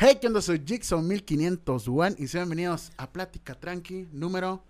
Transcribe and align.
Hey, 0.00 0.18
¿qué 0.20 0.28
onda? 0.28 0.40
Soy 0.40 0.62
Jigsaw 0.64 1.02
1501 1.02 2.16
y 2.18 2.28
sean 2.28 2.44
bienvenidos 2.48 2.92
a 2.96 3.10
Plática 3.10 3.54
Tranqui 3.54 4.06
número 4.12 4.62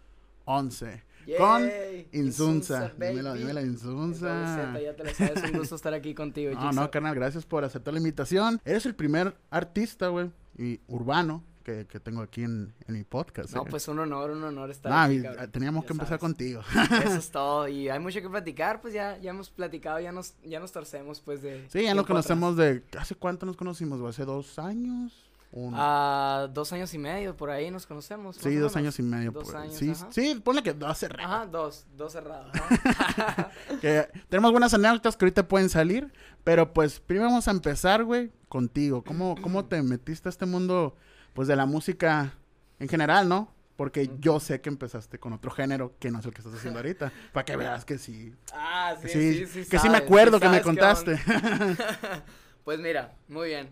11. 0.46 1.02
Con 1.36 1.70
Insunza. 2.12 2.92
Dímelo, 2.98 3.34
dímelo, 3.34 3.60
Insunza. 3.60 4.72
Ya 4.80 4.96
te 4.96 5.04
lo 5.04 5.12
sabes, 5.12 5.42
un 5.44 5.58
gusto 5.58 5.74
estar 5.76 5.92
aquí 5.92 6.14
contigo, 6.14 6.50
No, 6.54 6.60
Jigsaw. 6.60 6.72
no, 6.84 6.90
carnal, 6.90 7.14
gracias 7.14 7.44
por 7.44 7.62
aceptar 7.62 7.92
la 7.92 7.98
invitación. 7.98 8.58
Eres 8.64 8.86
el 8.86 8.94
primer 8.94 9.36
artista, 9.50 10.08
güey, 10.08 10.30
y 10.56 10.80
urbano 10.88 11.44
que, 11.68 11.86
que 11.86 12.00
tengo 12.00 12.22
aquí 12.22 12.44
en, 12.44 12.72
en 12.86 12.94
mi 12.94 13.04
podcast. 13.04 13.54
No, 13.54 13.62
eh. 13.62 13.66
pues 13.68 13.86
un 13.88 13.98
honor, 13.98 14.30
un 14.30 14.42
honor 14.42 14.70
estar 14.70 14.90
Nah, 14.90 15.04
aquí, 15.04 15.22
cabrón. 15.22 15.50
teníamos 15.50 15.82
Ya 15.82 15.86
que 15.86 15.92
empezar 15.92 16.18
sabes. 16.18 16.20
contigo. 16.20 16.62
Eso 17.04 17.14
es 17.16 17.30
todo, 17.30 17.68
y 17.68 17.90
hay 17.90 17.98
mucho 17.98 18.22
que 18.22 18.28
platicar, 18.30 18.80
pues 18.80 18.94
ya, 18.94 19.18
ya 19.18 19.30
hemos 19.30 19.50
platicado, 19.50 20.00
ya 20.00 20.10
nos, 20.10 20.34
ya 20.42 20.60
nos 20.60 20.72
torcemos, 20.72 21.20
pues, 21.20 21.42
de... 21.42 21.66
Sí, 21.68 21.82
ya 21.82 21.94
nos 21.94 22.06
tiempo 22.06 22.14
atrás. 22.16 22.26
conocemos 22.26 22.56
de... 22.56 22.82
¿Hace 22.98 23.14
cuánto 23.16 23.44
nos 23.44 23.56
conocimos? 23.56 24.00
¿Hace 24.00 24.24
dos 24.24 24.58
años? 24.58 25.28
Ah, 25.72 26.46
dos 26.52 26.72
años 26.72 26.92
y 26.92 26.98
medio, 26.98 27.34
por 27.34 27.50
ahí 27.50 27.70
nos 27.70 27.86
conocemos. 27.86 28.36
sí, 28.36 28.54
dos 28.56 28.76
años 28.76 28.98
y 28.98 29.02
medio. 29.02 29.30
Dos 29.30 29.44
por 29.44 29.56
años, 29.56 29.74
sí, 29.74 29.90
ajá. 29.90 30.08
sí, 30.10 30.40
ponle 30.44 30.62
que 30.62 30.74
dos 30.74 31.02
rato. 31.02 31.22
Ajá, 31.22 31.46
dos, 31.46 31.86
dos 31.96 32.12
cerrados. 32.12 32.52
Que 33.80 34.08
tenemos 34.28 34.50
buenas 34.50 34.74
anécdotas 34.74 35.16
que 35.16 35.24
ahorita 35.24 35.48
pueden 35.48 35.70
salir, 35.70 36.12
pero 36.44 36.72
pues 36.72 37.00
primero 37.00 37.30
vamos 37.30 37.48
a 37.48 37.50
empezar, 37.50 38.04
güey, 38.04 38.30
contigo. 38.48 39.02
¿Cómo, 39.02 39.36
¿Cómo 39.40 39.64
te 39.64 39.82
metiste 39.82 40.28
a 40.28 40.30
este 40.30 40.44
mundo, 40.46 40.94
pues, 41.38 41.46
de 41.46 41.54
la 41.54 41.66
música 41.66 42.34
en 42.80 42.88
general, 42.88 43.28
no? 43.28 43.54
Porque 43.76 44.10
yo 44.18 44.40
sé 44.40 44.60
que 44.60 44.70
empezaste 44.70 45.20
con 45.20 45.32
otro 45.32 45.52
género 45.52 45.94
que 46.00 46.10
no 46.10 46.18
es 46.18 46.26
el 46.26 46.32
que 46.32 46.40
estás 46.40 46.52
haciendo 46.52 46.80
ahorita. 46.80 47.12
Para 47.32 47.44
que 47.44 47.56
veas 47.56 47.84
que 47.84 47.96
sí. 47.96 48.34
ah, 48.52 48.96
sí, 49.00 49.08
Sí, 49.08 49.46
sí, 49.46 49.62
sí, 49.62 49.70
que 49.70 49.78
sí 49.78 49.88
me 49.88 49.98
acuerdo 49.98 50.40
que 50.40 50.48
me 50.48 50.60
contaste. 50.60 51.16
pues 52.64 52.80
mira, 52.80 53.14
muy 53.28 53.50
bien. 53.50 53.70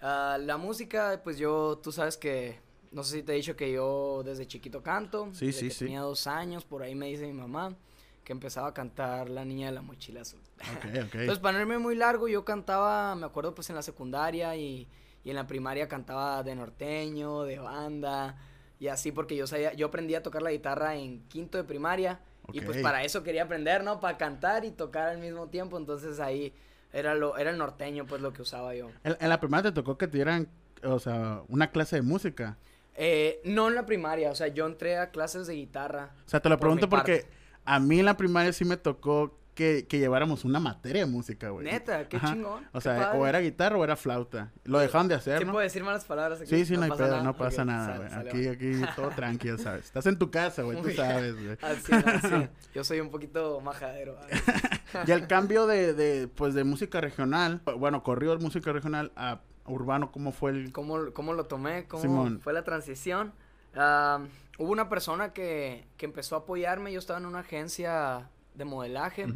Ah, 0.00 0.38
la 0.40 0.58
música, 0.58 1.20
pues 1.24 1.38
yo, 1.38 1.80
tú 1.82 1.90
sabes 1.90 2.16
que, 2.16 2.60
no 2.92 3.02
sé 3.02 3.16
si 3.16 3.22
te 3.24 3.32
he 3.32 3.34
dicho 3.34 3.56
que 3.56 3.72
yo 3.72 4.22
desde 4.24 4.46
chiquito 4.46 4.84
canto. 4.84 5.30
Sí, 5.32 5.46
desde 5.46 5.58
sí, 5.58 5.66
que 5.66 5.74
sí. 5.74 5.84
Tenía 5.86 6.02
dos 6.02 6.28
años, 6.28 6.64
por 6.64 6.84
ahí 6.84 6.94
me 6.94 7.06
dice 7.06 7.26
mi 7.26 7.32
mamá 7.32 7.74
que 8.22 8.30
empezaba 8.30 8.68
a 8.68 8.74
cantar 8.74 9.28
La 9.28 9.44
Niña 9.44 9.66
de 9.66 9.72
la 9.72 9.82
Mochila 9.82 10.20
Azul. 10.20 10.38
ok, 10.60 10.84
ok. 10.84 11.14
Entonces, 11.16 11.40
para 11.40 11.58
no 11.58 11.62
irme 11.62 11.78
muy 11.78 11.96
largo, 11.96 12.28
yo 12.28 12.44
cantaba, 12.44 13.16
me 13.16 13.26
acuerdo 13.26 13.56
pues 13.56 13.68
en 13.70 13.74
la 13.74 13.82
secundaria 13.82 14.54
y, 14.54 14.86
y 15.28 15.30
en 15.30 15.36
la 15.36 15.46
primaria 15.46 15.88
cantaba 15.88 16.42
de 16.42 16.54
norteño, 16.54 17.42
de 17.42 17.58
banda 17.58 18.34
y 18.80 18.88
así 18.88 19.12
porque 19.12 19.36
yo 19.36 19.46
sabía, 19.46 19.74
yo 19.74 19.88
aprendí 19.88 20.14
a 20.14 20.22
tocar 20.22 20.40
la 20.40 20.50
guitarra 20.50 20.96
en 20.96 21.20
quinto 21.28 21.58
de 21.58 21.64
primaria 21.64 22.18
y 22.50 22.62
pues 22.62 22.78
para 22.78 23.04
eso 23.04 23.22
quería 23.22 23.42
aprender, 23.42 23.84
¿no? 23.84 24.00
Para 24.00 24.16
cantar 24.16 24.64
y 24.64 24.70
tocar 24.70 25.10
al 25.10 25.18
mismo 25.18 25.48
tiempo, 25.48 25.76
entonces 25.76 26.18
ahí 26.18 26.54
era 26.94 27.14
lo, 27.14 27.36
era 27.36 27.50
el 27.50 27.58
norteño 27.58 28.06
pues 28.06 28.22
lo 28.22 28.32
que 28.32 28.40
usaba 28.40 28.74
yo. 28.74 28.88
En, 29.04 29.18
en 29.20 29.28
la 29.28 29.38
primera 29.38 29.64
te 29.64 29.72
tocó 29.72 29.98
que 29.98 30.08
te 30.08 30.16
dieran, 30.16 30.48
o 30.82 30.98
sea, 30.98 31.42
una 31.48 31.70
clase 31.72 31.96
de 31.96 32.02
música. 32.02 32.56
Eh, 32.94 33.42
no 33.44 33.68
en 33.68 33.74
la 33.74 33.84
primaria, 33.84 34.30
o 34.30 34.34
sea, 34.34 34.48
yo 34.48 34.64
entré 34.64 34.96
a 34.96 35.10
clases 35.10 35.46
de 35.46 35.56
guitarra. 35.56 36.12
O 36.24 36.28
sea, 36.30 36.40
te 36.40 36.48
lo 36.48 36.56
Por 36.56 36.68
pregunto 36.68 36.88
porque 36.88 37.26
a 37.66 37.78
mí 37.78 37.98
en 37.98 38.06
la 38.06 38.16
primaria 38.16 38.50
sí 38.54 38.64
me 38.64 38.78
tocó 38.78 39.36
que, 39.58 39.88
que 39.88 39.98
lleváramos 39.98 40.44
una 40.44 40.60
materia 40.60 41.04
de 41.04 41.10
música, 41.10 41.48
güey. 41.48 41.64
Neta, 41.66 42.08
qué 42.08 42.18
Ajá. 42.18 42.28
chingón. 42.32 42.64
O 42.72 42.78
qué 42.78 42.80
sea, 42.80 42.96
padre. 42.96 43.18
o 43.18 43.26
era 43.26 43.40
guitarra 43.40 43.76
o 43.76 43.82
era 43.82 43.96
flauta. 43.96 44.52
Lo 44.62 44.78
dejaron 44.78 45.08
de 45.08 45.16
hacer, 45.16 45.40
¿Sí 45.40 45.44
¿no? 45.44 45.50
puedo 45.50 45.64
decir 45.64 45.82
malas 45.82 46.04
palabras 46.04 46.40
aquí? 46.40 46.48
Sí, 46.48 46.64
sí, 46.64 46.76
no, 46.76 46.84
hay 46.84 46.92
pedo, 46.92 47.20
no 47.24 47.36
pasa 47.36 47.64
nada, 47.64 47.96
güey. 47.96 48.12
Aquí, 48.12 48.46
aquí, 48.46 48.80
todo 48.94 49.08
tranquilo, 49.08 49.58
¿sabes? 49.58 49.86
Estás 49.86 50.06
en 50.06 50.16
tu 50.16 50.30
casa, 50.30 50.62
güey, 50.62 50.80
tú 50.80 50.90
sabes, 50.92 51.34
güey. 51.34 51.58
Al 51.62 51.76
cien. 52.22 52.50
Yo 52.72 52.84
soy 52.84 53.00
un 53.00 53.10
poquito 53.10 53.60
majadero. 53.60 54.16
Y 55.06 55.10
el 55.10 55.26
cambio 55.26 55.66
de, 55.66 55.92
de, 55.92 56.28
pues, 56.28 56.54
de 56.54 56.64
música 56.64 57.02
regional, 57.02 57.60
bueno, 57.76 58.02
corrió 58.02 58.34
de 58.34 58.42
música 58.42 58.72
regional 58.72 59.12
a 59.16 59.40
urbano, 59.66 60.12
¿cómo 60.12 60.32
fue 60.32 60.52
el...? 60.52 60.72
¿Cómo, 60.72 61.12
cómo 61.12 61.34
lo 61.34 61.44
tomé? 61.44 61.84
¿Cómo 61.86 62.02
Simón. 62.02 62.40
fue 62.40 62.54
la 62.54 62.62
transición? 62.64 63.34
Ah, 63.74 64.20
hubo 64.56 64.72
una 64.72 64.88
persona 64.88 65.34
que, 65.34 65.84
que 65.98 66.06
empezó 66.06 66.36
a 66.36 66.38
apoyarme. 66.38 66.90
Yo 66.90 67.00
estaba 67.00 67.18
en 67.18 67.26
una 67.26 67.40
agencia 67.40 68.30
de 68.58 68.64
modelaje. 68.64 69.26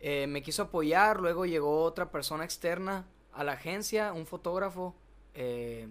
Eh, 0.00 0.26
me 0.28 0.42
quiso 0.42 0.62
apoyar. 0.64 1.20
Luego 1.20 1.46
llegó 1.46 1.82
otra 1.82 2.10
persona 2.10 2.44
externa 2.44 3.06
a 3.32 3.42
la 3.44 3.52
agencia, 3.52 4.12
un 4.12 4.26
fotógrafo. 4.26 4.94
eh, 5.34 5.88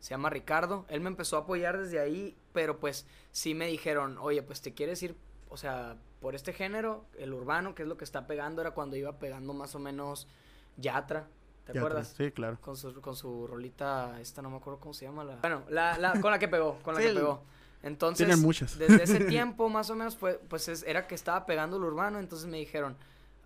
se 0.00 0.10
llama 0.10 0.30
Ricardo. 0.30 0.84
Él 0.88 1.00
me 1.00 1.08
empezó 1.08 1.36
a 1.36 1.40
apoyar 1.40 1.78
desde 1.78 1.98
ahí. 2.00 2.36
Pero 2.52 2.78
pues 2.78 3.06
sí 3.32 3.54
me 3.54 3.66
dijeron, 3.66 4.16
oye, 4.18 4.42
pues 4.42 4.60
te 4.62 4.72
quieres 4.72 5.02
ir, 5.02 5.16
o 5.48 5.56
sea, 5.56 5.96
por 6.20 6.34
este 6.34 6.52
género, 6.52 7.04
el 7.18 7.32
urbano, 7.34 7.74
que 7.74 7.82
es 7.82 7.88
lo 7.88 7.96
que 7.96 8.04
está 8.04 8.26
pegando. 8.26 8.60
Era 8.62 8.70
cuando 8.70 8.96
iba 8.96 9.18
pegando 9.18 9.52
más 9.52 9.74
o 9.74 9.78
menos 9.78 10.28
Yatra. 10.76 11.26
¿Te 11.64 11.72
Ya, 11.72 11.80
acuerdas? 11.80 12.14
Sí, 12.16 12.30
claro. 12.30 12.58
Con 12.60 12.76
su, 12.76 13.00
con 13.00 13.16
su 13.16 13.46
rolita, 13.48 14.20
esta 14.20 14.40
no 14.42 14.50
me 14.50 14.56
acuerdo 14.58 14.78
cómo 14.78 14.94
se 14.94 15.04
llama 15.04 15.24
la... 15.24 15.36
Bueno, 15.36 15.64
la, 15.68 15.98
la, 15.98 16.20
con 16.20 16.30
la 16.30 16.38
que 16.38 16.46
pegó, 16.46 16.78
con 16.84 16.94
la 16.94 17.00
Sí, 17.00 17.06
que 17.06 17.10
el- 17.10 17.16
pegó. 17.16 17.42
Entonces, 17.86 18.26
Tienen 18.26 18.42
muchas. 18.44 18.78
desde 18.78 19.02
ese 19.04 19.20
tiempo 19.24 19.68
más 19.68 19.88
o 19.90 19.94
menos 19.94 20.16
fue, 20.16 20.40
pues 20.48 20.68
es- 20.68 20.82
era 20.82 21.06
que 21.06 21.14
estaba 21.14 21.46
pegando 21.46 21.78
lo 21.78 21.86
urbano, 21.86 22.18
entonces 22.18 22.48
me 22.48 22.58
dijeron, 22.58 22.96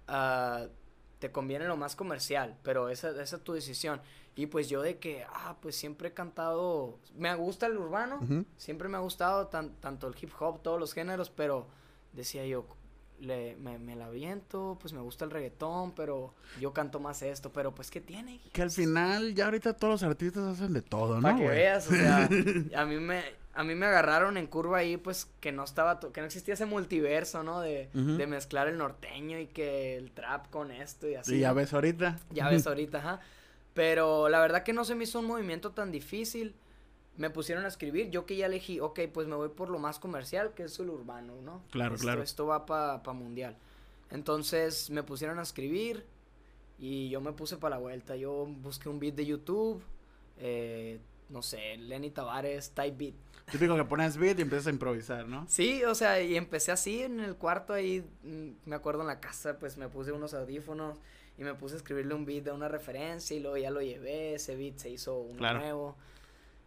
ah, 0.08 0.66
te 1.18 1.30
conviene 1.30 1.66
lo 1.66 1.76
más 1.76 1.94
comercial, 1.96 2.56
pero 2.62 2.88
esa, 2.88 3.10
esa 3.22 3.36
es 3.36 3.44
tu 3.44 3.52
decisión. 3.52 4.00
Y 4.36 4.46
pues 4.46 4.68
yo 4.70 4.80
de 4.80 4.98
que, 4.98 5.24
ah, 5.34 5.56
pues 5.60 5.76
siempre 5.76 6.08
he 6.08 6.12
cantado, 6.14 6.98
me 7.16 7.34
gusta 7.34 7.66
el 7.66 7.76
urbano, 7.76 8.18
Ujú. 8.22 8.46
siempre 8.56 8.88
me 8.88 8.96
ha 8.96 9.00
gustado 9.00 9.48
tan- 9.48 9.74
tanto 9.80 10.06
el 10.08 10.14
hip 10.20 10.30
hop, 10.40 10.62
todos 10.62 10.80
los 10.80 10.94
géneros, 10.94 11.28
pero 11.30 11.66
decía 12.14 12.46
yo, 12.46 12.64
le, 13.20 13.54
me, 13.56 13.78
me 13.78 13.96
la 13.96 14.06
aviento, 14.06 14.78
pues 14.80 14.94
me 14.94 15.00
gusta 15.02 15.26
el 15.26 15.30
reggaetón, 15.30 15.92
pero 15.94 16.32
yo 16.58 16.72
canto 16.72 17.00
más 17.00 17.20
esto, 17.20 17.52
pero 17.52 17.74
pues 17.74 17.90
¿qué 17.90 18.00
tiene? 18.00 18.40
Que 18.54 18.62
al 18.62 18.70
final, 18.70 19.34
ya 19.34 19.44
ahorita 19.44 19.74
todos 19.74 20.00
los 20.00 20.02
artistas 20.04 20.42
hacen 20.44 20.72
de 20.72 20.80
todo, 20.80 21.16
¿no, 21.16 21.22
Para 21.22 21.36
que 21.36 21.42
güey? 21.44 21.56
veas, 21.56 21.86
o 21.88 21.90
sea, 21.90 22.26
a 22.76 22.84
mí 22.86 22.96
me 22.96 23.22
a 23.54 23.64
mí 23.64 23.74
me 23.74 23.86
agarraron 23.86 24.36
en 24.36 24.46
curva 24.46 24.78
ahí 24.78 24.96
pues 24.96 25.28
que 25.40 25.50
no 25.52 25.64
estaba 25.64 25.98
que 26.00 26.20
no 26.20 26.26
existía 26.26 26.54
ese 26.54 26.66
multiverso, 26.66 27.42
¿no? 27.42 27.60
De, 27.60 27.88
de 27.92 28.26
mezclar 28.26 28.68
el 28.68 28.78
norteño 28.78 29.38
y 29.38 29.46
que 29.48 29.96
el 29.96 30.12
trap 30.12 30.48
con 30.50 30.70
esto 30.70 31.08
y 31.08 31.14
así. 31.16 31.32
Sí, 31.34 31.38
ya 31.40 31.52
ves 31.52 31.72
ahorita. 31.74 32.18
Ya 32.30 32.48
ves 32.48 32.66
ahorita, 32.66 32.98
ajá. 32.98 33.20
Pero 33.74 34.28
la 34.28 34.40
verdad 34.40 34.62
que 34.62 34.72
no 34.72 34.84
se 34.84 34.94
me 34.94 35.04
hizo 35.04 35.18
un 35.20 35.26
movimiento 35.26 35.70
tan 35.72 35.90
difícil. 35.92 36.54
Me 37.16 37.28
pusieron 37.28 37.64
a 37.64 37.68
escribir, 37.68 38.10
yo 38.10 38.24
que 38.24 38.36
ya 38.36 38.46
elegí, 38.46 38.80
ok, 38.80 39.00
pues 39.12 39.26
me 39.26 39.34
voy 39.34 39.48
por 39.50 39.68
lo 39.68 39.78
más 39.78 39.98
comercial, 39.98 40.54
que 40.54 40.62
es 40.64 40.78
el 40.78 40.88
urbano, 40.88 41.34
¿no? 41.42 41.62
Claro, 41.70 41.94
Esto- 41.96 42.04
claro. 42.04 42.22
Esto 42.22 42.46
va 42.46 42.64
para 42.66 43.02
pa 43.02 43.12
mundial. 43.12 43.56
Entonces 44.10 44.90
me 44.90 45.02
pusieron 45.02 45.38
a 45.38 45.42
escribir 45.42 46.04
y 46.78 47.08
yo 47.10 47.20
me 47.20 47.32
puse 47.32 47.56
para 47.58 47.76
la 47.76 47.80
vuelta. 47.82 48.16
Yo 48.16 48.46
busqué 48.46 48.88
un 48.88 48.98
beat 48.98 49.14
de 49.14 49.26
YouTube, 49.26 49.82
eh, 50.38 50.98
no 51.30 51.42
sé, 51.42 51.76
Lenny 51.78 52.10
Tavares, 52.10 52.70
type 52.72 52.96
beat. 52.96 53.14
Típico 53.50 53.74
que 53.76 53.84
pones 53.84 54.16
beat 54.16 54.38
y 54.38 54.42
empiezas 54.42 54.66
a 54.68 54.70
improvisar, 54.70 55.26
¿no? 55.26 55.44
Sí, 55.48 55.82
o 55.84 55.94
sea, 55.94 56.20
y 56.22 56.36
empecé 56.36 56.70
así 56.72 57.02
en 57.02 57.18
el 57.20 57.36
cuarto 57.36 57.72
ahí, 57.72 58.04
mm, 58.22 58.50
me 58.68 58.76
acuerdo 58.76 59.00
en 59.00 59.08
la 59.08 59.18
casa, 59.20 59.58
pues 59.58 59.76
me 59.76 59.88
puse 59.88 60.12
unos 60.12 60.34
audífonos 60.34 60.98
y 61.38 61.42
me 61.42 61.54
puse 61.54 61.74
a 61.74 61.78
escribirle 61.78 62.14
un 62.14 62.24
beat 62.26 62.44
de 62.44 62.52
una 62.52 62.68
referencia 62.68 63.36
y 63.36 63.40
luego 63.40 63.56
ya 63.56 63.70
lo 63.70 63.80
llevé, 63.80 64.34
ese 64.34 64.54
beat 64.56 64.76
se 64.78 64.90
hizo 64.90 65.18
uno 65.18 65.38
Claro. 65.38 65.58
nuevo. 65.60 65.96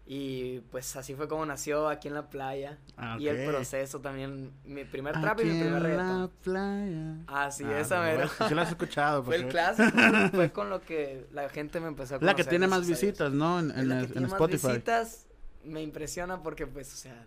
Y 0.06 0.59
pues 0.69 0.96
así 0.97 1.16
fue 1.16 1.30
como 1.30 1.46
nació 1.46 1.88
aquí 1.88 2.09
en 2.09 2.14
la 2.16 2.30
playa. 2.30 2.78
Ah, 2.97 3.16
Y 3.18 3.28
el 3.30 3.47
proceso 3.50 4.02
también, 4.02 4.52
mi 4.66 4.84
primer 4.84 5.14
trap 5.22 5.40
y 5.40 5.46
mi 5.46 5.50
primer 5.52 5.68
en 5.78 5.81
reggaetón. 5.84 6.22
la 6.22 6.28
playa. 6.44 7.16
Así, 7.46 7.64
Ah, 7.64 7.80
esa 7.80 7.96
no, 7.97 8.03
mero. 8.03 8.30
güey, 8.38 8.50
Sí 8.50 8.56
la 8.56 8.62
has 8.64 8.69
escuchado. 8.69 9.24
Fue 9.24 9.36
el 9.38 9.44
porque- 9.44 9.52
clásico, 9.53 9.91
fue 10.34 10.52
con 10.52 10.69
lo 10.69 10.81
que 10.81 11.25
la 11.31 11.47
gente 11.50 11.80
me 11.80 11.88
empezó 11.88 12.16
a 12.16 12.18
La 12.18 12.34
que 12.34 12.44
conocer, 12.44 12.50
tiene 12.50 12.68
más 12.68 12.80
a 12.84 12.86
visitas, 12.86 13.31
¿no? 13.31 13.59
En, 13.59 13.72
Es 13.72 13.78
en, 13.78 13.88
la 13.90 13.96
que 13.96 14.00
el- 14.00 14.06
en 14.08 14.12
tiene 14.12 14.28
más 14.28 14.34
Spotify. 14.34 14.68
visitas 14.68 15.25
me 15.64 15.81
impresiona 15.81 16.44
porque 16.44 16.68
pues, 16.68 16.94
o 16.94 16.97
sea, 16.97 17.25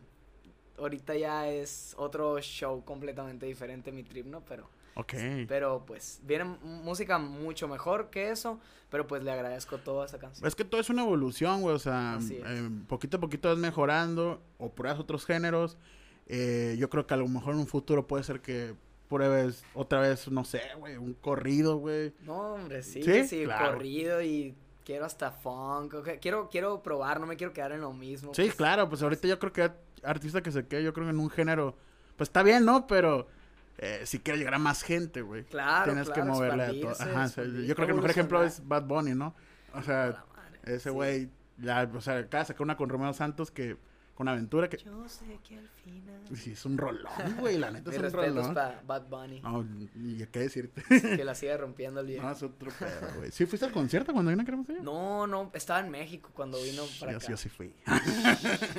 ahorita 0.78 1.14
ya 1.16 1.48
es 1.48 1.94
otro 1.96 2.38
show 2.42 2.84
completamente 2.84 3.46
diferente 3.46 3.90
mi 3.90 4.02
trip, 4.02 4.26
¿no? 4.26 4.42
Pero, 4.42 4.68
Ok. 4.98 5.14
pero 5.46 5.84
pues, 5.86 6.20
viene 6.24 6.44
música 6.44 7.18
mucho 7.18 7.68
mejor 7.68 8.08
que 8.10 8.30
eso, 8.30 8.58
pero 8.88 9.06
pues 9.06 9.22
le 9.22 9.30
agradezco 9.30 9.78
toda 9.78 10.06
esa 10.06 10.18
canción. 10.18 10.46
Es 10.48 10.54
que 10.54 10.64
todo 10.64 10.80
es 10.80 10.88
una 10.90 11.02
evolución, 11.02 11.60
güey. 11.60 11.74
O 11.74 11.78
sea, 11.78 12.18
eh, 12.30 12.70
poquito 12.88 13.18
a 13.18 13.20
poquito 13.20 13.48
vas 13.48 13.58
mejorando 13.58 14.42
o 14.58 14.70
pruebas 14.70 14.98
otros 14.98 15.26
géneros. 15.26 15.76
Eh, 16.26 16.76
yo 16.78 16.88
creo 16.90 17.06
que 17.06 17.14
a 17.14 17.18
lo 17.18 17.28
mejor 17.28 17.54
en 17.54 17.60
un 17.60 17.66
futuro 17.66 18.06
puede 18.06 18.24
ser 18.24 18.40
que 18.40 18.74
pruebes 19.08 19.62
otra 19.74 20.00
vez, 20.00 20.28
no 20.30 20.44
sé, 20.44 20.62
güey, 20.78 20.96
un 20.96 21.14
corrido, 21.14 21.76
güey. 21.76 22.12
No, 22.22 22.54
hombre, 22.54 22.82
sí, 22.82 23.02
¿Sí? 23.02 23.26
sí, 23.28 23.44
Claro. 23.44 23.74
corrido 23.74 24.22
y 24.22 24.54
quiero 24.84 25.04
hasta 25.04 25.30
funk, 25.30 25.94
quiero, 26.20 26.48
quiero 26.48 26.82
probar, 26.82 27.20
no 27.20 27.26
me 27.26 27.36
quiero 27.36 27.52
quedar 27.52 27.72
en 27.72 27.80
lo 27.82 27.92
mismo. 27.92 28.34
Sí, 28.34 28.42
pues. 28.44 28.54
claro, 28.54 28.88
pues 28.88 29.02
ahorita 29.02 29.28
yo 29.28 29.38
creo 29.38 29.52
que 29.52 29.70
artista 30.02 30.42
que 30.42 30.50
se 30.50 30.66
quede, 30.66 30.82
yo 30.84 30.92
creo 30.92 31.06
que 31.06 31.10
en 31.10 31.18
un 31.18 31.30
género, 31.30 31.76
pues 32.16 32.28
está 32.28 32.42
bien, 32.42 32.64
¿no? 32.64 32.86
Pero 32.86 33.26
eh, 33.78 34.02
si 34.04 34.18
quiere 34.20 34.38
llegar 34.38 34.54
a 34.54 34.58
más 34.58 34.82
gente, 34.82 35.22
güey. 35.22 35.44
Claro, 35.44 35.92
Tienes 35.92 36.10
que 36.10 36.22
moverle 36.22 36.62
a 36.64 36.68
todo. 36.80 36.90
Ajá, 36.92 37.24
o 37.24 37.28
sea, 37.28 37.44
expandir- 37.44 37.66
yo 37.66 37.74
creo 37.74 37.86
que 37.86 37.92
el 37.92 37.96
mejor 37.96 38.10
ejemplo 38.10 38.42
es. 38.42 38.66
Bad 38.66 38.84
Bunny, 38.84 39.14
¿no? 39.14 39.34
O 39.74 39.82
sea, 39.82 40.24
ese 40.64 40.78
sí. 40.80 40.88
güey, 40.90 41.30
ya, 41.58 41.90
o 41.94 42.00
sea, 42.00 42.18
acaba 42.18 42.42
de 42.42 42.46
sacar 42.48 42.62
una 42.62 42.76
con 42.76 42.88
Romeo 42.88 43.12
Santos 43.12 43.50
que 43.50 43.76
con 44.16 44.28
Aventura. 44.28 44.68
Que... 44.68 44.78
Yo 44.78 45.06
sé 45.08 45.38
que 45.46 45.58
al 45.58 45.68
final. 45.84 46.16
Sí, 46.34 46.52
es 46.52 46.64
un 46.64 46.76
rolón, 46.76 47.04
güey. 47.38 47.56
La 47.58 47.70
neta 47.70 47.90
es 47.90 47.98
un 48.02 48.10
rolón. 48.10 48.54
para 48.54 48.80
Bad 48.84 49.06
Bunny. 49.08 49.40
No, 49.42 49.64
y 49.94 50.26
qué 50.26 50.40
decirte. 50.40 50.82
que 50.88 51.22
la 51.22 51.34
sigue 51.36 51.56
rompiendo 51.56 52.00
el 52.00 52.06
viejo. 52.06 52.26
No, 52.26 52.32
es 52.32 52.42
otro 52.42 52.70
pedo, 52.76 53.14
güey. 53.18 53.30
¿Sí 53.30 53.46
fuiste 53.46 53.66
al 53.66 53.72
concierto 53.72 54.12
cuando 54.12 54.30
vino 54.30 54.42
a 54.42 54.44
Cremosillo? 54.46 54.82
No, 54.82 55.26
no, 55.26 55.50
estaba 55.54 55.80
en 55.80 55.90
México 55.90 56.30
cuando 56.34 56.60
vino 56.60 56.82
para 56.98 57.12
yo, 57.12 57.18
acá. 57.18 57.26
yo 57.28 57.36
sí 57.36 57.48
fui. 57.48 57.72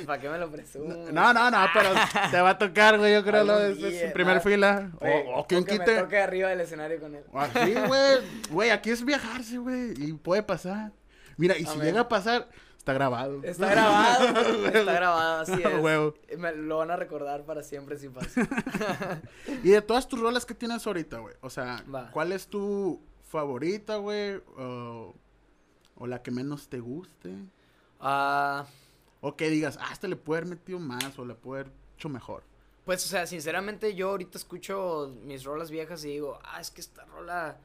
¿Para 0.04 0.20
qué 0.20 0.28
me 0.28 0.38
lo 0.38 0.50
presumo? 0.50 1.06
No, 1.12 1.32
no, 1.32 1.50
no, 1.50 1.66
pero 1.72 1.90
te 2.30 2.40
va 2.40 2.50
a 2.50 2.58
tocar, 2.58 2.98
güey, 2.98 3.14
yo 3.14 3.24
creo, 3.24 3.44
lo 3.44 3.72
día, 3.74 4.06
en 4.08 4.12
primer 4.12 4.36
no. 4.36 4.40
fila. 4.42 4.90
O, 5.00 5.40
o 5.40 5.46
quien 5.46 5.64
que 5.64 5.78
me 5.78 5.84
quite. 5.84 5.98
toque 6.00 6.18
arriba 6.18 6.50
del 6.50 6.60
escenario 6.60 7.00
con 7.00 7.14
él. 7.14 7.24
Así, 7.32 7.74
güey. 7.86 8.18
Güey, 8.50 8.70
aquí 8.70 8.90
es 8.90 9.04
viajarse, 9.04 9.58
güey. 9.58 9.94
Y 9.96 10.12
puede 10.14 10.42
pasar. 10.42 10.92
Mira, 11.38 11.56
y 11.56 11.64
si 11.64 11.78
llega 11.78 12.00
a 12.00 12.08
pasar, 12.08 12.48
está 12.88 12.94
grabado. 12.94 13.40
Está 13.42 13.70
grabado, 13.70 14.66
está 14.66 14.92
grabado, 14.92 15.40
así 15.42 15.62
es. 15.62 15.80
huevo. 15.82 16.14
Me 16.38 16.54
lo 16.56 16.78
van 16.78 16.90
a 16.90 16.96
recordar 16.96 17.44
para 17.44 17.62
siempre 17.62 17.98
si 17.98 18.08
pasa. 18.08 18.40
Y 19.62 19.70
de 19.70 19.82
todas 19.82 20.08
tus 20.08 20.18
rolas 20.20 20.46
que 20.46 20.54
tienes 20.54 20.86
ahorita, 20.86 21.18
güey. 21.18 21.34
O 21.42 21.50
sea, 21.50 21.84
Va. 21.92 22.10
¿cuál 22.10 22.32
es 22.32 22.46
tu 22.46 23.00
favorita, 23.28 23.96
güey? 23.96 24.36
O, 24.56 25.14
o 25.96 26.06
la 26.06 26.22
que 26.22 26.30
menos 26.30 26.68
te 26.68 26.80
guste. 26.80 27.34
Ah, 28.00 28.66
O 29.20 29.36
que 29.36 29.50
digas, 29.50 29.78
ah, 29.82 29.88
esta 29.92 30.08
le 30.08 30.16
puede 30.16 30.40
haber 30.42 30.50
metido 30.50 30.78
más 30.78 31.18
o 31.18 31.24
le 31.24 31.34
puede 31.34 31.62
haber 31.62 31.72
hecho 31.96 32.08
mejor. 32.08 32.42
pues, 32.84 33.04
o 33.04 33.08
sea, 33.08 33.26
sinceramente 33.26 33.94
yo 33.94 34.10
ahorita 34.10 34.38
escucho 34.38 35.12
mis 35.24 35.44
rolas 35.44 35.70
viejas 35.70 36.04
y 36.04 36.08
digo, 36.08 36.38
ah, 36.44 36.60
es 36.60 36.70
que 36.70 36.80
esta 36.80 37.04
rola, 37.06 37.58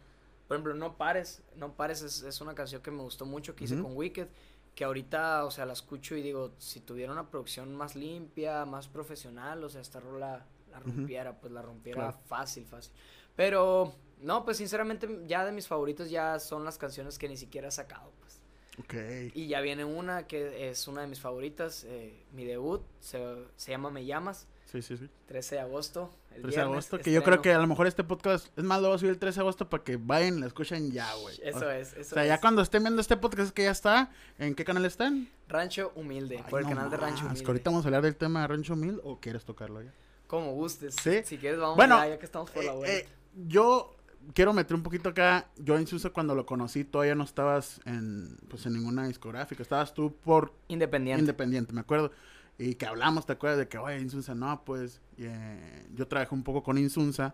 por 0.47 0.55
ejemplo, 0.57 0.73
No 0.73 0.97
Pares, 0.97 1.43
No 1.55 1.73
Pares 1.73 2.01
es, 2.01 2.23
es 2.23 2.41
una 2.41 2.55
canción 2.55 2.81
que 2.81 2.89
me 2.91 3.03
gustó 3.03 3.25
mucho, 3.25 3.55
que 3.55 3.63
hice 3.65 3.79
con 3.79 3.95
Wicked, 3.95 4.27
que 4.75 4.83
ahorita, 4.83 5.45
o 5.45 5.51
sea, 5.51 5.65
la 5.65 5.73
escucho 5.73 6.15
y 6.15 6.21
digo, 6.21 6.53
si 6.57 6.79
tuviera 6.79 7.11
una 7.11 7.29
producción 7.29 7.75
más 7.75 7.95
limpia, 7.95 8.65
más 8.65 8.87
profesional, 8.87 9.63
o 9.63 9.69
sea, 9.69 9.81
esta 9.81 9.99
rola 9.99 10.45
la 10.71 10.79
rompiera, 10.79 11.39
pues 11.39 11.53
la 11.53 11.61
rompiera 11.61 12.01
Claro. 12.09 12.19
fácil, 12.25 12.65
fácil. 12.65 12.91
Pero, 13.35 13.93
no, 14.21 14.43
pues 14.43 14.57
sinceramente 14.57 15.07
ya 15.27 15.45
de 15.45 15.51
mis 15.51 15.67
favoritos 15.67 16.09
ya 16.09 16.39
son 16.39 16.65
las 16.65 16.77
canciones 16.79 17.19
que 17.19 17.29
ni 17.29 17.37
siquiera 17.37 17.67
he 17.67 17.71
sacado, 17.71 18.11
pues. 18.19 18.39
Ok. 18.79 18.95
Y 19.35 19.47
ya 19.47 19.61
viene 19.61 19.85
una 19.85 20.25
que 20.25 20.69
es 20.69 20.87
una 20.87 21.01
de 21.01 21.07
mis 21.07 21.19
favoritas, 21.19 21.83
eh, 21.83 22.25
mi 22.31 22.43
debut, 22.45 22.81
se, 22.99 23.21
se 23.55 23.71
llama 23.71 23.91
Me 23.91 24.05
Llamas, 24.05 24.47
Sí, 24.65 24.81
sí, 24.81 24.97
sí. 24.97 25.07
13 25.27 25.55
de 25.55 25.61
agosto. 25.61 26.09
El 26.35 26.41
13 26.43 26.57
de 26.57 26.63
agosto. 26.63 26.99
Que 26.99 27.11
yo 27.11 27.23
creo 27.23 27.41
que 27.41 27.53
a 27.53 27.57
lo 27.59 27.67
mejor 27.67 27.87
este 27.87 28.03
podcast, 28.03 28.47
es 28.57 28.63
más, 28.63 28.81
lo 28.81 28.87
voy 28.89 28.95
a 28.95 28.99
subir 28.99 29.11
el 29.11 29.19
13 29.19 29.35
de 29.35 29.41
agosto 29.41 29.69
para 29.69 29.83
que 29.83 29.97
vayan 29.97 30.37
y 30.37 30.39
la 30.41 30.47
escuchen 30.47 30.91
ya, 30.91 31.13
güey. 31.15 31.39
Eso 31.43 31.65
o, 31.65 31.69
es, 31.69 31.93
O 31.93 31.99
eso 31.99 32.13
sea, 32.15 32.25
ya 32.25 32.35
es. 32.35 32.39
cuando 32.41 32.61
estén 32.61 32.83
viendo 32.83 33.01
este 33.01 33.17
podcast 33.17 33.47
es 33.47 33.51
que 33.51 33.63
ya 33.63 33.71
está. 33.71 34.11
¿En 34.39 34.55
qué 34.55 34.63
canal 34.65 34.85
están? 34.85 35.29
Rancho 35.47 35.91
Humilde, 35.95 36.37
Ay, 36.37 36.49
por 36.49 36.59
el 36.61 36.65
no 36.67 36.75
canal 36.75 36.89
de 36.89 36.97
Rancho 36.97 37.25
Humilde. 37.25 37.41
que 37.43 37.47
ahorita 37.51 37.69
vamos 37.69 37.85
a 37.85 37.87
hablar 37.87 38.01
del 38.03 38.15
tema 38.15 38.41
de 38.41 38.47
Rancho 38.47 38.75
Mil 38.75 38.99
o 39.03 39.19
quieres 39.19 39.45
tocarlo 39.45 39.81
ya. 39.81 39.93
Como 40.27 40.53
gustes. 40.53 40.95
Sí. 41.01 41.21
Si 41.25 41.37
quieres, 41.37 41.59
vamos 41.59 41.75
Bueno, 41.77 41.97
ya, 41.99 42.07
ya 42.09 42.19
que 42.19 42.25
estamos 42.25 42.49
por 42.49 42.63
la 42.63 42.71
Eh, 42.71 42.75
vuelta. 42.75 42.97
eh, 42.97 43.07
yo 43.47 43.95
quiero 44.33 44.53
meter 44.53 44.75
un 44.75 44.81
poquito 44.83 45.09
acá. 45.09 45.47
Yo 45.57 45.77
Susa 45.85 46.09
cuando 46.09 46.33
lo 46.33 46.45
conocí 46.45 46.83
todavía 46.85 47.13
no 47.13 47.23
estabas 47.23 47.81
en, 47.85 48.37
pues, 48.49 48.65
en 48.65 48.73
ninguna 48.73 49.07
discográfica. 49.07 49.61
Estabas 49.61 49.93
tú 49.93 50.15
por 50.23 50.53
Independiente. 50.69 51.19
Independiente, 51.21 51.73
me 51.73 51.81
acuerdo. 51.81 52.11
Y 52.57 52.75
que 52.75 52.85
hablamos, 52.85 53.25
¿te 53.25 53.33
acuerdas? 53.33 53.59
De 53.59 53.67
que, 53.67 53.77
oye, 53.77 53.99
Insunza, 53.99 54.35
no, 54.35 54.63
pues, 54.63 55.01
eh, 55.17 55.87
yo 55.95 56.07
trabajé 56.07 56.33
un 56.35 56.43
poco 56.43 56.61
con 56.63 56.77
Insunza 56.77 57.33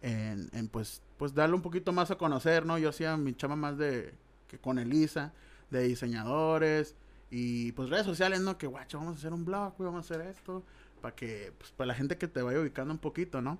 en, 0.00 0.48
en, 0.52 0.68
pues, 0.68 1.02
pues, 1.16 1.34
darle 1.34 1.56
un 1.56 1.62
poquito 1.62 1.92
más 1.92 2.10
a 2.10 2.16
conocer, 2.16 2.64
¿no? 2.64 2.78
Yo 2.78 2.88
hacía 2.90 3.16
mi 3.16 3.34
chama 3.34 3.56
más 3.56 3.76
de, 3.78 4.14
que 4.46 4.58
con 4.58 4.78
Elisa, 4.78 5.32
de 5.70 5.82
diseñadores 5.82 6.94
y, 7.30 7.72
pues, 7.72 7.90
redes 7.90 8.06
sociales, 8.06 8.40
¿no? 8.40 8.58
Que, 8.58 8.66
guacho, 8.66 8.98
vamos 8.98 9.16
a 9.16 9.18
hacer 9.18 9.32
un 9.32 9.44
blog, 9.44 9.74
güey, 9.76 9.86
vamos 9.90 10.10
a 10.10 10.14
hacer 10.14 10.26
esto, 10.26 10.62
para 11.00 11.14
que, 11.14 11.52
pues, 11.58 11.72
para 11.72 11.88
la 11.88 11.94
gente 11.94 12.16
que 12.16 12.28
te 12.28 12.40
vaya 12.42 12.60
ubicando 12.60 12.92
un 12.94 12.98
poquito, 12.98 13.42
¿no? 13.42 13.58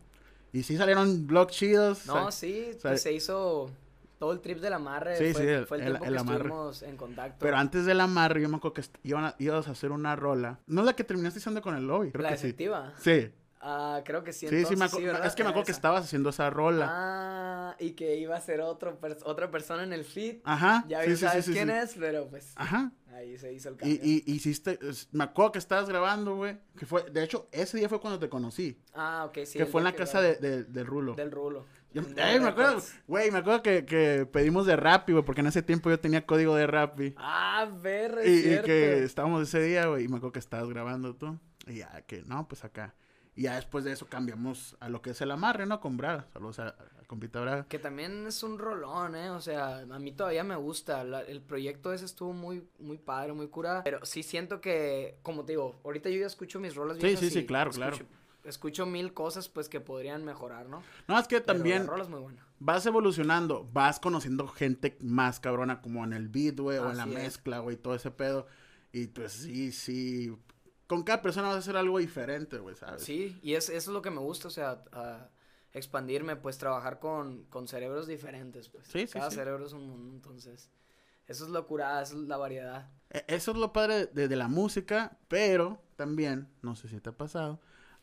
Y 0.53 0.63
sí 0.63 0.77
salieron 0.77 1.27
blogs 1.27 1.55
chidos. 1.55 2.07
No, 2.07 2.15
sal- 2.15 2.33
sí, 2.33 2.71
pues 2.83 3.03
se 3.03 3.13
hizo 3.13 3.71
todo 4.21 4.33
el 4.33 4.41
trip 4.41 4.59
del 4.61 4.75
amarre. 4.75 5.17
Sí, 5.17 5.33
fue, 5.33 5.43
sí, 5.43 5.49
el- 5.49 5.67
fue 5.67 5.79
el, 5.79 5.83
el- 5.85 5.89
tiempo 5.93 6.05
el 6.07 6.13
que 6.13 6.21
amarre. 6.21 6.37
estuvimos 6.45 6.83
en 6.83 6.97
contacto. 6.99 7.39
Pero 7.41 7.57
antes 7.57 7.87
del 7.87 8.01
amarre, 8.01 8.43
yo 8.43 8.49
me 8.51 8.57
acuerdo 8.59 8.75
que 8.75 8.83
iban 9.03 9.25
a- 9.25 9.35
ibas 9.39 9.67
a 9.67 9.71
hacer 9.73 9.91
una 9.93 10.15
rola. 10.15 10.61
No 10.67 10.83
es 10.83 10.87
la 10.87 10.95
que 10.95 11.05
terminaste 11.05 11.39
haciendo 11.41 11.63
con 11.63 11.75
el 11.75 11.87
lobby, 11.87 12.13
creo 12.13 12.23
la 12.23 12.29
que 12.31 12.37
sí. 12.37 12.47
efectiva. 12.49 12.93
Sí, 12.99 13.33
Ah, 13.63 14.01
creo 14.07 14.25
que 14.25 14.33
sí. 14.33 14.47
Sí, 14.49 14.49
sí, 14.49 14.55
me 14.55 14.59
entonces 14.61 14.89
acuerdo. 14.89 15.13
¿verdad? 15.13 15.27
es 15.27 15.35
que 15.35 15.43
me 15.45 15.51
acuerdo 15.51 15.67
que 15.67 15.73
estabas 15.73 16.05
haciendo 16.05 16.31
esa 16.31 16.49
rola. 16.49 16.87
Ah, 16.91 17.77
y 17.79 17.91
que 17.91 18.17
iba 18.17 18.35
a 18.35 18.41
ser 18.41 18.63
otro 18.63 18.99
otra 19.25 19.51
persona 19.51 19.83
en 19.83 19.93
el 19.93 20.05
feed. 20.07 20.37
Ajá. 20.45 20.85
Ya 20.89 21.03
sí, 21.05 21.11
sí, 21.11 21.17
sabes 21.19 21.45
sí, 21.45 21.51
sí, 21.53 21.59
quién 21.59 21.69
sí. 21.69 21.75
es, 21.75 21.95
pero 21.99 22.27
pues 22.29 22.53
Ajá. 22.57 22.91
ahí 23.13 23.37
se 23.37 23.53
hizo 23.53 23.69
el 23.69 23.77
cambio. 23.77 23.99
y 24.03 24.23
hiciste, 24.27 24.79
me 25.13 25.25
acuerdo 25.25 25.53
que 25.53 25.59
estabas 25.59 25.91
grabando, 25.91 26.37
güey. 26.37 26.59
Que 26.75 26.87
fue, 26.87 27.03
de 27.11 27.23
hecho, 27.23 27.49
ese 27.53 27.77
día 27.77 27.91
fue 27.91 28.01
cuando 28.01 28.19
te 28.19 28.31
conocí. 28.31 28.81
Ah, 28.95 29.27
ok, 29.29 29.41
sí. 29.45 29.59
que 29.59 29.67
fue 29.67 29.83
en 29.83 29.85
la 29.85 29.93
que 29.93 29.99
casa 29.99 30.23
de- 30.23 30.65
del 30.65 30.87
Rulo. 30.87 31.15
Del 31.15 31.31
rulo. 31.31 31.67
Yo- 31.93 32.03
En 32.03 32.19
Ey, 32.19 32.39
me 32.41 32.49
acuerdo, 32.49 32.81
güey, 33.07 33.31
me 33.31 33.39
acuerdo 33.39 33.63
que, 33.63 33.85
que 33.85 34.27
pedimos 34.31 34.67
de 34.67 34.77
Rappi, 34.77 35.13
güey, 35.13 35.25
porque 35.25 35.41
en 35.41 35.49
ese 35.49 35.63
tiempo 35.63 35.91
yo 35.91 35.99
tenía 35.99 36.25
código 36.25 36.55
de 36.55 36.67
Rappi. 36.67 37.15
Ah, 37.17 37.69
ver, 37.83 38.19
Y, 38.25 38.29
es 38.31 38.39
y 38.39 38.43
cierto. 38.43 38.67
que 38.67 39.03
estábamos 39.05 39.43
ese 39.43 39.61
día, 39.63 39.87
güey, 39.87 40.05
y 40.05 40.09
me 40.09 40.17
acuerdo 40.19 40.33
que 40.33 40.39
estabas 40.39 40.69
grabando 40.69 41.15
tú. 41.17 41.39
Y 41.67 41.77
ya, 41.79 42.03
que 42.03 42.23
no, 42.23 42.47
pues 42.49 42.65
acá. 42.65 42.95
Y 43.35 43.43
ya 43.43 43.55
después 43.57 43.85
de 43.85 43.93
eso 43.93 44.07
cambiamos 44.07 44.77
a 44.81 44.89
lo 44.89 45.03
que 45.03 45.11
es 45.11 45.21
el 45.21 45.31
amarre, 45.31 45.65
¿no? 45.67 45.81
Con 45.81 45.97
Braga. 45.97 46.27
Saludos 46.33 46.59
a, 46.59 46.69
a 46.69 46.75
compita 47.07 47.41
Braga. 47.41 47.65
Que 47.69 47.79
también 47.79 48.27
es 48.27 48.43
un 48.43 48.59
rolón, 48.59 49.15
¿eh? 49.17 49.31
O 49.31 49.41
sea, 49.41 49.79
a 49.79 49.99
mí 49.99 50.13
todavía 50.13 50.43
me 50.45 50.57
gusta. 50.57 51.05
la- 51.05 51.23
el 51.23 51.41
proyecto 51.41 51.93
ese 51.93 52.05
estuvo 52.05 52.33
muy, 52.33 52.69
muy 52.79 52.99
padre, 52.99 53.33
muy 53.33 53.49
cura. 53.49 53.83
Pero 53.85 54.05
sí 54.05 54.23
siento 54.23 54.61
que, 54.61 55.19
como 55.23 55.45
te 55.45 55.53
digo, 55.53 55.81
ahorita 55.85 56.09
yo 56.11 56.19
ya 56.21 56.27
escucho 56.27 56.59
mis 56.61 56.75
rolas 56.75 56.99
Sí, 57.01 57.17
sí, 57.17 57.31
sí, 57.31 57.47
claro, 57.47 57.71
escucho, 57.71 57.89
claro. 57.91 58.07
Escucho 58.45 58.87
mil 58.87 59.13
cosas, 59.13 59.49
pues, 59.49 59.69
que 59.69 59.81
podrían 59.81 60.25
mejorar, 60.25 60.67
¿no? 60.69 60.83
No, 61.09 61.19
es 61.19 61.29
que 61.29 61.37
Pero 61.41 61.47
también 61.59 61.83
la 61.83 61.91
rola 61.91 62.03
es 62.05 62.09
muy 62.09 62.21
buena. 62.21 62.47
vas 62.59 62.87
evolucionando, 62.87 63.69
vas 63.73 64.01
conociendo 64.01 64.49
gente 64.49 64.97
más 65.03 65.41
cabrona 65.41 65.81
como 65.83 66.05
en 66.05 66.13
el 66.13 66.29
beat, 66.29 66.59
güey, 66.59 66.79
o 66.79 66.91
en 66.91 66.97
la 66.97 67.05
es. 67.07 67.09
mezcla, 67.13 67.59
güey, 67.59 67.77
todo 67.77 67.95
ese 67.95 68.11
pedo. 68.11 68.47
Y 68.93 69.07
pues 69.09 69.33
sí, 69.33 69.73
sí. 69.73 70.37
Con 70.87 71.05
cada 71.05 71.23
persona 71.23 71.49
vas 71.49 71.57
a 71.57 71.61
hacer 71.61 71.77
algo 71.77 71.99
diferente, 71.99 72.59
güey, 72.59 72.75
¿sabes? 72.75 73.03
Sí, 73.03 73.39
y 73.43 73.55
es, 73.55 73.69
eso 73.69 73.91
es 73.91 73.95
lo 73.95 74.03
que 74.03 74.11
me 74.11 74.19
gusta, 74.21 74.49
o 74.49 74.51
sea, 74.51 74.83
a- 74.93 75.29
expandirme, 75.73 76.35
pues, 76.35 76.59
trabajar 76.59 76.99
con, 76.99 77.45
con 77.45 77.69
cerebros 77.69 78.09
diferentes, 78.09 78.69
pues. 78.69 78.87
Sí, 78.89 79.07
sí, 79.07 79.13
Cada 79.13 79.31
sí. 79.31 79.37
cerebro 79.37 79.67
es 79.67 79.73
un 79.73 79.87
mundo, 79.87 80.13
entonces. 80.17 80.69
Eso 81.29 81.45
es 81.45 81.51
locura, 81.51 82.03
eso 82.03 82.21
es 82.21 82.27
la 82.27 82.37
variedad. 82.39 82.91
E- 83.11 83.25
Eso 83.29 83.53
es 83.53 83.57
lo 83.57 83.73
padre 83.73 84.07
de, 84.07 84.27
de 84.27 84.35
la 84.37 84.49
música, 84.49 85.17
pero 85.29 85.81
también, 85.95 86.49
no 86.63 86.75
sé 86.75 86.89
si 86.89 86.99
te 87.01 87.11
ha 87.11 87.17
pasado, 87.17 87.61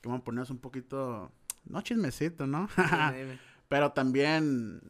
que 0.07 0.11
vamos 0.11 0.21
a 0.21 0.25
ponernos 0.25 0.49
un 0.49 0.59
poquito, 0.59 1.31
no 1.65 1.81
chismecito, 1.81 2.47
¿no? 2.47 2.67
Dime, 2.77 3.17
dime. 3.23 3.39
pero 3.67 3.91
también, 3.91 4.81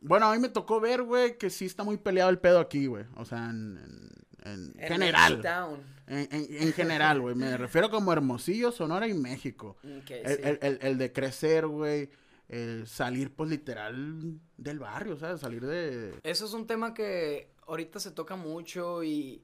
bueno, 0.00 0.26
a 0.26 0.34
mí 0.34 0.38
me 0.40 0.48
tocó 0.48 0.80
ver, 0.80 1.02
güey, 1.02 1.38
que 1.38 1.50
sí 1.50 1.64
está 1.66 1.82
muy 1.84 1.96
peleado 1.96 2.30
el 2.30 2.38
pedo 2.38 2.60
aquí, 2.60 2.86
güey. 2.86 3.04
O 3.16 3.24
sea, 3.24 3.50
en, 3.50 3.78
en- 3.78 4.10
en 4.44 4.74
En 4.78 4.88
general. 4.88 5.42
En, 6.06 6.28
en- 6.30 6.62
en 6.62 6.72
general, 6.74 7.20
güey. 7.22 7.34
Me 7.34 7.56
refiero 7.56 7.88
como 7.90 8.12
Hermosillo, 8.12 8.70
Sonora 8.72 9.08
y 9.08 9.14
México. 9.14 9.78
Ok, 9.82 10.10
El, 10.10 10.26
sí. 10.36 10.40
el- 10.44 10.58
el- 10.60 10.78
el 10.82 10.98
de 10.98 11.12
crecer, 11.12 11.66
güey. 11.66 12.10
el 12.48 12.86
salir, 12.86 13.34
pues, 13.34 13.48
literal 13.48 14.38
del 14.58 14.78
barrio, 14.78 15.16
¿sabes? 15.16 15.40
Salir 15.40 15.64
de... 15.64 16.12
Eso 16.22 16.44
es 16.44 16.52
un 16.52 16.66
tema 16.66 16.92
que 16.92 17.54
ahorita 17.66 17.98
se 18.00 18.10
toca 18.10 18.36
mucho 18.36 19.02
y 19.02 19.42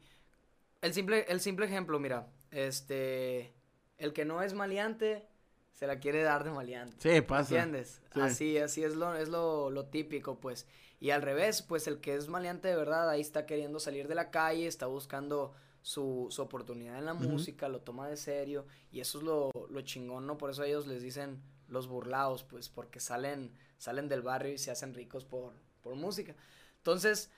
el 0.83 0.93
simple, 0.93 1.25
el 1.31 1.41
simple 1.41 1.65
ejemplo, 1.65 1.99
mira, 1.99 2.29
este, 2.51 3.55
el 4.01 4.13
que 4.13 4.25
no 4.25 4.43
es 4.43 4.55
maleante 4.55 5.27
se 5.73 5.87
la 5.87 5.99
quiere 5.99 6.23
dar 6.23 6.45
de 6.45 6.51
maleante. 6.51 6.97
Sí, 6.99 7.21
pasa. 7.23 7.55
¿Entiendes? 7.55 8.03
Sí. 8.13 8.21
Así, 8.21 8.59
así 8.59 8.85
es 8.85 8.97
lo, 8.97 9.15
es 9.15 9.29
lo, 9.29 9.71
lo 9.71 9.87
típico, 9.87 10.39
pues. 10.39 10.67
Y 10.99 11.11
al 11.11 11.23
revés, 11.23 11.63
pues 11.63 11.87
el 11.87 12.01
que 12.01 12.15
es 12.15 12.29
maleante 12.29 12.69
de 12.69 12.77
verdad, 12.77 13.09
ahí 13.09 13.23
está 13.23 13.47
queriendo 13.47 13.81
salir 13.81 14.07
de 14.07 14.15
la 14.15 14.31
calle, 14.31 14.67
está 14.67 14.87
buscando 14.87 15.55
su, 15.81 16.27
su 16.29 16.43
oportunidad 16.43 16.99
en 16.99 17.07
la 17.07 17.15
música, 17.15 17.69
lo 17.71 17.81
toma 17.81 18.09
de 18.09 18.19
serio, 18.19 18.67
y 18.93 19.01
eso 19.01 19.19
es 19.19 19.25
lo, 19.25 19.51
lo 19.71 19.81
chingón, 19.81 20.27
¿no? 20.27 20.37
Por 20.37 20.51
eso 20.51 20.65
ellos 20.65 20.87
les 20.87 21.03
dicen 21.03 21.41
los 21.69 21.87
burlados, 21.87 22.45
pues, 22.45 22.69
porque 22.69 23.01
salen, 23.01 23.53
salen 23.79 24.09
del 24.09 24.21
barrio 24.21 24.53
y 24.53 24.59
se 24.59 24.71
hacen 24.71 24.93
ricos 24.93 25.25
por, 25.25 25.55
por 25.81 25.95
música. 25.95 26.35
Entonces, 26.77 27.31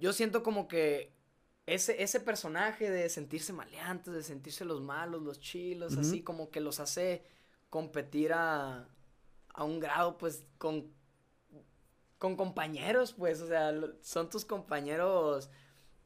yo 0.00 0.12
siento 0.12 0.42
como 0.42 0.66
que 0.66 1.12
ese, 1.66 2.02
ese 2.02 2.20
personaje 2.20 2.90
de 2.90 3.08
sentirse 3.08 3.52
maleantes, 3.52 4.12
de 4.12 4.22
sentirse 4.22 4.64
los 4.64 4.80
malos, 4.80 5.22
los 5.22 5.40
chilos, 5.40 5.96
así 5.96 6.22
como 6.22 6.50
que 6.50 6.60
los 6.60 6.80
hace 6.80 7.24
competir 7.68 8.32
a, 8.32 8.88
a 9.54 9.64
un 9.64 9.78
grado, 9.80 10.18
pues, 10.18 10.44
con, 10.58 10.92
con 12.18 12.36
compañeros, 12.36 13.14
pues, 13.14 13.40
o 13.40 13.46
sea, 13.46 13.72
son 14.02 14.28
tus 14.28 14.44
compañeros 14.44 15.50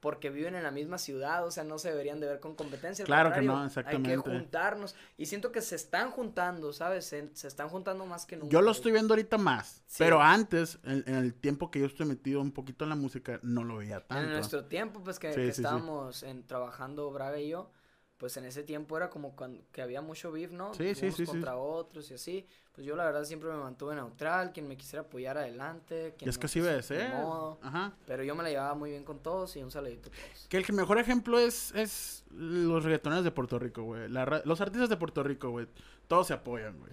porque 0.05 0.29
viven 0.29 0.55
en 0.55 0.63
la 0.63 0.71
misma 0.71 0.99
ciudad, 0.99 1.47
o 1.47 1.51
sea, 1.51 1.65
no 1.65 1.79
se 1.79 1.89
deberían 1.89 2.21
de 2.21 2.27
ver 2.27 2.39
con 2.39 2.55
competencia. 2.55 3.07
Claro 3.07 3.33
que 3.33 3.41
no, 3.41 3.59
Hay 3.59 3.69
exactamente. 3.69 4.11
que 4.11 4.17
juntarnos, 4.19 4.95
y 5.17 5.25
siento 5.25 5.51
que 5.51 5.63
se 5.63 5.77
están 5.77 6.11
juntando, 6.11 6.75
¿sabes? 6.75 7.07
Se, 7.07 7.35
se 7.35 7.49
están 7.49 7.71
juntando 7.71 8.05
más 8.05 8.27
que 8.27 8.37
nunca. 8.37 8.53
Yo 8.53 8.61
lo 8.61 8.71
estoy 8.71 8.93
viendo 8.93 9.15
ahorita 9.15 9.39
más. 9.39 9.83
Sí. 9.87 9.97
Pero 10.01 10.21
antes, 10.21 10.79
en, 10.85 11.05
en 11.07 11.15
el 11.15 11.33
tiempo 11.33 11.71
que 11.71 11.81
yo 11.81 11.87
estoy 11.87 12.05
metido 12.05 12.43
un 12.43 12.53
poquito 12.53 12.85
en 12.85 12.91
la 12.91 12.97
música, 12.97 13.41
no 13.43 13.65
lo 13.65 13.79
veía 13.79 14.01
tanto. 14.01 14.25
En 14.25 14.33
nuestro 14.35 14.67
tiempo, 14.67 15.03
pues, 15.03 15.19
que, 15.19 15.31
Sí, 15.33 15.41
que 15.41 15.53
sí. 15.55 15.63
estábamos 15.63 16.23
en, 16.23 16.47
trabajando 16.47 17.11
Braga 17.11 17.41
y 17.41 17.49
yo, 17.49 17.71
pues 18.25 18.39
en 18.39 18.47
ese 18.47 18.63
tiempo 18.63 18.97
era 18.97 19.11
como 19.11 19.37
cuando, 19.37 19.63
que 19.71 19.83
había 19.83 20.01
mucho 20.01 20.33
beef, 20.33 20.51
¿no? 20.51 20.73
Sí, 20.73 20.95
sí, 20.95 21.05
Unos 21.05 21.17
sí, 21.17 21.27
sí. 21.27 21.31
contra 21.31 21.57
otros 21.59 22.11
y 22.11 22.15
así. 22.15 22.47
Pues 22.73 22.87
yo 22.87 22.97
la 22.97 23.05
verdad 23.05 23.23
siempre 23.25 23.51
me 23.51 23.57
mantuve 23.59 23.95
neutral, 23.95 24.51
quien 24.51 24.67
me 24.67 24.79
quisiera 24.79 25.03
apoyar 25.03 25.37
adelante. 25.37 26.09
Y 26.09 26.13
quien 26.13 26.31
es 26.31 26.37
no, 26.37 26.41
que 26.41 26.47
así 26.47 26.61
pues, 26.61 26.71
de 26.71 26.77
ni 26.79 26.83
ser. 27.03 27.11
modo. 27.13 27.59
Ajá. 27.61 27.93
Pero 28.07 28.23
yo 28.25 28.35
me 28.35 28.43
la 28.43 28.49
llevaba 28.49 28.73
muy 28.75 28.89
bien 28.93 29.05
con 29.05 29.19
todos 29.23 29.55
y 29.57 29.63
un 29.63 29.71
saludito 29.71 30.09
a 30.09 30.13
todos. 30.13 30.47
Que 30.49 30.57
el 30.57 30.73
mejor 30.73 30.99
ejemplo 30.99 31.39
es, 31.39 31.75
es 31.75 32.25
los 32.31 32.83
reggaetoneros 32.83 33.25
de 33.25 33.31
Puerto 33.31 33.59
Rico, 33.59 33.83
güey. 33.83 34.09
Los 34.09 34.59
artistas 34.63 34.89
de 34.89 34.97
Puerto 34.97 35.23
Rico, 35.23 35.51
güey. 35.51 35.67
Todos 36.09 36.29
se 36.29 36.33
apoyan, 36.33 36.79
güey. 36.79 36.93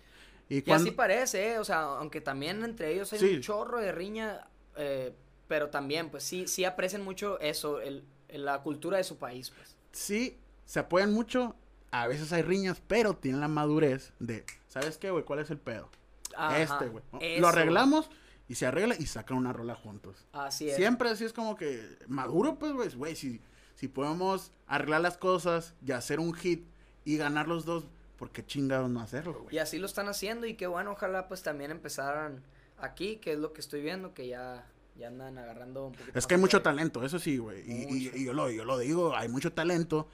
Y 0.49 0.57
Y 0.57 0.61
cuando... 0.63 0.83
así 0.83 0.91
parece, 0.91 1.53
¿eh? 1.53 1.59
O 1.59 1.63
sea, 1.63 1.83
aunque 1.83 2.19
también 2.19 2.61
entre 2.65 2.91
ellos 2.93 3.13
hay 3.13 3.19
Sí. 3.19 3.35
un 3.35 3.41
chorro 3.41 3.79
de 3.79 3.93
riña, 3.93 4.49
eh, 4.75 5.15
pero 5.47 5.69
también, 5.69 6.09
pues 6.09 6.23
sí, 6.23 6.45
sí 6.45 6.65
aprecian 6.65 7.03
mucho 7.05 7.39
eso, 7.39 7.79
el, 7.79 8.03
el- 8.27 8.43
la 8.43 8.61
cultura 8.61 8.97
de 8.97 9.05
su 9.05 9.17
país, 9.17 9.49
pues. 9.51 9.77
sí 9.93 10.37
se 10.71 10.79
apoyan 10.79 11.11
mucho. 11.11 11.53
A 11.91 12.07
veces 12.07 12.31
hay 12.31 12.43
riñas, 12.43 12.81
pero 12.87 13.13
tienen 13.17 13.41
la 13.41 13.49
madurez 13.49 14.13
de, 14.19 14.45
¿sabes 14.69 14.97
qué, 14.97 15.11
güey? 15.11 15.25
¿Cuál 15.25 15.39
es 15.39 15.51
el 15.51 15.57
pedo? 15.57 15.89
Ajá, 16.37 16.61
este, 16.61 16.87
güey. 16.87 17.03
Lo 17.41 17.49
arreglamos 17.49 18.09
y 18.47 18.55
se 18.55 18.65
arregla 18.65 18.95
y 18.97 19.05
sacan 19.05 19.35
una 19.35 19.51
rola 19.51 19.75
juntos. 19.75 20.25
Así 20.31 20.69
es. 20.69 20.77
Siempre 20.77 21.09
así 21.09 21.25
es 21.25 21.33
como 21.33 21.57
que 21.57 21.97
maduro, 22.07 22.57
pues, 22.57 22.71
güey. 22.71 22.87
Güey, 22.95 23.15
si, 23.17 23.41
si 23.75 23.89
podemos 23.89 24.53
arreglar 24.67 25.01
las 25.01 25.17
cosas 25.17 25.73
y 25.85 25.91
hacer 25.91 26.21
un 26.21 26.33
hit 26.33 26.65
y 27.03 27.17
ganar 27.17 27.49
los 27.49 27.65
dos, 27.65 27.83
¿por 28.15 28.31
qué 28.31 28.45
chingados 28.45 28.89
no 28.89 29.01
hacerlo, 29.01 29.33
güey? 29.43 29.55
Y 29.55 29.59
así 29.59 29.77
lo 29.77 29.85
están 29.87 30.07
haciendo 30.07 30.45
y 30.47 30.53
qué 30.53 30.67
bueno, 30.67 30.91
ojalá 30.93 31.27
pues 31.27 31.43
también 31.43 31.71
empezaran 31.71 32.41
aquí, 32.77 33.17
que 33.17 33.33
es 33.33 33.39
lo 33.39 33.51
que 33.51 33.59
estoy 33.59 33.81
viendo, 33.81 34.13
que 34.13 34.29
ya, 34.29 34.65
ya 34.95 35.07
andan 35.09 35.37
agarrando 35.37 35.87
un 35.87 35.91
poquito 35.91 36.17
Es 36.17 36.25
que 36.25 36.35
hay 36.35 36.39
mucho 36.39 36.61
talento, 36.61 37.03
eso 37.03 37.19
sí, 37.19 37.37
güey. 37.37 37.69
Y, 37.69 37.93
y- 37.93 38.11
y 38.15 38.23
yo, 38.25 38.31
lo, 38.31 38.49
yo 38.49 38.63
lo 38.63 38.77
digo, 38.77 39.13
hay 39.17 39.27
mucho 39.27 39.51
talento, 39.51 40.07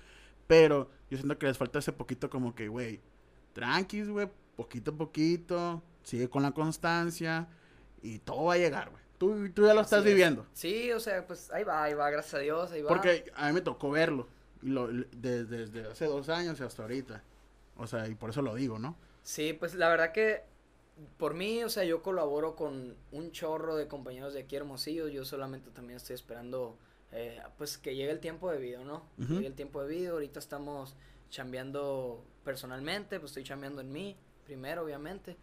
pero 0.47 0.89
yo 1.09 1.17
siento 1.17 1.37
que 1.37 1.45
les 1.47 1.57
falta 1.57 1.79
ese 1.79 1.91
poquito 1.93 2.29
como 2.29 2.55
que, 2.55 2.67
güey, 2.67 2.99
tranquis, 3.53 4.09
güey, 4.09 4.29
poquito 4.55 4.91
a 4.91 4.95
poquito, 4.95 5.83
sigue 6.03 6.29
con 6.29 6.43
la 6.43 6.51
constancia 6.51 7.47
y 8.01 8.19
todo 8.19 8.45
va 8.45 8.53
a 8.53 8.57
llegar, 8.57 8.89
güey. 8.89 9.03
Tú, 9.17 9.49
tú 9.51 9.65
ya 9.65 9.73
lo 9.73 9.81
Así 9.81 9.87
estás 9.87 9.99
es. 9.99 10.05
viviendo. 10.05 10.45
Sí, 10.53 10.91
o 10.91 10.99
sea, 10.99 11.25
pues 11.25 11.49
ahí 11.51 11.63
va, 11.63 11.83
ahí 11.83 11.93
va, 11.95 12.09
gracias 12.11 12.35
a 12.35 12.39
Dios, 12.39 12.71
ahí 12.71 12.81
va. 12.83 12.87
Porque 12.89 13.31
a 13.35 13.47
mí 13.47 13.53
me 13.53 13.61
tocó 13.61 13.89
verlo 13.89 14.27
lo, 14.61 14.87
de- 14.87 15.45
desde 15.45 15.87
hace 15.87 16.05
dos 16.05 16.29
años 16.29 16.59
y 16.59 16.63
hasta 16.63 16.83
ahorita. 16.83 17.23
O 17.77 17.87
sea, 17.87 18.07
y 18.07 18.15
por 18.15 18.29
eso 18.29 18.41
lo 18.43 18.53
digo, 18.55 18.77
¿no? 18.79 18.95
Sí, 19.23 19.53
pues 19.53 19.73
la 19.75 19.89
verdad 19.89 20.11
que 20.11 20.43
por 21.17 21.33
mí, 21.33 21.63
o 21.63 21.69
sea, 21.69 21.83
yo 21.83 22.01
colaboro 22.01 22.55
con 22.55 22.95
un 23.11 23.31
chorro 23.31 23.75
de 23.75 23.87
compañeros 23.87 24.33
de 24.33 24.41
aquí 24.41 24.55
Hermosillo, 24.55 25.07
yo 25.07 25.25
solamente 25.25 25.69
también 25.71 25.97
estoy 25.97 26.15
esperando, 26.15 26.77
eh, 27.11 27.41
pues 27.57 27.77
que 27.77 27.95
llegue 27.95 28.11
el 28.11 28.19
tiempo 28.19 28.51
de 28.51 28.57
video, 28.59 28.83
¿no? 28.83 29.07
Ujú. 29.17 29.35
Llegue 29.35 29.47
el 29.47 29.55
tiempo 29.55 29.83
de 29.83 29.95
video, 29.95 30.13
ahorita 30.13 30.39
estamos 30.39 30.95
chambeando 31.29 32.25
personalmente, 32.43 33.19
pues 33.19 33.31
estoy 33.31 33.43
chambeando 33.43 33.81
en 33.81 33.91
mí, 33.91 34.17
primero, 34.45 34.83
obviamente. 34.83 35.37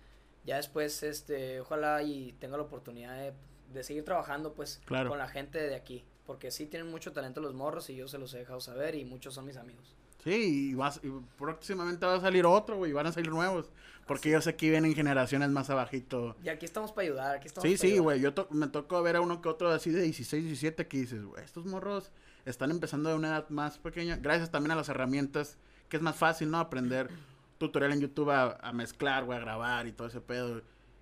Ya 0.45 0.57
después, 0.57 1.03
este, 1.03 1.61
ojalá 1.61 2.03
y 2.03 2.33
tenga 2.35 2.57
la 2.57 2.65
oportunidad 2.65 3.17
de, 3.19 3.33
de 3.73 3.83
seguir 3.83 4.05
trabajando, 4.05 4.53
pues, 4.55 4.81
Claro. 4.85 5.09
con 5.11 5.19
la 5.19 5.29
gente 5.29 5.59
de 5.59 5.75
aquí. 5.75 6.05
Porque 6.27 6.51
sí 6.51 6.67
tienen 6.67 6.91
mucho 6.91 7.13
talento 7.13 7.41
los 7.41 7.55
morros 7.55 7.89
y 7.91 7.97
yo 7.97 8.09
se 8.09 8.19
los 8.19 8.33
he 8.35 8.39
dejado 8.39 8.61
saber 8.61 8.95
y 8.95 9.05
muchos 9.05 9.35
son 9.35 9.45
mis 9.47 9.57
amigos. 9.57 9.95
Sí, 10.25 10.71
y, 10.71 10.75
vas, 10.75 11.01
y 11.03 11.11
próximamente 11.39 12.07
va 12.07 12.15
a 12.17 12.21
salir 12.21 12.47
otro, 12.47 12.77
güey, 12.77 12.91
y 12.91 12.95
van 12.95 13.07
a 13.07 13.13
salir 13.13 13.31
nuevos. 13.31 13.71
Porque 14.07 14.31
yo 14.31 14.41
sé 14.41 14.57
que 14.57 14.71
vienen 14.71 14.95
generaciones 14.95 15.49
más 15.51 15.71
abajito. 15.71 16.37
Y 16.43 16.49
aquí 16.49 16.65
estamos 16.67 16.93
para 16.93 17.07
ayudar, 17.07 17.37
aquí 17.37 17.49
estamos 17.49 17.69
Sí, 17.69 17.77
sí, 17.77 17.99
güey. 17.99 18.21
Yo 18.21 18.35
to- 18.35 18.49
me 18.51 18.67
tocó 18.69 19.03
ver 19.03 19.17
a 19.17 19.21
uno 19.21 19.41
que 19.41 19.49
otro 19.49 19.71
así 19.71 19.91
de 19.91 20.03
16, 20.03 20.45
17 20.45 20.87
que 20.89 20.99
dices, 20.99 21.25
güey, 21.25 21.43
estos 21.45 21.65
morros 21.67 22.11
están 22.45 22.71
empezando 22.71 23.09
de 23.11 23.17
una 23.17 23.29
edad 23.29 23.49
más 23.51 23.79
pequeña. 23.79 24.17
Gracias 24.17 24.51
también 24.51 24.73
a 24.73 24.77
las 24.77 24.89
herramientas, 24.91 25.57
que 25.89 25.97
es 25.97 26.03
más 26.03 26.17
fácil, 26.17 26.51
¿no? 26.51 26.59
Aprender 26.59 27.09
tutorial 27.59 27.93
en 27.93 28.01
YouTube 28.01 28.31
a, 28.31 28.59
a 28.63 28.73
mezclar, 28.73 29.25
güey, 29.25 29.39
a 29.39 29.41
grabar 29.41 29.87
y 29.87 29.93
todo 29.93 30.09
ese 30.09 30.21
pedo. 30.21 30.61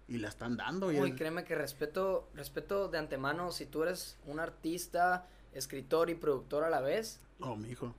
Y 0.08 0.18
la 0.18 0.28
están 0.28 0.56
dando, 0.56 0.86
güey. 0.86 1.00
Uy, 1.00 1.12
créeme 1.14 1.42
que 1.44 1.54
respeto, 1.56 2.28
respeto 2.34 2.88
de 2.88 2.98
antemano, 2.98 3.50
si 3.50 3.66
tú 3.66 3.82
eres 3.82 4.16
un 4.26 4.38
artista, 4.40 5.26
escritor 5.54 6.10
y 6.10 6.14
productor 6.14 6.64
a 6.64 6.70
la 6.70 6.80
vez, 6.80 7.20
Oh, 7.40 7.56
mijo. 7.56 7.94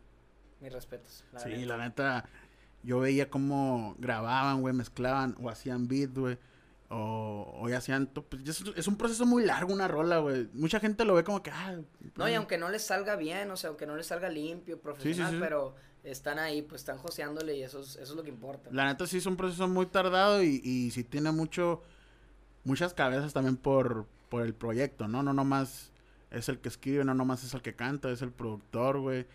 Mis 0.64 0.74
respetos. 0.74 1.24
la 1.32 1.40
Sí, 1.40 1.66
la 1.66 1.78
neta, 1.78 2.26
yo 2.82 3.00
veía 3.00 3.30
cómo 3.30 3.96
grababan, 4.00 4.62
güey, 4.62 4.74
mezclaban 4.74 5.36
o 5.42 5.50
hacían 5.50 5.88
beat, 5.88 6.18
güey. 6.18 6.38
O, 6.90 7.60
o 7.60 7.70
ya 7.70 7.78
hacían, 7.78 8.08
pues, 8.08 8.48
es, 8.48 8.64
es 8.76 8.88
un 8.88 8.98
proceso 8.98 9.26
muy 9.26 9.44
largo 9.44 9.74
una 9.74 9.88
rola, 9.88 10.20
güey. 10.20 10.48
Mucha 10.54 10.80
gente 10.80 11.06
lo 11.06 11.16
ve 11.16 11.24
como 11.24 11.42
que, 11.42 11.52
ah, 11.52 11.80
No, 12.16 12.30
y 12.30 12.34
aunque 12.34 12.58
no 12.58 12.70
les 12.70 12.84
salga 12.84 13.16
bien, 13.16 13.50
o 13.52 13.58
sea, 13.58 13.70
aunque 13.70 13.86
no 13.86 13.96
les 13.96 14.08
salga 14.08 14.30
limpio, 14.30 14.80
profesional, 14.80 15.34
sí. 15.34 15.38
pero 15.40 15.76
están 16.04 16.38
ahí, 16.38 16.62
pues 16.62 16.82
están 16.82 16.98
joseándole 16.98 17.56
y 17.58 17.64
eso 17.64 17.80
es, 17.82 17.96
eso 17.96 18.02
es 18.02 18.16
lo 18.16 18.24
que 18.24 18.30
importa. 18.30 18.70
La 18.72 18.86
neta 18.86 19.08
sí 19.08 19.18
es 19.18 19.26
un 19.26 19.38
proceso 19.38 19.68
muy 19.68 19.88
tardado 19.88 20.44
y, 20.44 20.62
y 20.64 20.92
sí 20.92 21.04
tiene 21.04 21.32
mucho, 21.32 21.82
muchas 22.64 22.94
cabezas 22.94 23.34
también 23.34 23.58
por, 23.58 24.06
por 24.30 24.44
el 24.44 24.54
proyecto, 24.54 25.08
¿no? 25.08 25.24
No 25.24 25.34
nomás 25.34 25.92
es 26.30 26.50
el 26.50 26.60
que 26.60 26.70
escribe, 26.70 27.04
no 27.06 27.16
nomás 27.16 27.44
es 27.44 27.54
el 27.54 27.62
que 27.62 27.76
canta, 27.76 28.12
es 28.12 28.22
el 28.22 28.32
productor, 28.32 29.00
güey. 29.00 29.26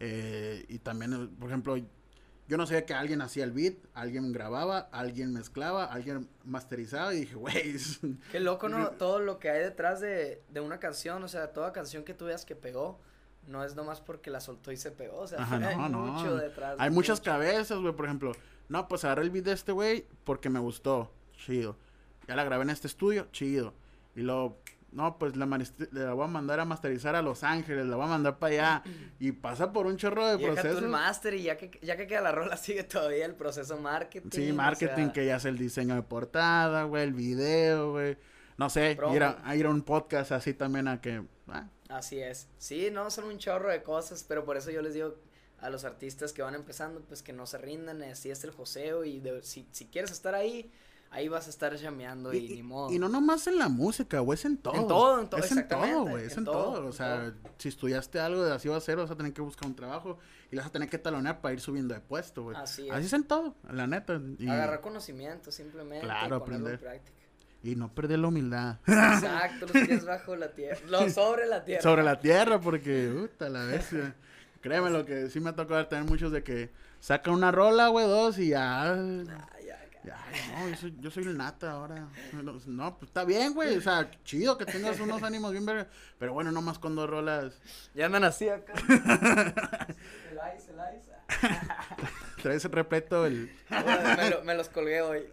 Eh, 0.00 0.64
y 0.68 0.78
también, 0.78 1.12
eh, 1.12 1.28
por 1.38 1.48
ejemplo, 1.48 1.76
yo 1.76 2.56
no 2.56 2.66
sabía 2.66 2.86
que 2.86 2.94
alguien 2.94 3.20
hacía 3.20 3.44
el 3.44 3.52
beat, 3.52 3.74
alguien 3.94 4.32
grababa, 4.32 4.88
alguien 4.92 5.32
mezclaba, 5.32 5.84
alguien 5.84 6.28
masterizaba 6.44 7.12
y 7.14 7.20
dije, 7.20 7.34
güey, 7.34 7.76
Qué 8.32 8.40
loco, 8.40 8.68
¿no? 8.68 8.90
Todo 8.98 9.18
lo 9.18 9.38
que 9.38 9.50
hay 9.50 9.60
detrás 9.60 10.00
de, 10.00 10.42
de 10.50 10.60
una 10.60 10.78
canción, 10.78 11.22
o 11.22 11.28
sea, 11.28 11.52
toda 11.52 11.72
canción 11.72 12.04
que 12.04 12.14
tú 12.14 12.24
veas 12.26 12.44
que 12.44 12.56
pegó, 12.56 13.00
no 13.46 13.64
es 13.64 13.74
nomás 13.76 14.00
porque 14.00 14.30
la 14.30 14.40
soltó 14.40 14.72
y 14.72 14.76
se 14.76 14.90
pegó, 14.90 15.18
o 15.20 15.26
sea, 15.26 15.42
Ajá, 15.42 15.56
hay 15.56 15.76
no, 15.76 15.88
no. 15.88 15.98
mucho 16.06 16.36
detrás. 16.36 16.76
hay 16.78 16.90
muchas 16.90 17.20
mucho. 17.20 17.30
cabezas, 17.30 17.78
güey, 17.80 17.94
por 17.94 18.04
ejemplo. 18.06 18.32
No, 18.68 18.86
pues 18.88 19.04
agarré 19.04 19.22
el 19.22 19.30
beat 19.30 19.46
de 19.46 19.52
este 19.52 19.72
güey 19.72 20.06
porque 20.24 20.48
me 20.50 20.58
gustó, 20.58 21.10
chido. 21.32 21.76
Ya 22.26 22.36
la 22.36 22.44
grabé 22.44 22.64
en 22.64 22.70
este 22.70 22.86
estudio, 22.86 23.28
chido. 23.32 23.72
Y 24.14 24.20
luego, 24.20 24.58
no, 24.98 25.16
pues 25.18 25.36
la, 25.36 25.46
la 25.92 26.12
voy 26.12 26.24
a 26.24 26.28
mandar 26.28 26.60
a 26.60 26.64
masterizar 26.64 27.14
a 27.16 27.22
Los 27.22 27.42
Ángeles, 27.44 27.86
la 27.86 27.96
voy 27.96 28.04
a 28.04 28.08
mandar 28.08 28.38
para 28.38 28.52
allá. 28.52 28.82
Y 29.20 29.32
pasa 29.32 29.72
por 29.72 29.86
un 29.86 29.96
chorro 29.96 30.26
de 30.26 30.38
procesos. 30.38 30.82
el 30.82 30.88
máster 30.88 31.34
y 31.34 31.42
ya 31.44 31.56
que, 31.56 31.70
ya 31.82 31.96
que 31.96 32.06
queda 32.06 32.20
la 32.20 32.32
rola 32.32 32.56
sigue 32.58 32.84
todavía 32.84 33.24
el 33.26 33.34
proceso 33.34 33.78
marketing. 33.78 34.28
Sí, 34.32 34.50
o 34.50 34.54
marketing, 34.54 35.04
sea, 35.04 35.12
que 35.12 35.26
ya 35.26 35.36
hace 35.36 35.48
el 35.48 35.56
diseño 35.58 35.94
de 35.94 36.02
portada, 36.02 36.82
güey, 36.84 37.04
el 37.04 37.14
video, 37.14 37.92
güey. 37.92 38.18
No 38.58 38.68
sé, 38.68 38.98
ir 39.14 39.22
a, 39.22 39.40
a 39.44 39.54
ir 39.56 39.66
a 39.66 39.70
un 39.70 39.82
podcast 39.82 40.32
así 40.32 40.52
también 40.52 40.88
a 40.88 41.00
que... 41.00 41.22
ah, 41.48 41.68
Así 41.88 42.18
es. 42.20 42.48
Sí, 42.58 42.90
no, 42.92 43.10
son 43.10 43.24
un 43.26 43.38
chorro 43.38 43.70
de 43.70 43.82
cosas, 43.82 44.24
pero 44.28 44.44
por 44.44 44.56
eso 44.56 44.70
yo 44.70 44.82
les 44.82 44.94
digo 44.94 45.14
a 45.60 45.70
los 45.70 45.84
artistas 45.84 46.32
que 46.32 46.42
van 46.42 46.54
empezando, 46.54 47.00
pues 47.02 47.22
que 47.22 47.32
no 47.32 47.46
se 47.46 47.58
rindan, 47.58 48.02
así 48.02 48.30
es 48.30 48.44
el 48.44 48.50
joseo 48.50 49.04
y 49.04 49.20
de- 49.20 49.42
si, 49.42 49.66
si 49.72 49.86
quieres 49.86 50.10
estar 50.10 50.34
ahí, 50.34 50.70
ahí 51.10 51.28
vas 51.28 51.46
a 51.46 51.50
estar 51.50 51.74
llameando 51.76 52.32
y, 52.34 52.38
y, 52.38 52.48
ni 52.56 52.62
modo. 52.62 52.92
y 52.92 52.98
no 52.98 53.08
nomás 53.08 53.46
en 53.46 53.58
la 53.58 53.68
música, 53.68 54.20
güey, 54.20 54.38
es 54.38 54.44
en 54.44 54.56
todo. 54.58 54.86
todo, 54.86 55.20
en 55.20 55.28
todo, 55.30 55.40
Es 55.40 55.50
en 55.52 55.66
todo, 55.68 56.04
güey, 56.06 56.24
es 56.26 56.32
en, 56.34 56.38
en 56.40 56.44
todo. 56.44 56.72
todo, 56.74 56.82
O 56.84 56.86
en 56.88 56.92
sea, 56.92 57.32
todo. 57.42 57.50
si 57.58 57.68
estudiaste 57.68 58.20
algo 58.20 58.44
de 58.44 58.52
así 58.52 58.68
va 58.68 58.76
a 58.76 58.80
ser, 58.80 58.96
vas 58.96 59.10
a 59.10 59.16
tener 59.16 59.32
que 59.32 59.40
buscar 59.40 59.66
un 59.68 59.74
trabajo 59.74 60.18
y 60.50 60.56
vas 60.56 60.66
a 60.66 60.70
tener 60.70 60.88
que 60.88 60.98
talonear 60.98 61.40
para 61.40 61.54
ir 61.54 61.60
subiendo 61.60 61.94
de 61.94 62.00
puesto, 62.00 62.42
güey. 62.44 62.56
Así 62.56 62.88
Así 62.90 63.00
es. 63.00 63.06
es 63.06 63.12
en 63.14 63.24
todo, 63.24 63.54
la 63.70 63.86
neta. 63.86 64.20
Y, 64.38 64.48
Agarrar 64.48 64.80
conocimiento 64.80 65.50
simplemente 65.50 66.04
Claro, 66.06 66.36
y 66.36 66.40
ponerlo 66.40 66.68
en 66.68 66.74
aprender. 66.74 66.80
práctica. 66.80 67.18
y 67.62 67.74
no 67.74 67.92
perder 67.94 68.18
la 68.20 68.28
humildad. 68.28 68.76
Exacto, 68.86 69.66
los 69.72 69.86
pies 69.86 70.04
bajo 70.06 70.36
la 70.36 70.52
tierra, 70.52 70.78
los 70.88 71.12
sobre 71.12 71.46
la 71.46 71.64
tierra. 71.64 71.82
Sobre 71.82 72.02
la 72.02 72.20
tierra, 72.20 72.60
porque, 72.60 73.10
puta, 73.30 73.48
la 73.48 73.64
bestia. 73.64 74.14
Créeme 74.60 74.90
lo 74.90 75.04
que 75.06 75.30
sí 75.30 75.38
me 75.40 75.50
ha 75.50 75.54
tocado 75.56 75.86
tener 75.86 76.04
muchos 76.04 76.32
de 76.32 76.42
que 76.42 76.70
saca 77.00 77.30
una 77.30 77.52
rola, 77.52 77.88
güey, 77.88 78.06
dos 78.06 78.38
y 78.38 78.48
ya... 78.48 78.96
Ay, 80.10 80.40
no, 80.52 80.68
yo 80.68 80.76
soy, 80.76 80.94
yo 81.00 81.10
soy 81.10 81.24
el 81.24 81.36
nata 81.36 81.72
ahora. 81.72 82.08
No, 82.32 82.58
No, 82.66 82.98
pues 82.98 83.08
está 83.10 83.24
bien, 83.24 83.54
güey. 83.54 83.76
O 83.76 83.80
sea, 83.80 84.10
chido 84.24 84.56
que 84.58 84.64
tengas 84.66 84.98
unos 85.00 85.22
ánimos 85.22 85.52
bien 85.52 85.66
verga. 85.66 85.86
Pero 86.18 86.32
bueno, 86.32 86.50
nomás 86.52 86.78
con 86.78 86.94
dos 86.96 87.08
rolas. 87.08 87.60
Ya 87.94 88.06
andan 88.06 88.24
así 88.24 88.48
acá. 88.48 88.72
el 88.76 90.38
ice, 90.56 90.70
el 90.72 90.98
ice. 90.98 91.12
Traes 92.42 92.64
repleto 92.66 93.26
el. 93.26 93.50
Bueno, 93.68 94.16
me, 94.16 94.30
lo- 94.30 94.44
me 94.44 94.54
los 94.54 94.68
colgué 94.68 95.02
hoy. 95.02 95.24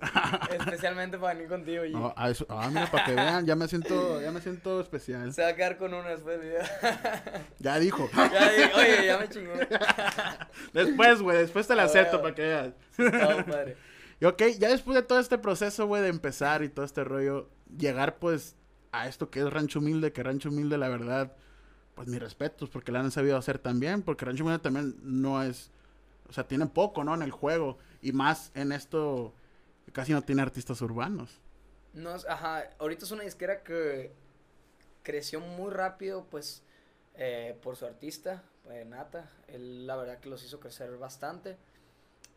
Especialmente 0.60 1.18
para 1.18 1.34
venir 1.36 1.48
contigo. 1.50 1.84
No, 1.92 2.14
a 2.18 2.30
eso, 2.30 2.46
ah, 2.50 2.68
mira, 2.70 2.90
para 2.92 3.06
que 3.06 3.14
vean, 3.14 3.46
ya 3.46 3.56
me 3.56 3.68
siento, 3.68 4.20
ya 4.22 4.32
me 4.32 4.42
siento 4.42 4.82
especial. 4.82 5.32
Se 5.34 5.42
va 5.44 5.50
a 5.50 5.56
quedar 5.56 5.78
con 5.78 5.94
uno 5.94 6.08
después. 6.10 6.40
Ya 7.60 7.80
dijo. 7.80 8.10
Ya 8.16 8.52
di- 8.52 8.72
oye, 8.76 9.06
ya 9.06 9.18
me 9.20 9.30
chingó. 9.30 9.54
Después, 10.74 11.22
güey, 11.22 11.38
después 11.38 11.68
te 11.68 11.76
la 11.76 11.84
Ah, 11.84 11.86
acepto 11.86 12.22
para 12.22 12.36
que 12.36 12.42
veas. 12.42 12.74
Todo 12.98 13.46
padre. 13.46 13.78
Y 14.20 14.26
ok, 14.26 14.42
ya 14.60 14.70
después 14.70 14.96
de 14.96 15.04
todo 15.04 15.20
este 15.20 15.38
proceso, 15.38 15.88
güey, 15.88 16.02
de 16.02 16.10
empezar 16.10 16.64
y 16.64 16.70
todo 16.70 16.86
este 16.86 17.04
rollo, 17.04 17.50
llegar 17.78 18.18
pues 18.18 18.56
a 18.92 19.08
esto 19.08 19.30
que 19.30 19.42
es 19.42 19.50
Rancho 19.50 19.80
Humilde, 19.80 20.14
que 20.14 20.24
Rancho 20.24 20.50
Humilde, 20.50 20.78
la 20.78 20.90
verdad, 20.90 21.34
pues 21.96 22.08
mis 22.08 22.20
respetos, 22.20 22.70
porque 22.70 22.92
la 22.92 23.02
han 23.02 23.12
sabido 23.12 23.38
hacer 23.38 23.60
también, 23.60 24.02
porque 24.02 24.26
Rancho 24.26 24.44
Humilde 24.44 24.62
también 24.62 24.96
no 25.02 25.44
es, 25.44 25.72
o 26.30 26.34
sea, 26.34 26.48
tiene 26.48 26.66
poco, 26.68 27.04
¿no? 27.04 27.14
En 27.14 27.22
el 27.22 27.32
juego, 27.32 27.78
y 28.02 28.14
más 28.14 28.52
en 28.56 28.72
esto, 28.72 29.34
casi 29.92 30.14
no 30.14 30.22
tiene 30.22 30.42
artistas 30.42 30.82
urbanos. 30.82 31.42
No, 31.94 32.12
ajá, 32.12 32.70
ahorita 32.80 33.06
es 33.06 33.12
una 33.12 33.24
disquera 33.24 33.64
que 33.64 34.14
creció 35.04 35.40
muy 35.40 35.72
rápido, 35.72 36.26
pues, 36.30 36.64
eh, 37.16 37.58
por 37.64 37.78
su 37.78 37.86
artista, 37.86 38.44
eh, 38.70 38.86
Nata. 38.86 39.30
Él 39.48 39.88
la 39.88 39.96
verdad 39.96 40.20
que 40.20 40.30
los 40.30 40.44
hizo 40.44 40.60
crecer 40.60 40.98
bastante. 40.98 41.58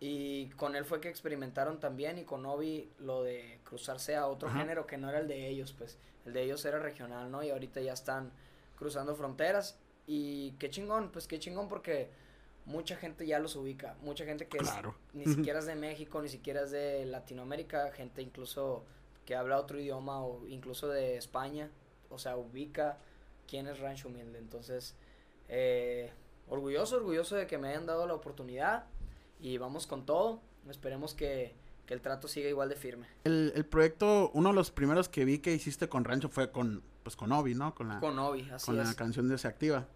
Y 0.01 0.49
con 0.51 0.77
él 0.77 0.85
fue 0.85 1.01
que 1.01 1.09
experimentaron 1.09 1.81
también 1.81 2.19
y 2.19 2.25
con 2.25 2.47
Obi 2.47 2.89
lo 3.01 3.23
de 3.25 3.59
cruzarse 3.65 4.15
a 4.15 4.27
otro 4.29 4.49
Ajá. 4.49 4.61
género 4.61 4.87
que 4.87 4.97
no 4.97 5.09
era 5.09 5.19
el 5.19 5.27
de 5.29 5.49
ellos, 5.49 5.73
pues 5.77 5.99
el 6.25 6.33
de 6.33 6.43
ellos 6.43 6.65
era 6.65 6.79
regional, 6.79 7.31
¿no? 7.31 7.43
Y 7.43 7.51
ahorita 7.51 7.81
ya 7.81 7.95
están 7.95 8.31
cruzando 8.77 9.17
fronteras 9.17 9.77
y 10.07 10.53
qué 10.53 10.71
chingón, 10.71 11.11
pues 11.11 11.27
qué 11.27 11.41
chingón 11.41 11.69
porque 11.69 12.11
mucha 12.65 12.95
gente 12.97 13.27
ya 13.27 13.41
los 13.41 13.57
ubica, 13.57 13.97
mucha 14.03 14.25
gente 14.25 14.47
que 14.47 14.59
es- 14.59 14.71
Claro. 14.71 14.95
ni 15.15 15.25
siquiera 15.27 15.59
es 15.59 15.67
de 15.67 15.75
México, 15.75 16.23
ni 16.23 16.29
siquiera 16.29 16.63
es 16.63 16.71
de 16.71 17.05
Latinoamérica, 17.07 17.91
gente 17.93 18.23
incluso 18.23 18.85
que 19.27 19.35
habla 19.35 19.59
otro 19.59 19.81
idioma 19.81 20.23
o 20.25 20.47
incluso 20.47 20.87
de 20.89 21.17
España, 21.17 21.71
o 22.09 22.19
sea, 22.19 22.37
ubica 22.37 22.99
quién 23.49 23.67
es 23.67 23.81
Rancho 23.81 24.09
Humilde. 24.09 24.39
Entonces, 24.39 24.95
eh, 25.49 26.11
orgulloso, 26.49 26.97
orgulloso 26.97 27.35
de 27.37 27.47
que 27.47 27.59
me 27.59 27.69
hayan 27.69 27.85
dado 27.87 28.07
la 28.07 28.15
oportunidad 28.15 28.85
y 29.41 29.59
vamos 29.59 29.87
con 29.87 30.05
todo. 30.07 30.41
Esperemos 30.69 31.15
que, 31.15 31.55
que 31.87 31.95
el 31.95 32.01
trato 32.01 32.29
siga 32.29 32.49
igual 32.49 32.69
de 32.69 32.77
firme. 32.77 33.07
El, 33.25 33.53
el 33.55 33.65
proyecto, 33.65 34.31
uno 34.35 34.51
de 34.51 34.55
los 34.55 34.71
primeros 34.71 35.09
que 35.09 35.25
vi 35.25 35.39
que 35.39 35.53
hiciste 35.55 35.89
con 35.89 36.05
Rancho 36.05 36.29
fue 36.29 36.51
con, 36.51 36.83
pues 37.03 37.17
con 37.17 37.33
Obi, 37.33 37.55
¿no? 37.55 37.75
Con 37.75 37.89
la, 37.89 38.01
con, 38.01 38.11
Con 38.17 38.19
Obi, 38.19 38.49
así 38.51 38.73
la 38.73 38.83
es. 38.83 38.95
canción 38.95 39.29
de 39.29 39.39
Se 39.39 39.49
Activa. 39.49 39.87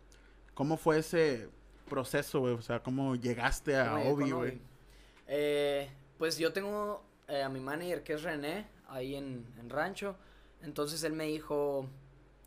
¿Cómo 0.55 0.77
fue 0.77 0.99
ese 0.99 1.49
proceso, 1.89 2.41
güey? 2.41 2.55
O 2.55 2.63
sea, 2.63 2.83
¿cómo 2.83 3.17
llegaste 3.17 3.77
a 3.77 3.91
¿Cómo 3.91 3.99
llegué 3.99 4.13
Obi, 4.13 4.31
con 4.31 4.39
güey? 4.41 4.61
Eh, 5.27 5.91
pues 6.19 6.39
yo 6.39 6.53
tengo 6.53 7.03
eh, 7.29 7.43
a 7.43 7.49
mi 7.49 7.61
manager 7.61 8.03
que 8.03 8.15
es 8.15 8.23
René, 8.23 8.67
ahí 8.89 9.15
en, 9.15 9.47
en 9.59 9.71
Rancho. 9.71 10.17
Entonces 10.63 11.03
él 11.05 11.13
me 11.13 11.25
dijo, 11.25 11.87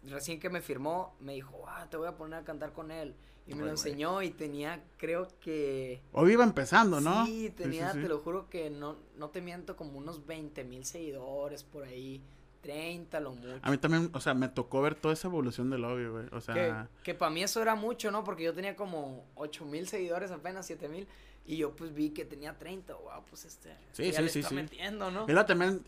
recién 0.04 0.40
que 0.40 0.50
me 0.50 0.62
firmó, 0.62 1.16
me 1.20 1.34
dijo, 1.34 1.66
ah, 1.68 1.88
te 1.90 1.98
voy 1.98 2.08
a 2.08 2.16
poner 2.16 2.40
a 2.40 2.44
cantar 2.44 2.72
con 2.74 2.92
él. 2.92 3.16
Y 3.48 3.54
me 3.54 3.64
lo 3.64 3.70
enseñó 3.70 4.22
y 4.24 4.32
tenía, 4.32 4.84
creo 4.98 5.28
que... 5.40 6.02
Obi 6.14 6.34
iba 6.34 6.44
empezando, 6.44 7.00
¿no? 7.00 7.26
Sí, 7.28 7.54
tenía, 7.56 7.92
sí. 7.94 8.02
te 8.02 8.08
lo 8.08 8.20
juro 8.20 8.50
que 8.50 8.72
no, 8.72 8.98
no 9.18 9.30
te 9.30 9.42
miento, 9.42 9.76
como 9.76 10.00
unos 10.00 10.26
20 10.26 10.64
mil 10.64 10.84
seguidores 10.84 11.64
por 11.64 11.84
ahí. 11.84 12.22
30 12.62 13.20
lo 13.20 13.34
mucho. 13.34 13.60
A 13.62 13.70
mí 13.70 13.78
también, 13.78 14.10
o 14.14 14.20
sea, 14.20 14.34
me 14.34 14.48
tocó 14.48 14.82
ver 14.82 14.96
toda 14.96 15.14
esa 15.14 15.28
evolución 15.28 15.70
del 15.70 15.86
Obi, 15.86 16.08
güey. 16.08 16.26
O 16.32 16.38
que, 16.38 16.42
sea, 16.42 16.90
que 17.04 17.14
para 17.14 17.30
mí 17.30 17.44
eso 17.44 17.62
era 17.62 17.76
mucho, 17.76 18.10
¿no? 18.10 18.24
Porque 18.24 18.44
yo 18.44 18.56
tenía 18.56 18.76
como 18.76 19.24
8 19.36 19.66
mil 19.66 19.88
seguidores, 19.88 20.32
apenas 20.32 20.66
7 20.66 20.90
mil. 20.90 21.08
Y 21.46 21.58
yo 21.58 21.76
pues 21.76 21.94
vi 21.94 22.10
que 22.10 22.26
tenía 22.26 22.58
30. 22.58 22.96
Wow, 22.96 23.24
pues 23.30 23.46
este. 23.46 23.70
Sí, 23.92 24.06
este 24.06 24.12
ya 24.12 24.18
sí, 24.18 24.24
le 24.24 24.30
sí, 24.30 24.40
está 24.40 24.50
sí. 24.50 24.56
metiendo, 24.56 25.12
¿no? 25.12 25.28
luego 25.28 25.46
también, 25.46 25.84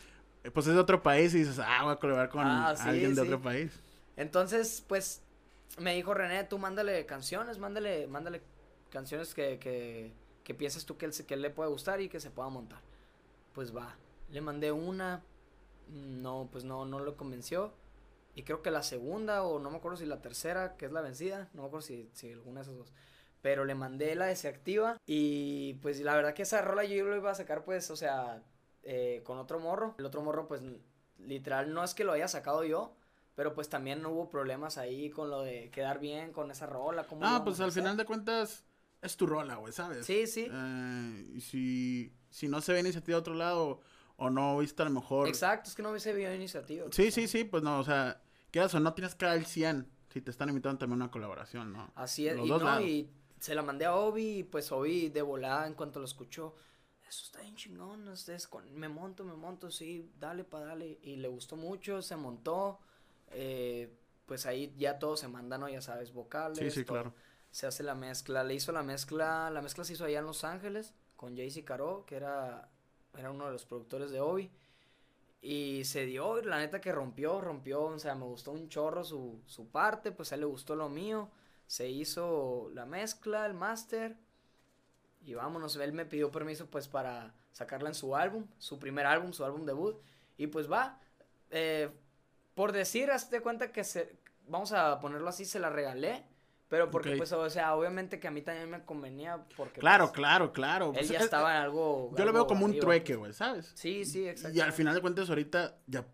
pues 0.54 0.68
es 0.68 0.74
de 0.74 0.78
otro 0.78 1.02
país 1.02 1.34
y 1.34 1.38
dices, 1.38 1.58
ah, 1.58 1.82
voy 1.82 1.92
a 1.94 1.96
colaborar 1.96 2.28
con 2.28 2.46
Ah, 2.46 2.76
sí, 2.76 2.88
alguien 2.88 3.16
de 3.16 3.22
sí. 3.22 3.26
otro 3.26 3.42
país. 3.42 3.72
Entonces, 4.16 4.84
pues 4.86 5.20
me 5.78 5.94
dijo 5.94 6.14
René, 6.14 6.44
tú 6.44 6.58
mándale 6.58 7.06
canciones, 7.06 7.58
mándale, 7.58 8.06
mándale 8.06 8.42
canciones 8.90 9.34
que, 9.34 9.58
que, 9.58 10.12
que 10.44 10.54
pienses 10.54 10.86
tú 10.86 10.96
que 10.96 11.06
él, 11.06 11.12
que 11.26 11.34
él 11.34 11.42
le 11.42 11.50
puede 11.50 11.70
gustar 11.70 12.00
y 12.00 12.08
que 12.08 12.20
se 12.20 12.30
pueda 12.30 12.48
montar. 12.48 12.80
Pues 13.54 13.76
va, 13.76 13.96
le 14.30 14.40
mandé 14.40 14.72
una, 14.72 15.22
no, 15.88 16.48
pues 16.50 16.64
no, 16.64 16.84
no 16.84 16.98
lo 16.98 17.16
convenció. 17.16 17.72
Y 18.34 18.44
creo 18.44 18.62
que 18.62 18.70
la 18.70 18.82
segunda, 18.82 19.42
o 19.42 19.58
no 19.58 19.70
me 19.70 19.78
acuerdo 19.78 19.96
si 19.96 20.06
la 20.06 20.22
tercera, 20.22 20.76
que 20.76 20.86
es 20.86 20.92
la 20.92 21.00
vencida, 21.00 21.48
no 21.54 21.62
me 21.62 21.68
acuerdo 21.68 21.86
si, 21.86 22.08
si 22.12 22.32
alguna 22.32 22.60
de 22.60 22.62
esas 22.62 22.76
dos. 22.76 22.92
Pero 23.42 23.64
le 23.64 23.74
mandé 23.74 24.14
la 24.14 24.26
de 24.26 24.36
Se 24.36 24.48
Activa 24.48 24.96
y 25.06 25.74
pues 25.74 26.00
la 26.00 26.14
verdad 26.14 26.34
que 26.34 26.42
esa 26.42 26.62
rola 26.62 26.84
yo 26.84 27.04
lo 27.04 27.16
iba 27.16 27.30
a 27.30 27.34
sacar 27.34 27.64
pues, 27.64 27.90
o 27.90 27.96
sea, 27.96 28.42
eh, 28.82 29.22
con 29.24 29.38
otro 29.38 29.58
morro. 29.58 29.94
El 29.98 30.06
otro 30.06 30.22
morro 30.22 30.46
pues 30.46 30.62
literal 31.18 31.72
no 31.72 31.82
es 31.82 31.94
que 31.94 32.04
lo 32.04 32.12
haya 32.12 32.28
sacado 32.28 32.64
yo, 32.64 32.94
pero 33.38 33.54
pues 33.54 33.68
también 33.68 34.02
no 34.02 34.10
hubo 34.10 34.28
problemas 34.28 34.78
ahí 34.78 35.10
con 35.10 35.30
lo 35.30 35.42
de 35.42 35.70
quedar 35.70 36.00
bien 36.00 36.32
con 36.32 36.50
esa 36.50 36.66
rola. 36.66 37.04
cómo 37.04 37.20
Ah, 37.24 37.42
pues 37.44 37.60
al 37.60 37.70
final 37.70 37.96
de 37.96 38.04
cuentas 38.04 38.64
es 39.00 39.16
tu 39.16 39.28
rola, 39.28 39.54
güey, 39.54 39.72
¿sabes? 39.72 40.04
Sí, 40.04 40.26
sí. 40.26 40.48
Eh, 40.50 41.30
y 41.36 41.40
si, 41.40 42.12
si 42.30 42.48
no 42.48 42.60
se 42.60 42.72
ve 42.72 42.80
iniciativa 42.80 43.14
de 43.14 43.20
otro 43.20 43.34
lado 43.34 43.80
o 44.16 44.28
no 44.28 44.58
viste 44.58 44.82
a 44.82 44.86
lo 44.86 44.90
mejor... 44.90 45.28
Exacto, 45.28 45.70
es 45.70 45.76
que 45.76 45.84
no 45.84 45.90
hubiese 45.90 46.10
habido 46.10 46.34
iniciativa. 46.34 46.86
Sí, 46.90 47.12
sí, 47.12 47.28
sí, 47.28 47.44
pues 47.44 47.62
no, 47.62 47.78
o 47.78 47.84
sea, 47.84 48.20
quieras 48.50 48.74
o 48.74 48.80
no 48.80 48.92
tienes 48.92 49.14
que 49.14 49.26
dar 49.26 49.36
el 49.36 49.46
100 49.46 49.88
si 50.12 50.20
te 50.20 50.32
están 50.32 50.48
invitando 50.48 50.78
también 50.78 51.00
a 51.00 51.04
una 51.04 51.12
colaboración, 51.12 51.72
¿no? 51.72 51.92
Así 51.94 52.26
es, 52.26 52.36
Los 52.36 52.46
y 52.46 52.48
dos 52.48 52.60
no, 52.60 52.66
lados. 52.66 52.82
y 52.86 53.08
se 53.38 53.54
la 53.54 53.62
mandé 53.62 53.84
a 53.84 53.94
Obi, 53.94 54.38
y 54.38 54.42
pues 54.42 54.72
Obi 54.72 55.10
de 55.10 55.22
volada 55.22 55.68
en 55.68 55.74
cuanto 55.74 56.00
lo 56.00 56.06
escuchó, 56.06 56.56
eso 57.08 57.22
está 57.24 57.40
bien 57.42 57.54
chingón, 57.54 58.08
ustedes 58.08 58.48
con, 58.48 58.74
me 58.74 58.88
monto, 58.88 59.22
me 59.22 59.34
monto, 59.34 59.70
sí, 59.70 60.10
dale 60.18 60.42
pa' 60.42 60.58
dale, 60.58 60.98
y 61.02 61.14
le 61.14 61.28
gustó 61.28 61.54
mucho, 61.54 62.02
se 62.02 62.16
montó, 62.16 62.80
eh, 63.30 63.94
pues 64.26 64.46
ahí 64.46 64.74
ya 64.76 64.98
todo 64.98 65.16
se 65.16 65.28
manda, 65.28 65.58
¿no? 65.58 65.68
Ya 65.68 65.80
sabes, 65.80 66.12
vocales, 66.12 66.58
Sí, 66.58 66.70
sí, 66.70 66.84
todo. 66.84 66.96
claro. 66.96 67.14
se 67.50 67.66
hace 67.66 67.82
la 67.82 67.94
mezcla, 67.94 68.44
le 68.44 68.54
hizo 68.54 68.72
la 68.72 68.82
mezcla, 68.82 69.50
la 69.50 69.62
mezcla 69.62 69.84
se 69.84 69.94
hizo 69.94 70.04
allá 70.04 70.18
en 70.20 70.26
Los 70.26 70.44
Ángeles, 70.44 70.94
con 71.16 71.36
Jaycee 71.36 71.64
Caro, 71.64 72.04
que 72.06 72.16
era, 72.16 72.68
era 73.16 73.30
uno 73.30 73.46
de 73.46 73.52
los 73.52 73.64
productores 73.64 74.10
de 74.10 74.20
Obi, 74.20 74.50
y 75.40 75.84
se 75.84 76.04
dio, 76.04 76.42
la 76.42 76.58
neta 76.58 76.80
que 76.80 76.92
rompió, 76.92 77.40
rompió, 77.40 77.82
o 77.84 77.98
sea, 77.98 78.14
me 78.14 78.24
gustó 78.24 78.50
un 78.52 78.68
chorro 78.68 79.04
su, 79.04 79.40
su 79.46 79.68
parte, 79.68 80.12
pues 80.12 80.32
a 80.32 80.34
él 80.34 80.42
le 80.42 80.46
gustó 80.46 80.74
lo 80.76 80.88
mío, 80.88 81.30
se 81.66 81.88
hizo 81.88 82.70
la 82.74 82.86
mezcla, 82.86 83.46
el 83.46 83.54
máster, 83.54 84.16
y 85.24 85.34
vámonos, 85.34 85.76
él 85.76 85.92
me 85.92 86.06
pidió 86.06 86.30
permiso 86.30 86.66
pues 86.66 86.88
para 86.88 87.34
sacarla 87.52 87.88
en 87.88 87.94
su 87.94 88.14
álbum, 88.16 88.46
su 88.58 88.78
primer 88.78 89.06
álbum, 89.06 89.32
su 89.32 89.44
álbum 89.44 89.64
debut, 89.64 89.96
y 90.36 90.46
pues 90.48 90.70
va, 90.70 91.00
eh, 91.50 91.90
por 92.58 92.72
decir, 92.72 93.12
hazte 93.12 93.40
cuenta 93.40 93.70
que 93.70 93.84
se, 93.84 94.16
vamos 94.48 94.72
a 94.72 94.98
ponerlo 94.98 95.28
así, 95.28 95.44
se 95.44 95.60
la 95.60 95.70
regalé, 95.70 96.24
pero 96.68 96.90
porque 96.90 97.16
pues, 97.16 97.30
o 97.32 97.48
sea, 97.48 97.76
obviamente 97.76 98.18
que 98.18 98.26
a 98.26 98.32
mí 98.32 98.42
también 98.42 98.68
me 98.68 98.84
convenía, 98.84 99.44
porque 99.56 99.78
Claro, 99.78 100.06
pues, 100.06 100.16
claro, 100.16 100.52
claro. 100.52 100.86
él 100.86 100.94
Pues, 100.94 101.08
ya 101.08 101.18
es- 101.18 101.24
estaba 101.26 101.56
en 101.56 101.62
algo... 101.62 102.12
Yo 102.16 102.24
lo 102.24 102.32
veo 102.32 102.48
como 102.48 102.64
un 102.64 102.76
trueque, 102.80 103.12
pues. 103.14 103.18
güey, 103.18 103.32
¿sabes? 103.32 103.70
Sí, 103.76 104.04
sí, 104.04 104.26
exacto. 104.28 104.56
Y 104.58 104.60
al 104.60 104.72
final 104.72 104.92
de 104.96 105.00
cuentas 105.00 105.28
ahorita 105.28 105.78
ya 105.86 106.04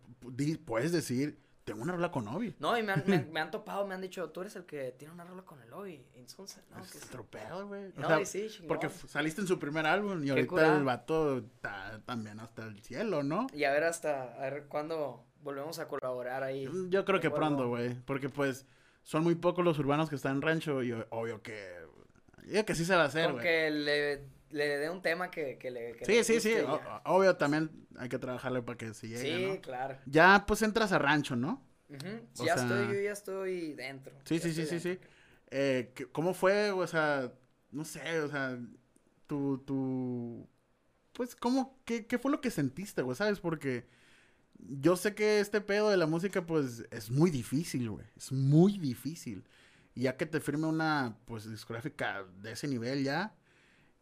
puedes 0.65 0.91
decir, 0.91 1.39
tengo 1.63 1.81
una 1.81 1.93
rola 1.93 2.11
con 2.11 2.27
Obi. 2.27 2.55
No, 2.59 2.77
y 2.77 2.83
me 2.83 2.91
han, 2.93 3.03
me, 3.07 3.15
han- 3.15 3.31
me 3.33 3.39
han 3.39 3.49
topado, 3.49 3.87
me 3.87 3.95
han 3.95 4.01
dicho, 4.01 4.29
tú 4.29 4.41
eres 4.41 4.55
el 4.55 4.65
que 4.67 4.91
tiene 4.91 5.15
una 5.15 5.23
rola 5.25 5.41
con 5.41 5.59
el 5.63 5.73
Obi. 5.73 6.05
Entonces, 6.13 6.63
no, 6.69 6.79
es 6.83 6.91
que 6.91 7.17
pedo, 7.23 7.67
güey. 7.67 7.85
O 7.97 8.01
No, 8.01 8.07
sea, 8.07 8.21
y 8.21 8.25
sí, 8.27 8.47
chingón. 8.49 8.67
porque 8.67 8.89
saliste 8.89 9.41
en 9.41 9.47
su 9.47 9.57
primer 9.57 9.87
álbum 9.87 10.23
y 10.23 10.29
ahorita 10.29 10.77
el 10.77 10.83
vato 10.83 11.39
está 11.39 11.99
también 12.05 12.39
hasta 12.39 12.65
el 12.65 12.81
cielo, 12.83 13.23
¿no? 13.23 13.47
Y 13.51 13.63
a 13.63 13.71
ver 13.71 13.83
hasta, 13.85 14.35
a 14.35 14.49
ver 14.51 14.65
cuándo 14.67 15.25
volvemos 15.45 15.79
a 15.79 15.87
colaborar 15.87 16.43
ahí. 16.43 16.67
Yo 16.89 17.05
creo 17.05 17.21
que 17.21 17.29
pronto, 17.29 17.69
güey. 17.69 17.93
Porque 18.05 18.27
pues 18.27 18.65
son 19.03 19.23
muy 19.23 19.35
pocos 19.35 19.63
los 19.63 19.79
urbanos 19.79 20.09
que 20.09 20.15
están 20.15 20.35
en 20.37 20.41
rancho 20.41 20.83
y 20.83 20.91
obvio 21.11 21.41
que... 21.41 21.73
Yo 22.47 22.65
que 22.65 22.75
sí 22.75 22.83
se 22.83 22.95
va 22.95 23.03
a 23.03 23.05
hacer, 23.05 23.31
güey. 23.31 23.43
que 23.43 23.71
le, 23.71 24.21
le 24.49 24.77
dé 24.77 24.89
un 24.89 25.01
tema 25.01 25.31
que, 25.31 25.57
que 25.57 25.71
le 25.71 25.93
que 25.95 26.05
Sí, 26.05 26.11
le 26.13 26.23
sí, 26.23 26.39
sí. 26.41 26.53
o- 26.59 26.81
obvio 27.05 27.35
también 27.37 27.71
hay 27.97 28.09
que 28.09 28.19
trabajarle 28.19 28.61
para 28.61 28.77
que 28.77 28.93
se 28.93 29.07
llegue, 29.07 29.21
Sí, 29.21 29.45
¿no? 29.47 29.61
claro. 29.61 29.97
Ya 30.05 30.43
pues 30.47 30.61
entras 30.61 30.91
a 30.91 30.99
rancho, 30.99 31.35
¿no? 31.35 31.63
O 32.39 32.45
ya 32.45 32.55
sea- 32.57 32.63
estoy, 32.65 32.95
yo 32.95 33.01
ya 33.01 33.11
estoy 33.11 33.73
dentro. 33.73 34.13
Sí, 34.25 34.39
sí, 34.39 34.51
sí, 34.53 34.65
sí, 34.65 34.79
sí. 34.79 34.99
Eh, 35.51 35.91
¿qué- 35.95 36.07
¿Cómo 36.07 36.33
fue, 36.33 36.71
o 36.71 36.85
sea, 36.87 37.31
no 37.71 37.85
sé, 37.85 38.19
o 38.21 38.27
sea, 38.27 38.57
tu, 39.27 39.59
tu, 39.59 40.47
pues, 41.13 41.35
¿cómo, 41.35 41.79
qué, 41.85 42.05
qué 42.07 42.17
fue 42.19 42.31
lo 42.31 42.41
que 42.41 42.49
sentiste, 42.51 43.01
güey, 43.03 43.15
sabes? 43.15 43.39
Porque 43.39 43.85
yo 44.59 44.95
sé 44.95 45.15
que 45.15 45.39
este 45.39 45.61
pedo 45.61 45.89
de 45.89 45.97
la 45.97 46.07
música, 46.07 46.45
pues, 46.45 46.85
es 46.91 47.11
muy 47.11 47.31
difícil, 47.31 47.89
güey, 47.89 48.05
es 48.15 48.31
muy 48.31 48.77
difícil. 48.77 49.45
Y 49.95 50.03
ya 50.03 50.17
que 50.17 50.25
te 50.25 50.39
firme 50.41 50.67
una, 50.67 51.17
pues, 51.25 51.49
discográfica 51.49 52.25
de 52.41 52.51
ese 52.53 52.67
nivel 52.67 53.03
ya, 53.03 53.35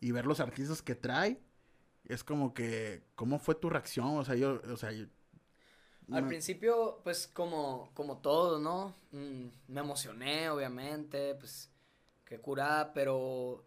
y 0.02 0.12
ver 0.12 0.26
los 0.26 0.40
artistas 0.40 0.82
que 0.82 0.96
trae, 0.96 1.42
es 2.06 2.24
como 2.24 2.54
que, 2.54 3.04
¿cómo 3.16 3.40
fue 3.40 3.56
tu 3.56 3.70
reacción? 3.70 4.18
O 4.18 4.26
sea, 4.26 4.36
yo, 4.36 4.62
o 4.72 4.78
sea, 4.78 4.92
yo- 4.92 5.08
Al 6.12 6.28
principio, 6.28 7.00
pues 7.04 7.28
como, 7.28 7.90
como 7.94 8.18
todo, 8.20 8.60
¿no? 8.60 8.94
Mm, 9.12 9.48
me 9.68 9.82
emocioné, 9.82 10.50
obviamente, 10.50 11.36
pues 11.36 11.72
qué 12.26 12.40
curada, 12.40 12.94
pero 12.94 13.66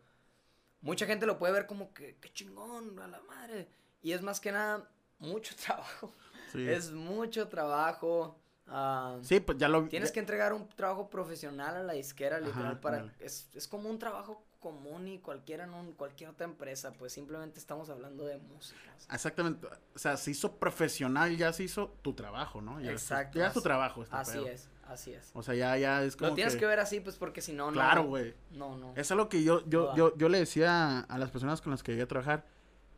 mucha 0.83 1.07
gente 1.07 1.27
lo 1.27 1.39
puede 1.39 1.53
ver 1.55 1.67
como 1.67 1.93
que, 1.95 2.17
qué 2.21 2.33
chingón, 2.33 2.99
a 3.01 3.09
la 3.09 3.21
madre. 3.23 3.69
Y 4.03 4.13
es 4.13 4.23
más 4.23 4.41
que 4.41 4.53
nada 4.53 4.91
mucho 5.19 5.55
trabajo. 5.67 6.15
Sí. 6.53 6.69
Es 6.69 6.93
mucho 6.93 7.49
trabajo. 7.49 8.39
ah, 8.69 9.19
Sí, 9.23 9.41
pues 9.41 9.59
ya 9.59 9.69
lo 9.69 9.85
Tienes 9.89 10.11
ya- 10.11 10.15
que 10.15 10.21
entregar 10.21 10.53
un 10.53 10.69
trabajo 10.71 11.09
profesional 11.11 11.77
a 11.77 11.83
la 11.83 11.93
disquera, 11.93 12.41
literal, 12.41 12.73
Ajá, 12.73 12.81
para... 12.81 13.15
Es, 13.21 13.49
es 13.55 13.69
como 13.69 13.89
un 13.91 13.99
trabajo 13.99 14.43
común 14.61 15.07
y 15.07 15.19
cualquiera 15.21 15.63
en 15.65 15.75
un, 15.75 15.93
cualquier 15.93 16.31
otra 16.31 16.45
empresa, 16.45 16.93
pues 16.93 17.13
simplemente 17.13 17.61
estamos 17.61 17.89
hablando 17.89 18.25
de 18.25 18.39
música. 18.39 18.81
Exactamente. 19.13 19.69
O 19.95 19.99
sea, 19.99 20.17
se 20.17 20.33
hizo 20.33 20.57
profesional, 20.57 21.37
ya 21.37 21.53
se 21.53 21.63
hizo 21.63 21.95
tu 22.03 22.15
trabajo, 22.15 22.61
¿no? 22.61 22.81
Ya, 22.81 22.91
Exacto, 22.91 23.39
Ya 23.39 23.47
es 23.49 23.53
tu 23.53 23.61
trabajo 23.63 24.03
este 24.03 24.17
Así 24.17 24.33
pedo. 24.33 24.47
es, 24.49 24.69
así 24.89 25.13
es. 25.13 25.31
O 25.35 25.43
sea, 25.45 25.55
ya, 25.55 25.77
ya 25.77 26.03
es 26.03 26.17
como 26.17 26.31
Lo 26.31 26.35
tienes 26.35 26.57
que... 26.57 26.67
ver 26.67 26.81
así, 26.81 26.99
pues 26.99 27.15
porque 27.17 27.43
si 27.43 27.53
no, 27.53 27.67
no. 27.67 27.75
Claro, 27.75 28.05
güey. 28.07 28.35
No, 28.51 28.77
no. 28.77 28.93
Es 28.97 29.09
algo 29.13 29.29
que 29.29 29.45
yo, 29.45 29.65
yo, 29.69 29.91
No 29.91 29.97
yo, 29.97 30.17
yo 30.17 30.29
le 30.29 30.39
decía 30.39 31.01
a 31.01 31.19
las 31.19 31.31
personas 31.31 31.61
con 31.61 31.71
las 31.71 31.85
que 31.85 31.93
llegué 31.93 32.03
a 32.03 32.09
trabajar. 32.09 32.45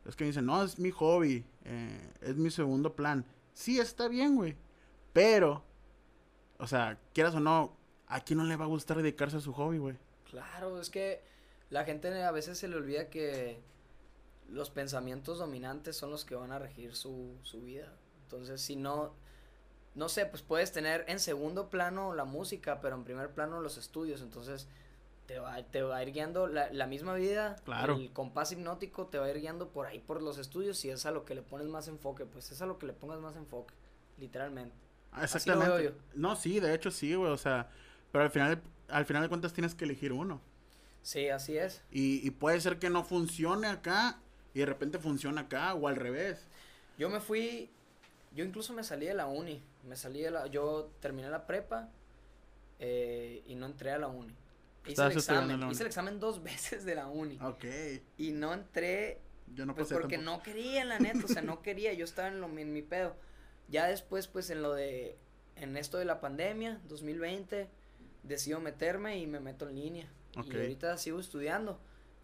Es 0.07 0.15
que 0.15 0.23
me 0.23 0.29
dicen, 0.29 0.47
no, 0.47 0.63
es 0.63 0.79
mi 0.79 0.89
hobby. 0.89 1.45
eh, 1.65 2.13
es 2.21 2.35
mi 2.35 2.49
segundo 2.49 2.95
plan. 2.95 3.23
Sí, 3.59 3.77
está 3.77 4.07
bien, 4.07 4.37
güey. 4.37 4.55
Pero, 5.11 5.65
o 6.59 6.65
sea, 6.65 6.97
quieras 7.13 7.35
o 7.35 7.41
no, 7.41 7.75
¿a 8.07 8.21
quién 8.21 8.39
no 8.39 8.45
le 8.45 8.55
va 8.55 8.63
a 8.63 8.69
gustar 8.69 8.95
dedicarse 8.95 9.35
a 9.35 9.41
su 9.41 9.51
hobby, 9.51 9.79
güey? 9.79 9.97
Claro, 10.29 10.79
es 10.79 10.89
que 10.89 11.21
la 11.69 11.83
gente 11.83 12.23
a 12.23 12.31
veces 12.31 12.57
se 12.57 12.69
le 12.69 12.77
olvida 12.77 13.09
que 13.09 13.61
los 14.47 14.69
pensamientos 14.69 15.39
dominantes 15.39 15.97
son 15.97 16.09
los 16.09 16.23
que 16.23 16.35
van 16.35 16.53
a 16.53 16.59
regir 16.59 16.95
su, 16.95 17.35
su 17.43 17.61
vida. 17.61 17.91
Entonces, 18.23 18.61
si 18.61 18.77
no, 18.77 19.13
no 19.93 20.07
sé, 20.07 20.25
pues 20.25 20.41
puedes 20.41 20.71
tener 20.71 21.03
en 21.09 21.19
segundo 21.19 21.69
plano 21.69 22.13
la 22.13 22.23
música, 22.23 22.79
pero 22.79 22.95
en 22.95 23.03
primer 23.03 23.33
plano 23.33 23.59
los 23.59 23.77
estudios. 23.77 24.21
Entonces, 24.21 24.69
te 25.29 25.37
va, 25.37 25.61
te 25.61 25.83
va 25.83 25.97
a 25.97 26.03
ir 26.03 26.11
guiando 26.11 26.47
la, 26.47 26.73
la 26.73 26.87
misma 26.87 27.13
vida. 27.13 27.55
Claro. 27.63 27.97
El 27.97 28.11
compás 28.11 28.51
hipnótico 28.51 29.05
te 29.05 29.19
va 29.19 29.27
a 29.27 29.29
ir 29.29 29.39
guiando 29.39 29.69
por 29.69 29.85
ahí, 29.85 29.99
por 29.99 30.23
los 30.23 30.39
estudios, 30.39 30.83
y 30.85 30.89
es 30.89 31.05
a 31.05 31.11
lo 31.11 31.23
que 31.23 31.35
le 31.35 31.43
pones 31.43 31.67
más 31.67 31.87
enfoque. 31.87 32.25
Pues 32.25 32.51
es 32.51 32.63
a 32.63 32.65
lo 32.65 32.79
que 32.79 32.87
le 32.87 32.93
pongas 32.93 33.19
más 33.19 33.35
enfoque, 33.35 33.75
literalmente. 34.17 34.75
Ah, 35.11 35.21
Así 35.21 35.47
lo 35.47 35.59
veo 35.59 35.77
Exactamente. 35.77 36.01
No, 36.15 36.35
sí, 36.35 36.59
de 36.59 36.73
hecho 36.73 36.89
sí, 36.89 37.13
güey, 37.13 37.31
o 37.31 37.37
sea, 37.37 37.69
pero 38.11 38.23
al 38.23 38.31
final, 38.31 38.59
al 38.87 39.05
final 39.05 39.21
de 39.21 39.29
cuentas 39.29 39.53
tienes 39.53 39.75
que 39.75 39.85
elegir 39.85 40.13
uno. 40.13 40.41
Sí, 41.03 41.29
así 41.29 41.59
es. 41.59 41.83
Y, 41.91 42.25
y 42.27 42.31
puede 42.31 42.59
ser 42.59 42.79
que 42.79 42.89
no 42.89 43.03
funcione 43.03 43.67
acá 43.67 44.17
y 44.55 44.61
de 44.61 44.65
repente 44.65 44.97
funciona 44.97 45.41
acá 45.41 45.75
o 45.75 45.87
al 45.87 45.95
revés. 45.95 46.47
Yo 46.97 47.07
me 47.07 47.19
fui, 47.19 47.69
yo 48.35 48.43
incluso 48.43 48.73
me 48.73 48.83
salí 48.83 49.05
de 49.05 49.13
la 49.13 49.27
uni, 49.27 49.61
me 49.87 49.95
salí 49.95 50.21
de 50.21 50.31
la, 50.31 50.47
yo 50.47 50.89
terminé 50.99 51.29
la 51.29 51.45
prepa 51.45 51.87
eh, 52.79 53.43
y 53.45 53.53
no 53.53 53.67
entré 53.67 53.91
a 53.91 53.99
la 53.99 54.07
uni. 54.07 54.33
Hice 54.91 55.05
el 55.05 55.11
examen, 55.11 55.69
hice 55.71 55.83
el 55.83 55.87
examen 55.87 56.19
dos 56.19 56.41
veces 56.43 56.85
de 56.85 56.95
la 56.95 57.07
uni 57.07 57.37
Ok. 57.41 57.65
y 58.17 58.31
no 58.31 58.53
entré 58.53 59.21
Yo 59.53 59.65
no 59.65 59.73
pues 59.75 59.87
pasé 59.87 59.99
porque 59.99 60.17
tampoco. 60.17 60.37
no 60.37 60.43
quería, 60.43 60.85
la 60.85 60.99
neta, 60.99 61.23
o 61.25 61.27
sea, 61.27 61.41
no 61.41 61.61
quería, 61.61 61.93
yo 61.93 62.05
estaba 62.05 62.27
en, 62.27 62.41
lo, 62.41 62.47
en 62.47 62.73
mi 62.73 62.81
pedo. 62.81 63.15
Ya 63.67 63.87
después, 63.87 64.27
pues 64.27 64.49
en 64.49 64.61
lo 64.61 64.73
de, 64.73 65.17
en 65.55 65.77
esto 65.77 65.97
de 65.97 66.05
la 66.05 66.19
pandemia, 66.21 66.81
2020, 66.87 67.69
decido 68.23 68.59
meterme 68.59 69.17
y 69.19 69.27
me 69.27 69.39
meto 69.39 69.67
en 69.69 69.75
línea. 69.75 70.11
Ok. 70.37 70.47
Y 70.53 70.55
ahorita 70.57 70.97
sigo 70.97 71.19
estudiando. 71.19 71.79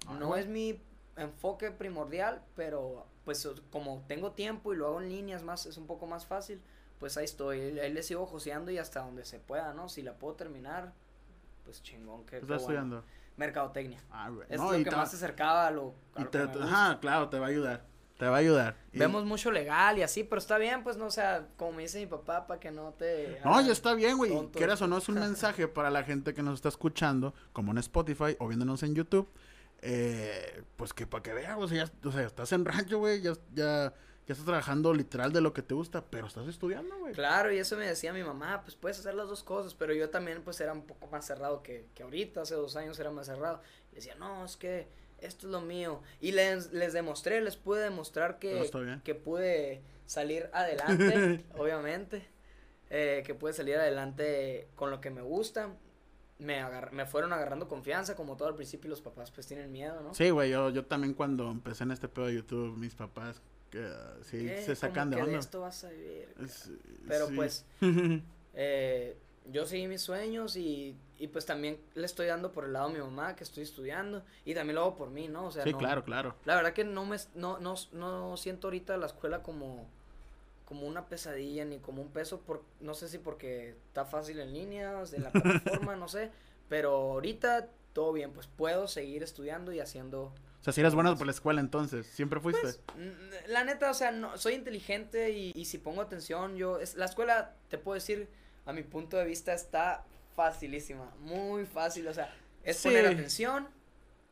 Ah, 0.08 0.13
no 0.19 0.28
bueno. 0.28 0.36
es 0.38 0.47
mi 0.47 0.82
enfoque 1.17 1.71
primordial, 1.71 2.43
pero 2.56 3.08
pues 3.23 3.47
como 3.71 4.04
tengo 4.08 4.32
tiempo 4.34 4.73
y 4.73 4.78
lo 4.78 4.88
hago 4.88 5.01
en 5.01 5.10
línea, 5.10 5.38
es 5.38 5.43
más, 5.43 5.65
es 5.65 5.78
un 5.78 5.88
poco 5.88 6.06
más 6.06 6.25
fácil, 6.25 6.62
pues 6.99 7.17
ahí 7.17 7.25
estoy, 7.25 7.80
ahí 7.80 7.91
le 7.91 8.04
sigo 8.04 8.25
joseando 8.28 8.69
y 8.71 8.78
hasta 8.78 8.99
donde 9.01 9.25
se 9.25 9.39
pueda, 9.39 9.73
¿no? 9.73 9.89
Si 9.89 10.01
la 10.04 10.13
puedo 10.19 10.36
terminar, 10.36 10.93
pues 11.65 11.82
chingón, 11.84 12.23
que 12.25 12.38
¿Qué 12.38 12.38
estás 12.38 12.62
estudiando? 12.62 13.04
Mercadotecnia. 13.36 13.99
Ah, 14.12 14.30
güey. 14.30 14.47
Es 14.49 14.58
No, 14.60 14.71
lo 14.71 14.82
que 14.84 14.91
más 14.91 15.10
se 15.10 15.17
acercaba 15.17 15.67
a 15.67 15.71
lo, 15.71 15.93
a 16.15 16.21
y 16.21 16.23
lo 16.23 16.30
te- 16.30 16.38
que 16.39 16.45
me 16.47 16.54
gusta. 16.54 16.65
ajá, 16.65 16.99
claro, 17.01 17.28
te 17.30 17.38
va 17.39 17.47
a 17.47 17.49
ayudar. 17.49 17.86
Te 18.17 18.25
va 18.28 18.38
a 18.38 18.39
ayudar. 18.39 18.78
Y- 18.93 18.99
Vemos 18.99 19.25
mucho 19.25 19.51
legal 19.51 19.97
y 19.97 20.01
así, 20.04 20.23
pero 20.23 20.39
está 20.39 20.58
bien, 20.58 20.84
pues 20.84 20.95
no, 20.95 21.08
o 21.08 21.12
sea, 21.12 21.47
como 21.58 21.73
me 21.73 21.82
dice 21.84 21.99
mi 21.99 22.06
papá, 22.06 22.47
para 22.47 22.62
que 22.62 22.71
no 22.71 22.93
te. 22.93 23.41
No, 23.43 23.60
ya 23.60 23.73
está 23.73 23.93
bien, 23.93 24.15
güey. 24.17 24.32
Quieras 24.54 24.82
o 24.82 24.88
no, 24.88 24.97
es 24.99 25.10
un 25.10 25.15
mensaje 25.19 25.67
para 25.67 25.89
la 25.89 26.04
gente 26.06 26.34
que 26.34 26.41
nos 26.41 26.54
está 26.54 26.69
escuchando, 26.69 27.34
como 27.51 27.73
en 27.73 27.80
Spotify 27.80 28.38
o 28.39 28.47
viéndonos 28.47 28.84
en 28.84 28.95
YouTube. 28.95 29.28
Eh, 29.82 30.63
pues 30.78 30.93
que 30.93 31.06
para 31.06 31.21
que 31.21 31.34
vean, 31.34 31.62
o 31.62 31.67
sea, 31.67 31.86
ya- 31.86 32.08
o 32.10 32.12
sea, 32.12 32.21
estás 32.25 32.51
en 32.54 32.63
rancho, 32.63 32.99
güey, 32.99 33.21
ya, 33.21 33.34
ya, 33.54 33.93
ya 34.28 34.34
estás 34.34 34.46
trabajando 34.46 34.94
literal 34.94 35.32
de 35.32 35.42
lo 35.42 35.54
que 35.54 35.62
te 35.62 35.74
gusta, 35.74 36.04
pero 36.06 36.28
estás 36.28 36.48
estudiando, 36.48 36.98
güey. 36.98 37.14
Claro, 37.14 37.52
y 37.54 37.58
eso 37.60 37.78
me 37.78 37.86
decía 37.86 38.12
mi 38.14 38.24
mamá, 38.24 38.62
pues 38.64 38.76
puedes 38.76 39.00
hacer 39.00 39.14
las 39.14 39.28
dos 39.28 39.44
cosas, 39.44 39.74
pero 39.76 39.94
yo 39.94 40.10
también 40.10 40.42
pues 40.44 40.60
era 40.62 40.74
un 40.74 40.84
poco 40.86 41.08
más 41.08 41.26
cerrado 41.26 41.62
que, 41.62 41.86
que 41.94 42.04
ahorita, 42.04 42.42
hace 42.42 42.56
dos 42.56 42.76
años 42.76 43.00
era 43.00 43.12
más 43.12 43.28
cerrado. 43.28 43.62
Y 43.92 43.96
decía, 43.96 44.16
no, 44.16 44.44
es 44.46 44.58
que 44.58 44.88
esto 45.20 45.48
es 45.48 45.52
lo 45.52 45.62
mío. 45.62 46.02
Y 46.20 46.32
les, 46.32 46.74
les 46.74 46.94
demostré, 46.94 47.40
les 47.42 47.56
pude 47.56 47.82
demostrar 47.82 48.40
que, 48.40 48.60
que 49.04 49.16
pude 49.16 49.82
salir 50.08 50.50
adelante, 50.54 51.46
obviamente, 51.58 52.28
eh, 52.90 53.24
que 53.26 53.34
pude 53.36 53.54
salir 53.54 53.76
adelante 53.78 54.68
con 54.76 54.92
lo 54.92 55.02
que 55.02 55.10
me 55.12 55.22
gusta. 55.22 55.70
Me, 56.38 56.60
agar- 56.60 56.92
me 56.92 57.06
fueron 57.06 57.32
agarrando 57.32 57.70
confianza, 57.70 58.14
como 58.16 58.36
todo 58.36 58.50
al 58.50 58.56
principio 58.56 58.90
los 58.90 59.02
papás 59.02 59.32
pues 59.32 59.48
tienen 59.48 59.72
miedo, 59.72 60.02
¿no? 60.02 60.14
Sí, 60.14 60.32
güey, 60.32 60.50
yo, 60.52 60.70
yo 60.70 60.86
también 60.86 61.14
cuando 61.14 61.50
empecé 61.50 61.84
en 61.86 61.92
este 61.92 62.10
pedo 62.10 62.26
de 62.26 62.36
YouTube, 62.36 62.76
mis 62.78 62.94
papás, 62.94 63.42
que 63.69 63.86
ah, 63.86 64.13
sí, 64.23 64.39
¿Qué? 64.39 64.62
se 64.63 64.75
sacan 64.75 65.10
¿Cómo 65.12 65.25
de 65.25 65.30
onda. 65.30 65.39
esto 65.39 65.62
vas 65.62 65.84
a 65.84 65.89
vivir? 65.89 66.28
Pero 67.08 67.28
sí. 67.28 67.36
pues, 67.36 67.65
eh, 68.54 69.17
yo 69.51 69.65
seguí 69.65 69.88
mis 69.88 70.01
sueños 70.01 70.56
y, 70.56 70.95
y 71.19 71.28
pues 71.28 71.45
también 71.45 71.80
le 71.93 72.06
estoy 72.06 72.28
dando 72.28 72.51
por 72.51 72.65
el 72.65 72.73
lado 72.73 72.88
a 72.88 72.89
mi 72.89 72.99
mamá 72.99 73.36
que 73.36 73.43
estoy 73.43 73.63
estudiando 73.63 74.23
y 74.43 74.54
también 74.54 74.75
lo 74.75 74.82
hago 74.82 74.95
por 74.95 75.10
mí, 75.10 75.28
¿no? 75.28 75.45
O 75.47 75.51
sea, 75.51 75.63
sí, 75.63 75.71
no- 75.71 75.78
claro, 75.78 76.04
claro. 76.04 76.36
La 76.45 76.56
verdad 76.56 76.73
que 76.73 76.84
no 76.84 77.06
me, 77.06 77.17
no, 77.36 77.60
no, 77.60 77.75
no 77.93 78.38
siento 78.38 78.67
ahorita 78.67 78.97
la 78.97 79.06
escuela 79.08 79.43
como, 79.43 79.88
como 80.65 80.88
una 80.88 81.08
pesadilla 81.08 81.65
ni 81.65 81.80
como 81.80 82.01
un 82.01 82.10
peso, 82.10 82.41
por, 82.41 82.63
no 82.80 82.93
sé 82.95 83.08
si 83.08 83.17
porque 83.19 83.69
está 83.88 84.06
fácil 84.06 84.39
en 84.39 84.54
línea, 84.54 85.04
de 85.04 85.19
la 85.19 85.30
plataforma, 85.32 85.95
no 85.95 86.08
sé, 86.08 86.32
pero 86.69 86.91
ahorita 86.91 87.69
todo 87.93 88.12
bien, 88.13 88.32
pues 88.34 88.47
puedo 88.47 88.88
seguir 88.88 89.23
estudiando 89.23 89.71
y 89.71 89.80
haciendo 89.80 90.34
sea, 90.65 90.73
si 90.73 90.82
eras 90.82 90.95
bueno 90.95 91.15
por 91.15 91.25
la 91.28 91.32
escuela 91.32 91.62
entonces, 91.62 92.06
siempre 92.08 92.39
fuiste. 92.39 92.62
pues, 92.62 92.80
la 93.47 93.63
neta, 93.63 93.89
o 93.91 93.93
sea, 93.93 94.12
no, 94.12 94.38
soy 94.38 94.54
inteligente 94.56 95.32
y, 95.32 95.51
y 95.56 95.65
si 95.65 95.78
pongo 95.78 96.01
atención, 96.01 96.56
yo, 96.58 96.80
es, 96.80 96.95
la 96.95 97.06
escuela, 97.06 97.54
te 97.69 97.78
puedo 97.78 97.95
decir, 97.95 98.28
a 98.65 98.73
mi 98.73 98.84
punto 98.84 99.17
de 99.17 99.25
vista 99.25 99.54
está 99.54 100.04
facilísima, 100.36 101.13
muy 101.19 101.65
fácil, 101.65 102.08
o 102.08 102.13
sea, 102.13 102.34
es 102.63 102.78
Sí. 102.78 102.89
poner 102.89 103.06
atención 103.06 103.67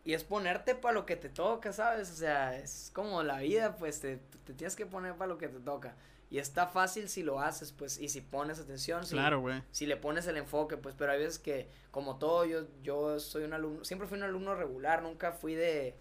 y 0.03 0.13
es 0.13 0.23
ponerte 0.23 0.75
para 0.75 0.93
lo 0.93 1.05
que 1.05 1.15
te 1.15 1.29
toca, 1.29 1.71
¿sabes? 1.71 2.11
O 2.11 2.15
sea, 2.15 2.57
es 2.57 2.91
como 2.93 3.23
la 3.23 3.39
vida, 3.39 3.75
pues 3.77 3.99
te, 4.01 4.17
te 4.45 4.53
tienes 4.53 4.75
que 4.75 4.85
poner 4.85 5.15
para 5.15 5.27
lo 5.29 5.37
que 5.37 5.47
te 5.47 5.59
toca. 5.59 5.95
Y 6.29 6.39
está 6.39 6.65
fácil 6.67 7.09
si 7.09 7.21
lo 7.21 7.39
haces, 7.39 7.71
pues, 7.71 7.99
y 7.99 8.09
si 8.09 8.19
pones 8.21 8.59
atención, 8.59 9.05
si, 9.05 9.11
Claro, 9.13 9.39
güey. 9.39 9.61
si 9.71 9.85
le 9.85 9.95
pones 9.97 10.25
el 10.27 10.35
enfoque, 10.37 10.77
pues, 10.77 10.95
pero 10.97 11.11
hay 11.11 11.19
veces 11.19 11.37
que, 11.37 11.69
como 11.91 12.17
todo, 12.17 12.43
yo, 12.45 12.65
yo 12.81 13.19
soy 13.19 13.43
un 13.43 13.53
alumno, 13.53 13.85
siempre 13.85 14.07
fui 14.07 14.17
un 14.17 14.23
alumno 14.23 14.55
regular, 14.55 15.03
nunca 15.03 15.31
fui 15.31 15.53
de, 15.53 15.95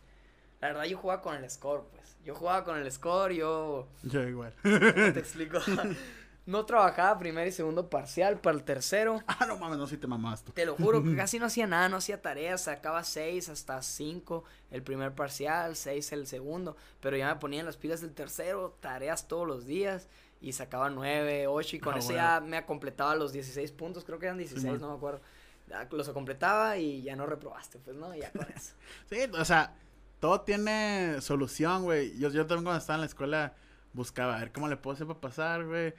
la 0.62 0.68
verdad 0.68 0.85
yo 0.85 0.96
jugaba 0.96 1.20
con 1.20 1.35
el 1.37 1.51
score, 1.51 1.85
pues, 1.92 2.16
yo 2.25 2.35
jugaba 2.35 2.64
con 2.64 2.79
el 2.79 2.90
score, 2.90 3.35
yo, 3.35 3.88
Yo 4.03 4.22
igual. 4.22 4.55
¿cómo 4.62 4.79
te 5.12 5.18
explico? 5.18 5.59
no 6.46 6.64
trabajaba 6.66 7.18
primer 7.18 7.46
y 7.46 7.53
segundo 7.53 7.88
parcial, 7.90 8.40
para 8.40 8.57
el 8.57 8.64
tercero, 8.64 9.20
ah, 9.27 9.44
no 9.46 9.57
mames, 9.59 9.79
no, 9.79 9.87
si 9.87 9.96
te 9.96 10.07
mamaste. 10.07 10.53
te 10.53 10.64
lo 10.64 10.75
juro, 10.77 11.03
casi 11.16 11.38
no 11.38 11.46
hacía 11.46 11.66
nada, 11.66 11.88
no 11.88 11.96
hacía 11.98 12.22
tareas, 12.22 12.62
sacaba 12.62 13.05
seis 13.05 13.48
hasta 13.48 13.83
cinco 13.83 14.44
el 14.70 14.83
primer 14.83 15.14
parcial, 15.14 15.77
seis 15.77 16.12
el 16.12 16.27
segundo, 16.27 16.77
pero 17.01 17.16
ya 17.16 17.33
me 17.35 17.40
ponía 17.40 17.61
en 17.61 17.66
las 17.66 17.77
pilas 17.77 18.01
del 18.01 18.14
tercero, 18.14 18.77
tareas 18.81 19.29
todos 19.29 19.46
los 19.46 19.66
días, 19.66 20.09
y 20.40 20.53
sacaba 20.53 20.90
nueve, 20.90 21.46
ocho, 21.46 21.77
y 21.77 21.79
con 21.79 21.94
Ah, 21.94 21.98
eso 21.98 22.09
bueno. 22.09 22.22
ya 22.22 22.40
me 22.40 22.64
completaba 22.66 23.14
los 23.14 23.33
16 23.33 23.70
puntos, 23.72 24.03
creo 24.05 24.18
que 24.18 24.27
eran 24.27 24.38
16, 24.38 24.62
Simón. 24.62 24.81
no 24.81 24.88
me 24.90 24.96
acuerdo. 24.96 25.20
Los 25.92 26.09
completaba 26.11 26.77
y 26.79 27.03
ya 27.03 27.14
no 27.14 27.27
reprobaste, 27.27 27.79
pues 27.79 27.96
no, 27.96 28.12
ya 28.14 28.31
con 28.33 28.42
eso. 28.51 28.75
Sí, 29.09 29.18
o 29.33 29.44
sea, 29.44 29.72
todo 30.22 30.42
tiene 30.42 31.20
solución, 31.20 31.82
güey. 31.82 32.16
Yo, 32.16 32.30
yo 32.30 32.46
también 32.46 32.62
cuando 32.62 32.78
estaba 32.78 32.94
en 32.94 33.00
la 33.00 33.06
escuela 33.08 33.56
buscaba 33.92 34.37
a 34.37 34.38
ver 34.38 34.52
cómo 34.52 34.68
le 34.68 34.76
puedo 34.76 34.94
hacer 34.94 35.04
para 35.04 35.20
pasar, 35.20 35.66
güey. 35.66 35.94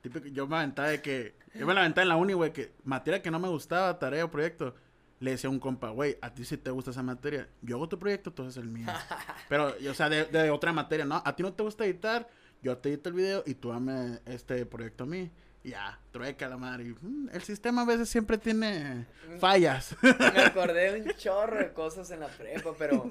Típico, 0.00 0.28
yo 0.28 0.46
me 0.46 0.58
aventaba 0.58 0.90
de 0.90 1.02
que, 1.02 1.34
yo 1.58 1.66
me 1.66 1.74
la 1.74 1.80
aventaba 1.80 2.04
en 2.04 2.08
la 2.08 2.14
uni, 2.14 2.34
güey, 2.34 2.52
que 2.52 2.72
materia 2.84 3.20
que 3.20 3.32
no 3.32 3.40
me 3.40 3.48
gustaba, 3.48 3.98
tarea 3.98 4.26
o 4.26 4.30
proyecto. 4.30 4.76
Le 5.18 5.32
decía 5.32 5.48
a 5.48 5.50
un 5.50 5.58
compa, 5.58 5.90
güey, 5.90 6.16
a 6.22 6.32
ti 6.32 6.44
sí 6.44 6.56
te 6.56 6.70
gusta 6.70 6.92
esa 6.92 7.02
materia. 7.02 7.48
Yo 7.62 7.74
hago 7.74 7.88
tu 7.88 7.98
proyecto, 7.98 8.32
tú 8.32 8.44
haces 8.44 8.58
el 8.58 8.68
mío. 8.68 8.86
Pero, 9.48 9.74
o 9.90 9.94
sea, 9.94 10.08
de, 10.08 10.26
de 10.26 10.50
otra 10.50 10.72
materia, 10.72 11.04
¿no? 11.04 11.20
A 11.24 11.34
ti 11.34 11.42
no 11.42 11.52
te 11.52 11.64
gusta 11.64 11.84
editar, 11.84 12.28
yo 12.62 12.78
te 12.78 12.90
edito 12.90 13.08
el 13.08 13.16
video 13.16 13.42
y 13.44 13.54
tú 13.54 13.70
dame 13.70 14.20
este 14.26 14.66
proyecto 14.66 15.02
a 15.02 15.08
mí. 15.08 15.32
Ya, 15.64 15.98
trueca 16.12 16.46
la 16.48 16.58
madre. 16.58 16.84
Y, 16.84 16.94
mm, 17.00 17.30
el 17.32 17.42
sistema 17.42 17.82
a 17.82 17.86
veces 17.86 18.08
siempre 18.10 18.36
tiene 18.38 19.06
fallas. 19.40 19.96
Me 20.02 20.42
acordé 20.42 20.92
de 20.92 21.00
un 21.00 21.08
chorro 21.16 21.58
de 21.58 21.72
cosas 21.72 22.10
en 22.10 22.20
la 22.20 22.28
prepa, 22.28 22.74
pero. 22.78 23.10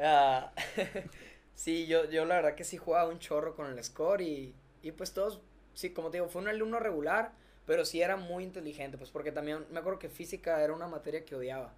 ah, 0.00 0.50
sí, 1.54 1.86
yo, 1.86 2.08
yo 2.10 2.24
la 2.24 2.36
verdad 2.36 2.54
que 2.54 2.64
sí 2.64 2.76
jugaba 2.78 3.10
un 3.10 3.18
chorro 3.18 3.54
con 3.54 3.66
el 3.66 3.82
score 3.84 4.22
y, 4.22 4.54
y 4.82 4.92
pues 4.92 5.12
todos, 5.12 5.40
sí, 5.74 5.90
como 5.90 6.10
te 6.10 6.16
digo, 6.16 6.28
fue 6.28 6.40
un 6.42 6.48
alumno 6.48 6.78
regular, 6.80 7.32
pero 7.66 7.84
sí 7.84 8.00
era 8.00 8.16
muy 8.16 8.44
inteligente, 8.44 8.96
pues 8.96 9.10
porque 9.10 9.30
también 9.32 9.66
me 9.70 9.78
acuerdo 9.80 9.98
que 9.98 10.08
física 10.08 10.62
era 10.62 10.72
una 10.72 10.88
materia 10.88 11.24
que 11.24 11.34
odiaba. 11.36 11.74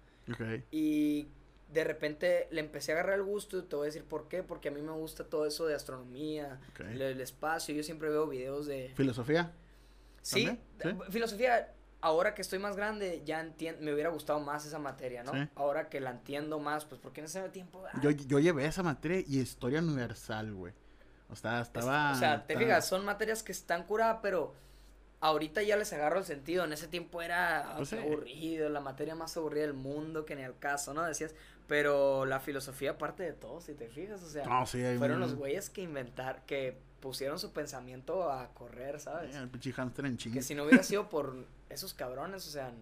Y 0.71 1.27
de 1.73 1.83
repente 1.83 2.47
le 2.51 2.61
empecé 2.61 2.91
a 2.91 2.95
agarrar 2.95 3.15
el 3.15 3.23
gusto 3.23 3.57
y 3.57 3.63
te 3.63 3.75
voy 3.75 3.85
a 3.85 3.87
decir 3.87 4.03
por 4.03 4.27
qué, 4.27 4.43
porque 4.43 4.69
a 4.69 4.71
mí 4.71 4.81
me 4.81 4.91
gusta 4.91 5.23
todo 5.23 5.45
eso 5.45 5.65
de 5.65 5.75
astronomía, 5.75 6.59
Ok. 6.71 6.81
el, 6.81 7.01
el 7.01 7.19
espacio, 7.21 7.73
yo 7.75 7.83
siempre 7.83 8.09
veo 8.09 8.27
videos 8.27 8.65
de... 8.67 8.93
Filosofía. 8.95 9.51
Sí, 10.29 10.59
eh, 10.79 10.95
filosofía, 11.09 11.73
ahora 12.01 12.33
que 12.35 12.41
estoy 12.41 12.59
más 12.59 12.75
grande, 12.75 13.21
ya 13.25 13.39
entiendo, 13.41 13.81
me 13.81 13.93
hubiera 13.93 14.09
gustado 14.09 14.39
más 14.39 14.65
esa 14.65 14.79
materia, 14.79 15.23
¿no? 15.23 15.33
Sí. 15.33 15.49
Ahora 15.55 15.89
que 15.89 15.99
la 15.99 16.11
entiendo 16.11 16.59
más, 16.59 16.85
pues 16.85 16.99
porque 17.01 17.21
en 17.21 17.25
ese 17.25 17.47
tiempo... 17.49 17.83
ah, 17.91 17.99
Yo, 18.01 18.11
yo 18.11 18.39
llevé 18.39 18.65
esa 18.65 18.83
materia 18.83 19.23
y 19.27 19.39
historia 19.39 19.79
universal, 19.79 20.53
güey. 20.53 20.73
O 21.29 21.35
sea, 21.35 21.61
es- 21.61 21.67
estaba. 21.67 22.11
o 22.11 22.15
sea, 22.15 22.45
te 22.47 22.57
fijas, 22.57 22.87
son 22.87 23.05
materias 23.05 23.43
que 23.43 23.51
están 23.51 23.83
curadas, 23.83 24.19
pero 24.21 24.53
ahorita 25.21 25.61
ya 25.63 25.75
les 25.77 25.91
agarro 25.93 26.19
el 26.19 26.25
sentido. 26.25 26.63
En 26.63 26.73
ese 26.73 26.87
tiempo 26.87 27.21
era 27.21 27.73
Pues 27.77 27.89
sí. 27.89 27.97
aburrido, 27.97 28.69
la 28.69 28.79
materia 28.79 29.15
más 29.15 29.35
aburrida 29.37 29.63
del 29.63 29.73
mundo, 29.73 30.25
que 30.25 30.35
ni 30.35 30.43
al 30.43 30.57
caso, 30.57 30.93
¿no? 30.93 31.03
Decías, 31.03 31.35
pero 31.67 32.25
la 32.25 32.39
filosofía 32.39 32.91
aparte 32.91 33.23
de 33.23 33.33
todo, 33.33 33.61
si 33.61 33.73
te 33.75 33.89
fijas, 33.89 34.23
o 34.23 34.29
sea, 34.29 34.45
No, 34.45 34.65
sí, 34.65 34.81
fueron 34.97 35.17
un- 35.17 35.21
los 35.21 35.35
güeyes 35.35 35.69
que 35.69 35.81
inventar, 35.81 36.45
que 36.45 36.79
pusieron 36.99 37.39
su 37.39 37.51
pensamiento 37.51 38.31
a 38.31 38.53
correr, 38.53 38.99
¿sabes? 38.99 39.35
Eh, 39.35 39.39
El 39.39 39.49
pinche 39.49 39.71
hamster 39.73 40.05
en 40.05 40.17
Que 40.17 40.41
si 40.41 40.55
no 40.55 40.63
hubiera 40.63 40.83
sido 40.83 41.09
por 41.09 41.45
esos 41.69 41.93
cabrones, 41.93 42.47
o 42.47 42.51
sea, 42.51 42.73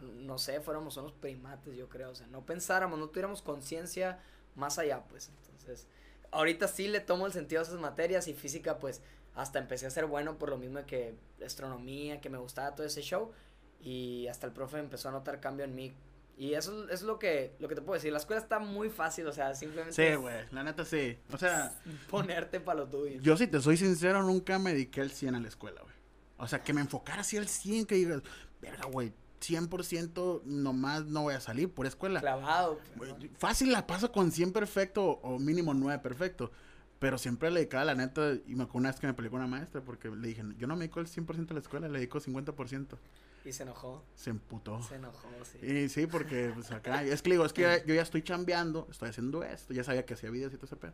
no 0.00 0.38
sé, 0.38 0.60
fuéramos 0.60 0.96
unos 0.96 1.12
primates, 1.12 1.74
yo 1.76 1.88
creo, 1.88 2.10
o 2.10 2.14
sea, 2.14 2.26
no 2.26 2.44
pensáramos, 2.44 2.98
no 2.98 3.08
tuviéramos 3.08 3.42
conciencia 3.42 4.20
más 4.54 4.78
allá, 4.78 5.04
pues, 5.08 5.28
entonces, 5.28 5.86
ahorita 6.30 6.68
sí 6.68 6.88
le 6.88 7.00
tomo 7.00 7.26
el 7.26 7.32
sentido 7.32 7.60
a 7.60 7.64
esas 7.64 7.78
materias 7.78 8.28
y 8.28 8.34
física, 8.34 8.78
pues, 8.78 9.02
hasta 9.34 9.58
empecé 9.58 9.86
a 9.86 9.90
ser 9.90 10.06
bueno 10.06 10.38
por 10.38 10.48
lo 10.48 10.56
mismo 10.56 10.84
que 10.86 11.14
astronomía, 11.44 12.20
que 12.20 12.30
me 12.30 12.38
gustaba 12.38 12.74
todo 12.74 12.86
ese 12.86 13.02
show, 13.02 13.32
y 13.80 14.26
hasta 14.28 14.46
el 14.46 14.52
profe 14.52 14.78
empezó 14.78 15.10
a 15.10 15.12
notar 15.12 15.40
cambio 15.40 15.64
en 15.64 15.74
mí. 15.74 15.94
Y 16.38 16.52
eso 16.52 16.88
es 16.90 17.02
lo 17.02 17.18
que, 17.18 17.56
lo 17.58 17.68
que 17.68 17.74
te 17.74 17.80
puedo 17.80 17.94
decir. 17.94 18.12
La 18.12 18.18
escuela 18.18 18.42
está 18.42 18.58
muy 18.58 18.90
fácil, 18.90 19.26
o 19.26 19.32
sea, 19.32 19.54
simplemente. 19.54 19.94
Sí, 19.94 20.16
güey, 20.16 20.44
la 20.50 20.62
neta 20.62 20.84
sí. 20.84 21.18
O 21.32 21.38
sea. 21.38 21.72
Ponerte 22.10 22.60
para 22.60 22.80
lo 22.80 22.88
tuyo. 22.88 23.20
Yo, 23.22 23.36
si 23.36 23.46
te 23.46 23.60
soy 23.60 23.76
sincero, 23.78 24.22
nunca 24.22 24.58
me 24.58 24.72
dediqué 24.72 25.00
al 25.00 25.10
100 25.10 25.34
a 25.34 25.40
la 25.40 25.48
escuela, 25.48 25.80
güey. 25.80 25.94
O 26.38 26.46
sea, 26.46 26.62
que 26.62 26.74
me 26.74 26.82
enfocara 26.82 27.22
así 27.22 27.38
al 27.38 27.48
100, 27.48 27.86
que 27.86 27.94
digas, 27.94 28.22
verga, 28.60 28.84
güey, 28.86 29.14
100% 29.40 30.42
nomás 30.44 31.06
no 31.06 31.22
voy 31.22 31.34
a 31.34 31.40
salir 31.40 31.72
por 31.72 31.86
escuela. 31.86 32.20
Clavado. 32.20 32.78
Pues, 32.98 33.14
fácil 33.38 33.72
la 33.72 33.86
paso 33.86 34.12
con 34.12 34.30
100 34.30 34.52
perfecto 34.52 35.04
o 35.22 35.38
mínimo 35.38 35.72
9 35.72 36.02
perfecto. 36.02 36.50
Pero 36.98 37.18
siempre 37.18 37.50
le 37.50 37.60
dedicaba 37.60 37.84
la 37.84 37.94
neta, 37.94 38.34
y 38.46 38.54
me 38.54 38.64
acuerdo 38.64 38.78
una 38.78 38.90
vez 38.90 39.00
que 39.00 39.06
me 39.06 39.14
peleé 39.14 39.30
con 39.30 39.40
una 39.40 39.48
maestra 39.48 39.82
porque 39.82 40.08
le 40.08 40.28
dije, 40.28 40.42
yo 40.58 40.66
no 40.66 40.76
me 40.76 40.80
dedico 40.80 41.00
el 41.00 41.06
100% 41.06 41.50
a 41.50 41.54
la 41.54 41.60
escuela, 41.60 41.88
le 41.88 41.98
dedico 41.98 42.20
50%. 42.20 42.98
Y 43.46 43.52
se 43.52 43.62
enojó. 43.62 44.04
Se 44.16 44.30
emputó. 44.30 44.82
Se 44.82 44.96
enojó, 44.96 45.28
sí. 45.44 45.64
Y 45.64 45.88
sí, 45.88 46.08
porque 46.08 46.50
pues 46.52 46.72
acá, 46.72 47.04
es 47.04 47.22
que 47.22 47.30
digo, 47.30 47.46
es 47.46 47.52
que 47.52 47.62
yo 47.86 47.94
ya 47.94 48.02
estoy 48.02 48.22
chambeando, 48.22 48.88
estoy 48.90 49.10
haciendo 49.10 49.44
esto, 49.44 49.72
ya 49.72 49.84
sabía 49.84 50.04
que 50.04 50.14
hacía 50.14 50.30
videos 50.30 50.52
y 50.52 50.56
todo 50.56 50.66
ese 50.66 50.76
pedo. 50.76 50.92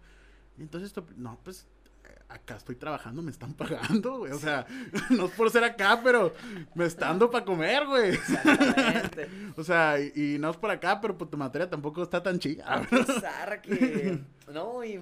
Y 0.58 0.62
entonces, 0.62 0.88
esto, 0.88 1.06
no, 1.16 1.38
pues 1.42 1.66
acá 2.28 2.56
estoy 2.56 2.76
trabajando, 2.76 3.22
me 3.22 3.30
están 3.30 3.54
pagando, 3.54 4.18
güey. 4.18 4.32
O 4.32 4.38
sea, 4.38 4.66
no 5.10 5.26
es 5.26 5.30
por 5.32 5.50
ser 5.50 5.64
acá, 5.64 6.00
pero 6.04 6.34
me 6.74 6.84
está 6.84 7.06
dando 7.06 7.30
para 7.30 7.44
comer, 7.44 7.86
güey. 7.86 8.10
Exactamente. 8.10 9.28
o 9.56 9.64
sea, 9.64 9.98
y, 9.98 10.36
no 10.38 10.50
es 10.50 10.56
por 10.58 10.70
acá, 10.70 11.00
pero 11.00 11.16
pues 11.16 11.30
tu 11.30 11.38
materia 11.38 11.70
tampoco 11.70 12.02
está 12.02 12.22
tan 12.22 12.38
chida. 12.38 12.64
Ah, 12.66 13.56
que... 13.62 14.18
No, 14.52 14.84
y 14.84 15.00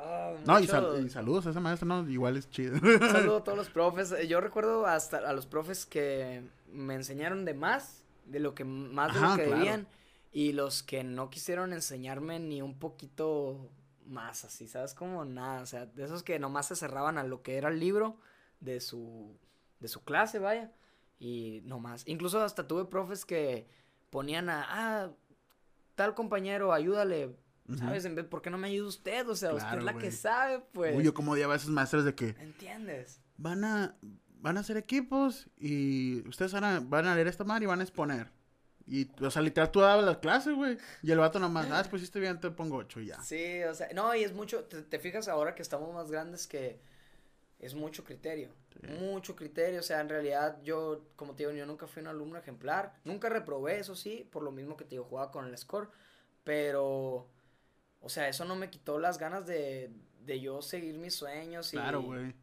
Ah, 0.00 0.32
no, 0.44 0.60
y, 0.60 0.66
saludos 0.66 1.46
a 1.46 1.50
esa 1.50 1.60
maestra, 1.60 1.86
no, 1.86 2.08
igual 2.08 2.36
es 2.36 2.48
chido. 2.50 2.78
Saludo 2.78 3.38
a 3.38 3.44
todos 3.44 3.58
los 3.58 3.68
profes. 3.68 4.14
Yo 4.28 4.40
recuerdo 4.40 4.86
hasta 4.86 5.18
a 5.18 5.32
los 5.32 5.46
profes 5.46 5.86
que 5.86 6.42
me 6.72 6.94
enseñaron 6.94 7.44
de 7.44 7.54
más, 7.54 8.04
de 8.26 8.38
lo 8.38 8.54
que 8.54 8.64
más 8.64 9.14
de 9.14 9.20
lo 9.20 9.36
que 9.36 9.46
debían, 9.46 9.88
y 10.32 10.52
los 10.52 10.82
que 10.82 11.02
no 11.02 11.30
quisieron 11.30 11.72
enseñarme 11.72 12.38
ni 12.38 12.62
un 12.62 12.78
poquito 12.78 13.70
más, 14.06 14.44
así, 14.44 14.68
¿sabes? 14.68 14.94
Como 14.94 15.24
nada, 15.24 15.62
o 15.62 15.66
sea, 15.66 15.86
de 15.86 16.04
esos 16.04 16.22
que 16.22 16.38
nomás 16.38 16.66
se 16.66 16.76
cerraban 16.76 17.18
a 17.18 17.24
lo 17.24 17.42
que 17.42 17.56
era 17.56 17.68
el 17.68 17.80
libro 17.80 18.16
de 18.60 18.80
su, 18.80 19.36
de 19.80 19.88
su 19.88 20.04
clase, 20.04 20.38
vaya, 20.38 20.72
y 21.18 21.62
no 21.64 21.80
más. 21.80 22.06
Incluso 22.06 22.40
hasta 22.40 22.66
tuve 22.66 22.84
profes 22.84 23.24
que 23.24 23.66
ponían 24.10 24.48
a, 24.48 24.66
ah, 24.68 25.10
tal 25.94 26.14
compañero, 26.14 26.72
ayúdale, 26.72 27.36
¿Sabes? 27.76 28.04
En 28.06 28.14
vez, 28.14 28.24
¿por 28.24 28.40
qué 28.40 28.50
no 28.50 28.56
me 28.56 28.68
ayuda 28.68 28.88
usted? 28.88 29.28
O 29.28 29.36
sea, 29.36 29.52
usted 29.52 29.78
es 29.78 29.84
la 29.84 29.98
que 29.98 30.10
sabe, 30.10 30.62
pues. 30.72 30.96
Uy, 30.96 31.04
yo 31.04 31.12
como 31.12 31.32
odiaba 31.32 31.54
a 31.54 31.56
esos 31.56 31.70
maestros 31.70 32.04
de 32.04 32.14
que. 32.14 32.28
¿Entiendes? 32.40 33.20
Van 33.36 33.62
a, 33.64 33.96
van 34.40 34.56
a 34.56 34.60
hacer 34.60 34.76
equipos 34.76 35.48
y 35.58 36.26
ustedes 36.28 36.52
van 36.52 36.64
a, 36.64 36.80
van 36.80 37.06
a 37.06 37.14
leer 37.14 37.26
esta 37.26 37.44
madre 37.44 37.64
y 37.64 37.66
van 37.66 37.80
a 37.80 37.82
exponer. 37.82 38.32
Y, 38.86 39.10
o 39.22 39.30
sea, 39.30 39.42
literal, 39.42 39.70
tú 39.70 39.80
dabas 39.80 40.04
las 40.04 40.16
clases, 40.18 40.54
güey. 40.54 40.78
Y 41.02 41.10
el 41.10 41.18
vato 41.18 41.38
nomás, 41.38 41.68
ah, 41.70 41.86
pues 41.90 42.08
si 42.08 42.20
bien, 42.20 42.40
te 42.40 42.50
pongo 42.50 42.76
ocho 42.76 43.00
ya. 43.00 43.20
Sí, 43.22 43.62
o 43.64 43.74
sea, 43.74 43.88
no, 43.94 44.14
y 44.14 44.24
es 44.24 44.32
mucho, 44.32 44.64
te, 44.64 44.98
fijas 44.98 45.28
ahora 45.28 45.54
que 45.54 45.60
estamos 45.60 45.92
más 45.92 46.10
grandes 46.10 46.46
que 46.46 46.80
es 47.58 47.74
mucho 47.74 48.02
criterio. 48.04 48.50
Mucho 49.00 49.34
criterio, 49.34 49.80
o 49.80 49.82
sea, 49.82 50.00
en 50.00 50.08
realidad 50.08 50.62
yo, 50.62 51.08
como 51.16 51.34
te 51.34 51.42
digo, 51.42 51.50
yo 51.50 51.66
nunca 51.66 51.88
fui 51.88 52.00
un 52.00 52.08
alumno 52.08 52.38
ejemplar. 52.38 52.94
Nunca 53.04 53.28
reprobé, 53.28 53.80
eso 53.80 53.94
sí, 53.94 54.26
por 54.30 54.42
lo 54.42 54.52
mismo 54.52 54.76
que 54.76 54.84
te 54.84 54.90
digo, 54.90 55.04
jugaba 55.04 55.32
con 55.32 55.46
el 55.46 55.58
score. 55.58 55.90
Pero 56.44 57.28
o 58.00 58.08
sea, 58.08 58.28
eso 58.28 58.44
no 58.44 58.56
me 58.56 58.70
quitó 58.70 58.98
las 58.98 59.18
ganas 59.18 59.46
de, 59.46 59.90
de 60.24 60.40
yo 60.40 60.62
seguir 60.62 60.96
mis 60.98 61.14
sueños. 61.14 61.72
Y... 61.72 61.76
Claro, 61.76 62.02
güey. 62.02 62.34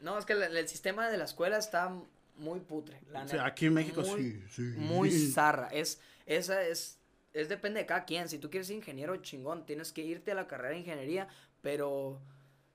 No, 0.00 0.18
es 0.18 0.24
que 0.24 0.34
el, 0.34 0.68
sistema 0.68 1.08
de 1.08 1.16
la 1.16 1.24
escuela 1.24 1.58
está 1.58 1.94
muy 2.36 2.60
putre. 2.60 3.00
o 3.12 3.28
sea, 3.28 3.46
aquí 3.46 3.66
en 3.66 3.74
México 3.74 4.02
sí, 4.04 4.42
sí. 4.50 4.62
Muy 4.76 5.10
zarra. 5.32 5.68
Es, 5.68 6.00
esa 6.26 6.62
es, 6.62 6.98
es 7.32 7.48
depende 7.48 7.80
de 7.80 7.86
cada 7.86 8.04
quien. 8.04 8.28
Si 8.28 8.38
tú 8.38 8.50
quieres 8.50 8.66
ser 8.66 8.76
ingeniero 8.76 9.16
chingón, 9.18 9.66
tienes 9.66 9.92
que 9.92 10.02
irte 10.02 10.32
a 10.32 10.34
la 10.34 10.46
carrera 10.46 10.70
de 10.70 10.80
ingeniería, 10.80 11.28
pero 11.62 12.20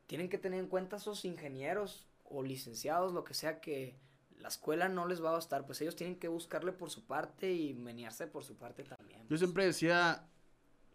tienen 0.08 0.30
que 0.30 0.38
tener 0.38 0.60
en 0.60 0.68
cuenta 0.68 0.98
esos 0.98 1.24
ingenieros 1.26 2.08
o 2.24 2.44
licenciados, 2.44 3.14
lo 3.14 3.24
que 3.24 3.34
sea 3.34 3.60
que 3.60 3.96
la 4.40 4.48
escuela 4.48 4.90
no 4.90 5.06
les 5.06 5.24
va 5.24 5.30
a 5.30 5.34
bastar, 5.34 5.66
pues 5.66 5.82
ellos 5.82 5.96
tienen 5.96 6.18
que 6.18 6.28
buscarle 6.28 6.72
por 6.72 6.90
su 6.90 7.06
parte 7.06 7.52
y 7.52 7.74
menearse 7.74 8.28
por 8.28 8.44
su 8.44 8.56
parte 8.56 8.84
también. 8.84 9.22
Yo 9.22 9.28
pues. 9.28 9.40
siempre 9.42 9.66
decía, 9.66 10.24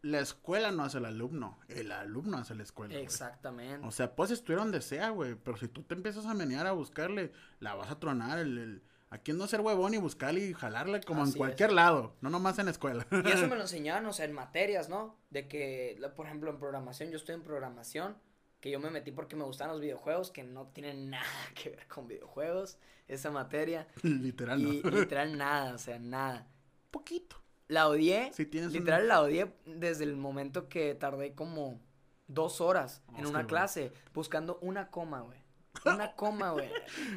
la 0.05 0.21
escuela 0.21 0.71
no 0.71 0.85
hace 0.85 0.99
el 0.99 1.07
alumno, 1.07 1.59
el 1.69 1.91
alumno 1.91 2.37
hace 2.37 2.55
la 2.55 2.63
escuela. 2.63 2.95
Exactamente. 2.95 3.87
O 3.87 3.91
sea, 3.91 4.15
puedes 4.15 4.33
estudiar 4.33 4.61
donde 4.61 4.83
sea, 4.83 5.09
güey, 5.09 5.35
pero 5.35 5.57
si 5.57 5.67
tú 5.67 5.83
te 5.83 5.95
empiezas 5.95 6.27
a 6.27 6.35
menear 6.35 6.67
a 6.67 6.73
buscarle, 6.73 7.33
la 7.59 7.75
vas 7.75 7.91
a 7.91 7.99
tronar, 7.99 8.39
el, 8.39 8.59
el 8.59 8.83
aquí 9.09 9.33
no 9.33 9.47
ser 9.47 9.63
huevón 9.63 9.95
y 9.95 9.97
buscarle 9.97 10.45
y 10.45 10.53
jalarle 10.53 11.01
como 11.01 11.25
en 11.25 11.33
cualquier 11.33 11.73
lado, 11.73 12.17
no 12.21 12.29
nomás 12.29 12.59
en 12.59 12.67
la 12.67 12.73
escuela. 12.73 13.07
Y 13.11 13.31
eso 13.31 13.49
me 13.49 13.57
lo 13.57 13.63
enseñaron, 13.63 14.05
o 14.05 14.13
sea, 14.13 14.27
en 14.27 14.35
materias, 14.35 14.91
¿no? 14.91 15.17
De 15.31 15.49
que, 15.49 15.99
por 16.15 16.27
ejemplo, 16.27 16.51
en 16.51 16.59
programación, 16.59 17.11
yo 17.11 17.17
estoy 17.17 17.37
en 17.37 17.43
programación, 17.43 18.19
que 18.61 18.71
yo 18.71 18.81
me 18.81 18.91
metí 18.91 19.11
porque 19.11 19.37
me 19.37 19.45
gustan 19.45 19.69
los 19.69 19.81
videojuegos, 19.81 20.31
que 20.31 20.43
no 20.43 20.67
tienen 20.67 21.09
nada 21.09 21.25
que 21.55 21.71
ver 21.71 21.87
con 21.89 22.07
videojuegos, 22.07 22.77
esa 23.09 23.31
materia. 23.31 23.89
literal, 24.03 24.61
y, 24.61 24.83
Literal 24.83 25.39
nada, 25.39 25.75
o 25.75 25.79
sea, 25.79 25.99
nada. 25.99 26.47
Poquito. 26.91 27.44
La 27.69 27.89
odié. 27.89 28.31
literal, 28.71 29.09
la 29.09 29.23
odié 29.23 29.55
desde 29.65 30.05
el 30.05 30.17
momento 30.17 30.69
que 30.69 30.95
tardé 30.95 31.35
como 31.35 31.81
dos 32.27 32.61
horas 32.61 33.03
en 33.17 33.27
una 33.27 33.47
clase 33.47 33.93
buscando 34.13 34.59
una 34.61 34.91
coma, 34.91 35.21
güey. 35.21 35.43
Una 35.85 36.15
coma, 36.15 36.53
güey. 36.53 36.71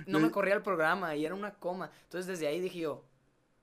No 0.07 0.19
me 0.19 0.31
corría 0.31 0.55
el 0.55 0.63
programa 0.63 1.15
y 1.15 1.25
era 1.25 1.35
una 1.35 1.53
coma. 1.53 1.91
Entonces 2.05 2.25
desde 2.25 2.47
ahí 2.47 2.59
dije 2.59 2.79
yo. 2.79 3.05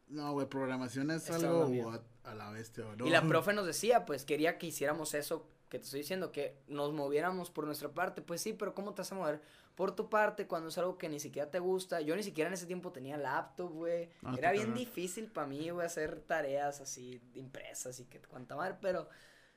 No, 0.06 0.32
güey, 0.32 0.46
programación 0.46 1.10
es 1.10 1.28
algo 1.30 1.92
a, 2.22 2.34
la 2.34 2.50
bestia, 2.50 2.84
¿no? 2.96 3.04
Y 3.04 3.10
la 3.10 3.22
profe 3.28 3.52
nos 3.52 3.66
decía, 3.66 4.06
pues 4.06 4.24
quería 4.24 4.56
que 4.56 4.68
hiciéramos 4.68 5.14
eso 5.14 5.48
que 5.68 5.78
te 5.80 5.84
estoy 5.86 6.00
diciendo, 6.00 6.30
que 6.30 6.62
nos 6.68 6.92
moviéramos 6.92 7.50
por 7.50 7.66
nuestra 7.66 7.88
parte. 7.88 8.22
Pues 8.22 8.40
sí, 8.40 8.52
pero 8.52 8.74
¿cómo 8.74 8.94
te 8.94 9.02
vas 9.02 9.10
a 9.10 9.14
mover? 9.16 9.42
Por 9.74 9.94
tu 9.94 10.08
parte 10.08 10.46
cuando 10.46 10.68
es 10.68 10.78
algo 10.78 10.98
que 10.98 11.08
ni 11.08 11.18
siquiera 11.18 11.50
te 11.50 11.58
gusta. 11.58 12.00
Yo 12.00 12.14
ni 12.16 12.22
siquiera 12.22 12.48
en 12.48 12.54
ese 12.54 12.66
tiempo 12.66 12.92
tenía 12.92 13.16
laptop, 13.16 13.72
güey. 13.72 14.10
Era 14.36 14.52
bien 14.52 14.74
difícil 14.74 15.26
para 15.26 15.46
mí, 15.46 15.70
güey, 15.70 15.86
hacer 15.86 16.20
tareas 16.20 16.80
así 16.80 17.20
impresas 17.34 17.98
y 18.00 18.04
que 18.04 18.20
cuanta 18.20 18.56
madre, 18.56 18.76
pero 18.80 19.08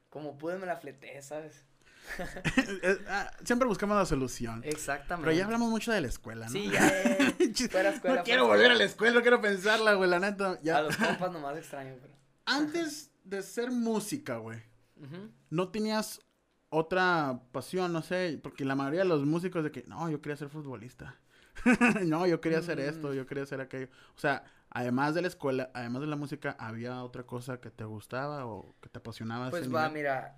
como 0.10 0.38
pude 0.38 0.58
me 0.58 0.65
la 0.65 0.77
fleté, 0.77 1.21
¿sabes? 1.21 1.65
Ah, 3.10 3.32
siempre 3.43 3.67
buscamos 3.67 3.97
la 3.97 4.06
solución. 4.06 4.62
Exactamente. 4.63 5.25
Pero 5.25 5.38
ya 5.38 5.45
hablamos 5.45 5.69
mucho 5.69 5.91
de 5.91 6.01
la 6.01 6.08
escuela, 6.08 6.45
¿no? 6.45 6.51
Sí, 6.51 6.69
ya. 6.71 6.88
Eh, 7.03 7.36
escuela. 7.39 8.17
no 8.17 8.23
quiero 8.23 8.47
volver 8.47 8.71
a 8.71 8.75
la 8.75 8.84
escuela, 8.86 9.15
no 9.15 9.21
quiero 9.21 9.41
pensarla, 9.41 9.93
güey, 9.93 10.10
la 10.10 10.19
neta. 10.19 10.58
Ya. 10.62 10.77
A 10.77 10.82
los 10.84 10.95
compas 10.95 11.32
nomás 11.32 11.58
extraño, 11.58 11.95
pero. 12.01 12.13
Antes 12.45 13.12
de 13.23 13.41
ser 13.41 13.71
música, 13.71 14.38
güey, 14.38 14.62
¿no 15.49 15.69
tenías 15.69 16.21
otra 16.69 17.41
pasión, 17.51 17.93
no 17.93 18.01
sé, 18.01 18.39
porque 18.41 18.65
la 18.65 18.75
mayoría 18.75 19.01
de 19.01 19.08
los 19.08 19.25
músicos 19.25 19.63
de 19.63 19.71
que, 19.71 19.84
no, 19.88 20.10
yo 20.10 20.21
quería 20.21 20.38
ser 20.38 20.49
futbolista. 20.49 21.19
no, 22.06 22.27
yo 22.27 22.41
quería 22.41 22.60
hacer 22.60 22.80
esto, 22.80 23.10
mm. 23.10 23.13
yo 23.13 23.25
quería 23.25 23.43
hacer 23.43 23.62
aquello. 23.62 23.88
O 24.15 24.19
sea, 24.19 24.43
además 24.69 25.15
de 25.15 25.21
la 25.21 25.27
escuela, 25.27 25.71
además 25.73 26.01
de 26.01 26.08
la 26.08 26.15
música, 26.15 26.56
¿había 26.60 27.03
otra 27.03 27.23
cosa 27.23 27.60
que 27.60 27.71
te 27.71 27.84
gustaba 27.84 28.45
o 28.45 28.75
que 28.82 28.89
te 28.89 28.99
apasionaba? 28.99 29.49
Pues 29.49 29.73
va, 29.73 29.89
mira, 29.89 30.38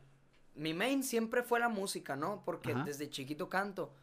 mi 0.55 0.73
main 0.73 1.03
siempre 1.03 1.43
fue 1.43 1.59
la 1.59 1.69
música, 1.69 2.15
¿no? 2.15 2.43
Porque 2.45 2.73
desde 2.85 3.09
chiquito 3.09 3.49
canto. 3.49 3.93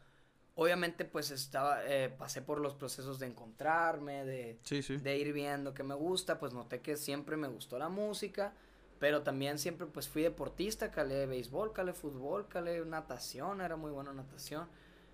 Obviamente, 0.59 1.05
pues 1.05 1.31
estaba, 1.31 1.85
eh, 1.85 2.09
pasé 2.09 2.41
por 2.41 2.61
los 2.61 2.75
procesos 2.75 3.19
de 3.19 3.27
encontrarme, 3.27 4.25
de, 4.25 4.59
de 5.03 5.19
ir 5.19 5.35
viendo 5.35 5.75
que 5.75 5.83
me 5.83 5.95
gusta, 5.95 6.39
pues 6.39 6.55
noté 6.55 6.81
que 6.81 6.97
siempre 6.97 7.37
me 7.37 7.47
gustó 7.47 7.79
la 7.79 7.91
música 7.91 8.55
pero 8.99 9.23
también 9.23 9.59
siempre 9.59 9.87
pues 9.87 10.09
fui 10.09 10.23
deportista, 10.23 10.91
calé 10.91 11.27
béisbol, 11.27 11.73
calé 11.73 11.93
fútbol, 11.93 12.49
calé 12.49 12.85
natación, 12.85 13.61
era 13.61 13.77
muy 13.77 13.91
bueno 13.91 14.13
natación. 14.13 14.69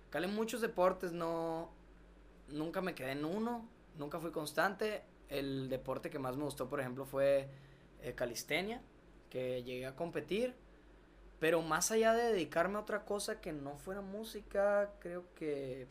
Calé 0.09 0.27
muchos 0.27 0.61
deportes, 0.61 1.11
no 1.11 1.71
nunca 2.47 2.81
me 2.81 2.93
quedé 2.95 3.11
en 3.11 3.25
uno, 3.25 3.67
nunca 3.97 4.19
fui 4.19 4.31
constante. 4.31 5.03
El 5.29 5.69
deporte 5.69 6.09
que 6.09 6.19
más 6.19 6.37
me 6.37 6.43
gustó, 6.43 6.69
por 6.69 6.79
ejemplo, 6.79 7.05
fue 7.05 7.49
eh, 8.01 8.13
calistenia, 8.13 8.81
que 9.29 9.63
llegué 9.63 9.85
a 9.85 9.95
competir. 9.95 10.55
Pero 11.39 11.61
más 11.61 11.91
allá 11.91 12.13
de 12.13 12.31
dedicarme 12.31 12.77
a 12.77 12.81
otra 12.81 13.03
cosa 13.05 13.41
que 13.41 13.51
no 13.51 13.77
fuera 13.77 14.01
música, 14.01 14.93
creo 14.99 15.25
que 15.35 15.87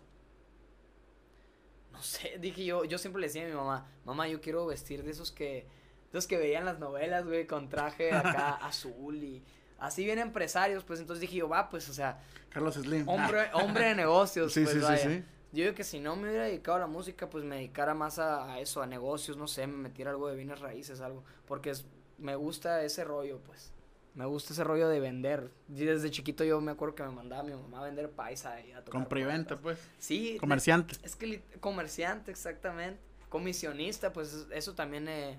no 1.92 2.02
sé, 2.02 2.38
dije 2.40 2.64
yo, 2.64 2.84
yo 2.84 2.98
siempre 2.98 3.20
le 3.20 3.26
decía 3.26 3.44
a 3.44 3.48
mi 3.48 3.54
mamá, 3.54 3.86
mamá, 4.04 4.28
yo 4.28 4.40
quiero 4.40 4.66
vestir 4.66 5.04
de 5.04 5.10
esos 5.10 5.30
que 5.30 5.66
entonces 6.12 6.28
que 6.28 6.36
veían 6.36 6.66
las 6.66 6.78
novelas, 6.78 7.24
güey, 7.24 7.46
con 7.46 7.70
traje 7.70 8.12
acá 8.12 8.50
azul 8.62 9.16
y 9.22 9.42
así 9.78 10.04
bien 10.04 10.18
empresarios, 10.18 10.84
pues 10.84 11.00
entonces 11.00 11.22
dije 11.22 11.36
yo, 11.36 11.48
va, 11.48 11.70
pues, 11.70 11.88
o 11.88 11.94
sea. 11.94 12.20
Carlos 12.50 12.74
Slim. 12.74 13.08
Hombre, 13.08 13.46
hombre 13.54 13.86
de 13.86 13.94
negocios, 13.94 14.52
sí, 14.52 14.60
pues, 14.62 14.76
sí, 14.76 14.96
Sí, 14.98 15.08
sí. 15.08 15.24
Yo 15.54 15.64
digo 15.64 15.74
que 15.74 15.84
si 15.84 16.00
no 16.00 16.14
me 16.16 16.28
hubiera 16.28 16.44
dedicado 16.44 16.76
a 16.76 16.80
la 16.80 16.86
música, 16.86 17.28
pues 17.30 17.44
me 17.44 17.56
dedicara 17.56 17.94
más 17.94 18.18
a, 18.18 18.52
a 18.52 18.60
eso, 18.60 18.80
a 18.82 18.86
negocios, 18.86 19.36
no 19.36 19.46
sé, 19.48 19.66
me 19.66 19.76
metiera 19.76 20.10
algo 20.10 20.28
de 20.28 20.36
bienes 20.36 20.60
raíces, 20.60 21.00
algo. 21.00 21.24
Porque 21.46 21.70
es, 21.70 21.84
me 22.18 22.36
gusta 22.36 22.82
ese 22.84 23.04
rollo, 23.04 23.38
pues. 23.40 23.72
Me 24.14 24.24
gusta 24.26 24.52
ese 24.52 24.64
rollo 24.64 24.88
de 24.90 25.00
vender. 25.00 25.50
Y 25.74 25.84
desde 25.84 26.10
chiquito 26.10 26.44
yo 26.44 26.60
me 26.60 26.72
acuerdo 26.72 26.94
que 26.94 27.02
me 27.02 27.10
mandaba 27.10 27.42
mi 27.42 27.52
mamá 27.54 27.80
a 27.80 27.84
vender 27.84 28.10
paisa 28.10 28.60
y 28.60 28.72
a 28.72 28.84
tocar 28.84 29.00
Compra 29.00 29.20
y 29.20 29.24
venta, 29.24 29.56
puertas. 29.56 29.78
pues. 29.84 29.94
Sí. 29.98 30.36
Comerciante. 30.38 30.94
es 31.02 31.16
que 31.16 31.26
lit- 31.26 31.60
comerciante, 31.60 32.30
exactamente. 32.30 33.00
Comisionista, 33.30 34.12
pues 34.12 34.32
es- 34.34 34.46
eso 34.52 34.74
también 34.74 35.08
he, 35.08 35.38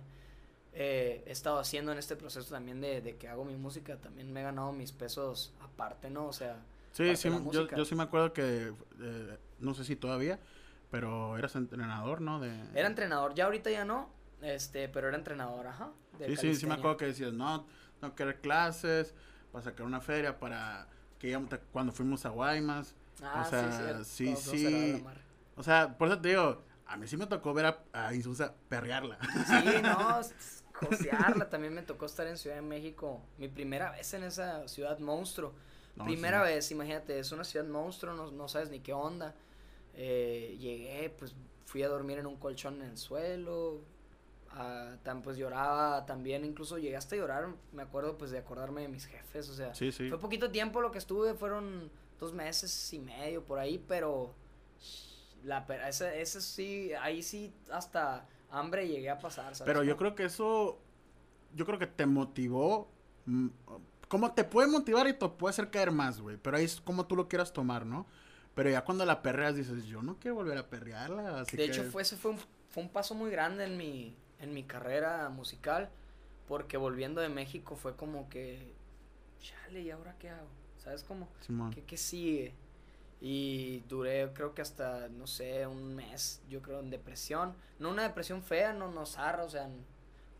eh, 0.73 1.23
he 1.25 1.31
estado 1.31 1.59
haciendo 1.59 1.91
en 1.91 1.97
este 1.97 2.15
proceso 2.15 2.53
también 2.53 2.81
de, 2.81 3.01
de 3.01 3.15
que 3.15 3.27
hago 3.27 3.45
mi 3.45 3.55
música. 3.55 3.97
También 3.97 4.31
me 4.31 4.41
he 4.41 4.43
ganado 4.43 4.71
mis 4.71 4.91
pesos 4.91 5.53
aparte, 5.61 6.09
¿no? 6.09 6.25
O 6.27 6.33
sea, 6.33 6.57
Sí, 6.93 7.15
sí, 7.15 7.29
yo, 7.51 7.67
yo 7.67 7.85
sí 7.85 7.95
me 7.95 8.03
acuerdo 8.03 8.33
que, 8.33 8.71
eh, 9.01 9.37
no 9.59 9.73
sé 9.73 9.83
si 9.83 9.95
todavía, 9.95 10.39
pero 10.91 11.35
eras 11.39 11.55
entrenador, 11.55 12.21
¿no? 12.21 12.39
De... 12.39 12.53
era 12.75 12.87
entrenador. 12.87 13.33
Ya 13.33 13.45
ahorita 13.45 13.71
ya 13.71 13.83
no, 13.83 14.09
este, 14.43 14.89
pero 14.89 15.07
era 15.07 15.17
entrenador, 15.17 15.65
ajá. 15.65 15.91
de 16.19 16.27
Sí, 16.27 16.37
sí, 16.37 16.55
sí 16.55 16.67
me 16.67 16.75
acuerdo 16.75 16.97
que 16.97 17.05
decías, 17.05 17.33
no, 17.33 17.65
no 17.99 18.13
quiero 18.13 18.31
dar 18.31 18.41
clases, 18.41 19.15
para 19.51 19.63
sacar 19.63 19.87
una 19.87 20.01
feria, 20.01 20.37
para 20.37 20.87
que 21.17 21.29
íbamos, 21.29 21.49
cuando 21.71 21.91
fuimos 21.91 22.25
a 22.27 22.29
Guaymas, 22.29 22.95
Ah, 23.23 23.43
o 23.45 23.49
sea, 23.49 24.03
sí, 24.03 24.35
sí, 24.35 25.03
o 25.55 25.63
sea, 25.63 25.97
por 25.97 26.07
eso 26.09 26.19
te 26.19 26.29
digo, 26.29 26.63
a 26.85 26.97
mí 26.97 27.07
sí 27.07 27.15
me 27.17 27.25
tocó 27.27 27.53
ver 27.53 27.65
a, 27.65 27.83
a 27.93 28.13
Insulsa 28.13 28.53
perrearla. 28.69 29.17
Sí, 29.47 29.81
no, 29.81 30.19
josearla. 30.73 31.49
También 31.49 31.73
me 31.73 31.81
tocó 31.83 32.05
estar 32.05 32.27
en 32.27 32.37
Ciudad 32.37 32.57
de 32.57 32.61
México. 32.61 33.21
Mi 33.37 33.47
primera 33.47 33.91
vez 33.91 34.13
en 34.13 34.23
esa 34.23 34.67
ciudad 34.67 34.99
monstruo. 34.99 35.53
No, 35.95 36.05
primera 36.05 36.45
sí. 36.45 36.53
vez, 36.53 36.71
imagínate, 36.71 37.19
es 37.19 37.31
una 37.31 37.43
ciudad 37.43 37.65
monstruo, 37.67 38.13
no, 38.13 38.31
no 38.31 38.47
sabes 38.47 38.69
ni 38.69 38.79
qué 38.79 38.93
onda. 38.93 39.35
Eh, 39.95 40.57
llegué, 40.59 41.09
pues 41.11 41.35
fui 41.65 41.83
a 41.83 41.87
dormir 41.87 42.17
en 42.17 42.25
un 42.25 42.37
colchón 42.37 42.81
en 42.81 42.89
el 42.89 42.97
suelo. 42.97 43.81
ah, 44.51 44.95
tan, 45.03 45.21
pues 45.21 45.37
lloraba 45.37 46.05
también, 46.05 46.45
incluso 46.45 46.77
llegué 46.77 46.95
hasta 46.95 47.15
a 47.15 47.19
llorar, 47.19 47.47
me 47.71 47.83
acuerdo 47.83 48.17
pues 48.17 48.31
de 48.31 48.37
acordarme 48.39 48.81
de 48.81 48.87
mis 48.87 49.05
jefes, 49.07 49.49
o 49.49 49.53
sea, 49.55 49.73
Sí, 49.75 49.91
sí. 49.91 50.09
fue 50.09 50.19
poquito 50.19 50.51
tiempo 50.51 50.81
lo 50.81 50.91
que 50.91 50.99
estuve, 50.99 51.33
fueron 51.33 51.91
dos 52.19 52.33
meses 52.33 52.93
y 52.93 52.99
medio 52.99 53.43
por 53.43 53.57
ahí, 53.59 53.83
pero 53.87 54.33
la, 55.43 55.65
ese, 55.87 56.21
ese 56.21 56.41
sí, 56.41 56.91
ahí 56.93 57.21
sí 57.23 57.51
hasta 57.71 58.27
hambre 58.53 58.87
llegué 58.87 59.09
a 59.09 59.17
pasar, 59.17 59.55
¿sabes? 59.55 59.63
Pero 59.65 59.83
yo 59.83 59.97
creo 59.97 60.15
que 60.15 60.25
eso, 60.25 60.79
yo 61.55 61.65
creo 61.65 61.79
que 61.79 61.87
te 61.87 62.05
motivó, 62.05 62.87
mm, 63.25 63.47
como 64.07 64.33
te 64.33 64.43
puede 64.43 64.67
motivar 64.67 65.07
y 65.07 65.13
te 65.13 65.27
puede 65.27 65.51
hacer 65.51 65.69
caer 65.69 65.91
más, 65.91 66.21
güey, 66.21 66.37
pero 66.37 66.57
ahí 66.57 66.65
es 66.65 66.79
como 66.79 67.05
tú 67.05 67.15
lo 67.15 67.27
quieras 67.27 67.51
tomar, 67.51 67.85
¿no? 67.85 68.05
Pero 68.55 68.69
ya 68.69 68.83
cuando 68.83 69.05
la 69.05 69.23
perreas 69.23 69.55
dices, 69.55 69.85
yo 69.85 70.03
no 70.03 70.17
quiero 70.19 70.35
volver 70.35 70.57
a 70.57 70.69
perrearla, 70.69 71.41
así 71.41 71.57
de 71.57 71.65
que... 71.65 71.71
hecho, 71.71 71.83
fue, 71.85 72.03
ese 72.03 72.15
fue 72.15 72.31
un, 72.31 72.37
fue 72.69 72.83
un 72.83 72.89
paso 72.89 73.15
muy 73.15 73.31
grande 73.31 73.65
en 73.65 73.77
mi, 73.77 74.15
en 74.39 74.53
mi 74.53 74.63
carrera 74.63 75.29
musical, 75.29 75.89
porque 76.47 76.77
volviendo 76.77 77.21
de 77.21 77.29
México 77.29 77.75
fue 77.75 77.95
como 77.95 78.29
que, 78.29 78.73
chale, 79.39 79.81
¿y 79.81 79.89
ahora 79.89 80.15
qué 80.19 80.29
hago? 80.29 80.47
¿Sabes 80.77 81.03
cómo? 81.03 81.27
¿Qué, 81.73 81.83
qué 81.83 81.97
sigue? 81.97 82.53
Y 83.25 83.79
duré, 83.87 84.33
creo 84.33 84.53
que 84.53 84.61
hasta, 84.61 85.07
no 85.07 85.27
sé, 85.27 85.65
un 85.65 85.95
mes, 85.95 86.41
yo 86.49 86.61
creo, 86.61 86.81
en 86.81 86.89
depresión. 86.89 87.55
No 87.79 87.89
una 87.89 88.03
depresión 88.03 88.43
fea, 88.43 88.73
no, 88.73 88.91
no 88.91 89.05
zarra, 89.05 89.45
o 89.45 89.49
sea, 89.49 89.69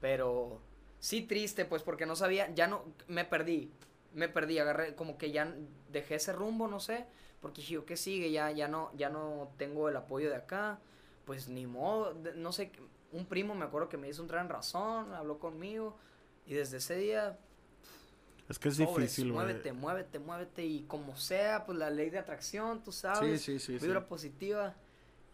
pero 0.02 0.60
sí 1.00 1.22
triste, 1.22 1.63
pues, 1.63 1.82
porque 1.82 2.06
no 2.06 2.17
sabía, 2.17 2.54
ya 2.54 2.67
no, 2.67 2.84
me 3.08 3.24
perdí, 3.24 3.72
me 4.13 4.28
perdí, 4.28 4.60
agarré, 4.60 4.96
como 4.96 5.17
que 5.17 5.32
ya 5.32 5.56
dejé 5.93 6.15
ese 6.15 6.34
rumbo, 6.34 6.67
no 6.67 6.82
sé, 6.82 7.06
porque 7.39 7.62
dije, 7.62 7.82
¿qué 7.86 7.96
sigue? 7.96 8.32
Ya, 8.32 8.52
ya 8.52 8.67
no, 8.67 8.91
ya 8.98 9.10
no 9.10 9.54
tengo 9.56 9.88
el 9.88 9.96
apoyo 9.96 10.30
de 10.30 10.36
acá, 10.36 10.78
pues, 11.24 11.48
ni 11.48 11.65
modo, 11.65 12.13
no 12.36 12.52
sé, 12.52 12.74
un 13.13 13.26
primo 13.28 13.56
me 13.56 13.63
acuerdo 13.63 13.88
que 13.88 13.98
me 13.98 14.10
hizo 14.10 14.22
entrar 14.22 14.43
en 14.43 14.50
razón, 14.50 15.13
habló 15.13 15.39
conmigo, 15.39 15.96
y 16.46 16.54
desde 16.54 16.78
ese 16.78 16.98
día 16.98 17.39
Es 18.49 18.60
que 18.60 18.69
es 18.69 18.75
Sobres, 18.75 18.95
difícil, 18.97 19.32
güey. 19.32 19.45
Muévete, 19.45 19.73
muévete, 19.73 20.19
muévete. 20.19 20.65
Y 20.65 20.82
como 20.84 21.15
sea, 21.15 21.65
pues 21.65 21.77
la 21.77 21.89
ley 21.89 22.10
de 22.10 22.19
atracción, 22.19 22.84
tú 22.84 22.91
sabes. 22.91 23.41
Sí, 23.41 23.60
sí, 23.60 23.65
sí, 23.65 23.79
sí. 23.79 23.86
vibra 23.86 24.06
positiva. 24.08 24.75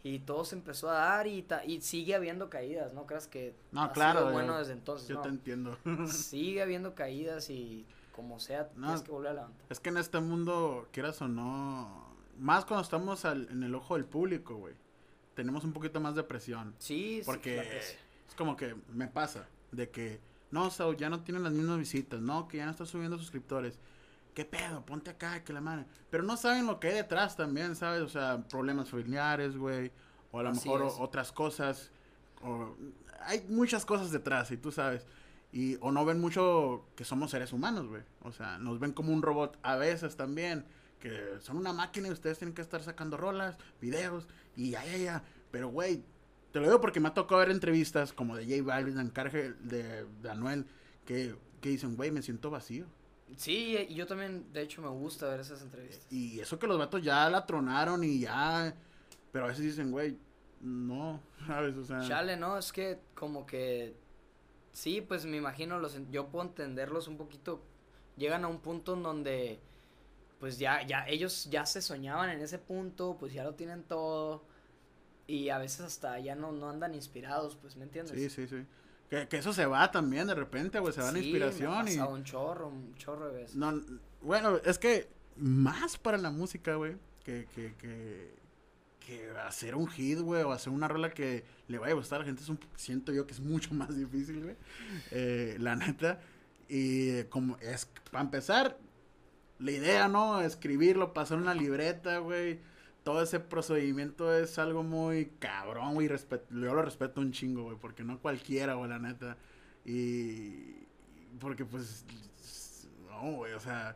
Y 0.03 0.19
todo 0.19 0.45
se 0.45 0.55
empezó 0.55 0.89
a 0.89 0.93
dar 0.93 1.27
y, 1.27 1.41
ta- 1.41 1.65
y 1.65 1.81
sigue 1.81 2.15
habiendo 2.15 2.49
caídas, 2.49 2.93
¿no? 2.93 3.05
Creas 3.05 3.27
que 3.27 3.53
No, 3.73 3.81
ha 3.83 3.91
claro, 3.91 4.19
sido 4.21 4.31
bueno 4.31 4.57
desde 4.57 4.71
entonces, 4.73 5.07
Yo 5.09 5.15
¿no? 5.15 5.21
te 5.23 5.27
entiendo. 5.29 5.77
Sigue 6.07 6.61
habiendo 6.61 6.95
caídas 6.95 7.49
y 7.49 7.85
como 8.15 8.39
sea, 8.39 8.69
No. 8.75 8.87
tienes 8.87 9.01
que 9.01 9.11
volver 9.11 9.31
a 9.31 9.33
levantar. 9.33 9.65
es 9.69 9.79
que 9.81 9.89
en 9.89 9.97
este 9.97 10.19
mundo, 10.21 10.87
quieras 10.93 11.21
o 11.21 11.27
no, 11.27 12.15
más 12.37 12.63
cuando 12.63 12.83
estamos 12.83 13.25
al- 13.25 13.49
en 13.51 13.63
el 13.63 13.75
ojo 13.75 13.95
del 13.95 14.05
público, 14.05 14.55
güey, 14.55 14.73
tenemos 15.35 15.65
un 15.65 15.73
poquito 15.73 15.99
más 15.99 16.15
de 16.15 16.23
presión. 16.23 16.73
Sí, 16.79 17.17
sí, 17.19 17.25
Porque 17.25 17.59
es 17.59 17.97
como 18.37 18.55
que 18.55 18.75
me 18.93 19.07
pasa 19.07 19.47
de 19.73 19.89
que, 19.89 20.21
no, 20.51 20.69
Sau, 20.69 20.93
ya 20.95 21.09
no 21.09 21.21
tienen 21.21 21.43
las 21.43 21.53
mismas 21.53 21.77
visitas, 21.77 22.19
no, 22.21 22.47
que 22.47 22.57
ya 22.57 22.65
no 22.65 22.71
estás 22.71 22.89
subiendo 22.89 23.17
suscriptores. 23.17 23.77
¿Qué 24.33 24.45
pedo? 24.45 24.85
Ponte 24.85 25.09
acá, 25.11 25.43
que 25.43 25.53
la 25.53 25.61
madre. 25.61 25.85
Pero 26.09 26.23
no 26.23 26.37
saben 26.37 26.65
lo 26.65 26.79
que 26.79 26.87
hay 26.89 26.93
detrás 26.95 27.35
también, 27.35 27.75
¿sabes? 27.75 28.01
O 28.01 28.09
sea, 28.09 28.43
problemas 28.49 28.89
familiares, 28.89 29.57
güey. 29.57 29.91
O 30.31 30.39
a 30.39 30.43
lo 30.43 30.49
Así 30.49 30.69
mejor 30.69 30.83
o- 30.83 30.99
otras 31.01 31.31
cosas. 31.31 31.91
O, 32.43 32.75
hay 33.21 33.45
muchas 33.49 33.85
cosas 33.85 34.11
detrás, 34.11 34.49
y 34.51 34.57
tú 34.57 34.71
sabes. 34.71 35.05
Y, 35.51 35.77
o 35.81 35.91
no 35.91 36.05
ven 36.05 36.21
mucho 36.21 36.85
que 36.95 37.03
somos 37.03 37.31
seres 37.31 37.51
humanos, 37.53 37.87
güey. 37.87 38.03
O 38.23 38.31
sea, 38.31 38.59
nos 38.59 38.79
ven 38.79 38.93
como 38.93 39.11
un 39.11 39.21
robot 39.21 39.57
a 39.63 39.75
veces 39.75 40.15
también. 40.15 40.65
Que 40.99 41.37
son 41.41 41.57
una 41.57 41.73
máquina 41.73 42.07
y 42.09 42.11
ustedes 42.11 42.37
tienen 42.37 42.53
que 42.53 42.61
estar 42.61 42.83
sacando 42.83 43.17
rolas, 43.17 43.57
videos, 43.81 44.27
y 44.55 44.71
ya, 44.71 44.85
ya, 44.85 44.97
ya. 44.97 45.23
Pero, 45.49 45.69
güey, 45.69 46.03
te 46.51 46.59
lo 46.59 46.65
digo 46.65 46.81
porque 46.81 46.99
me 46.99 47.09
ha 47.09 47.13
tocado 47.13 47.39
ver 47.39 47.51
entrevistas 47.51 48.13
como 48.13 48.35
de 48.35 48.45
J 48.45 48.63
Balvin, 48.63 48.95
de 48.95 49.01
Encarge, 49.01 49.53
de, 49.53 50.05
de 50.05 50.29
Anuel, 50.29 50.65
que, 51.05 51.35
que 51.61 51.69
dicen, 51.69 51.95
güey, 51.95 52.11
me 52.11 52.21
siento 52.21 52.49
vacío. 52.49 52.85
Sí, 53.37 53.77
y 53.87 53.93
yo 53.93 54.07
también, 54.07 54.51
de 54.51 54.61
hecho, 54.61 54.81
me 54.81 54.89
gusta 54.89 55.27
ver 55.29 55.41
esas 55.41 55.61
entrevistas. 55.61 56.11
Y 56.11 56.39
eso 56.39 56.57
que 56.57 56.67
los 56.67 56.77
vatos 56.77 57.03
ya 57.03 57.29
la 57.29 57.45
tronaron 57.45 58.03
y 58.03 58.21
ya. 58.21 58.73
Pero 59.31 59.45
a 59.45 59.47
veces 59.49 59.65
dicen, 59.65 59.91
güey, 59.91 60.17
no, 60.61 61.21
¿sabes? 61.47 61.75
O 61.75 61.83
sea. 61.83 62.01
Chale, 62.01 62.37
¿no? 62.37 62.57
Es 62.57 62.71
que 62.71 62.99
como 63.13 63.45
que... 63.45 63.95
Sí, 64.71 65.01
pues 65.01 65.25
me 65.25 65.37
imagino, 65.37 65.79
los, 65.79 65.97
yo 66.11 66.27
puedo 66.27 66.45
entenderlos 66.45 67.07
un 67.07 67.17
poquito. 67.17 67.61
Llegan 68.17 68.45
a 68.45 68.47
un 68.47 68.59
punto 68.59 68.93
en 68.93 69.03
donde, 69.03 69.59
pues 70.39 70.59
ya, 70.59 70.85
ya, 70.85 71.07
ellos 71.07 71.49
ya 71.49 71.65
se 71.65 71.81
soñaban 71.81 72.29
en 72.29 72.41
ese 72.41 72.59
punto, 72.59 73.17
pues 73.19 73.33
ya 73.33 73.43
lo 73.43 73.55
tienen 73.55 73.83
todo. 73.83 74.43
Y 75.29 75.49
a 75.49 75.59
veces 75.59 75.81
hasta 75.81 76.19
ya 76.19 76.33
no, 76.33 76.51
no 76.51 76.69
andan 76.69 76.95
inspirados, 76.95 77.55
pues, 77.55 77.75
¿me 77.75 77.83
entiendes? 77.83 78.19
Sí, 78.19 78.29
sí, 78.31 78.47
sí. 78.47 78.65
Que, 79.11 79.27
que 79.27 79.37
eso 79.37 79.53
se 79.53 79.67
va 79.67 79.91
también 79.91 80.25
de 80.25 80.33
repente, 80.33 80.79
güey, 80.79 80.91
se 80.91 81.01
va 81.01 81.11
la 81.11 81.19
Sí, 81.19 81.31
me 81.31 81.43
ha 81.43 81.47
inspiración 81.47 81.87
y. 81.87 81.91
pasado 81.97 82.15
un 82.15 82.23
chorro, 82.23 82.67
un 82.69 82.95
chorro 82.95 83.27
de 83.27 83.41
veces. 83.41 83.55
No, 83.55 83.79
bueno, 84.21 84.57
es 84.65 84.79
que 84.79 85.07
más 85.35 85.97
para 85.97 86.17
la 86.17 86.31
música, 86.31 86.73
güey, 86.75 86.95
que, 87.23 87.47
que, 87.53 87.75
que, 87.75 88.33
que 88.99 89.29
hacer 89.45 89.75
un 89.75 89.87
hit, 89.87 90.17
güey, 90.19 90.41
o 90.41 90.51
hacer 90.51 90.73
una 90.73 90.87
rola 90.87 91.11
que 91.11 91.43
le 91.67 91.77
vaya 91.77 91.93
a 91.93 91.95
gustar 91.95 92.17
a 92.17 92.19
la 92.21 92.25
gente, 92.25 92.41
es 92.41 92.49
un, 92.49 92.59
siento 92.75 93.13
yo 93.13 93.27
que 93.27 93.33
es 93.33 93.39
mucho 93.39 93.71
más 93.75 93.95
difícil, 93.95 94.41
güey, 94.41 94.55
eh, 95.11 95.57
la 95.59 95.75
neta. 95.75 96.21
Y 96.67 97.23
como 97.25 97.55
es, 97.57 97.87
para 98.11 98.23
empezar, 98.23 98.79
la 99.59 99.71
idea, 99.71 100.07
¿no? 100.07 100.41
Escribirlo, 100.41 101.13
pasar 101.13 101.37
una 101.37 101.53
libreta, 101.53 102.17
güey. 102.17 102.59
Todo 103.03 103.21
ese 103.23 103.39
procedimiento 103.39 104.33
es 104.35 104.59
algo 104.59 104.83
muy 104.83 105.31
cabrón, 105.39 105.93
güey. 105.95 106.07
Yo 106.09 106.73
lo 106.75 106.81
respeto 106.81 107.21
un 107.21 107.31
chingo, 107.31 107.63
güey, 107.63 107.77
porque 107.79 108.03
no 108.03 108.19
cualquiera, 108.19 108.73
güey, 108.75 108.89
la 108.89 108.99
neta. 108.99 109.37
Y. 109.85 110.85
Porque, 111.39 111.65
pues. 111.65 112.05
No, 113.09 113.31
güey, 113.37 113.53
o 113.53 113.59
sea. 113.59 113.95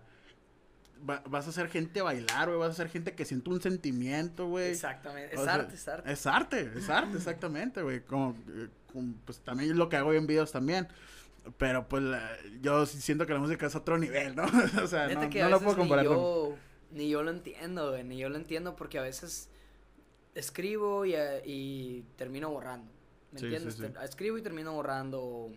va- 1.07 1.21
vas 1.29 1.45
a 1.47 1.49
hacer 1.49 1.69
gente 1.69 2.01
bailar, 2.01 2.47
güey. 2.47 2.59
Vas 2.59 2.69
a 2.69 2.71
hacer 2.71 2.89
gente 2.89 3.13
que 3.13 3.25
siente 3.25 3.49
un 3.49 3.61
sentimiento, 3.61 4.47
güey. 4.47 4.71
Exactamente, 4.71 5.35
O 5.35 5.39
es 5.39 5.45
sea, 5.45 5.53
arte, 5.55 5.75
es 5.75 5.87
arte. 5.87 6.11
Es 6.11 6.25
arte, 6.27 6.71
es 6.77 6.89
arte, 6.89 7.17
exactamente, 7.17 7.81
güey. 7.81 8.01
Como, 8.05 8.35
eh, 8.49 8.69
como, 8.91 9.13
pues 9.25 9.39
también 9.41 9.71
es 9.71 9.75
lo 9.77 9.89
que 9.89 9.97
hago 9.97 10.13
en 10.13 10.25
videos 10.27 10.51
también. 10.51 10.87
Pero 11.57 11.89
pues 11.89 12.01
la- 12.03 12.37
yo 12.61 12.85
siento 12.85 13.25
que 13.25 13.33
la 13.33 13.39
música 13.39 13.65
es 13.65 13.75
otro 13.75 13.97
nivel, 13.97 14.33
¿no? 14.35 14.43
o 14.83 14.87
sea, 14.87 15.07
Neta 15.07 15.25
no, 15.25 15.29
que 15.29 15.41
no 15.43 15.49
lo 15.49 15.59
puedo 15.59 15.75
comparar 15.77 16.05
con... 16.05 16.55
ni 16.93 17.09
yo 17.09 17.23
lo 17.23 17.31
entiendo, 17.31 17.89
güey, 17.91 18.03
ni 18.03 18.17
yo 18.17 18.29
lo 18.29 18.37
entiendo 18.37 18.75
porque 18.75 18.99
a 18.99 19.01
veces 19.01 19.49
escribo 20.35 21.05
y, 21.05 21.13
eh, 21.15 21.41
y 21.45 22.01
termino 22.17 22.49
borrando. 22.51 22.91
¿Me 23.31 23.39
Sí, 23.39 23.45
entiendes? 23.45 23.75
sí, 23.75 23.83
sí. 23.87 23.93
Te- 23.93 24.03
Escribo 24.05 24.37
y 24.37 24.41
termino 24.41 24.73
borrando. 24.73 25.51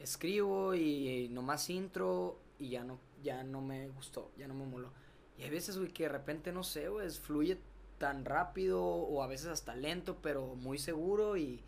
Escribo 0.00 0.74
y, 0.74 1.28
nomás 1.30 1.70
intro 1.70 2.38
y 2.58 2.70
ya 2.70 2.84
no, 2.84 2.98
ya 3.22 3.42
no 3.44 3.60
me 3.62 3.88
gustó, 3.88 4.30
ya 4.36 4.46
no 4.48 4.54
me 4.54 4.66
moló. 4.66 4.90
Y 5.38 5.42
hay 5.42 5.50
veces, 5.50 5.78
güey, 5.78 5.90
que 5.92 6.04
de 6.04 6.08
repente, 6.10 6.52
no 6.52 6.62
sé, 6.64 6.88
güey, 6.88 7.08
fluye 7.10 7.58
tan 7.98 8.24
rápido 8.24 8.82
o 8.84 9.22
a 9.22 9.26
veces 9.26 9.46
hasta 9.48 9.74
lento, 9.74 10.18
pero 10.22 10.54
muy 10.54 10.78
seguro 10.78 11.36
y, 11.36 11.60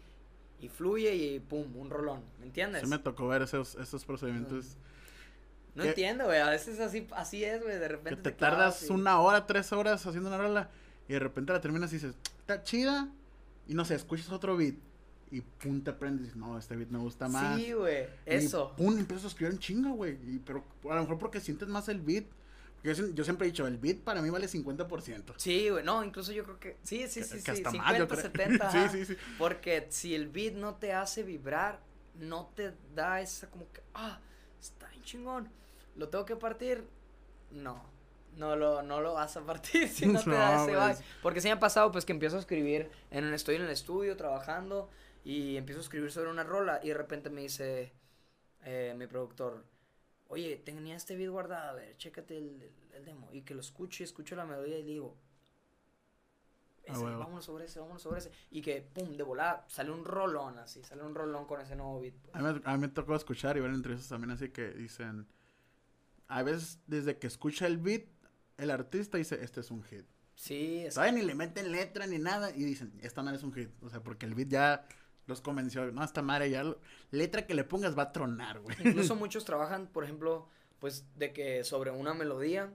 y 0.61 0.68
fluye 0.68 1.14
y 1.14 1.40
pum, 1.40 1.74
un 1.76 1.88
rolón, 1.90 2.22
¿me 2.38 2.46
entiendes? 2.46 2.82
Sí 2.82 2.86
me 2.86 2.99
tocó 2.99 3.28
ver 3.28 3.42
esos, 3.42 3.76
esos 3.76 4.05
procedimientos. 4.05 4.76
No 5.74 5.82
que- 5.82 5.90
entiendo, 5.90 6.24
güey, 6.24 6.38
a 6.40 6.50
veces 6.50 6.80
así, 6.80 7.06
así 7.12 7.44
es, 7.44 7.62
güey, 7.62 7.74
de 7.74 7.80
Que 7.82 7.88
repente 7.88 8.22
te 8.22 8.32
tardas 8.32 8.82
y- 8.88 8.92
una 8.92 9.20
hora, 9.20 9.46
tres 9.46 9.72
horas 9.72 10.04
haciendo 10.06 10.28
una 10.28 10.38
rola 10.38 10.70
y 11.08 11.12
de 11.12 11.18
repente 11.20 11.52
la 11.52 11.60
terminas 11.60 11.90
y 11.92 11.96
dices, 11.96 12.14
está 12.40 12.62
chida. 12.62 13.08
Y 13.66 13.74
no 13.74 13.84
sé, 13.84 13.94
escuchas 13.94 14.30
otro 14.32 14.56
beat. 14.56 14.74
Y 15.30 15.42
pum, 15.42 15.82
te 15.84 15.92
prendes 15.92 16.20
y 16.20 16.24
dices, 16.24 16.36
no, 16.38 16.56
este 16.58 16.74
beat 16.74 16.88
me 16.88 16.98
gusta 16.98 17.28
más. 17.28 17.58
Sí, 17.60 17.72
güey. 17.74 18.04
Y 18.26 18.34
Eso. 18.34 18.74
pum, 18.76 18.98
empiezas 18.98 19.26
a 19.26 19.28
escribir 19.28 19.52
en 19.52 19.58
chinga, 19.58 19.90
güey. 19.90 20.18
Y, 20.26 20.38
pero 20.38 20.64
a 20.90 20.94
lo 20.94 21.02
mejor 21.02 21.18
porque 21.18 21.38
sientes 21.40 21.68
más 21.68 21.88
el 21.90 22.00
beat. 22.00 22.24
Yo, 22.82 22.92
siem- 22.92 23.12
yo 23.12 23.24
siempre 23.24 23.46
he 23.46 23.50
dicho, 23.50 23.66
el 23.66 23.76
beat 23.76 23.98
para 23.98 24.22
mí 24.22 24.30
vale 24.30 24.48
50%. 24.48 25.34
Sí, 25.36 25.68
güey. 25.68 25.84
No, 25.84 26.02
incluso 26.02 26.32
yo 26.32 26.44
creo 26.44 26.58
que. 26.58 26.76
Sí, 26.82 27.06
sí, 27.08 27.20
Que- 27.20 27.26
sí. 27.26 27.34
que 27.36 27.40
sí. 27.42 27.50
hasta 27.50 27.70
50, 27.72 27.78
más, 27.90 27.98
yo 27.98 28.08
creo. 28.08 28.20
70. 28.22 28.70
Sí, 28.72 28.78
sí, 28.90 29.04
sí. 29.04 29.16
Porque 29.36 29.86
si 29.90 30.14
el 30.14 30.28
beat 30.28 30.54
no 30.54 30.76
te 30.76 30.94
hace 30.94 31.22
vibrar, 31.22 31.80
no 32.18 32.50
te 32.54 32.72
da 32.94 33.20
esa 33.20 33.50
como 33.50 33.70
que, 33.70 33.82
ah, 33.94 34.20
está 34.61 34.88
bien 34.88 35.02
chingón, 35.02 35.48
lo 35.96 36.09
tengo 36.09 36.24
que 36.24 36.36
partir. 36.36 36.84
No, 37.50 37.82
no 38.36 38.56
lo, 38.56 38.82
no 38.82 39.00
lo 39.00 39.14
vas 39.14 39.36
a 39.36 39.44
partir 39.46 39.88
si 39.90 40.06
no 40.09 40.26
te 40.26 40.36
da 40.36 40.54
No, 40.54 40.56
ese 40.56 40.72
güey. 40.74 40.76
vibe. 40.76 40.98
Porque 41.20 41.40
sí 41.40 41.48
me 41.48 41.52
ha 41.52 41.59
pasado 41.61 41.90
pues 41.92 42.04
que 42.04 42.12
empiezo 42.12 42.36
a 42.36 42.40
escribir, 42.40 42.90
en 43.11 43.24
un, 43.24 43.34
estoy 43.34 43.56
en 43.56 43.62
el 43.62 43.70
estudio 43.70 44.16
trabajando 44.16 44.88
y 45.24 45.56
empiezo 45.56 45.80
a 45.80 45.82
escribir 45.84 46.11
sobre 46.12 46.30
una 46.30 46.44
rola 46.44 46.80
y 46.82 46.88
de 46.88 46.94
repente 46.94 47.30
me 47.30 47.42
dice 47.42 47.92
eh, 48.64 48.94
mi 48.96 49.06
productor, 49.06 49.64
oye, 50.28 50.56
tenía 50.64 50.96
este 50.96 51.16
beat 51.16 51.30
guardado, 51.30 51.70
a 51.70 51.74
ver, 51.74 51.96
chécate 51.98 52.38
el, 52.38 52.62
el- 52.62 52.72
el 52.96 53.04
demo. 53.04 53.28
Y 53.32 53.42
que 53.42 53.54
lo 53.54 53.61
escucho 53.61 54.02
y 54.02 54.06
escucho 54.06 54.36
la 54.36 54.46
melodía 54.46 54.78
y 54.78 54.84
digo, 54.84 55.16
Ah, 56.89 56.93
ese, 56.95 57.05
huevo. 57.05 57.18
vámonos 57.20 57.45
sobre 57.45 57.64
ese, 57.66 57.78
vámonos 57.80 58.03
sobre 58.03 58.18
ese. 58.20 58.30
Y 58.51 58.61
que, 58.62 58.80
pum, 58.82 59.16
de 59.16 59.22
volada, 59.22 59.64
sale 59.68 59.91
un 59.91 60.05
rolón 60.05 60.59
así, 60.59 60.82
sale 60.84 61.03
un 61.03 61.14
rolón 61.14 61.47
con 61.47 61.61
ese 61.61 61.76
nuevo 61.76 62.01
beat. 62.01 62.14
pues. 62.14 62.34
A 62.34 62.39
mí, 62.41 62.53
me- 62.55 62.61
a 62.64 62.72
mí 62.74 62.78
me 62.80 62.89
tocó 62.89 63.14
escuchar 63.14 63.57
y 63.57 63.61
ver 63.61 63.70
entrevistas 63.70 64.09
también 64.09 64.30
así 64.30 64.49
que 64.51 64.70
dicen, 64.70 65.26
a 66.28 66.43
veces 66.43 66.78
desde 66.86 67.18
que 67.18 67.26
escucha 67.26 67.66
el 67.66 67.78
beat, 67.78 68.03
el 68.57 68.70
artista 68.70 69.16
dice, 69.18 69.39
este 69.43 69.61
es 69.61 69.70
un 69.70 69.82
hit. 69.84 70.05
Sí, 70.34 70.84
es 70.86 70.95
¿Saben? 70.95 71.16
Ni 71.16 71.22
le 71.22 71.34
meten 71.34 71.72
letra 71.72 72.07
ni 72.07 72.18
nada 72.18 72.51
y 72.51 72.62
dicen, 72.64 72.93
esta 73.03 73.22
madre 73.22 73.39
es 73.39 73.43
un 73.43 73.53
hit. 73.53 73.70
O 73.82 73.91
sea, 73.91 74.03
porque 74.03 74.26
el 74.26 74.34
beat 74.34 74.49
ya 74.49 74.86
los 75.26 75.41
convenció, 75.41 75.91
no, 75.93 76.03
esta 76.05 76.22
madre 76.22 76.49
ya, 76.51 76.64
lo- 76.64 76.80
letra 77.11 77.47
que 77.47 77.55
le 77.55 77.64
pongas 77.64 77.97
va 77.99 78.05
a 78.05 78.12
tronar, 78.12 78.61
güey. 78.61 78.76
Incluso 78.84 79.14
muchos 79.16 79.45
trabajan, 79.45 79.86
por 79.89 80.05
ejemplo, 80.05 80.49
pues 80.78 81.05
de 81.16 81.32
que 81.32 81.64
sobre 81.64 81.91
una 81.91 82.14
melodía, 82.14 82.72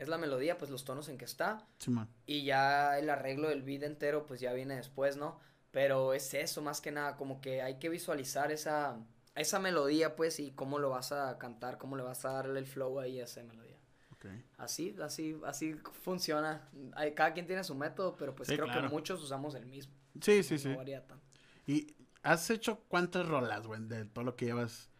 es 0.00 0.08
la 0.08 0.18
melodía, 0.18 0.58
pues 0.58 0.70
los 0.70 0.84
tonos 0.84 1.08
en 1.08 1.16
que 1.18 1.24
está, 1.26 1.64
Simón. 1.78 2.08
y 2.26 2.44
ya 2.44 2.98
el 2.98 3.08
arreglo 3.10 3.48
del 3.50 3.62
beat 3.62 3.84
entero, 3.84 4.26
pues 4.26 4.40
ya 4.40 4.52
viene 4.52 4.74
después, 4.74 5.16
¿no? 5.16 5.38
Pero 5.70 6.14
es 6.14 6.34
eso, 6.34 6.62
más 6.62 6.80
que 6.80 6.90
nada, 6.90 7.16
como 7.16 7.40
que 7.40 7.62
hay 7.62 7.78
que 7.78 7.88
visualizar 7.88 8.50
esa, 8.50 8.98
esa 9.36 9.58
melodía, 9.60 10.16
pues, 10.16 10.40
y 10.40 10.50
cómo 10.50 10.78
lo 10.80 10.90
vas 10.90 11.12
a 11.12 11.38
cantar, 11.38 11.78
cómo 11.78 11.96
le 11.96 12.02
vas 12.02 12.24
a 12.24 12.32
darle 12.32 12.58
el 12.58 12.66
flow 12.66 12.98
ahí 12.98 13.20
a 13.20 13.24
esa 13.24 13.42
melodía. 13.44 13.76
Ok. 14.14 14.26
Así, 14.58 14.96
así, 15.02 15.38
así 15.46 15.74
funciona. 16.02 16.68
Hay, 16.94 17.14
cada 17.14 17.32
quien 17.32 17.46
tiene 17.46 17.62
su 17.62 17.74
método, 17.74 18.16
pero 18.16 18.34
pues 18.34 18.48
Sí, 18.48 18.56
creo 18.56 18.66
claro. 18.66 18.82
que 18.82 18.88
muchos 18.88 19.22
usamos 19.22 19.54
el 19.54 19.66
mismo. 19.66 19.94
Sí, 20.20 20.42
sí, 20.42 20.54
no, 20.54 20.60
sí. 20.60 20.74
varía 20.74 21.06
tanto. 21.06 21.24
¿Y 21.66 21.94
has 22.22 22.50
hecho 22.50 22.80
cuántas 22.88 23.28
rolas, 23.28 23.66
güey, 23.66 23.80
de 23.86 24.04
todo 24.06 24.24
lo 24.24 24.34
que 24.34 24.46
llevas 24.46 24.90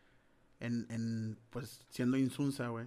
en, 0.60 0.86
en 0.90 1.38
pues, 1.50 1.84
siendo 1.90 2.16
Insunza, 2.16 2.68
güey? 2.68 2.86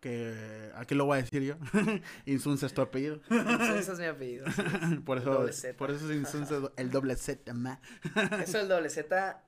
Que, 0.00 0.32
aquí 0.80 0.94
lo 0.94 1.04
voy 1.04 1.18
a 1.18 1.22
decir 1.22 1.42
yo. 1.42 1.54
Insunza 2.26 2.66
es 2.66 2.74
tu 2.74 2.80
apellido. 2.80 3.20
Ese 3.28 3.92
es 3.92 3.98
mi 3.98 4.06
apellido. 4.06 4.46
sí. 4.50 4.62
por 5.04 5.18
El 5.18 5.22
eso, 5.22 5.68
por 5.76 5.90
eso 5.90 6.10
es 6.10 6.16
Insunza, 6.16 6.60
el 6.76 6.90
doble 6.90 7.16
Z, 7.16 7.52
ma. 7.54 7.80
Eso 8.42 8.58
del 8.58 8.68
doble 8.68 8.90
Z, 8.90 9.42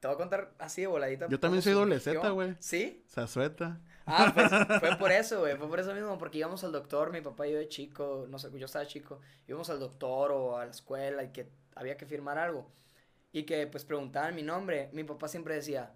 te 0.00 0.08
voy 0.08 0.14
a 0.14 0.18
contar 0.18 0.54
así 0.58 0.82
de 0.82 0.86
voladita. 0.86 1.28
Yo 1.28 1.40
también 1.40 1.62
soy 1.62 1.72
doble. 1.72 2.00
Z, 2.00 2.28
güey. 2.30 2.56
¿Sí? 2.58 3.04
Zazueta. 3.08 3.80
Ah, 4.08 4.30
pues 4.32 4.80
fue 4.80 4.96
por 4.98 5.10
eso, 5.10 5.40
güey, 5.40 5.56
fue 5.56 5.68
por 5.68 5.80
eso 5.80 5.92
mismo, 5.92 6.16
porque 6.16 6.38
íbamos 6.38 6.62
al 6.62 6.70
doctor, 6.70 7.10
mi 7.10 7.20
papá 7.20 7.48
y 7.48 7.52
yo 7.52 7.58
de 7.58 7.68
chico, 7.68 8.26
no 8.28 8.38
sé, 8.38 8.48
yo 8.56 8.66
estaba 8.66 8.86
chico, 8.86 9.20
íbamos 9.48 9.68
al 9.68 9.80
doctor 9.80 10.30
o 10.30 10.58
a 10.58 10.64
la 10.64 10.70
escuela 10.70 11.24
y 11.24 11.32
que 11.32 11.50
había 11.74 11.96
que 11.96 12.06
firmar 12.06 12.38
algo. 12.38 12.70
Y 13.32 13.42
que 13.42 13.66
pues 13.66 13.84
preguntaban 13.84 14.34
mi 14.36 14.42
nombre, 14.42 14.90
mi 14.92 15.02
papá 15.02 15.26
siempre 15.26 15.56
decía, 15.56 15.92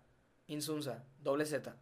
Insunza, 0.48 1.04
doble 1.22 1.46
Z, 1.46 1.76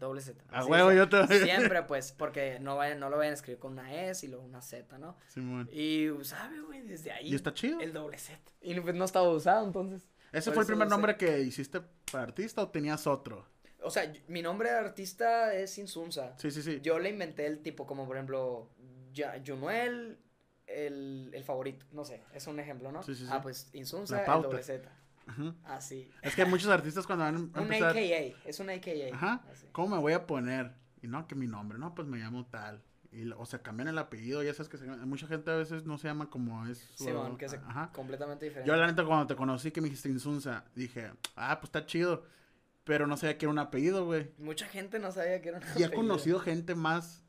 doble 0.00 0.20
Z. 0.20 0.42
A 0.50 0.64
huevo, 0.64 0.88
decía. 0.88 1.04
yo 1.04 1.08
también. 1.08 1.44
Siempre, 1.44 1.82
pues, 1.84 2.10
porque 2.12 2.58
no, 2.60 2.76
vayan, 2.76 2.98
no 2.98 3.08
lo 3.10 3.16
vayan 3.18 3.32
a 3.32 3.34
escribir 3.34 3.60
con 3.60 3.72
una 3.72 3.94
S 4.06 4.26
y 4.26 4.28
luego 4.28 4.44
una 4.44 4.60
Z, 4.60 4.98
¿no? 4.98 5.16
Simón. 5.28 5.68
Y, 5.72 6.08
¿sabe, 6.22 6.60
güey? 6.60 6.80
Desde 6.82 7.12
ahí. 7.12 7.28
Y 7.30 7.34
está 7.36 7.54
chido. 7.54 7.78
El 7.80 7.92
doble 7.92 8.18
Z. 8.18 8.40
Y 8.62 8.78
pues 8.80 8.94
no 8.96 9.04
estaba 9.04 9.28
usado, 9.28 9.64
entonces. 9.64 10.08
¿Ese 10.32 10.50
fue 10.52 10.62
el 10.62 10.66
primer 10.66 10.88
nombre 10.88 11.16
que 11.16 11.40
hiciste 11.40 11.80
para 12.10 12.24
artista 12.24 12.62
o 12.62 12.68
tenías 12.68 13.06
otro? 13.06 13.46
O 13.82 13.90
sea, 13.90 14.12
mi 14.28 14.42
nombre 14.42 14.70
de 14.70 14.76
artista 14.78 15.54
es 15.54 15.76
Insunza. 15.78 16.36
Sí, 16.38 16.50
sí, 16.50 16.62
sí. 16.62 16.80
Yo 16.82 16.98
le 16.98 17.08
inventé 17.10 17.46
el 17.46 17.62
tipo, 17.62 17.86
como 17.86 18.06
por 18.06 18.16
ejemplo, 18.16 18.70
Ya- 19.12 19.40
Junuel, 19.44 20.18
el, 20.66 21.30
el 21.32 21.44
favorito. 21.44 21.86
No 21.92 22.04
sé, 22.04 22.22
es 22.32 22.46
un 22.46 22.60
ejemplo, 22.60 22.92
¿no? 22.92 23.02
Sí, 23.02 23.14
sí, 23.14 23.24
sí. 23.24 23.30
Ah, 23.32 23.40
pues 23.42 23.70
Insunza, 23.72 24.24
el 24.24 24.42
doble 24.42 24.62
Z. 24.62 24.88
Ajá. 25.26 25.54
Así. 25.64 26.10
Es 26.22 26.34
que 26.34 26.44
muchos 26.44 26.68
artistas 26.68 27.06
cuando 27.06 27.24
van 27.24 27.34
a 27.36 27.38
Un 27.60 27.62
empezar... 27.64 27.90
AKA, 27.90 28.38
es 28.44 28.60
un 28.60 28.70
AKA. 28.70 29.14
Ajá. 29.14 29.44
así. 29.52 29.66
¿Cómo 29.72 29.94
me 29.96 30.00
voy 30.02 30.12
a 30.12 30.26
poner? 30.26 30.72
Y 31.02 31.06
no, 31.08 31.26
que 31.26 31.34
mi 31.34 31.46
nombre, 31.46 31.78
no, 31.78 31.94
pues 31.94 32.06
me 32.08 32.18
llamo 32.18 32.46
tal. 32.46 32.82
Y, 33.12 33.28
o 33.32 33.44
sea, 33.44 33.60
cambian 33.60 33.88
el 33.88 33.98
apellido, 33.98 34.42
ya 34.42 34.54
sabes 34.54 34.68
que 34.68 34.76
se- 34.76 34.86
mucha 34.86 35.26
gente 35.26 35.50
a 35.50 35.56
veces 35.56 35.84
no 35.84 35.98
se 35.98 36.06
llama 36.08 36.30
como 36.30 36.64
es. 36.66 36.78
su- 36.94 37.04
Simón, 37.04 37.36
que 37.38 37.46
es 37.46 37.56
completamente 37.92 38.44
diferente. 38.44 38.68
Yo 38.68 38.76
la 38.76 38.86
neta 38.86 39.04
cuando 39.04 39.26
te 39.26 39.34
conocí 39.34 39.70
que 39.72 39.80
me 39.80 39.86
dijiste 39.88 40.08
Insunza, 40.08 40.64
dije, 40.76 41.10
ah, 41.36 41.58
pues 41.60 41.68
está 41.68 41.86
chido. 41.86 42.24
Pero 42.84 43.06
no 43.06 43.16
sabía 43.16 43.36
que 43.36 43.44
era 43.46 43.50
un 43.52 43.58
apellido, 43.58 44.04
güey. 44.04 44.30
Mucha 44.38 44.66
gente 44.66 44.98
no 44.98 45.10
sabía 45.12 45.40
que 45.42 45.48
era 45.50 45.58
un 45.58 45.64
Y 45.64 45.66
he 45.66 45.70
apellido. 45.86 45.92
conocido 45.92 46.40
gente 46.40 46.74
más 46.74 47.24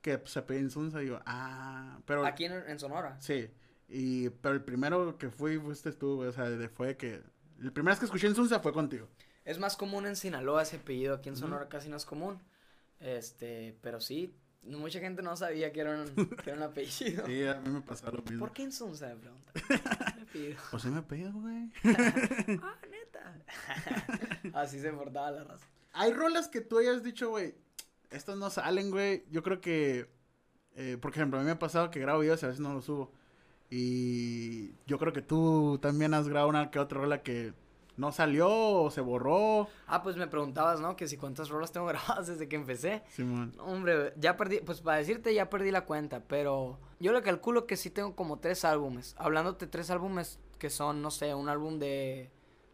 que 0.00 0.18
pues, 0.18 0.32
se 0.32 0.38
apellida 0.38 0.64
Insunza 0.64 0.98
digo, 0.98 1.20
ah, 1.26 1.98
pero... 2.06 2.24
Aquí 2.26 2.44
en, 2.44 2.52
en 2.68 2.78
Sonora. 2.78 3.16
Sí. 3.20 3.48
Y, 3.88 4.30
pero 4.30 4.54
el 4.54 4.62
primero 4.62 5.18
que 5.18 5.30
fui 5.30 5.58
fuiste 5.58 5.92
tú, 5.92 6.16
güey, 6.16 6.28
o 6.28 6.32
sea, 6.32 6.48
de- 6.48 6.68
fue 6.68 6.96
que... 6.96 7.22
El 7.64 7.72
primero 7.72 7.92
vez 7.92 7.98
que 7.98 8.04
escuché 8.04 8.26
Insunza 8.26 8.60
fue 8.60 8.74
contigo. 8.74 9.08
Es 9.42 9.58
más 9.58 9.74
común 9.74 10.04
en 10.04 10.16
Sinaloa 10.16 10.62
ese 10.62 10.76
apellido, 10.76 11.14
aquí 11.14 11.30
en. 11.30 11.36
Sonora 11.36 11.66
casi 11.66 11.88
no 11.88 11.96
es 11.96 12.04
común. 12.04 12.38
Este, 13.00 13.78
pero 13.80 14.02
sí, 14.02 14.36
mucha 14.62 15.00
gente 15.00 15.22
no 15.22 15.34
sabía 15.34 15.72
que 15.72 15.80
era 15.80 15.98
un, 15.98 16.14
que 16.14 16.50
era 16.50 16.58
un 16.58 16.62
apellido. 16.62 17.24
Sí, 17.26 17.46
a 17.46 17.54
mí 17.54 17.70
me 17.70 17.80
pasó 17.80 18.10
lo 18.10 18.22
mismo. 18.22 18.40
¿Por 18.40 18.52
qué 18.52 18.64
Insunza? 18.64 19.08
Me 19.08 19.16
pregunta. 19.16 19.52
Pues 20.70 20.82
sí 20.82 20.88
me 20.88 20.98
apellido, 20.98 21.32
güey. 21.32 21.70
ah, 22.60 22.76
neta. 22.90 23.44
Así 24.52 24.80
se 24.80 24.92
portaba 24.92 25.30
la 25.30 25.44
raza. 25.44 25.64
Hay 25.92 26.12
rolas 26.12 26.48
que 26.48 26.60
tú 26.60 26.78
hayas 26.78 27.02
dicho, 27.02 27.30
güey, 27.30 27.54
estas 28.10 28.36
no 28.36 28.50
salen, 28.50 28.90
güey. 28.90 29.24
Yo 29.30 29.42
creo 29.42 29.60
que, 29.60 30.10
eh, 30.74 30.98
por 31.00 31.12
ejemplo, 31.12 31.38
a 31.38 31.40
mí 31.40 31.46
me 31.46 31.52
ha 31.52 31.58
pasado 31.58 31.90
que 31.90 32.00
grabo 32.00 32.20
videos 32.20 32.42
y 32.42 32.46
a 32.46 32.48
veces 32.48 32.60
no 32.60 32.74
los 32.74 32.84
subo. 32.84 33.12
Y 33.70 34.72
yo 34.86 34.98
creo 34.98 35.12
que 35.12 35.22
tú 35.22 35.78
también 35.80 36.14
has 36.14 36.28
grabado 36.28 36.48
una 36.48 36.70
que 36.70 36.78
otra 36.78 37.00
rola 37.00 37.22
que 37.22 37.52
no 37.96 38.12
salió 38.12 38.48
o 38.50 38.90
se 38.90 39.00
borró. 39.00 39.68
Ah, 39.86 40.02
pues 40.02 40.16
me 40.16 40.26
preguntabas, 40.26 40.80
¿no? 40.80 40.96
Que 40.96 41.08
si 41.08 41.16
cuántas 41.16 41.48
rolas 41.48 41.72
tengo 41.72 41.86
grabadas 41.88 42.26
desde 42.26 42.48
que 42.48 42.56
empecé. 42.56 43.02
Simón. 43.08 43.52
No, 43.56 43.64
Hombre, 43.64 44.12
ya 44.16 44.36
perdí, 44.36 44.60
pues 44.60 44.80
para 44.80 44.98
decirte 44.98 45.34
ya 45.34 45.50
perdí 45.50 45.70
la 45.70 45.84
cuenta, 45.84 46.20
pero 46.20 46.78
yo 47.00 47.12
le 47.12 47.22
calculo 47.22 47.66
que 47.66 47.76
sí 47.76 47.90
tengo 47.90 48.14
como 48.14 48.38
tres 48.38 48.64
álbumes. 48.64 49.14
Hablándote 49.18 49.66
tres 49.66 49.90
álbumes 49.90 50.38
que 50.58 50.70
son, 50.70 51.02
no 51.02 51.10
sé, 51.10 51.34
un 51.34 51.48
álbum 51.48 51.78
de 51.78 52.30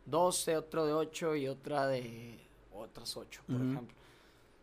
12, 0.07 0.57
otro 0.57 0.86
de 0.86 0.93
8 0.93 1.36
y 1.36 1.49
otra 1.49 1.86
de 1.86 2.38
otras 2.72 3.16
8, 3.16 3.43
por 3.47 3.57
ejemplo. 3.57 4.00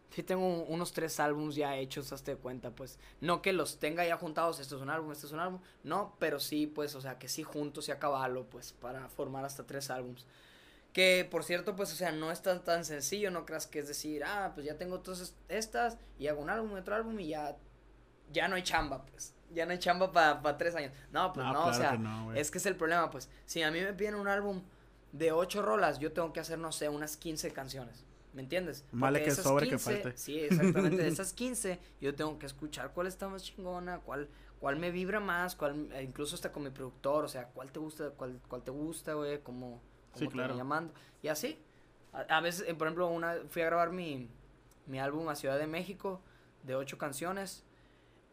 Sí 0.09 0.23
tengo 0.23 0.47
un- 0.47 0.65
unos 0.73 0.93
tres 0.93 1.19
álbumes 1.19 1.55
ya 1.55 1.75
hechos, 1.75 2.11
hazte 2.13 2.31
de 2.31 2.37
cuenta, 2.37 2.71
pues. 2.71 2.97
No 3.21 3.41
que 3.41 3.53
los 3.53 3.77
tenga 3.77 4.05
ya 4.05 4.17
juntados, 4.17 4.59
esto 4.59 4.77
es 4.77 4.81
un 4.81 4.89
álbum, 4.89 5.11
esto 5.11 5.27
es 5.27 5.33
un 5.33 5.39
álbum. 5.39 5.59
No, 5.83 6.15
pero 6.17 6.39
sí, 6.39 6.65
pues, 6.65 6.95
o 6.95 7.01
sea, 7.01 7.19
que 7.19 7.27
sí 7.27 7.43
juntos 7.43 7.87
y 7.87 7.91
a 7.91 7.99
caballo, 7.99 8.45
pues, 8.45 8.71
para 8.73 9.09
formar 9.09 9.43
hasta 9.45 9.65
tres 9.67 9.89
álbumes. 9.89 10.25
Que, 10.93 11.27
por 11.29 11.43
cierto, 11.43 11.75
pues, 11.75 11.91
o 11.93 11.95
sea, 11.95 12.11
no 12.11 12.31
es 12.31 12.41
tan, 12.41 12.63
tan 12.63 12.83
sencillo, 12.85 13.29
no 13.31 13.45
creas 13.45 13.67
que 13.67 13.79
es 13.79 13.87
decir, 13.87 14.23
ah, 14.23 14.51
pues 14.55 14.65
ya 14.65 14.77
tengo 14.77 15.01
todas 15.01 15.19
es- 15.19 15.35
estas 15.49 15.97
y 16.17 16.27
hago 16.27 16.41
un 16.41 16.49
álbum 16.49 16.73
otro 16.73 16.95
álbum 16.95 17.19
y 17.19 17.27
ya, 17.27 17.55
ya 18.31 18.47
no 18.47 18.55
hay 18.55 18.63
chamba, 18.63 19.05
pues. 19.05 19.33
Ya 19.53 19.65
no 19.65 19.71
hay 19.73 19.79
chamba 19.79 20.11
para 20.11 20.57
tres 20.57 20.73
años. 20.75 20.91
No, 21.11 21.31
pues 21.33 21.45
No, 21.45 21.53
no, 21.53 21.59
o 21.59 21.63
claro 21.65 21.77
sea, 21.77 21.91
que 21.91 21.97
no, 21.99 22.33
es 22.33 22.49
que 22.49 22.57
es 22.57 22.65
el 22.65 22.75
problema, 22.75 23.11
pues. 23.11 23.29
Si 23.45 23.61
a 23.61 23.69
mí 23.71 23.79
me 23.81 23.93
piden 23.93 24.15
un 24.15 24.27
álbum 24.27 24.63
de 25.11 25.31
ocho 25.31 25.61
rolas, 25.61 25.99
yo 25.99 26.11
tengo 26.13 26.33
que 26.33 26.39
hacer, 26.39 26.57
no 26.59 26.71
sé, 26.71 26.89
unas 26.89 27.15
15 27.17 27.51
canciones. 27.51 28.03
¿Me 28.37 28.43
entiendes? 28.43 28.85
Vale 28.91 29.23
que 29.23 29.31
sobre 29.31 29.67
que 29.67 29.79
falte. 29.79 30.15
Sí, 30.15 30.39
exactamente. 30.39 31.01
De 31.01 31.07
esas 31.07 31.33
15, 31.33 31.79
yo 31.99 32.13
tengo 32.13 32.37
que 32.37 32.45
escuchar 32.45 32.91
cuál 32.93 33.07
está 33.07 33.27
más 33.27 33.41
chingona, 33.41 33.97
cuál, 34.01 34.29
cuál 34.59 34.75
me 34.75 34.91
vibra 34.91 35.19
más, 35.19 35.55
cuál, 35.55 35.89
eh, 35.91 36.03
incluso 36.03 36.35
hasta 36.35 36.51
con 36.51 36.61
mi 36.61 36.69
productor, 36.69 37.25
o 37.25 37.27
sea, 37.27 37.47
cuál 37.47 37.71
te 37.71 37.79
gusta, 37.79 38.11
cuál, 38.11 38.39
cuál 38.47 38.61
te 38.61 38.69
gusta, 38.69 39.13
güey, 39.15 39.41
cómo, 39.41 39.81
Sí, 40.13 40.25
cómo 40.25 40.29
te 40.29 40.33
claro. 40.35 40.55
llamando. 40.55 40.93
Y 41.23 41.29
así. 41.29 41.57
A, 42.13 42.37
a 42.37 42.41
veces, 42.41 42.67
eh, 42.69 42.75
por 42.75 42.85
ejemplo, 42.85 43.07
una, 43.07 43.37
fui 43.49 43.63
a 43.63 43.65
grabar 43.65 43.91
mi, 43.91 44.29
mi 44.85 44.99
álbum 44.99 45.27
a 45.29 45.35
Ciudad 45.35 45.57
de 45.57 45.65
México 45.65 46.21
de 46.61 46.75
ocho 46.75 46.99
canciones 46.99 47.65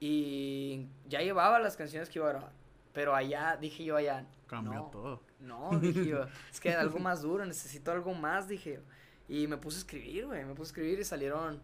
y 0.00 0.86
ya 1.08 1.20
llevaba 1.22 1.58
las 1.60 1.78
canciones 1.78 2.10
que 2.10 2.18
iba 2.18 2.28
a 2.28 2.32
grabar. 2.32 2.52
Pero 2.92 3.14
allá, 3.14 3.56
dije 3.58 3.84
yo 3.84 3.96
allá, 3.96 4.26
Cambió 4.46 4.80
no, 4.80 4.84
todo. 4.90 5.20
no, 5.40 5.70
dije 5.80 6.04
yo, 6.04 6.26
es 6.52 6.60
que 6.60 6.72
algo 6.74 6.98
más 6.98 7.22
duro, 7.22 7.46
necesito 7.46 7.90
algo 7.90 8.12
más, 8.12 8.48
dije 8.48 8.74
yo. 8.74 8.80
Y 9.28 9.46
me 9.46 9.56
puse 9.56 9.76
a 9.76 9.80
escribir, 9.80 10.26
güey, 10.26 10.44
me 10.44 10.54
puse 10.54 10.68
a 10.68 10.72
escribir 10.72 10.98
y 11.00 11.04
salieron 11.04 11.60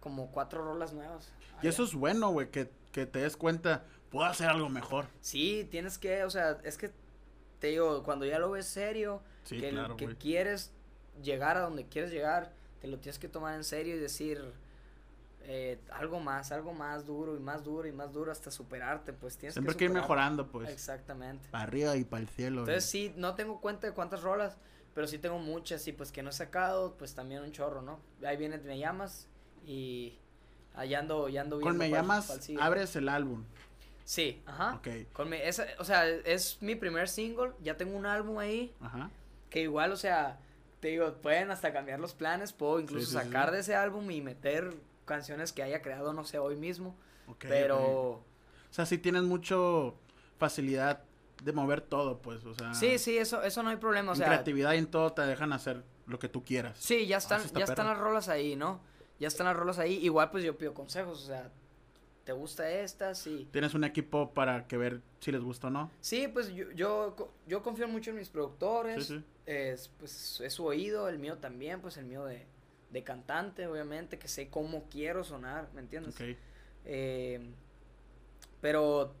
como 0.00 0.30
cuatro 0.30 0.62
rolas 0.64 0.92
nuevas. 0.92 1.32
Y 1.62 1.68
eso 1.68 1.84
es 1.84 1.94
bueno, 1.94 2.30
güey, 2.30 2.50
que, 2.50 2.70
que 2.92 3.06
te 3.06 3.20
des 3.20 3.36
cuenta. 3.36 3.84
puedo 4.10 4.26
hacer 4.26 4.48
algo 4.48 4.68
mejor. 4.68 5.06
Sí, 5.20 5.66
tienes 5.70 5.98
que, 5.98 6.24
o 6.24 6.30
sea, 6.30 6.58
es 6.64 6.76
que 6.78 6.90
te 7.58 7.68
digo, 7.68 8.02
cuando 8.04 8.24
ya 8.24 8.38
lo 8.38 8.50
ves 8.50 8.66
serio, 8.66 9.22
Sí, 9.44 9.60
que, 9.60 9.70
claro, 9.70 9.96
que 9.96 10.14
quieres 10.16 10.70
llegar 11.22 11.56
a 11.56 11.60
donde 11.60 11.86
quieres 11.86 12.12
llegar, 12.12 12.52
te 12.80 12.86
lo 12.86 12.98
tienes 12.98 13.18
que 13.18 13.28
tomar 13.28 13.54
en 13.54 13.64
serio 13.64 13.96
y 13.96 13.98
decir 13.98 14.52
eh, 15.42 15.78
algo 15.90 16.20
más, 16.20 16.52
algo 16.52 16.74
más 16.74 17.06
duro 17.06 17.34
y 17.34 17.40
más 17.40 17.64
duro 17.64 17.88
y 17.88 17.92
más 17.92 18.12
duro 18.12 18.30
hasta 18.30 18.50
superarte, 18.50 19.12
pues 19.14 19.38
tienes 19.38 19.54
Siempre 19.54 19.72
que 19.74 19.78
que 19.78 19.84
ir 19.86 19.90
mejorando, 19.90 20.46
pues. 20.46 20.68
Exactamente. 20.70 21.48
Para 21.50 21.64
arriba 21.64 21.96
y 21.96 22.04
para 22.04 22.22
el 22.22 22.28
cielo. 22.28 22.60
Entonces 22.60 22.84
sí, 22.84 23.12
no 23.16 23.34
tengo 23.34 23.60
cuenta 23.60 23.86
de 23.86 23.94
cuántas 23.94 24.22
rolas, 24.22 24.58
pero 24.98 25.06
sí 25.06 25.18
tengo 25.18 25.38
muchas 25.38 25.86
y 25.86 25.92
pues 25.92 26.10
que 26.10 26.24
no 26.24 26.30
he 26.30 26.32
sacado, 26.32 26.94
pues 26.98 27.14
también 27.14 27.40
un 27.44 27.52
chorro, 27.52 27.82
¿no? 27.82 28.00
Ahí 28.26 28.36
viene 28.36 28.58
Me 28.58 28.76
Llamas 28.80 29.28
y 29.64 30.18
allá 30.74 30.98
ando, 30.98 31.28
ya 31.28 31.42
ando 31.42 31.60
Con 31.60 31.78
Me 31.78 31.88
cuál- 31.88 32.00
Llamas, 32.02 32.26
cuál 32.26 32.60
abres 32.60 32.96
el 32.96 33.08
álbum. 33.08 33.44
Sí, 34.04 34.42
ajá. 34.44 34.74
Ok. 34.74 34.88
Con 35.12 35.28
me- 35.28 35.46
esa, 35.46 35.66
o 35.78 35.84
sea, 35.84 36.04
es 36.08 36.58
mi 36.62 36.74
primer 36.74 37.08
single, 37.08 37.52
ya 37.62 37.76
tengo 37.76 37.96
un 37.96 38.06
álbum 38.06 38.38
ahí, 38.38 38.74
Ajá. 38.80 39.08
que 39.50 39.60
igual, 39.62 39.92
o 39.92 39.96
sea, 39.96 40.40
te 40.80 40.88
digo, 40.88 41.12
pueden 41.22 41.52
hasta 41.52 41.72
cambiar 41.72 42.00
los 42.00 42.12
planes, 42.14 42.52
puedo 42.52 42.80
incluso 42.80 43.06
sí, 43.06 43.12
sí, 43.12 43.18
sacar 43.24 43.50
sí. 43.50 43.54
de 43.54 43.60
ese 43.60 43.76
álbum 43.76 44.10
y 44.10 44.20
meter 44.20 44.74
canciones 45.04 45.52
que 45.52 45.62
haya 45.62 45.80
creado, 45.80 46.12
no 46.12 46.24
sé, 46.24 46.40
hoy 46.40 46.56
mismo, 46.56 46.96
ok, 47.28 47.44
pero... 47.48 47.78
O 48.14 48.24
sea, 48.72 48.84
sí 48.84 48.98
tienes 48.98 49.22
mucho 49.22 49.94
facilidad 50.40 51.04
de 51.42 51.52
mover 51.52 51.80
todo, 51.80 52.20
pues. 52.20 52.44
O 52.44 52.54
sea. 52.54 52.74
Sí, 52.74 52.98
sí, 52.98 53.16
eso, 53.18 53.42
eso 53.42 53.62
no 53.62 53.70
hay 53.70 53.76
problema, 53.76 54.10
o 54.10 54.14
en 54.14 54.18
sea... 54.18 54.26
creatividad 54.28 54.72
y 54.74 54.78
en 54.78 54.86
todo 54.86 55.12
te 55.12 55.22
dejan 55.22 55.52
hacer 55.52 55.82
lo 56.06 56.18
que 56.18 56.28
tú 56.28 56.44
quieras. 56.44 56.78
Sí, 56.78 57.06
ya 57.06 57.16
Ah, 57.16 57.18
están, 57.18 57.40
está 57.42 57.58
ya 57.58 57.64
están 57.64 57.86
las 57.86 57.98
rolas 57.98 58.28
ahí, 58.28 58.56
¿no? 58.56 58.80
Ya 59.18 59.28
están 59.28 59.46
las 59.46 59.56
rolas 59.56 59.78
ahí. 59.78 59.94
Igual 60.04 60.30
pues 60.30 60.44
yo 60.44 60.56
pido 60.56 60.74
consejos, 60.74 61.22
o 61.22 61.26
sea, 61.26 61.50
¿te 62.24 62.32
gusta 62.32 62.70
esta? 62.70 63.14
Sí. 63.14 63.48
Tienes 63.52 63.74
un 63.74 63.84
equipo 63.84 64.32
para 64.32 64.66
que 64.66 64.76
ver 64.76 65.00
si 65.20 65.32
les 65.32 65.42
gusta 65.42 65.66
o 65.68 65.70
no. 65.70 65.90
Sí, 66.00 66.28
pues 66.28 66.48
yo, 66.54 66.70
yo, 66.72 67.14
yo 67.46 67.62
confío 67.62 67.88
mucho 67.88 68.10
en 68.10 68.16
mis 68.16 68.28
productores. 68.28 69.06
Sí, 69.06 69.18
sí. 69.18 69.24
Es, 69.46 69.88
pues 69.98 70.40
es 70.42 70.52
su 70.52 70.64
oído, 70.66 71.08
el 71.08 71.18
mío 71.18 71.38
también, 71.38 71.80
pues 71.80 71.96
el 71.96 72.04
mío 72.04 72.24
de, 72.26 72.46
de 72.90 73.02
cantante, 73.02 73.66
obviamente, 73.66 74.18
que 74.18 74.28
sé 74.28 74.48
cómo 74.50 74.84
quiero 74.90 75.24
sonar, 75.24 75.68
¿me 75.74 75.80
entiendes? 75.80 76.14
Ok. 76.16 76.36
Eh, 76.84 77.40
pero, 78.60 79.14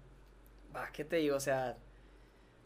va, 0.74 0.90
¿qué 0.92 1.04
te 1.04 1.16
digo? 1.16 1.36
O 1.36 1.40
sea, 1.40 1.76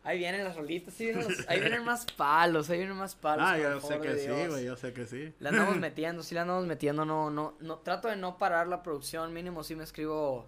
ahí 0.05 0.19
vienen 0.19 0.45
las 0.45 0.57
rolitas, 0.57 0.95
sí 0.95 1.05
vienen 1.07 1.25
los- 1.29 1.45
ahí 1.49 1.61
vienen 1.61 1.85
más 1.85 2.07
palos, 2.17 2.71
ahí 2.71 2.79
vienen 2.79 2.97
más 2.97 3.15
palos. 3.15 3.47
Ah, 3.49 3.59
yo 3.59 3.81
sé 3.81 4.01
que 4.01 4.17
sí, 4.19 4.47
güey. 4.49 4.65
Yo 4.65 4.77
sé 4.77 4.93
que 4.93 5.07
sí. 5.07 5.33
La 5.41 5.51
andamos 5.51 5.77
metiendo, 5.79 6.23
sí 6.23 6.35
la 6.35 6.43
andamos 6.43 6.67
metiendo, 6.67 7.05
no, 7.05 7.31
no, 7.31 7.55
no, 7.61 7.79
trato 7.79 8.09
de 8.09 8.17
no 8.17 8.39
parar 8.39 8.67
la 8.69 8.83
producción, 8.83 9.33
mínimo 9.33 9.63
sí 9.65 9.75
me 9.77 9.85
escribo 9.85 10.47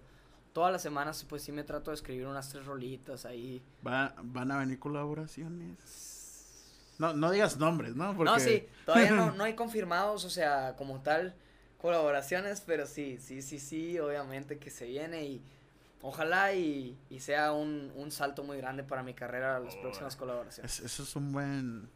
todas 0.53 0.71
las 0.71 0.81
semanas, 0.81 1.25
pues 1.27 1.43
sí 1.43 1.51
me 1.51 1.63
trato 1.63 1.91
de 1.91 1.95
escribir 1.95 2.27
unas 2.27 2.49
tres 2.49 2.65
rolitas 2.65 3.25
ahí. 3.25 3.61
Va- 3.85 4.13
van 4.23 4.51
a 4.51 4.57
venir 4.59 4.79
colaboraciones. 4.79 5.75
No, 6.97 7.13
no 7.13 7.29
digas 7.31 7.57
nombres, 7.57 7.95
¿no? 7.95 8.15
Porque... 8.15 8.31
No, 8.31 8.39
sí, 8.39 8.65
todavía 8.85 9.11
no, 9.11 9.31
no 9.35 9.43
hay 9.43 9.53
confirmados, 9.53 10.23
o 10.23 10.29
sea, 10.29 10.75
como 10.77 11.01
tal, 11.01 11.35
colaboraciones, 11.77 12.61
pero 12.65 12.87
sí, 12.87 13.17
sí, 13.19 13.41
sí, 13.41 13.59
sí, 13.59 13.99
obviamente 13.99 14.57
que 14.59 14.69
se 14.71 14.85
viene 14.85 15.25
y 15.25 15.41
ojalá 16.01 16.53
y, 16.53 16.97
y 17.09 17.19
sea 17.19 17.51
un, 17.51 17.91
un 17.95 18.11
salto 18.11 18.43
muy 18.43 18.57
grande 18.57 18.83
para 18.83 19.03
mi 19.03 19.13
carrera 19.13 19.59
las 19.59 19.75
próximas 19.75 20.15
colaboraciones. 20.15 20.79
Es- 20.79 20.85
eso 20.85 21.03
es 21.03 21.15
un 21.15 21.31
buen... 21.31 21.89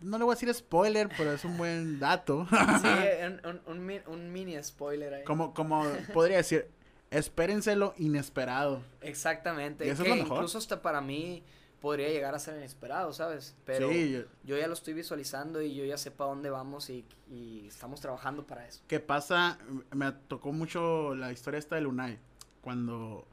No 0.00 0.18
le 0.18 0.24
voy 0.24 0.32
a 0.32 0.34
decir 0.36 0.52
spoiler, 0.52 1.08
pero 1.16 1.32
es 1.32 1.44
un 1.44 1.56
buen 1.56 1.98
dato. 1.98 2.46
Sí, 2.82 2.88
un, 3.26 3.40
un, 3.50 3.60
un, 3.66 3.86
mi- 3.86 4.00
un 4.06 4.32
mini 4.32 4.62
spoiler 4.62 5.14
ahí. 5.14 5.24
como, 5.24 5.54
como 5.54 5.82
podría 6.12 6.36
decir, 6.38 6.68
espérenselo 7.10 7.94
inesperado. 7.96 8.82
Exactamente. 9.00 9.86
Y 9.86 9.90
eso 9.90 10.02
es 10.02 10.08
que 10.08 10.14
lo 10.16 10.22
mejor. 10.22 10.36
Incluso 10.38 10.58
hasta 10.58 10.82
para 10.82 11.00
mí 11.00 11.42
podría 11.80 12.08
llegar 12.08 12.34
a 12.34 12.38
ser 12.38 12.56
inesperado, 12.56 13.12
¿sabes? 13.14 13.54
Pero 13.64 13.88
sí, 13.90 14.10
yo- 14.12 14.22
yo 14.44 14.58
ya 14.58 14.66
lo 14.66 14.74
estoy 14.74 14.92
visualizando 14.92 15.62
y 15.62 15.74
yo 15.74 15.84
ya 15.86 15.96
sé 15.96 16.10
para 16.10 16.28
dónde 16.30 16.50
vamos 16.50 16.90
y, 16.90 17.06
y 17.30 17.66
estamos 17.68 18.00
trabajando 18.00 18.46
para 18.46 18.66
eso. 18.66 18.82
que 18.86 19.00
pasa, 19.00 19.58
me 19.92 20.12
tocó 20.12 20.52
mucho 20.52 21.14
la 21.14 21.32
historia 21.32 21.58
esta 21.58 21.76
de 21.76 21.82
Lunay, 21.82 22.18
cuando 22.66 23.24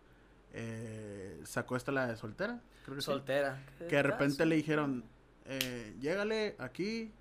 eh, 0.53 1.41
sacó 1.43 1.75
esta 1.75 1.91
la 1.91 2.05
de 2.05 2.15
soltera, 2.15 2.61
creo 2.85 2.97
que 2.97 3.01
sí. 3.01 3.05
Soltera. 3.05 3.65
Que 3.79 3.95
de 3.95 4.03
repente 4.03 4.45
le 4.45 4.55
dijeron, 4.55 5.03
eh, 5.47 5.95
llégale 5.99 6.55
aquí, 6.59 7.11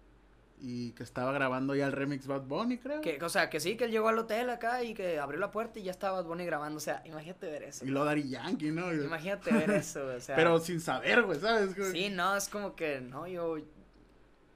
y 0.61 0.93
que 0.93 1.05
estaba 1.05 1.33
grabando 1.33 1.75
ya 1.75 1.87
el 1.87 1.93
remix 1.93 2.27
Bad 2.27 2.43
Bunny, 2.43 2.77
creo. 2.77 3.01
Que, 3.01 3.19
o 3.25 3.31
sea, 3.31 3.49
que 3.49 3.61
sí, 3.61 3.79
que 3.79 3.85
él 3.85 3.93
llegó 3.93 4.09
al 4.09 4.19
hotel 4.19 4.51
acá 4.51 4.85
y 4.85 4.93
que 4.93 5.19
abrió 5.19 5.41
la 5.41 5.51
puerta 5.51 5.79
y 5.79 5.85
ya 5.85 5.91
estaba 5.91 6.21
Bad 6.21 6.29
Bunny 6.29 6.45
grabando. 6.45 6.77
O 6.77 6.81
sea, 6.81 7.03
imagínate 7.07 7.51
ver 7.51 7.63
eso. 7.63 7.83
Y 7.87 7.89
lo 7.89 8.05
Daddy 8.05 8.29
Yankee, 8.29 8.73
¿no? 8.73 8.93
Imagínate 8.93 9.55
ver 9.55 9.71
eso, 9.71 10.05
o 10.05 10.21
sea. 10.21 10.37
Pero 10.37 10.59
sin 10.61 10.83
saber, 10.83 11.23
güey, 11.23 11.41
¿sabes? 11.41 11.75
Sí, 11.93 12.11
no, 12.11 12.37
es 12.37 12.47
como 12.51 12.77
que, 12.77 13.01
no, 13.01 13.27
yo. 13.27 13.57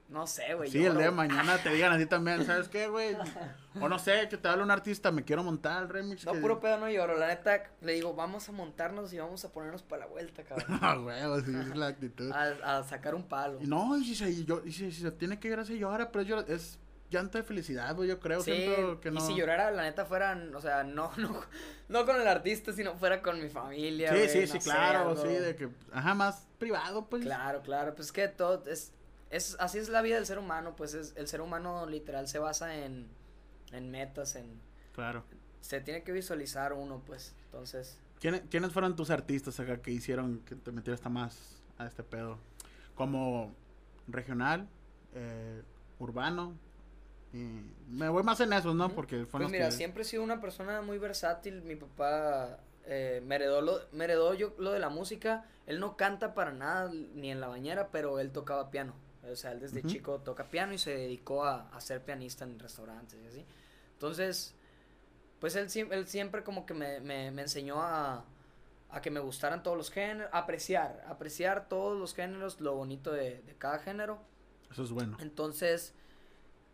No 0.09 0.25
sé, 0.25 0.53
güey. 0.53 0.71
Sí, 0.71 0.85
el 0.85 0.95
día 0.95 1.07
de 1.07 1.11
mañana 1.11 1.57
te 1.57 1.69
digan 1.69 1.91
así 1.91 2.05
también, 2.05 2.45
¿sabes 2.45 2.69
qué, 2.69 2.87
güey? 2.87 3.15
O 3.81 3.89
no 3.89 3.99
sé, 3.99 4.27
que 4.29 4.37
te 4.37 4.47
hable 4.47 4.63
un 4.63 4.71
artista, 4.71 5.11
me 5.11 5.23
quiero 5.25 5.43
montar 5.43 5.83
el 5.83 5.89
remix. 5.89 6.25
No, 6.25 6.31
que- 6.31 6.39
puro 6.39 6.59
pedo 6.61 6.77
no 6.79 6.89
lloro. 6.89 7.17
La 7.17 7.27
neta, 7.27 7.63
le 7.81 7.93
digo, 7.93 8.13
vamos 8.13 8.47
a 8.47 8.51
montarnos 8.53 9.11
y 9.11 9.17
vamos 9.19 9.43
a 9.43 9.51
ponernos 9.51 9.83
para 9.83 10.05
la 10.05 10.07
vuelta, 10.07 10.43
cabrón. 10.47 10.79
Ah, 10.81 10.95
güey, 10.95 11.19
así 11.19 11.51
es 11.53 11.75
la 11.75 11.87
actitud. 11.87 12.31
a, 12.31 12.77
a 12.79 12.83
sacar 12.83 13.15
un 13.15 13.23
palo. 13.23 13.59
No, 13.61 13.97
y 13.97 14.05
si 14.05 14.15
se, 14.15 14.29
y 14.29 14.45
yo, 14.45 14.61
y 14.65 14.71
si, 14.71 14.91
si 14.91 15.01
se 15.01 15.11
tiene 15.11 15.39
que 15.39 15.49
llorar, 15.49 15.65
se 15.65 15.77
llora, 15.77 16.09
pero 16.11 16.23
yo, 16.23 16.39
es 16.39 16.79
llanto 17.09 17.37
de 17.37 17.43
felicidad, 17.45 17.95
güey, 17.95 18.09
yo 18.09 18.19
creo, 18.19 18.41
Sí, 18.41 18.51
siento 18.53 18.99
que 18.99 19.11
no. 19.11 19.19
y 19.19 19.23
si 19.27 19.33
llorara, 19.35 19.71
la 19.71 19.83
neta, 19.83 20.05
fuera, 20.05 20.37
o 20.53 20.61
sea, 20.61 20.83
no, 20.83 21.11
no, 21.17 21.41
no 21.89 22.05
con 22.05 22.15
el 22.19 22.27
artista, 22.27 22.71
sino 22.73 22.95
fuera 22.95 23.21
con 23.21 23.41
mi 23.41 23.47
familia, 23.49 24.13
Sí, 24.13 24.27
sí, 24.29 24.39
no 24.41 24.47
sí, 24.47 24.59
claro, 24.59 25.15
sí, 25.15 25.27
de 25.29 25.55
que, 25.55 25.69
ajá, 25.93 26.13
más 26.15 26.47
privado, 26.57 27.07
pues. 27.09 27.23
Claro, 27.23 27.61
claro, 27.61 27.93
pues 27.95 28.07
es 28.07 28.11
que 28.11 28.27
todo 28.27 28.63
es, 28.67 28.91
es, 29.29 29.55
así 29.59 29.77
es 29.77 29.89
la 29.89 30.01
vida 30.01 30.15
del 30.15 30.25
ser 30.25 30.39
humano, 30.39 30.75
pues 30.75 30.93
es, 30.93 31.13
el 31.15 31.27
ser 31.27 31.41
humano 31.41 31.85
literal 31.85 32.27
se 32.27 32.39
basa 32.39 32.75
en, 32.75 33.07
en 33.71 33.91
metas, 33.91 34.35
en, 34.35 34.59
Claro. 34.93 35.23
se 35.61 35.81
tiene 35.81 36.03
que 36.03 36.11
visualizar 36.11 36.73
uno, 36.73 37.01
pues, 37.05 37.33
entonces, 37.45 37.99
¿Quiénes, 38.19 38.41
quiénes 38.49 38.71
fueron 38.71 38.95
tus 38.95 39.11
artistas 39.11 39.59
acá 39.59 39.77
que 39.81 39.91
hicieron 39.91 40.39
que 40.39 40.55
te 40.55 40.71
metieras 40.71 40.99
hasta 40.99 41.09
más 41.09 41.61
a 41.77 41.85
este 41.85 42.01
pedo? 42.03 42.39
Como 42.95 43.53
regional, 44.07 44.67
eh, 45.13 45.61
urbano, 45.99 46.55
y 47.33 47.61
me 47.89 48.09
voy 48.09 48.23
más 48.23 48.39
en 48.39 48.53
esos, 48.53 48.73
¿no? 48.73 48.89
Porque 48.89 49.25
fueron 49.25 49.49
pues 49.49 49.51
mira, 49.51 49.65
que... 49.65 49.71
siempre 49.71 50.01
he 50.01 50.05
sido 50.05 50.23
una 50.23 50.41
persona 50.41 50.81
muy 50.81 50.97
versátil, 50.97 51.61
mi 51.61 51.75
papá 51.75 52.59
eh, 52.85 53.21
me, 53.25 53.35
heredó 53.35 53.61
lo, 53.61 53.79
me 53.91 54.05
heredó 54.05 54.33
yo 54.33 54.55
lo 54.57 54.71
de 54.71 54.79
la 54.79 54.89
música, 54.89 55.45
él 55.67 55.79
no 55.79 55.97
canta 55.97 56.33
para 56.33 56.51
nada, 56.51 56.91
ni 57.13 57.29
en 57.29 57.39
la 57.39 57.47
bañera, 57.47 57.89
pero 57.91 58.19
él 58.19 58.31
tocaba 58.31 58.71
piano, 58.71 58.93
o 59.31 59.35
sea, 59.35 59.51
él 59.51 59.59
desde 59.59 59.83
chico 59.83 60.19
toca 60.19 60.49
piano 60.49 60.73
y 60.73 60.77
se 60.77 60.91
dedicó 60.95 61.43
a, 61.45 61.69
a 61.69 61.81
ser 61.81 62.03
pianista 62.03 62.45
en 62.45 62.57
restaurantes 62.59 63.19
y 63.23 63.27
así, 63.27 63.45
entonces, 63.93 64.55
pues 65.39 65.55
él, 65.55 65.67
él 65.91 66.07
siempre 66.07 66.43
como 66.43 66.65
que 66.65 66.73
me, 66.73 66.99
me, 66.99 67.31
me 67.31 67.41
enseñó 67.43 67.81
a, 67.81 68.25
a 68.89 69.01
que 69.01 69.11
me 69.11 69.19
gustaran 69.19 69.63
todos 69.63 69.77
los 69.77 69.91
géneros, 69.91 70.29
apreciar, 70.33 71.03
apreciar 71.07 71.67
todos 71.67 71.97
los 71.99 72.13
géneros, 72.13 72.59
lo 72.61 72.75
bonito 72.75 73.11
de, 73.11 73.41
de 73.41 73.55
cada 73.55 73.79
género, 73.79 74.19
Eso 74.71 74.83
es 74.83 74.91
bueno. 74.91 75.17
entonces, 75.19 75.93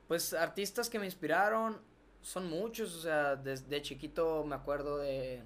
pues 0.07 0.33
artistas 0.33 0.89
que 0.89 0.99
me 0.99 1.05
inspiraron 1.05 1.81
son 2.21 2.49
muchos, 2.49 2.95
o 2.95 3.01
sea, 3.01 3.35
desde 3.35 3.81
chiquito 3.81 4.43
me 4.45 4.55
acuerdo 4.55 4.97
de 4.97 5.43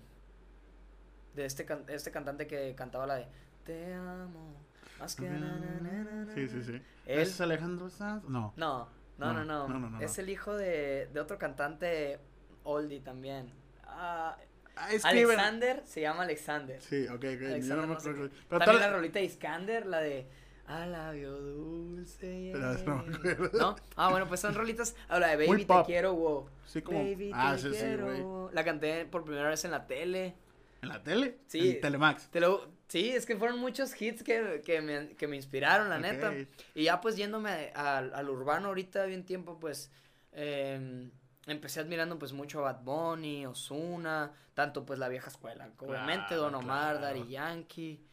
de 1.35 1.45
este 1.45 1.65
este 1.87 2.11
cantante 2.11 2.47
que 2.47 2.73
cantaba 2.75 3.05
la 3.05 3.15
de 3.15 3.27
Te 3.63 3.93
amo 3.93 4.55
más 4.99 5.15
que 5.15 5.29
na, 5.29 5.39
na, 5.39 5.79
na, 5.81 6.03
na, 6.03 6.25
na". 6.25 6.33
Sí, 6.33 6.47
sí, 6.47 6.63
sí. 6.63 6.81
Él 7.05 7.19
¿Es 7.19 7.39
Alejandro 7.41 7.89
Sanz? 7.89 8.23
No. 8.25 8.53
no, 8.55 8.89
no, 9.17 9.33
no, 9.33 9.33
No, 9.33 9.43
no, 9.45 9.67
no, 9.67 9.79
no, 9.79 9.89
no, 9.91 10.01
Es 10.01 10.17
el 10.19 10.29
hijo 10.29 10.55
de, 10.55 11.07
de 11.13 11.19
otro 11.19 11.37
cantante 11.37 12.19
oldie 12.63 12.99
también. 13.01 13.51
Ah, 13.83 14.37
Ah. 14.79 14.89
Alexander, 15.05 15.81
se 15.87 16.01
llama 16.01 16.21
Alexander. 16.21 16.79
Sí, 16.79 17.07
ok, 17.07 17.15
ok. 17.15 17.23
Alexander 17.23 17.77
no 17.77 17.87
me 17.87 17.93
no 17.95 17.99
sé 17.99 18.09
acuerdo. 18.11 18.29
qué. 18.29 18.35
Pero 18.47 18.59
También 18.59 18.79
tal- 18.81 18.91
la 18.91 18.95
rolita 18.97 19.17
de 19.19 19.25
Iskander, 19.25 19.85
la 19.87 19.99
de 20.01 20.27
A 20.67 20.85
labio 20.85 21.31
dulce. 21.31 22.51
Pero 22.53 22.73
no 22.85 23.03
me 23.03 23.11
yeah". 23.23 23.31
acuerdo. 23.31 23.59
¿No? 23.59 23.75
Ah, 23.95 24.09
bueno, 24.11 24.27
pues 24.27 24.39
son 24.39 24.53
rolitas. 24.53 24.95
Habla 25.07 25.35
de 25.35 25.47
Baby 25.47 25.65
te 25.65 25.83
quiero, 25.87 26.13
wow. 26.13 26.47
Sí, 26.67 26.81
como... 26.83 26.99
Baby 26.99 27.31
ah, 27.33 27.53
te 27.55 27.61
sí, 27.61 27.69
sí, 27.73 27.79
quiero. 27.79 28.05
güey. 28.05 28.53
La 28.53 28.63
canté 28.63 29.05
por 29.05 29.23
primera 29.23 29.49
vez 29.49 29.65
en 29.65 29.71
la 29.71 29.87
tele. 29.87 30.35
¿En 30.83 30.89
la 30.89 31.01
tele? 31.01 31.39
Sí. 31.47 31.71
En 31.71 31.81
Telemax. 31.81 32.27
Te 32.29 32.39
lo, 32.39 32.67
sí, 32.87 33.09
es 33.09 33.25
que 33.25 33.35
fueron 33.35 33.59
muchos 33.59 33.99
hits 34.01 34.23
que, 34.23 34.61
que, 34.65 34.81
me, 34.81 35.09
que 35.15 35.27
me 35.27 35.35
inspiraron, 35.35 35.89
la 35.89 35.99
neta. 35.99 36.31
Y 36.75 36.83
ya 36.85 37.01
pues 37.01 37.15
yéndome 37.17 37.71
a- 37.75 37.97
al 37.99 38.13
al 38.13 38.29
urbano 38.29 38.69
ahorita 38.69 39.05
bien 39.05 39.25
tiempo, 39.25 39.59
pues 39.59 39.91
em, 40.31 41.11
empecé 41.45 41.79
admirando 41.79 42.17
pues 42.19 42.33
mucho 42.33 42.59
a 42.59 42.73
Bad 42.73 42.83
Bunny, 42.83 43.45
Ozuna, 43.45 44.31
tanto 44.53 44.85
pues 44.85 44.99
la 44.99 45.07
vieja 45.09 45.29
escuela, 45.29 45.69
obviamente 45.79 46.35
Don 46.35 46.53
Omar, 46.55 46.97
claro. 46.97 47.17
Daddy 47.19 47.29
Yankee, 47.31 48.03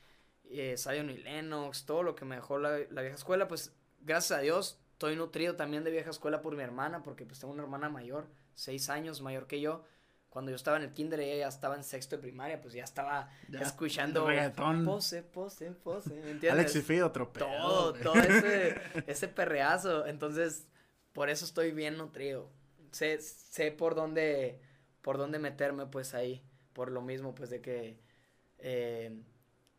eh, 0.50 0.76
Zion 0.78 1.10
y 1.10 1.18
Lennox, 1.18 1.84
todo 1.84 2.02
lo 2.02 2.14
que 2.14 2.24
me 2.24 2.36
dejó 2.36 2.58
la, 2.58 2.78
la 2.90 3.00
vieja 3.02 3.16
escuela, 3.16 3.48
pues 3.48 3.72
gracias 4.00 4.38
a 4.38 4.42
Dios 4.42 4.78
estoy 4.92 5.16
nutrido 5.16 5.56
también 5.56 5.82
de 5.84 5.90
vieja 5.90 6.10
escuela 6.10 6.40
por 6.40 6.54
mi 6.56 6.62
hermana, 6.62 7.02
porque 7.02 7.26
pues 7.26 7.40
tengo 7.40 7.52
una 7.52 7.62
hermana 7.64 7.88
mayor, 7.88 8.26
seis 8.54 8.88
años 8.88 9.20
mayor 9.20 9.46
que 9.46 9.60
yo, 9.60 9.84
cuando 10.34 10.50
yo 10.50 10.56
estaba 10.56 10.78
en 10.78 10.82
el 10.82 10.92
kinder, 10.92 11.20
ella 11.20 11.36
ya 11.42 11.48
estaba 11.48 11.76
en 11.76 11.84
sexto 11.84 12.16
de 12.16 12.22
primaria, 12.22 12.60
pues 12.60 12.74
ya 12.74 12.82
estaba 12.82 13.30
Ya, 13.48 13.60
escuchando 13.60 14.26
reggaetón. 14.26 14.84
pose, 14.84 15.22
pose, 15.22 15.70
pose, 15.70 16.10
¿me 16.10 16.32
entiendes? 16.32 16.50
Alex 16.50 16.74
y 16.74 16.82
Fido, 16.82 17.06
otro 17.06 17.32
pedo, 17.32 17.46
todo, 17.46 17.92
todo 17.92 18.14
ese, 18.16 18.74
ese 19.06 19.28
perreazo. 19.28 20.04
Entonces, 20.06 20.66
por 21.12 21.30
eso 21.30 21.44
estoy 21.44 21.70
bien 21.70 21.96
nutrido. 21.96 22.50
Sé, 22.90 23.20
sé 23.20 23.70
por 23.70 23.94
dónde, 23.94 24.60
por 25.02 25.18
dónde 25.18 25.38
meterme, 25.38 25.86
pues 25.86 26.14
ahí. 26.14 26.42
Por 26.72 26.90
lo 26.90 27.00
mismo, 27.00 27.32
pues 27.36 27.48
de 27.50 27.60
que 27.60 28.00
eh, 28.58 29.16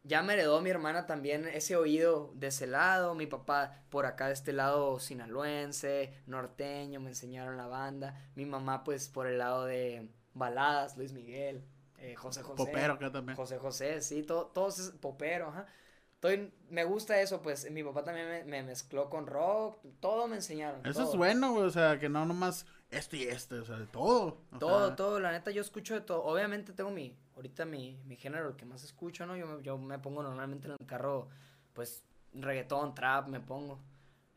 ya 0.04 0.24
me 0.24 0.36
heredó 0.36 0.62
mi 0.62 0.70
hermana 0.70 1.06
también 1.06 1.46
ese 1.50 1.76
oído 1.76 2.32
de 2.36 2.48
ese 2.48 2.66
lado. 2.66 3.14
Mi 3.14 3.28
papá 3.28 3.84
por 3.90 4.06
acá 4.06 4.28
de 4.28 4.34
este 4.34 4.54
lado 4.54 5.00
sinaloense, 5.02 6.14
norteño, 6.28 7.02
me 7.02 7.10
enseñaron 7.10 7.58
la 7.58 7.68
banda. 7.68 8.32
Mi 8.36 8.46
mamá, 8.46 8.86
pues 8.86 9.10
por 9.10 9.28
el 9.28 9.38
lado 9.40 9.66
de 9.66 10.08
baladas, 10.36 10.96
Luis 10.96 11.12
Miguel, 11.12 11.66
eh, 11.98 12.16
José 12.16 12.44
José. 12.44 12.58
Popero 12.58 12.94
acá 12.94 13.12
también. 13.12 13.36
José 13.36 13.58
José, 13.58 14.02
sí, 14.02 14.22
todo, 14.22 14.48
todos 14.48 14.78
es 14.80 14.92
popero, 14.92 15.48
ajá. 15.48 15.66
Estoy, 16.14 16.54
me 16.70 16.84
gusta 16.84 17.20
eso, 17.20 17.42
pues 17.42 17.70
mi 17.72 17.84
papá 17.84 18.04
también 18.04 18.28
me, 18.28 18.44
me 18.44 18.64
mezcló 18.64 19.10
con 19.10 19.28
rock, 19.28 19.80
todo 20.00 20.28
me 20.28 20.36
enseñaron. 20.36 20.86
Eso 20.86 21.02
todo. 21.02 21.12
es 21.12 21.18
bueno, 21.18 21.52
güey, 21.54 21.66
o 21.66 21.70
sea, 21.70 22.00
que 22.00 22.10
no 22.10 22.26
nomás 22.26 22.66
este 22.90 23.18
y 23.18 23.24
este, 23.24 23.56
o 23.56 23.66
sea, 23.66 23.78
de 23.78 23.88
todo. 23.88 24.42
Todo, 24.60 24.88
sea, 24.88 24.96
todo, 24.96 25.20
la 25.20 25.32
neta 25.32 25.52
yo 25.52 25.62
escucho 25.62 25.94
de 25.94 26.02
todo. 26.02 26.24
Obviamente 26.24 26.74
tengo 26.74 26.92
mi, 26.92 27.16
ahorita 27.36 27.66
mi, 27.66 28.00
mi 28.06 28.16
género, 28.16 28.50
el 28.50 28.56
que 28.56 28.66
más 28.66 28.84
escucho, 28.84 29.26
¿no? 29.26 29.36
Yo 29.36 29.48
me, 29.48 29.64
yo 29.64 29.78
me 29.78 30.00
pongo 30.00 30.24
normalmente 30.24 30.68
en 30.68 30.76
el 30.80 30.86
carro, 30.86 31.28
pues, 31.74 32.04
reggaetón, 32.34 32.96
trap, 32.96 33.28
me 33.28 33.40
pongo, 33.40 33.80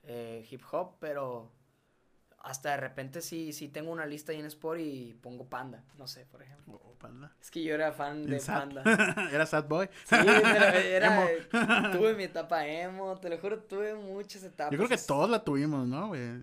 eh, 0.03 0.47
hip 0.51 0.63
hop, 0.71 0.97
pero 0.99 1.51
hasta 2.41 2.71
de 2.71 2.77
repente 2.79 3.21
sí, 3.21 3.53
sí 3.53 3.69
tengo 3.69 3.91
una 3.91 4.07
lista 4.07 4.33
ahí 4.33 4.39
en 4.41 4.47
Sport 4.47 4.81
y 4.81 5.15
pongo 5.21 5.49
Panda, 5.49 5.85
no 5.97 6.07
sé, 6.07 6.25
por 6.27 6.43
ejemplo. 6.43 6.81
oh, 6.83 6.95
panda. 6.99 7.33
Es 7.41 7.51
que 7.51 7.63
yo 7.63 7.75
era 7.75 7.93
fan 7.93 8.27
de 8.27 8.41
sad. 8.41 8.61
Panda. 8.73 8.83
Era 9.33 9.45
sad 9.47 9.65
boy. 9.69 9.89
Sí, 10.05 10.17
era, 10.17 10.75
era- 10.85 11.91
tuve 11.93 12.15
mi 12.15 12.25
etapa 12.25 12.67
emo, 12.67 13.17
te 13.19 13.29
lo 13.29 13.39
juro, 13.39 13.59
tuve 13.61 13.95
muchas 13.95 14.43
etapas. 14.43 14.73
Yo 14.73 14.79
creo 14.79 14.89
que 14.89 14.97
todos 15.05 15.29
la 15.31 15.43
tuvimos, 15.45 15.87
¿no, 15.87 16.09
güey? 16.09 16.41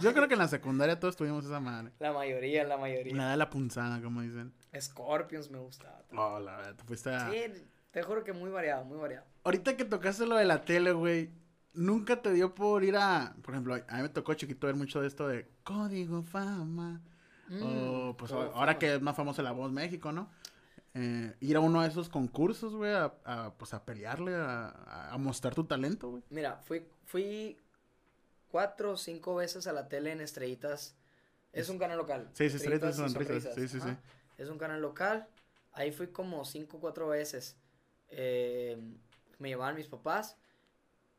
Yo 0.00 0.12
creo 0.14 0.28
que 0.28 0.34
en 0.34 0.40
la 0.40 0.48
secundaria 0.48 0.98
todos 1.00 1.16
tuvimos 1.16 1.44
esa 1.44 1.60
madre. 1.60 1.92
La 1.98 2.12
mayoría, 2.12 2.64
la 2.64 2.76
mayoría. 2.76 3.14
La 3.16 3.30
de 3.30 3.36
la 3.36 3.48
punzada, 3.50 4.00
como 4.02 4.20
dicen. 4.22 4.52
Scorpions 4.78 5.50
me 5.50 5.58
gustaba. 5.58 5.98
también. 6.08 6.20
Oh, 6.20 6.38
la 6.40 6.56
verdad, 6.56 6.74
tú 6.76 6.84
fuiste 6.84 7.10
a... 7.10 7.30
Sí, 7.30 7.44
te 7.90 8.02
juro 8.02 8.22
que 8.24 8.32
muy 8.32 8.50
variado, 8.50 8.84
muy 8.84 8.98
variado. 8.98 9.24
Ahorita 9.44 9.76
que 9.76 9.84
tocaste 9.84 10.26
lo 10.26 10.36
de 10.36 10.44
la 10.44 10.62
tele, 10.64 10.92
güey, 10.92 11.30
nunca 11.74 12.20
te 12.22 12.32
dio 12.32 12.54
por 12.54 12.84
ir 12.84 12.96
a... 12.96 13.34
Por 13.42 13.54
ejemplo, 13.54 13.74
a 13.74 13.96
mí 13.96 14.02
me 14.02 14.08
tocó 14.08 14.34
chiquito 14.34 14.66
ver 14.66 14.76
mucho 14.76 15.00
de 15.00 15.08
esto 15.08 15.28
de 15.28 15.48
Código 15.64 16.22
Fama. 16.22 17.00
o, 17.62 18.16
pues, 18.16 18.32
ahora 18.32 18.52
fama. 18.52 18.78
que 18.78 18.94
es 18.94 19.02
más 19.02 19.16
famoso 19.16 19.42
La 19.42 19.52
Voz 19.52 19.72
México, 19.72 20.12
¿no? 20.12 20.30
Eh, 20.94 21.34
ir 21.40 21.56
a 21.56 21.60
uno 21.60 21.82
de 21.82 21.88
esos 21.88 22.08
concursos, 22.08 22.74
güey, 22.74 22.92
a, 22.92 23.14
a, 23.24 23.54
pues 23.56 23.74
a 23.74 23.84
pelearle, 23.84 24.34
a, 24.34 25.10
a 25.12 25.18
mostrar 25.18 25.54
tu 25.54 25.64
talento, 25.64 26.10
güey. 26.10 26.22
Mira, 26.30 26.56
fui, 26.64 26.86
fui 27.04 27.56
cuatro 28.50 28.92
o 28.92 28.96
cinco 28.96 29.36
veces 29.36 29.66
a 29.66 29.72
la 29.72 29.88
tele 29.88 30.12
en 30.12 30.20
Estrellitas. 30.20 30.96
Es 31.52 31.68
un 31.68 31.78
canal 31.78 31.98
local. 31.98 32.28
Sí, 32.32 32.50
sí, 32.50 32.56
Estrellitas 32.56 32.96
y 32.96 32.98
Sonrisas, 32.98 33.54
sí, 33.54 33.68
sí, 33.68 33.80
sí. 33.80 33.96
Es 34.36 34.48
un 34.48 34.58
canal 34.58 34.80
local. 34.80 35.28
Ahí 35.72 35.92
fui 35.92 36.08
como 36.08 36.44
cinco 36.44 36.78
o 36.78 36.80
cuatro 36.80 37.08
veces. 37.08 37.56
Eh, 38.08 38.78
me 39.38 39.48
llevaban 39.48 39.76
mis 39.76 39.86
papás. 39.86 40.36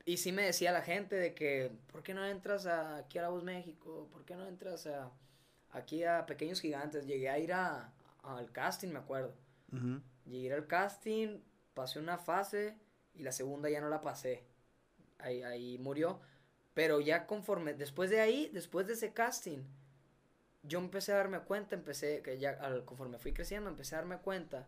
Y 0.10 0.18
sí 0.18 0.32
me 0.32 0.42
decía 0.42 0.72
la 0.72 0.82
gente 0.82 1.16
de 1.18 1.36
que, 1.36 1.72
¿por 1.92 2.02
qué 2.02 2.16
no 2.16 2.26
entras 2.26 2.66
a- 2.66 2.98
aquí 2.98 3.20
a 3.20 3.22
La 3.22 3.30
Voz 3.30 3.44
México? 3.44 4.10
¿Por 4.12 4.26
qué 4.26 4.36
no 4.36 4.48
entras 4.48 4.88
a, 4.88 5.12
aquí 5.70 6.04
a 6.04 6.26
Pequeños 6.26 6.62
Gigantes? 6.62 7.06
Llegué 7.06 7.30
a 7.30 7.38
ir 7.38 7.54
a, 7.54 7.94
al 8.24 8.52
casting, 8.52 8.88
me 8.88 8.98
acuerdo. 8.98 9.36
Ujú. 9.72 10.02
Llegué 10.26 10.52
al 10.52 10.66
casting, 10.66 11.42
pasé 11.76 12.00
una 12.00 12.18
fase 12.18 12.76
y 13.14 13.22
la 13.22 13.32
segunda 13.32 13.70
ya 13.70 13.82
no 13.82 13.90
la 13.90 14.02
pasé. 14.02 14.44
Ahí, 15.20 15.44
ahí 15.44 15.78
murió. 15.78 16.20
Pero 16.74 17.02
ya 17.02 17.28
conforme, 17.28 17.76
después 17.76 18.10
de 18.10 18.20
ahí, 18.20 18.50
después 18.52 18.88
de 18.88 18.94
ese 18.94 19.14
casting, 19.14 19.60
yo 20.64 20.80
empecé 20.80 21.14
a 21.14 21.18
darme 21.18 21.40
cuenta, 21.42 21.76
empecé, 21.76 22.22
que 22.22 22.38
ya 22.40 22.52
al- 22.62 22.84
conforme 22.86 23.20
fui 23.20 23.34
creciendo, 23.34 23.70
empecé 23.70 23.94
a 23.96 24.00
darme 24.00 24.18
cuenta 24.18 24.68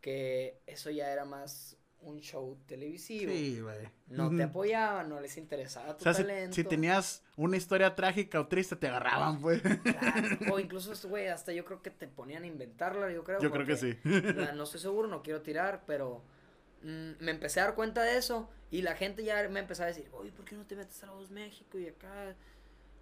que 0.00 0.60
eso 0.66 0.90
ya 0.90 1.10
era 1.12 1.24
más 1.24 1.76
un 2.06 2.20
show 2.20 2.56
televisivo. 2.66 3.30
Sí, 3.32 3.60
güey. 3.60 3.88
No 4.08 4.34
te 4.34 4.44
apoyaban, 4.44 5.08
no 5.08 5.20
les 5.20 5.36
interesaba 5.36 5.90
O 5.90 5.96
tu 5.96 6.04
sea, 6.04 6.14
si, 6.14 6.22
talento. 6.22 6.54
si 6.54 6.64
tenías 6.64 7.24
una 7.36 7.56
historia 7.56 7.94
trágica 7.94 8.40
o 8.40 8.46
triste, 8.46 8.76
te 8.76 8.88
agarraban, 8.88 9.40
pues. 9.40 9.60
Claro, 9.60 9.74
o 10.52 10.58
incluso, 10.60 11.08
güey, 11.08 11.28
hasta 11.28 11.52
yo 11.52 11.64
creo 11.64 11.82
que 11.82 11.90
te 11.90 12.06
ponían 12.08 12.44
a 12.44 12.46
inventarla, 12.46 13.10
yo 13.12 13.24
creo. 13.24 13.40
Yo 13.40 13.50
creo 13.50 13.66
que 13.66 13.76
sí. 13.76 13.98
La- 14.04 14.52
no 14.52 14.64
estoy 14.64 14.80
seguro, 14.80 15.08
no 15.08 15.22
quiero 15.22 15.42
tirar, 15.42 15.82
pero 15.86 16.22
mm, 16.82 17.12
me 17.20 17.30
empecé 17.32 17.60
a 17.60 17.64
dar 17.64 17.74
cuenta 17.74 18.02
de 18.02 18.16
eso 18.18 18.48
y 18.70 18.82
la 18.82 18.94
gente 18.94 19.24
ya 19.24 19.48
me 19.48 19.60
empezó 19.60 19.82
a 19.82 19.86
decir, 19.86 20.08
oye, 20.12 20.32
¿por 20.32 20.44
qué 20.44 20.54
no 20.56 20.64
te 20.64 20.76
metes 20.76 21.02
a 21.02 21.06
la 21.06 21.12
voz 21.12 21.30
México 21.30 21.78
y 21.78 21.88
acá? 21.88 22.34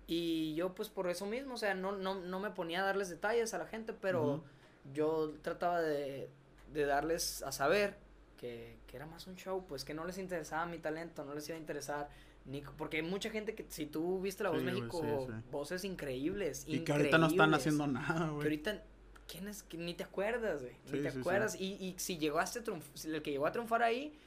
Y 0.07 0.55
yo 0.55 0.75
pues 0.75 0.89
por 0.91 1.09
eso 1.09 1.25
mismo, 1.27 1.55
o 1.55 1.59
sea, 1.59 1.75
no, 1.75 1.93
no, 1.93 2.15
no 2.15 2.39
me 2.41 2.51
ponía 2.51 2.83
a 2.83 2.85
darles 2.85 3.09
detalles 3.09 3.55
a 3.55 3.59
la 3.59 3.67
gente, 3.67 3.95
pero 3.95 4.45
yo 4.93 5.33
trataba 5.41 5.81
de, 5.81 6.29
de 6.73 6.85
darles 6.85 7.43
a 7.43 7.53
saber 7.53 7.97
que, 8.45 8.77
que 8.87 8.97
era 8.97 9.07
más 9.07 9.27
un 9.27 9.37
show, 9.37 9.65
pues 9.67 9.85
que 9.85 9.95
no 9.95 10.05
les 10.05 10.19
interesaba 10.19 10.67
mi 10.67 10.79
talento, 10.79 11.25
no 11.25 11.35
les 11.35 11.49
iba 11.49 11.57
a 11.57 11.61
interesar. 11.61 12.09
Ni, 12.45 12.61
porque 12.77 12.99
hay 12.99 13.03
mucha 13.03 13.31
gente 13.31 13.55
que, 13.55 13.65
si 13.71 13.87
tú 13.87 14.21
viste 14.21 14.45
La 14.45 14.51
Voz 14.51 14.59
Sí, 14.61 14.67
México, 14.67 15.01
sí, 15.01 15.33
sí. 15.33 15.49
voces 15.51 15.85
increíbles. 15.85 16.65
Y 16.67 16.81
que 16.81 16.93
ahorita 16.93 17.17
no 17.17 17.29
están 17.29 17.55
haciendo 17.55 17.87
nada, 17.87 18.27
Que 18.27 18.31
güey. 18.33 18.43
ahorita, 18.43 18.83
¿quién 19.27 19.49
es? 19.49 19.63
Que 19.63 19.79
ni 19.79 19.95
te 19.95 20.05
acuerdas, 20.05 20.61
güey. 20.61 20.75
Ni 20.93 21.01
te 21.01 21.09
acuerdas. 21.09 21.59
Y, 21.59 21.73
y 21.83 21.95
si 21.99 22.19
llegaste 22.19 22.59
a 22.59 22.63
si 22.95 23.09
el 23.09 23.23
que 23.23 23.31
llegó 23.31 23.47
a 23.47 23.53
triunfar 23.53 23.83
ahí 23.83 24.19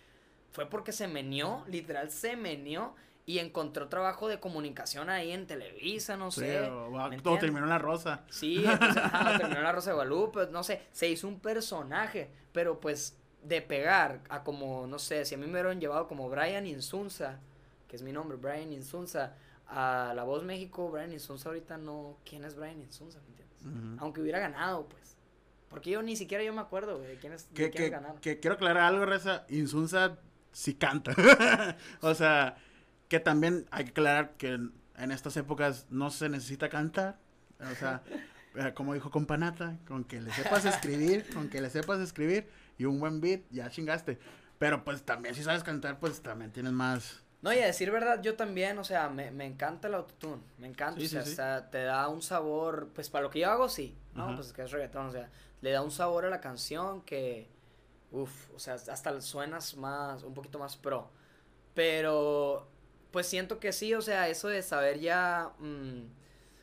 fue 0.51 0.67
porque 0.67 0.91
se 0.93 1.07
menió, 1.07 1.63
literal 1.67 2.09
se 2.09 2.35
menió 2.35 2.95
y 3.27 3.37
encontró 3.39 3.87
trabajo 3.89 4.29
de 4.29 4.39
comunicación 4.39 5.09
ahí 5.09 5.31
en 5.31 5.45
Televisa, 5.45 6.15
no 6.17 6.31
Sí, 6.31 6.39
sé. 6.39 6.61
o, 6.61 7.37
terminó 7.37 7.65
en 7.65 7.69
la 7.69 7.77
rosa. 7.77 8.23
Sí, 8.31 8.63
entonces, 8.65 9.03
terminó 9.37 9.61
la 9.61 9.73
Rosa 9.73 9.89
de 9.91 9.95
Guadalupe, 9.95 10.47
no 10.49 10.63
sé, 10.63 10.81
se 10.91 11.09
hizo 11.09 11.27
un 11.27 11.39
personaje, 11.39 12.29
pero 12.53 12.79
pues 12.79 13.16
de 13.43 13.61
pegar 13.61 14.21
a 14.29 14.43
como, 14.43 14.87
no 14.87 14.99
sé, 14.99 15.25
si 15.25 15.35
a 15.35 15.37
mí 15.37 15.45
me 15.45 15.53
hubieran 15.53 15.79
llevado 15.79 16.07
como 16.07 16.29
Brian 16.29 16.65
Insunza, 16.65 17.39
que 17.87 17.95
es 17.95 18.01
mi 18.01 18.11
nombre, 18.11 18.37
Brian 18.37 18.73
Insunza, 18.73 19.35
a 19.67 20.13
La 20.15 20.23
Voz 20.23 20.43
México, 20.43 20.89
Brian 20.89 21.11
Insunza 21.11 21.49
ahorita 21.49 21.77
no, 21.77 22.17
¿quién 22.25 22.43
es 22.43 22.55
Brian 22.55 22.81
Insunza? 22.81 23.19
¿Me 23.19 23.27
entiendes? 23.27 24.01
Aunque 24.01 24.21
hubiera 24.21 24.39
ganado, 24.39 24.87
pues. 24.87 25.15
Porque 25.69 25.89
yo 25.91 26.01
ni 26.01 26.15
siquiera 26.15 26.43
yo 26.43 26.53
me 26.53 26.61
acuerdo, 26.61 26.97
güey, 26.97 27.09
de 27.09 27.17
quiénes, 27.17 27.53
de 27.53 27.69
Que, 27.69 27.71
que, 27.71 27.99
que 28.21 28.39
quiero 28.39 28.55
aclarar 28.55 28.83
algo, 28.83 29.05
Reza. 29.05 29.45
Insunza 29.49 30.17
sí 30.53 30.73
canta. 30.73 31.13
o 32.01 32.15
sea, 32.15 32.57
que 33.09 33.19
también 33.19 33.65
hay 33.71 33.85
que 33.85 33.91
aclarar 33.91 34.31
que 34.37 34.53
en, 34.53 34.73
en 34.97 35.11
estas 35.11 35.35
épocas 35.37 35.85
no 35.89 36.09
se 36.09 36.29
necesita 36.29 36.69
cantar. 36.69 37.19
O 37.59 37.75
sea, 37.75 38.01
eh, 38.55 38.73
como 38.73 38.93
dijo 38.93 39.11
Companata, 39.11 39.77
con 39.87 40.03
que 40.03 40.21
le 40.21 40.31
sepas 40.33 40.65
escribir, 40.65 41.25
con 41.33 41.49
que 41.49 41.61
le 41.61 41.69
sepas 41.69 41.99
escribir 41.99 42.47
y 42.77 42.85
un 42.85 42.99
buen 42.99 43.21
beat, 43.21 43.41
ya 43.49 43.69
chingaste. 43.69 44.19
Pero 44.59 44.83
pues 44.83 45.03
también 45.03 45.35
si 45.35 45.43
sabes 45.43 45.63
cantar, 45.63 45.99
pues 45.99 46.21
también 46.21 46.51
tienes 46.51 46.71
más. 46.73 47.21
No, 47.41 47.53
y 47.53 47.59
a 47.59 47.65
decir 47.67 47.91
verdad, 47.91 48.21
yo 48.23 48.35
también, 48.35 48.77
o 48.79 48.83
sea, 48.83 49.09
me, 49.09 49.29
me 49.29 49.45
encanta 49.45 49.87
el 49.87 49.93
autotune, 49.93 50.41
me 50.57 50.67
encanta, 50.67 50.99
Sí, 50.99 51.05
o 51.05 51.09
sea, 51.09 51.21
sí, 51.21 51.27
sí. 51.27 51.33
o 51.33 51.35
sea, 51.35 51.69
te 51.69 51.83
da 51.83 52.07
un 52.07 52.21
sabor, 52.23 52.89
pues 52.95 53.09
para 53.09 53.23
lo 53.23 53.29
que 53.29 53.39
yo 53.39 53.51
hago, 53.51 53.69
sí, 53.69 53.95
¿no? 54.15 54.25
Ajá. 54.25 54.35
Pues 54.35 54.47
es 54.47 54.53
que 54.53 54.63
es 54.63 54.71
reggaetón, 54.71 55.07
o 55.07 55.11
sea, 55.11 55.29
le 55.61 55.71
da 55.71 55.83
un 55.83 55.91
sabor 55.91 56.25
a 56.25 56.29
la 56.29 56.41
canción 56.41 57.03
que, 57.03 57.47
uff, 58.11 58.49
o 58.55 58.59
sea, 58.59 58.73
hasta 58.73 59.21
suenas 59.21 59.75
más, 59.75 60.23
un 60.23 60.33
poquito 60.33 60.57
más 60.57 60.75
pro, 60.77 61.11
pero, 61.75 62.67
pues 63.11 63.27
siento 63.27 63.59
que 63.59 63.71
sí, 63.71 63.93
o 63.93 64.01
sea, 64.01 64.27
eso 64.29 64.47
de 64.47 64.63
saber 64.63 64.99
ya 64.99 65.51
mm, 65.59 66.07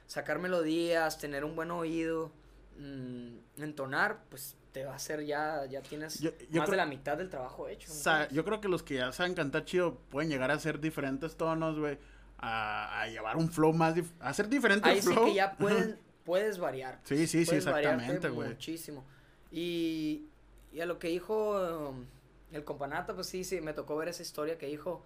sacar 0.08 0.40
melodías, 0.40 1.18
tener 1.18 1.44
un 1.44 1.54
buen 1.54 1.70
oído, 1.70 2.32
mm, 2.78 3.62
entonar, 3.62 4.24
pues 4.28 4.56
te 4.74 4.84
va 4.84 4.92
a 4.92 4.96
hacer 4.96 5.24
ya, 5.24 5.64
ya 5.66 5.80
tienes 5.82 6.18
Yo- 6.18 6.32
yo 6.50 6.58
más 6.60 6.68
creo- 6.68 6.70
de 6.72 6.76
la 6.76 6.86
mitad 6.86 7.16
del 7.16 7.30
trabajo 7.30 7.68
hecho. 7.68 7.88
¿me 7.88 7.94
Sa- 7.94 8.10
entiendes? 8.24 8.36
yo 8.36 8.44
creo 8.44 8.60
que 8.60 8.68
los 8.68 8.82
que 8.82 8.96
ya 8.96 9.12
saben 9.12 9.34
cantar 9.34 9.64
chido 9.64 9.94
pueden 10.10 10.28
llegar 10.28 10.50
a 10.50 10.54
hacer 10.54 10.80
diferentes 10.80 11.36
tonos, 11.36 11.78
güey. 11.78 11.96
A, 12.38 13.02
a 13.02 13.06
llevar 13.06 13.36
un 13.36 13.48
flow 13.50 13.72
más. 13.72 13.94
a 14.20 14.28
hacer 14.28 14.48
diferente 14.48 14.86
Ahí 14.88 15.00
sí 15.00 15.12
flow. 15.12 15.26
que 15.26 15.34
ya 15.34 15.52
pueden, 15.56 15.96
puedes 16.24 16.58
variar. 16.58 16.98
Sí, 17.04 17.26
sí, 17.28 17.46
sí, 17.46 17.54
exactamente, 17.54 18.28
güey. 18.28 18.48
Muchísimo. 18.48 19.04
Y, 19.52 20.26
y 20.72 20.80
a 20.80 20.86
lo 20.86 20.98
que 20.98 21.08
dijo 21.08 21.88
um, 21.90 22.04
el 22.52 22.64
companata, 22.64 23.14
pues 23.14 23.28
sí, 23.28 23.44
sí, 23.44 23.60
me 23.60 23.72
tocó 23.72 23.96
ver 23.96 24.08
esa 24.08 24.22
historia 24.22 24.58
que 24.58 24.66
dijo. 24.66 25.04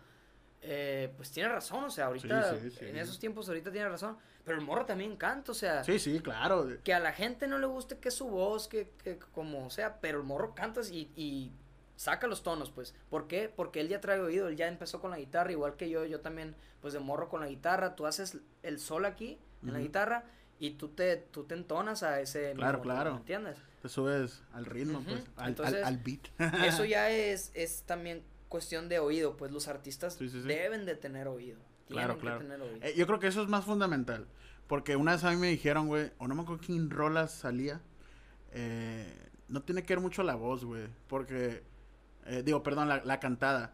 Eh, 0.62 1.12
pues 1.16 1.30
tiene 1.30 1.48
razón, 1.48 1.84
o 1.84 1.90
sea, 1.90 2.06
ahorita, 2.06 2.54
Sí, 2.58 2.70
sí, 2.70 2.76
sí. 2.78 2.84
en 2.86 2.96
esos 2.96 3.18
tiempos 3.18 3.48
ahorita 3.48 3.70
tiene 3.70 3.88
razón. 3.88 4.16
Pero 4.44 4.58
el 4.58 4.64
morro 4.64 4.86
también 4.86 5.16
canta, 5.16 5.52
o 5.52 5.54
sea, 5.54 5.84
Sí, 5.84 5.98
sí, 5.98 6.20
claro. 6.20 6.66
que 6.82 6.94
a 6.94 7.00
la 7.00 7.12
gente 7.12 7.46
no 7.46 7.58
le 7.58 7.66
guste 7.66 7.98
que 7.98 8.10
su 8.10 8.26
voz, 8.28 8.66
que, 8.66 8.90
que 9.04 9.18
como 9.32 9.68
sea, 9.70 10.00
pero 10.00 10.18
el 10.18 10.24
morro 10.24 10.54
canta 10.54 10.80
y, 10.90 11.10
y 11.16 11.52
saca 11.96 12.26
los 12.26 12.42
tonos, 12.42 12.70
pues. 12.70 12.94
¿Por 13.10 13.28
qué? 13.28 13.52
Porque 13.54 13.80
él 13.80 13.88
ya 13.88 14.00
trae 14.00 14.20
oído, 14.20 14.48
él 14.48 14.56
ya 14.56 14.66
empezó 14.68 15.00
con 15.00 15.10
la 15.10 15.18
guitarra, 15.18 15.52
igual 15.52 15.76
que 15.76 15.90
yo, 15.90 16.04
yo 16.06 16.20
también, 16.20 16.54
pues 16.80 16.94
de 16.94 17.00
morro 17.00 17.28
con 17.28 17.40
la 17.40 17.46
guitarra, 17.48 17.94
tú 17.94 18.06
haces 18.06 18.38
el 18.62 18.78
sol 18.80 19.04
aquí, 19.04 19.38
en 19.62 19.72
la 19.74 19.80
guitarra, 19.80 20.24
y 20.58 20.70
tú 20.70 20.88
te, 20.88 21.16
tú 21.16 21.44
te 21.44 21.54
entonas 21.54 22.02
a 22.02 22.20
ese 22.20 22.52
Claro, 22.54 22.78
mismo 22.78 22.92
claro. 22.92 23.10
tono, 23.10 23.20
¿entiendes? 23.20 23.58
Te 23.82 23.88
subes 23.88 24.42
al 24.54 24.64
ritmo, 24.64 25.02
pues, 25.06 25.24
al, 25.36 25.84
al 25.84 25.98
beat. 25.98 26.20
Eso 26.64 26.84
ya 26.86 27.10
es, 27.10 27.50
es 27.54 27.82
también 27.82 28.22
cuestión 28.48 28.88
de 28.88 28.98
oído, 28.98 29.36
pues 29.36 29.50
los 29.52 29.68
artistas 29.68 30.14
Sí, 30.14 30.28
sí, 30.28 30.42
sí. 30.42 30.48
deben 30.48 30.86
de 30.86 30.94
tener 30.94 31.28
oído. 31.28 31.58
Claro, 31.88 32.18
claro. 32.18 32.38
tener 32.40 32.60
oído. 32.60 32.78
Eh, 32.82 32.94
yo 32.96 33.06
creo 33.06 33.18
que 33.18 33.26
eso 33.28 33.42
es 33.42 33.48
más 33.48 33.64
fundamental. 33.64 34.26
Porque 34.66 34.96
una 34.96 35.12
vez 35.12 35.24
a 35.24 35.30
mí 35.30 35.36
me 35.36 35.48
dijeron, 35.48 35.86
güey, 35.86 36.12
o 36.18 36.28
no 36.28 36.34
me 36.34 36.42
acuerdo 36.42 36.62
quién 36.64 36.90
rolas 36.90 37.32
salía. 37.32 37.80
eh, 38.52 39.14
no 39.48 39.62
tiene 39.62 39.82
que 39.82 39.94
ver 39.94 40.02
mucho 40.02 40.22
la 40.22 40.34
voz, 40.34 40.64
güey. 40.64 40.88
Porque, 41.08 41.62
eh, 42.26 42.42
digo, 42.44 42.62
perdón, 42.62 42.88
la, 42.88 43.02
la 43.04 43.18
cantada. 43.18 43.72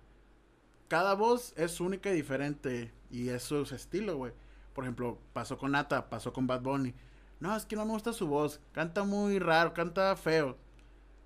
Cada 0.87 1.15
voz 1.15 1.53
es 1.57 1.81
única 1.81 2.11
y 2.11 2.15
diferente. 2.15 2.93
Y 3.11 3.29
es 3.31 3.43
su 3.43 3.63
estilo, 3.63 4.17
güey. 4.17 4.33
Por 4.73 4.85
ejemplo, 4.85 5.19
pasó 5.33 5.59
con 5.59 5.73
Nata, 5.73 6.09
pasó 6.09 6.33
con 6.33 6.47
Bad 6.47 6.61
Bunny. 6.63 6.95
No, 7.41 7.57
es 7.57 7.67
que 7.67 7.75
no 7.75 7.85
me 7.85 7.93
gusta 7.93 8.13
su 8.13 8.29
voz. 8.29 8.61
Canta 8.73 9.03
muy 9.03 9.39
raro, 9.41 9.75
canta 9.75 10.15
feo. 10.17 10.57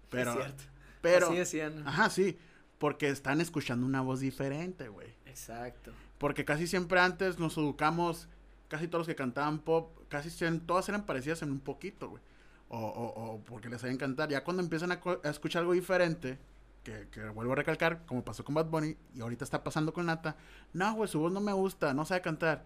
Pero, 0.09 0.31
es 0.33 0.37
cierto. 0.39 0.65
pero, 1.03 1.27
Así 1.27 1.37
decían. 1.37 1.87
ajá, 1.87 2.09
sí. 2.09 2.39
Porque 2.79 3.09
están 3.09 3.41
escuchando 3.41 3.87
una 3.87 4.01
voz 4.01 4.21
diferente, 4.21 4.89
güey. 4.89 5.09
Exacto. 5.27 5.93
Porque 6.19 6.45
casi 6.45 6.67
siempre 6.67 7.01
antes 7.01 7.39
nos 7.39 7.57
educamos, 7.57 8.29
casi 8.69 8.87
todos 8.87 9.01
los 9.01 9.07
que 9.09 9.17
cantaban 9.17 9.59
pop, 9.59 9.91
casi 10.09 10.31
todas 10.61 10.89
eran 10.89 11.05
parecidas 11.05 11.43
en 11.43 11.51
un 11.51 11.61
poquito, 11.61 12.11
güey. 12.11 12.23
O, 12.69 12.79
o, 12.79 13.25
o 13.25 13.41
porque 13.45 13.69
les 13.69 13.81
sabían 13.81 13.97
cantar. 13.97 14.29
Ya 14.29 14.45
cuando 14.45 14.63
empiezan 14.63 14.93
a, 14.93 15.01
a 15.25 15.31
escuchar 15.31 15.61
algo 15.61 15.73
diferente, 15.73 16.39
que, 16.83 17.09
que 17.11 17.29
vuelvo 17.31 17.53
a 17.53 17.57
recalcar, 17.57 18.05
como 18.07 18.25
pasó 18.25 18.45
con 18.45 18.55
Bad 18.55 18.67
Bunny, 18.67 18.97
y 19.15 19.21
ahorita 19.21 19.45
está 19.45 19.63
pasando 19.63 19.93
con 19.93 20.07
Nata, 20.07 20.37
no, 20.73 20.95
güey, 20.95 21.09
su 21.09 21.19
voz 21.19 21.33
no 21.33 21.41
me 21.41 21.53
gusta, 21.53 21.95
no 21.95 22.05
sabe 22.05 22.21
cantar. 22.21 22.65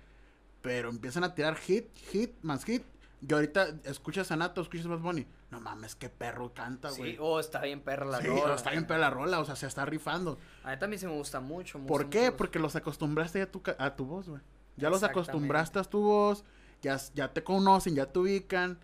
Pero 0.60 0.90
empiezan 0.90 1.24
a 1.24 1.34
tirar 1.34 1.56
hit, 1.56 1.86
hit, 2.10 2.32
más 2.42 2.64
hit. 2.64 2.82
Y 3.26 3.32
ahorita 3.32 3.76
escuchas 3.84 4.30
a 4.32 4.36
Nata, 4.36 4.60
o 4.60 4.64
escuchas 4.64 4.86
a 4.86 4.90
Bad 4.90 5.00
Bunny. 5.00 5.26
No 5.52 5.60
mames, 5.60 5.94
qué 5.94 6.08
perro 6.08 6.54
canta, 6.54 6.88
güey. 6.92 7.12
Sí, 7.12 7.18
oh, 7.20 7.38
está 7.38 7.60
bien 7.60 7.82
perra 7.82 8.06
la 8.06 8.22
Sí, 8.22 8.26
rola. 8.26 8.54
está 8.54 8.70
bien 8.70 8.86
perra 8.86 9.00
la 9.00 9.10
rola, 9.10 9.38
o 9.38 9.44
sea, 9.44 9.54
se 9.54 9.66
está 9.66 9.84
rifando. 9.84 10.38
A 10.64 10.70
mí 10.70 10.78
también 10.78 10.98
se 10.98 11.06
me 11.06 11.12
gusta 11.12 11.40
mucho. 11.40 11.78
me 11.78 11.86
¿Por 11.86 12.08
qué? 12.08 12.22
mucho. 12.24 12.36
Porque 12.38 12.58
los 12.58 12.74
acostumbraste 12.74 13.42
a 13.42 13.52
tu, 13.52 13.62
a 13.76 13.94
tu 13.94 14.06
voz, 14.06 14.30
güey. 14.30 14.40
Ya 14.76 14.88
los 14.88 15.02
acostumbraste 15.02 15.78
a 15.78 15.84
tu 15.84 16.00
voz, 16.00 16.42
ya, 16.80 16.96
ya 17.12 17.34
te 17.34 17.44
conocen, 17.44 17.94
ya 17.94 18.06
te 18.06 18.18
ubican, 18.18 18.78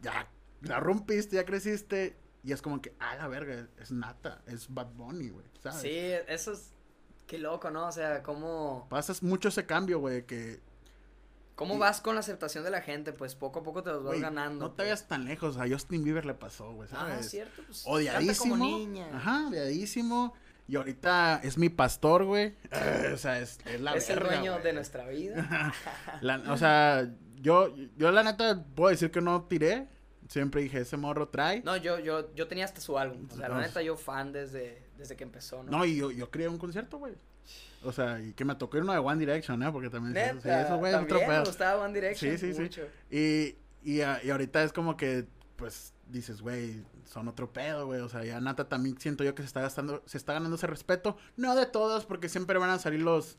ya 0.00 0.26
la 0.62 0.80
rompiste, 0.80 1.36
ya 1.36 1.44
creciste. 1.44 2.16
Y 2.42 2.52
es 2.52 2.62
como 2.62 2.80
que, 2.80 2.94
ah, 3.00 3.16
la 3.16 3.28
verga, 3.28 3.68
es 3.78 3.92
nata, 3.92 4.40
es 4.46 4.72
Bad 4.72 4.92
Bunny, 4.94 5.28
güey, 5.28 5.44
¿sabes? 5.62 5.82
Sí, 5.82 5.90
eso 6.26 6.52
es. 6.52 6.72
Qué 7.26 7.36
loco, 7.38 7.70
¿no? 7.70 7.86
O 7.88 7.92
sea, 7.92 8.22
cómo. 8.22 8.86
Pasas 8.88 9.22
mucho 9.22 9.48
ese 9.50 9.66
cambio, 9.66 9.98
güey, 9.98 10.24
que, 10.24 10.62
¿Cómo 11.54 11.76
Y- 11.76 11.78
vas 11.78 12.00
con 12.00 12.14
la 12.16 12.20
aceptación 12.20 12.64
de 12.64 12.70
la 12.70 12.80
gente? 12.80 13.12
Pues 13.12 13.34
poco 13.34 13.60
a 13.60 13.62
poco 13.62 13.82
te 13.82 13.90
los 13.90 14.02
vas 14.02 14.18
ganando. 14.20 14.64
no 14.64 14.70
te 14.72 14.76
pues. 14.76 14.88
vayas 14.88 15.06
tan 15.08 15.24
lejos. 15.24 15.56
A 15.56 15.68
Justin 15.68 16.02
Bieber 16.04 16.26
le 16.26 16.34
pasó, 16.34 16.72
güey, 16.72 16.88
Ah, 16.92 17.06
¿sabes? 17.10 17.30
cierto. 17.30 17.62
Pues, 17.66 17.82
Odiadísimo. 17.86 18.56
Como 18.58 18.64
niña. 18.78 19.08
Ajá, 19.14 19.48
odiadísimo. 19.48 20.34
Y 20.66 20.76
ahorita 20.76 21.40
es 21.44 21.58
mi 21.58 21.68
pastor, 21.68 22.24
güey. 22.24 22.54
Eh, 22.72 23.10
o 23.12 23.16
sea, 23.18 23.38
es, 23.38 23.58
es 23.66 23.80
la 23.80 23.94
es 23.94 24.08
el 24.10 24.18
dueño 24.20 24.58
de 24.60 24.72
nuestra 24.72 25.06
vida. 25.08 25.72
La- 26.22 26.42
o 26.52 26.56
sea, 26.56 27.08
yo, 27.36 27.74
yo 27.96 28.10
la 28.10 28.22
neta 28.22 28.64
puedo 28.74 28.90
decir 28.90 29.10
que 29.10 29.20
no 29.20 29.44
tiré. 29.44 29.88
Siempre 30.28 30.62
dije, 30.62 30.80
ese 30.80 30.96
morro 30.96 31.28
trae. 31.28 31.60
No, 31.60 31.72
No, 31.72 31.76
yo, 31.76 31.98
yo, 31.98 32.34
yo 32.34 32.48
tenía 32.48 32.64
hasta 32.64 32.80
su 32.80 32.98
álbum. 32.98 33.28
O 33.30 33.36
sea, 33.36 33.48
la 33.50 33.56
No. 33.56 33.60
neta, 33.60 33.82
yo 33.82 33.94
fan 33.96 34.32
desde, 34.32 34.82
desde 34.96 35.16
que 35.16 35.22
empezó, 35.24 35.62
¿no? 35.62 35.84
y 35.84 35.96
yo, 35.98 36.10
yo 36.10 36.30
quería 36.30 36.48
un 36.48 36.56
concierto, 36.58 36.96
güey. 36.98 37.12
O 37.82 37.92
sea, 37.92 38.20
y 38.20 38.32
que 38.32 38.44
me 38.44 38.54
tocó 38.54 38.76
ir 38.78 38.82
uno 38.82 38.92
de 38.92 38.98
One 38.98 39.18
Direction, 39.18 39.62
¿eh? 39.62 39.70
Porque 39.70 39.90
también... 39.90 40.14
Neta, 40.14 40.40
sí, 40.40 40.48
eso, 40.66 40.78
güey, 40.78 40.92
es 40.94 40.98
otro 41.00 41.18
también 41.18 41.38
me 41.40 41.44
gustaba 41.46 41.84
One 41.84 41.92
Direction 41.94 42.30
Sí, 42.32 42.38
sí, 42.38 42.54
sí. 42.54 42.60
mucho. 42.62 42.82
Y, 43.10 43.56
y, 43.82 44.00
a- 44.00 44.20
y 44.24 44.30
ahorita 44.30 44.62
es 44.64 44.72
como 44.72 44.96
que, 44.96 45.26
pues, 45.56 45.92
dices, 46.08 46.40
güey, 46.40 46.82
son 47.04 47.28
otro 47.28 47.52
pedo, 47.52 47.84
güey. 47.86 48.00
O 48.00 48.08
sea, 48.08 48.24
ya 48.24 48.40
Nata 48.40 48.68
también 48.68 48.98
siento 48.98 49.22
yo 49.22 49.34
que 49.34 49.42
se 49.42 49.46
está 49.48 49.60
gastando, 49.60 50.02
se 50.06 50.16
está 50.16 50.32
ganando 50.32 50.56
ese 50.56 50.66
respeto. 50.66 51.18
No 51.36 51.54
de 51.54 51.66
todos, 51.66 52.06
porque 52.06 52.30
siempre 52.30 52.58
van 52.58 52.70
a 52.70 52.78
salir 52.78 53.02
los, 53.02 53.36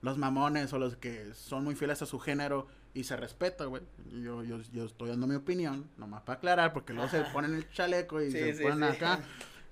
los 0.00 0.16
mamones 0.16 0.72
o 0.72 0.78
los 0.78 0.96
que 0.96 1.34
son 1.34 1.64
muy 1.64 1.74
fieles 1.74 2.00
a 2.00 2.06
su 2.06 2.20
género 2.20 2.68
y 2.94 3.02
se 3.02 3.16
respeta, 3.16 3.64
güey. 3.64 3.82
Yo, 4.22 4.44
yo, 4.44 4.60
yo 4.72 4.84
estoy 4.84 5.08
dando 5.08 5.26
mi 5.26 5.34
opinión, 5.34 5.90
nomás 5.96 6.22
para 6.22 6.38
aclarar, 6.38 6.72
porque 6.72 6.92
luego 6.92 7.08
se 7.10 7.20
ponen 7.32 7.54
el 7.54 7.68
chaleco 7.70 8.22
y 8.22 8.30
Sí, 8.30 8.38
se 8.38 8.54
sí, 8.54 8.62
ponen 8.62 8.90
sí. 8.90 8.96
acá. 8.96 9.18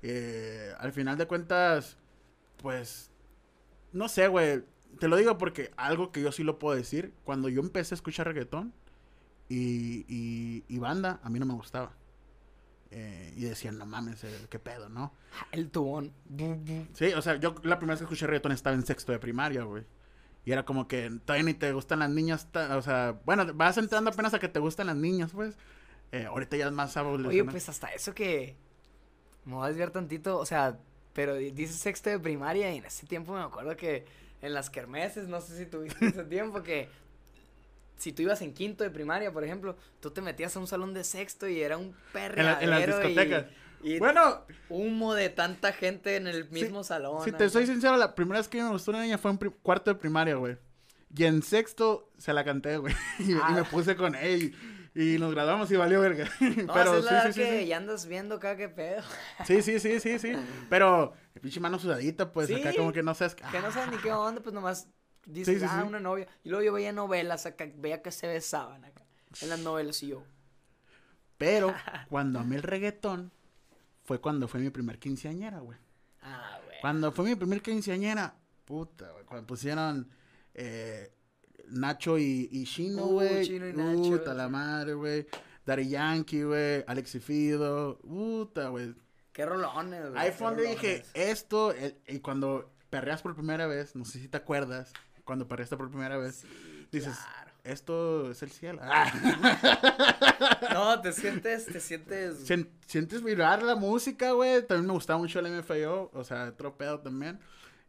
Eh, 0.03 0.72
al 0.78 0.93
final 0.93 1.16
de 1.16 1.26
cuentas, 1.26 1.97
pues, 2.61 3.11
no 3.97 4.09
sé, 4.09 4.28
güey. 4.28 4.62
Te 4.99 5.09
lo 5.09 5.16
digo 5.16 5.36
porque 5.36 5.72
algo 5.76 6.11
que 6.12 6.22
yo 6.22 6.32
sí 6.32 6.42
lo 6.42 6.59
puedo 6.59 6.76
decir, 6.76 7.12
cuando 7.24 7.49
yo 7.49 7.61
empecé 7.61 7.94
a 7.94 7.97
escuchar 7.97 8.26
reggaetón 8.26 8.72
y, 9.49 10.05
y, 10.09 10.64
y 10.68 10.78
banda, 10.78 11.20
a 11.22 11.28
mí 11.28 11.38
no 11.38 11.47
me 11.47 11.55
gustaba. 11.55 11.92
Eh, 12.90 13.34
y 13.36 13.44
decían, 13.44 13.76
no 13.78 13.84
mames, 13.84 14.22
eh, 14.24 14.47
qué 14.49 14.59
pedo, 14.59 14.88
¿no? 14.88 15.12
El 15.53 15.70
tubón. 15.70 16.12
Sí, 16.94 17.12
o 17.12 17.20
sea, 17.20 17.36
yo 17.36 17.55
la 17.62 17.78
primera 17.78 17.94
vez 17.94 17.99
que 17.99 18.05
escuché 18.05 18.26
reggaetón 18.26 18.53
estaba 18.53 18.74
en 18.74 18.86
sexto 18.86 19.12
de 19.12 19.18
primaria, 19.18 19.64
güey. 19.64 19.84
Y 20.44 20.53
era 20.53 20.64
como 20.64 20.86
que 20.86 21.11
todavía 21.24 21.44
ni 21.44 21.55
te 21.55 21.72
gustan 21.72 21.99
las 21.99 22.11
niñas, 22.11 22.49
o 22.55 22.82
sea, 22.82 23.20
bueno, 23.24 23.44
vas 23.55 23.76
entrando 23.78 24.11
apenas 24.11 24.32
a 24.32 24.38
que 24.38 24.49
te 24.49 24.61
gustan 24.61 24.86
las 24.86 24.97
niñas, 24.97 25.32
pues. 25.32 25.57
Eh, 26.12 26.24
ahorita 26.26 26.57
ya 26.57 26.66
es 26.66 26.72
más 26.72 26.97
Oye, 26.97 27.07
evolucionado. 27.07 27.51
pues 27.51 27.68
hasta 27.68 27.88
eso 27.88 28.14
que. 28.14 28.57
Me 29.44 29.55
voy 29.55 29.64
a 29.64 29.68
desviar 29.68 29.90
tantito, 29.90 30.38
o 30.38 30.47
sea, 30.47 30.78
pero 31.17 31.35
di- 31.35 31.51
dices 31.51 31.75
sexto 31.77 32.11
de 32.11 32.21
primaria 32.21 32.73
y 32.73 32.77
en 32.79 32.85
ese 32.85 33.07
tiempo 33.07 33.33
me 33.35 33.41
acuerdo 33.41 33.77
que 33.77 34.05
en 34.43 34.55
las 34.55 34.71
kermeses, 34.71 35.27
no 35.27 35.41
sé 35.41 35.57
si 35.59 35.67
tuviste 35.67 36.07
ese 36.07 36.23
tiempo, 36.37 36.62
que 36.62 36.89
si 37.97 38.12
tú 38.12 38.23
ibas 38.23 38.43
en 38.43 38.53
quinto 38.53 38.85
de 38.85 38.91
primaria, 38.91 39.33
por 39.33 39.43
ejemplo, 39.43 39.77
tú 40.01 40.11
te 40.11 40.21
metías 40.21 40.55
a 40.55 40.61
un 40.61 40.67
salón 40.67 40.93
de 40.95 41.03
sexto 41.03 41.49
y 41.49 41.61
era 41.62 41.79
un 41.79 41.97
En, 42.14 42.37
la- 42.45 42.61
en 42.62 42.71
las 42.71 42.81
perreadero 42.83 42.93
y- 43.03 43.07
discotecas. 43.09 43.47
Y, 43.83 43.99
Bueno, 43.99 44.43
humo 44.69 45.14
de 45.14 45.29
tanta 45.29 45.73
gente 45.73 46.17
en 46.17 46.27
el 46.27 46.49
mismo 46.51 46.83
salón. 46.83 47.23
Si 47.25 47.31
te 47.33 47.49
soy 47.51 47.67
sincero, 47.67 47.97
la 47.97 48.14
primera 48.14 48.39
vez 48.41 48.49
que 48.49 48.62
me 48.62 48.71
gustó 48.71 48.91
una 48.91 49.03
niña 49.03 49.19
fue 49.19 49.31
en 49.31 49.37
cuarto 49.62 49.93
de 49.93 49.99
primaria, 50.01 50.35
güey. 50.37 50.57
Y 51.14 51.25
en 51.25 51.43
sexto 51.43 52.11
se 52.19 52.33
la 52.33 52.43
canté, 52.45 52.79
güey. 52.79 52.95
Y, 53.19 53.33
y 53.33 53.39
Ah. 53.41 53.51
me 53.55 53.64
puse 53.64 53.95
con 53.97 54.14
él. 54.14 54.55
Y, 54.97 55.18
nos 55.18 55.34
graduamos 55.34 55.70
y 55.70 55.76
valió 55.76 56.01
verga. 56.01 56.26
No, 56.40 56.72
Pero 56.72 56.97
es 56.97 57.05
la 57.05 57.26
sí, 57.26 57.26
sí, 57.26 57.32
sí, 57.34 57.40
que 57.40 57.61
sí. 57.61 57.66
ya 57.66 57.76
andas 57.76 58.07
viendo 58.07 58.36
acá 58.36 58.57
qué 58.57 58.70
pedo. 58.70 59.03
Sí, 59.47 59.61
sí, 59.61 59.78
sí, 59.78 60.01
sí, 60.01 60.18
sí. 60.18 60.32
Pero, 60.70 61.12
pinche 61.42 61.61
mano 61.61 61.78
sudadita, 61.78 62.32
pues 62.32 62.51
acá 62.51 62.72
como 62.74 62.92
que 62.92 63.03
no 63.03 63.14
sabes. 63.14 63.34
Que 63.34 63.61
no 63.61 63.70
sabes 63.70 63.90
ni 63.90 63.99
qué 63.99 64.11
onda, 64.11 64.40
pues 64.42 64.55
nomás 64.55 64.88
dices, 65.26 65.61
Sí, 65.61 65.61
sí, 65.61 65.66
ah, 65.68 65.84
una 65.86 66.01
novia. 66.01 66.26
Y 66.44 66.49
luego 66.49 66.64
yo 66.64 66.72
veía 66.72 66.92
novelas 66.92 67.44
acá, 67.44 67.68
veía 67.76 68.01
que 68.01 68.11
se 68.11 68.26
besaban 68.26 68.86
acá. 68.86 69.05
En 69.42 69.51
las 69.51 69.59
novelas 69.59 70.03
y 70.03 70.09
yo. 70.09 70.24
Pero 71.36 71.74
cuando 72.09 72.40
amé 72.40 72.57
el 72.57 72.62
reggaetón, 72.62 73.32
fue 74.03 74.18
cuando 74.18 74.49
fue 74.49 74.61
mi 74.61 74.70
primer 74.70 74.99
quinceañera, 74.99 75.59
güey. 75.59 75.78
Ah, 76.22 76.59
güey. 76.64 76.80
Cuando 76.80 77.12
fue 77.12 77.26
mi 77.26 77.34
primer 77.34 77.61
quinceañera, 77.61 78.34
puta, 78.64 79.11
güey. 79.11 79.26
Cuando 79.26 79.47
pusieron 79.47 80.09
eh, 80.55 81.12
Nacho 81.71 82.19
y, 82.19 82.49
y 82.51 82.64
Chino, 82.64 83.05
Uh, 83.07 83.12
güey. 83.14 83.47
Chino 83.47 83.69
y 83.69 83.73
Nacho, 83.73 84.11
Puta 84.19 84.35
la 84.35 84.49
madre, 84.49 84.95
güey. 84.95 85.27
Daddy 85.64 85.89
Yankee, 85.89 86.43
güey. 86.45 86.85
Alex 86.87 87.14
y 87.17 87.21
Fido. 87.21 87.99
Puta, 87.99 88.69
güey. 88.69 88.95
Qué 89.33 89.45
rolones, 89.45 90.11
güey. 90.11 90.17
Ahí 90.23 90.33
fue 90.33 90.47
donde 90.49 90.67
dije, 90.69 91.03
esto, 91.14 91.73
el- 91.73 91.97
y 92.07 92.21
cuando 92.21 92.71
perreas 92.91 93.21
por 93.23 93.35
primera 93.35 93.67
vez, 93.67 93.95
no 93.97 94.05
sé 94.05 94.19
si 94.21 94.29
te 94.29 94.37
acuerdas, 94.37 94.93
cuando 95.25 95.47
perreaste 95.49 95.77
por 95.77 95.91
primera 95.91 96.17
vez, 96.17 96.37
Sí, 96.37 96.49
dices, 96.93 97.17
claro. 97.17 97.51
esto 97.64 98.31
es 98.31 98.43
el 98.43 98.51
cielo. 98.51 98.81
Ah. 98.83 99.12
No, 100.73 101.01
te 101.01 101.12
sientes, 101.12 101.67
te 101.67 101.81
sientes. 101.81 102.47
Sien- 102.47 102.69
sientes 102.87 103.23
vibrar 103.23 103.62
la 103.62 103.75
música, 103.77 104.33
güey. 104.33 104.64
También 104.67 104.87
me 104.87 104.93
gustaba 104.93 105.19
mucho 105.19 105.39
el 105.41 105.47
MFAO, 105.51 106.11
o 106.12 106.25
sea, 106.25 106.49
otro 106.49 106.77
pedo 106.77 107.01
también. 107.01 107.41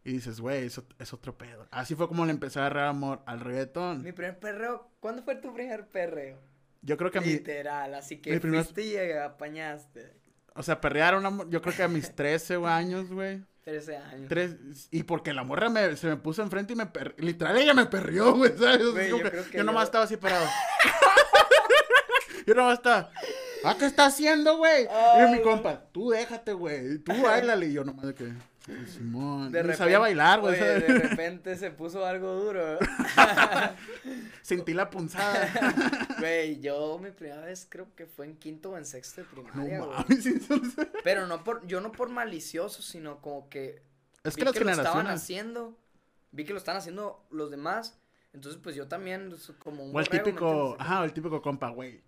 Y 0.08 0.12
dices, 0.12 0.40
güey, 0.40 0.64
es, 0.64 0.78
ot- 0.78 0.94
es 0.98 1.12
otro 1.12 1.36
pedo. 1.36 1.66
Así 1.70 1.94
fue 1.94 2.08
como 2.08 2.24
le 2.24 2.30
empecé 2.32 2.58
a 2.58 2.62
agarrar 2.62 2.86
amor 2.88 3.20
al 3.26 3.40
reggaetón. 3.40 4.02
Mi 4.02 4.12
primer 4.12 4.38
perreo. 4.38 4.90
¿Cuándo 5.00 5.22
fue 5.22 5.36
tu 5.36 5.52
primer 5.52 5.86
perreo? 5.88 6.38
Yo 6.80 6.96
creo 6.96 7.10
que 7.10 7.18
a 7.18 7.20
mí, 7.20 7.28
Literal, 7.28 7.94
así 7.94 8.16
que 8.18 8.32
mi 8.32 8.38
primer- 8.38 8.62
fuiste 8.64 8.82
y 8.84 8.96
apañaste. 9.18 10.14
o 10.54 10.62
sea, 10.62 10.80
perrear 10.80 11.14
una 11.16 11.28
mo- 11.28 11.48
yo 11.50 11.60
creo 11.60 11.76
que 11.76 11.82
a 11.82 11.88
mis 11.88 12.10
13 12.16 12.56
años, 12.64 13.10
güey. 13.10 13.42
13 13.64 13.96
años. 13.98 14.28
Tres, 14.30 14.56
y 14.90 15.02
porque 15.02 15.34
la 15.34 15.44
morra 15.44 15.68
me, 15.68 15.94
se 15.96 16.06
me 16.06 16.16
puso 16.16 16.40
enfrente 16.42 16.72
y 16.72 16.76
me 16.76 16.86
per... 16.86 17.14
literal 17.18 17.58
ella 17.58 17.74
me 17.74 17.84
perrió, 17.84 18.32
güey, 18.34 18.56
¿sabes? 18.56 18.78
Yo 18.78 18.94
creo 19.20 19.44
que 19.50 19.58
yo 19.58 19.64
nomás 19.64 19.82
yo- 19.82 19.86
estaba 19.88 20.04
así 20.04 20.16
parado. 20.16 20.46
yo 22.46 22.54
nomás 22.54 22.78
estaba, 22.78 23.10
¿ah, 23.64 23.76
qué 23.78 23.84
está 23.84 24.06
haciendo, 24.06 24.56
güey? 24.56 24.84
Y 24.86 25.32
mi 25.32 25.42
compa, 25.42 25.82
tú 25.92 26.08
déjate, 26.10 26.54
güey, 26.54 26.96
tú 26.98 27.12
bailale. 27.22 27.66
Y 27.66 27.72
yo 27.74 27.84
nomás 27.84 28.06
de 28.06 28.14
que, 28.14 28.32
Simón, 28.86 29.50
De 29.50 29.62
repente, 29.62 29.78
sabía 29.78 29.98
bailar, 29.98 30.40
güey, 30.40 30.54
oye, 30.54 30.60
¿sabes? 30.60 30.88
de 30.88 31.08
repente 31.08 31.56
se 31.56 31.70
puso 31.70 32.04
algo 32.04 32.34
duro. 32.34 32.78
Sentí 34.42 34.74
la 34.74 34.90
punzada. 34.90 35.48
Güey, 36.18 36.60
yo 36.60 36.98
mi 36.98 37.12
primera 37.12 37.42
vez 37.42 37.66
creo 37.68 37.94
que 37.94 38.06
fue 38.06 38.26
en 38.26 38.36
quinto 38.36 38.70
o 38.70 38.76
en 38.76 38.84
sexto 38.84 39.20
de 39.20 39.26
no 39.28 39.44
primaria, 39.44 40.06
sí. 40.20 40.34
Pero 41.04 41.28
no 41.28 41.44
por, 41.44 41.64
yo 41.66 41.80
no 41.80 41.92
por 41.92 42.08
malicioso, 42.08 42.82
sino 42.82 43.22
como 43.22 43.48
que 43.48 43.82
Es 44.24 44.34
vi 44.34 44.40
que 44.40 44.64
las 44.64 44.76
lo 44.76 44.82
estaban 44.82 45.06
haciendo, 45.06 45.78
vi 46.32 46.44
que 46.44 46.52
lo 46.52 46.58
estaban 46.58 46.80
haciendo 46.80 47.24
los 47.30 47.52
demás, 47.52 48.00
entonces 48.32 48.60
pues 48.60 48.74
yo 48.74 48.88
también, 48.88 49.28
pues, 49.28 49.52
como 49.58 49.84
un 49.84 49.94
O 49.94 50.00
el 50.00 50.06
borrego, 50.06 50.12
¿me 50.12 50.18
típico, 50.18 50.76
ajá, 50.80 51.04
el 51.04 51.12
típico 51.12 51.40
compa, 51.40 51.70
güey. 51.70 52.02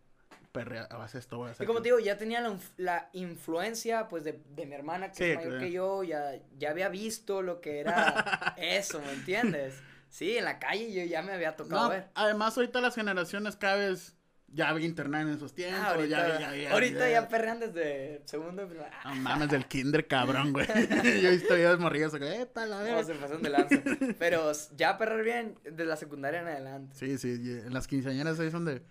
Perrea, 0.52 0.84
haz 0.90 1.14
esto, 1.14 1.36
voy 1.38 1.48
a 1.48 1.52
hacer 1.52 1.64
Y 1.64 1.66
como 1.66 1.78
aquello". 1.80 1.96
te 1.96 2.00
digo, 2.00 2.06
ya 2.12 2.18
tenía 2.18 2.40
la, 2.40 2.56
la 2.76 3.08
influencia, 3.12 4.08
pues, 4.08 4.24
de, 4.24 4.40
de 4.54 4.66
mi 4.66 4.74
hermana, 4.74 5.10
que 5.10 5.16
Sí, 5.16 5.24
es 5.24 5.36
mayor 5.36 5.50
claro. 5.52 5.64
que 5.66 5.72
yo, 5.72 6.02
ya, 6.02 6.32
ya 6.58 6.70
había 6.70 6.88
visto 6.88 7.42
lo 7.42 7.60
que 7.60 7.80
era 7.80 8.54
eso, 8.56 9.00
¿me 9.00 9.12
entiendes? 9.12 9.74
Sí, 10.08 10.36
en 10.36 10.44
la 10.44 10.58
calle 10.58 10.92
yo 10.92 11.04
ya 11.04 11.22
me 11.22 11.32
había 11.32 11.54
tocado 11.56 11.82
No, 11.84 11.88
ver. 11.90 12.08
además 12.14 12.56
ahorita 12.56 12.80
las 12.80 12.94
generaciones 12.96 13.56
cada 13.56 13.76
vez 13.76 14.16
ya 14.52 14.68
había 14.70 14.84
internet 14.84 15.20
en 15.22 15.28
esos 15.34 15.54
tiempos, 15.54 15.80
Ah, 15.80 15.90
ahorita 15.94 16.28
ya, 16.28 16.40
ya, 16.40 16.56
ya, 16.56 16.72
ahorita 16.72 17.08
ya- 17.08 17.28
perrean 17.28 17.60
desde 17.60 18.20
segundo. 18.24 18.68
Ah, 19.04 19.14
No 19.14 19.20
mames 19.20 19.48
del 19.50 19.66
kinder, 19.66 20.08
cabrón, 20.08 20.52
güey. 20.52 20.66
yo 21.22 21.28
he 21.28 21.30
visto 21.36 21.54
videos 21.54 21.78
morrillos 21.78 22.12
que, 22.16 22.40
epa, 22.42 22.66
la 22.66 22.78
no, 22.78 22.82
verga. 22.82 23.04
se 23.04 23.14
pasan 23.14 23.42
de 23.42 23.50
lanza. 23.50 23.80
Pero 24.18 24.50
ya 24.76 24.98
perrer 24.98 25.24
bien 25.24 25.54
de 25.62 25.84
la 25.84 25.94
secundaria 25.96 26.40
en 26.40 26.48
adelante. 26.48 26.96
Sí, 26.98 27.16
sí, 27.16 27.34
en 27.34 27.72
las 27.72 27.86
quinceañeras 27.86 28.40
ahí 28.40 28.50
son 28.50 28.64
de... 28.64 28.82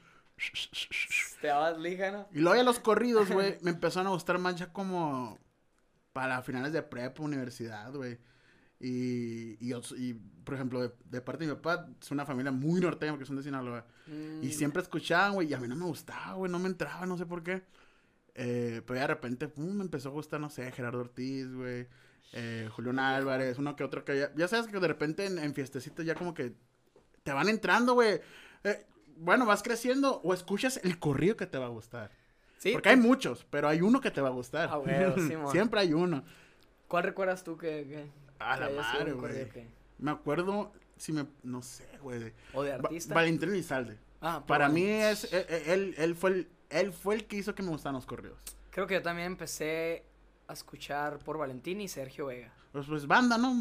Te 1.41 1.47
dabas 1.47 1.77
lija, 1.77 2.11
¿no? 2.11 2.27
Y 2.33 2.39
luego 2.39 2.55
ya 2.55 2.63
los 2.63 2.79
corridos, 2.79 3.29
güey, 3.31 3.57
me 3.61 3.71
empezaron 3.71 4.07
a 4.07 4.11
gustar 4.11 4.37
más 4.39 4.55
ya 4.55 4.71
como 4.71 5.37
para 6.13 6.41
finales 6.41 6.73
de 6.73 6.81
prepa, 6.81 7.23
universidad, 7.23 7.93
güey. 7.93 8.17
Y, 8.81 9.57
y, 9.59 9.73
y, 9.97 10.13
por 10.43 10.55
ejemplo, 10.55 10.81
de, 10.81 10.91
de 11.05 11.21
parte 11.21 11.45
de 11.45 11.51
mi 11.51 11.55
papá, 11.55 11.87
es 12.01 12.11
una 12.11 12.25
familia 12.25 12.51
muy 12.51 12.79
norteña 12.79 13.11
porque 13.11 13.25
son 13.25 13.35
de 13.35 13.43
Sinaloa. 13.43 13.85
Mm, 14.07 14.43
Y 14.43 14.51
siempre 14.53 14.81
escuchaban, 14.81 15.33
güey, 15.33 15.49
y 15.49 15.53
a 15.53 15.59
mí 15.59 15.67
no 15.67 15.75
me 15.75 15.85
gustaba, 15.85 16.33
güey, 16.35 16.51
no 16.51 16.59
me 16.59 16.67
entraba, 16.69 17.05
no 17.05 17.17
sé 17.17 17.25
por 17.25 17.43
qué. 17.43 17.63
Eh, 18.35 18.81
pero 18.85 18.99
de 19.01 19.07
repente, 19.07 19.49
pum, 19.49 19.73
me 19.75 19.83
empezó 19.83 20.09
a 20.09 20.11
gustar, 20.13 20.39
no 20.39 20.49
sé, 20.49 20.71
Gerardo 20.71 20.99
Ortiz, 20.99 21.53
güey, 21.53 21.87
eh, 22.31 22.69
Julián 22.71 22.99
Álvarez, 22.99 23.57
uno 23.57 23.75
que 23.75 23.83
otro 23.83 24.05
que 24.05 24.17
ya, 24.17 24.33
ya 24.35 24.47
sabes 24.47 24.67
que 24.67 24.79
de 24.79 24.87
repente 24.87 25.25
en, 25.25 25.39
en 25.39 25.53
ya 25.53 26.15
como 26.15 26.33
que 26.33 26.53
te 27.23 27.33
van 27.33 27.49
entrando, 27.49 27.95
güey. 27.95 28.21
Eh, 28.63 28.85
bueno, 29.19 29.45
vas 29.45 29.61
creciendo 29.63 30.21
o 30.23 30.33
escuchas 30.33 30.79
el 30.83 30.97
corrido 30.99 31.35
que 31.37 31.45
te 31.45 31.57
va 31.57 31.65
a 31.65 31.69
gustar. 31.69 32.11
Sí, 32.57 32.71
Porque 32.73 32.89
hay 32.89 32.97
muchos, 32.97 33.45
pero 33.49 33.67
hay 33.69 33.81
uno 33.81 34.01
que 34.01 34.11
te 34.11 34.19
va 34.21 34.27
a 34.29 34.31
gustar. 34.31 34.69
Ah, 34.71 34.79
huevo, 34.79 35.15
Simón. 35.27 35.51
Siempre 35.51 35.79
hay 35.79 35.93
uno. 35.93 36.23
¿Cuál 36.87 37.03
recuerdas 37.03 37.43
tú 37.43 37.57
que, 37.57 37.85
que, 37.87 38.05
A 38.39 38.55
que 38.55 38.61
la 38.61 38.69
madre, 38.81 39.13
güey. 39.13 39.49
que- 39.49 39.67
Me 39.97 40.11
acuerdo, 40.11 40.71
si 40.97 41.13
me, 41.13 41.25
no 41.43 41.61
sé, 41.61 41.87
güey. 42.01 42.33
O 42.53 42.63
de 42.63 42.71
Va- 42.71 42.75
artista? 42.77 43.13
Valentín 43.13 43.49
Elizalde. 43.49 43.97
Ah, 44.21 44.43
Para 44.45 44.67
bueno, 44.67 44.73
mí 44.73 44.89
es, 44.91 45.31
él, 45.31 45.45
él, 45.67 45.95
él 45.97 46.15
fue 46.15 46.29
el, 46.31 46.49
él 46.69 46.91
fue 46.91 47.15
el 47.15 47.25
que 47.27 47.37
hizo 47.37 47.55
que 47.55 47.63
me 47.63 47.69
gustaran 47.69 47.95
los 47.95 48.05
corridos. 48.05 48.37
Creo 48.71 48.85
que 48.87 48.95
yo 48.95 49.01
también 49.01 49.27
empecé 49.27 50.03
a 50.47 50.53
escuchar 50.53 51.19
por 51.19 51.37
Valentín 51.37 51.79
y 51.79 51.87
Sergio 51.87 52.25
Vega. 52.25 52.51
Pues, 52.73 52.85
pues 52.87 53.07
banda, 53.07 53.37
¿no? 53.37 53.55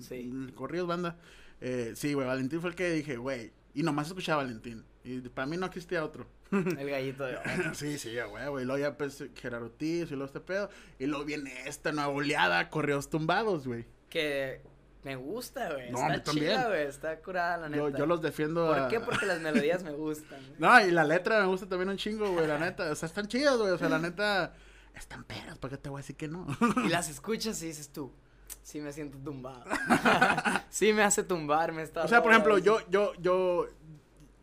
Sí. 0.00 0.30
El 0.34 0.52
corrido 0.54 0.84
es 0.84 0.88
banda. 0.88 1.16
Eh, 1.60 1.92
sí, 1.94 2.12
güey, 2.14 2.26
Valentín 2.26 2.60
fue 2.60 2.70
el 2.70 2.76
que 2.76 2.90
dije, 2.90 3.16
güey. 3.16 3.52
Y 3.74 3.82
nomás 3.82 4.06
escuchaba 4.06 4.40
a 4.42 4.44
Valentín. 4.44 4.84
Y 5.02 5.20
para 5.28 5.46
mí 5.46 5.56
no 5.56 5.66
existía 5.66 6.04
otro. 6.04 6.26
El 6.52 6.88
gallito 6.88 7.24
de 7.24 7.36
sí, 7.74 7.98
sí, 7.98 8.14
güey, 8.30 8.48
güey. 8.48 8.62
Y 8.64 8.66
luego 8.66 8.78
ya 8.80 8.96
pues 8.96 9.22
Gerardo 9.34 9.66
Ortiz 9.66 10.06
y 10.10 10.14
luego 10.14 10.26
este 10.26 10.40
pedo. 10.40 10.70
Y 10.98 11.06
luego 11.06 11.24
viene 11.24 11.52
esta 11.66 11.92
nueva 11.92 12.08
oleada, 12.08 12.70
correos 12.70 13.10
tumbados, 13.10 13.66
güey. 13.66 13.84
Que 14.08 14.62
me 15.02 15.16
gusta, 15.16 15.72
güey. 15.72 15.90
No, 15.90 16.10
está 16.12 16.30
chida, 16.32 16.68
güey. 16.68 16.86
Está 16.86 17.18
curada, 17.20 17.56
la 17.58 17.68
neta. 17.68 17.90
Yo, 17.90 17.98
yo 17.98 18.06
los 18.06 18.22
defiendo. 18.22 18.68
¿Por 18.68 18.78
a- 18.78 18.88
qué? 18.88 19.00
Porque 19.00 19.26
las 19.26 19.40
melodías 19.40 19.82
me 19.82 19.90
gustan. 19.92 20.38
No, 20.58 20.80
y 20.86 20.90
la 20.92 21.04
letra 21.04 21.40
me 21.40 21.46
gusta 21.46 21.68
también 21.68 21.88
un 21.88 21.96
chingo, 21.96 22.30
güey, 22.30 22.46
la 22.46 22.58
neta. 22.58 22.90
O 22.90 22.94
sea, 22.94 23.06
están 23.08 23.26
chidas, 23.26 23.56
güey. 23.58 23.72
O 23.72 23.78
sea, 23.78 23.88
la 23.88 23.98
neta. 23.98 24.54
Están 24.94 25.24
perras, 25.24 25.58
¿para 25.58 25.72
qué 25.76 25.82
te 25.82 25.88
voy 25.88 25.98
a 25.98 26.02
decir 26.02 26.14
que 26.14 26.28
no? 26.28 26.46
Y 26.84 26.88
las 26.88 27.08
escuchas 27.10 27.60
y 27.64 27.66
dices 27.66 27.90
tú, 27.90 28.12
sí 28.64 28.80
me 28.80 28.92
siento 28.92 29.18
tumbado. 29.18 29.62
sí 30.70 30.92
me 30.92 31.02
hace 31.04 31.22
tumbarme 31.22 31.82
esta 31.82 32.02
O 32.04 32.08
sea, 32.08 32.22
por 32.22 32.32
ejemplo, 32.32 32.58
yo, 32.58 32.78
yo, 32.90 33.12
yo. 33.20 33.68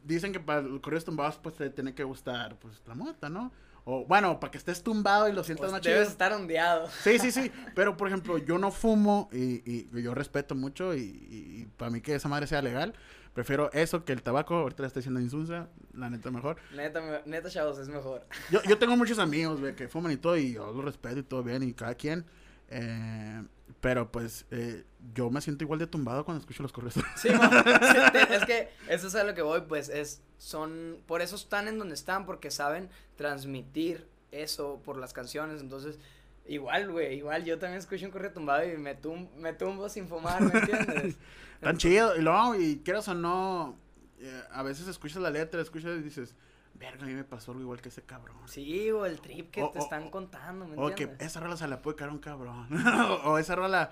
Dicen 0.04 0.32
que 0.34 0.40
para 0.40 0.62
los 0.62 0.80
corridos 0.80 1.06
tumbados, 1.06 1.38
pues 1.38 1.56
te 1.56 1.70
tiene 1.70 1.94
que 1.94 2.04
gustar, 2.04 2.56
pues 2.58 2.82
la 2.88 2.96
mota, 2.96 3.30
¿no? 3.30 3.52
O 3.84 4.06
bueno, 4.06 4.40
para 4.40 4.50
que 4.52 4.58
estés 4.58 4.82
tumbado 4.84 5.28
y 5.28 5.34
lo 5.34 5.44
sientas 5.44 5.64
Pues 5.66 5.72
más 5.74 5.82
debes 5.82 6.02
chido. 6.02 6.12
estar 6.12 6.34
ondeado. 6.34 6.88
Sí, 7.04 7.18
sí, 7.20 7.32
sí. 7.32 7.52
Pero, 7.76 7.98
por 7.98 8.08
ejemplo, 8.08 8.38
yo 8.38 8.58
no 8.58 8.72
fumo 8.72 9.28
y, 9.32 9.62
y 9.70 10.02
yo 10.02 10.14
respeto 10.14 10.54
mucho 10.56 10.96
y, 10.96 11.00
y, 11.02 11.66
para 11.78 11.90
mí 11.92 12.00
que 12.02 12.16
esa 12.16 12.30
madre 12.30 12.48
sea 12.48 12.62
legal. 12.62 12.94
Prefiero 13.34 13.72
eso 13.74 14.04
que 14.06 14.14
el 14.14 14.22
tabaco. 14.24 14.56
Ahorita 14.56 14.84
le 14.84 14.88
estoy 14.88 15.02
diciendo 15.02 15.20
insunza, 15.20 15.70
la 15.94 16.10
neta 16.10 16.30
mejor. 16.32 16.58
Neta, 16.76 17.02
me- 17.02 17.22
neta, 17.26 17.50
chavos, 17.50 17.78
es 17.80 17.88
mejor. 17.90 18.26
Yo, 18.52 18.62
yo 18.64 18.78
tengo 18.78 18.96
muchos 18.98 19.18
amigos, 19.20 19.60
güey, 19.60 19.76
que 19.76 19.88
fuman 19.88 20.12
y 20.12 20.18
todo 20.18 20.36
y 20.38 20.54
yo 20.54 20.72
los 20.74 20.84
respeto 20.86 21.20
y 21.20 21.24
todo 21.24 21.42
bien 21.44 21.64
y 21.64 21.74
cada 21.74 21.96
quien. 21.96 22.26
Eh, 22.74 23.44
pero 23.82 24.12
pues 24.12 24.46
eh, 24.52 24.84
yo 25.14 25.30
me 25.30 25.42
siento 25.42 25.64
igual 25.64 25.80
de 25.80 25.88
tumbado 25.88 26.24
cuando 26.24 26.40
escucho 26.40 26.64
los 26.64 26.72
correos. 26.72 26.94
Sí, 27.16 27.28
es 28.32 28.46
que 28.46 28.70
eso 28.88 29.08
es 29.08 29.16
a 29.16 29.24
lo 29.24 29.34
que 29.34 29.42
voy, 29.42 29.62
pues 29.68 29.90
es, 29.90 30.22
son, 30.38 30.98
por 31.06 31.22
eso 31.22 31.36
están 31.36 31.68
en 31.68 31.78
donde 31.78 31.96
están, 31.96 32.26
porque 32.26 32.50
saben 32.52 32.90
transmitir 33.18 34.08
eso 34.32 34.82
por 34.86 34.98
las 34.98 35.12
canciones, 35.14 35.62
entonces, 35.62 36.00
igual, 36.48 36.92
güey, 36.92 37.16
igual 37.18 37.44
yo 37.44 37.60
también 37.60 37.80
escucho 37.80 38.06
un 38.06 38.12
correo 38.12 38.32
tumbado 38.32 38.64
y 38.72 38.78
me, 38.78 38.96
tum- 39.00 39.30
me 39.36 39.52
tumbo 39.54 39.90
sin 39.90 40.08
fumar, 40.08 40.42
¿me 40.42 40.58
entiendes? 40.60 41.16
Tan 41.60 41.78
chido. 41.78 42.16
Y 42.16 42.22
luego, 42.22 42.56
y 42.56 42.78
quieras 42.86 43.08
o 43.10 43.14
no, 43.14 43.78
eh, 44.20 44.42
a 44.52 44.64
veces 44.64 44.88
escuchas 44.88 45.22
la 45.22 45.30
letra, 45.30 45.62
escuchas 45.62 45.98
y 46.00 46.02
dices, 46.02 46.34
verga, 46.82 47.04
a 47.04 47.08
mí 47.08 47.14
me 47.14 47.24
pasó 47.24 47.52
algo 47.52 47.62
igual 47.64 47.80
que 47.82 47.90
ese 47.90 48.02
cabrón. 48.02 48.38
Sí, 48.48 48.90
o 48.92 49.06
el 49.06 49.22
trip 49.22 49.52
que 49.52 49.64
O- 49.64 49.70
te 49.70 49.80
o- 49.80 49.82
están 49.84 50.10
contando, 50.10 50.66
¿me 50.68 50.76
O 50.78 50.94
que 50.96 51.10
esa 51.20 51.40
rola 51.40 51.56
se 51.58 51.68
la 51.68 51.82
puede 51.82 51.96
caer 51.98 52.10
a 52.10 52.14
un 52.14 52.20
cabrón. 52.20 52.68
o 53.26 53.38
esa 53.38 53.56
rola 53.56 53.92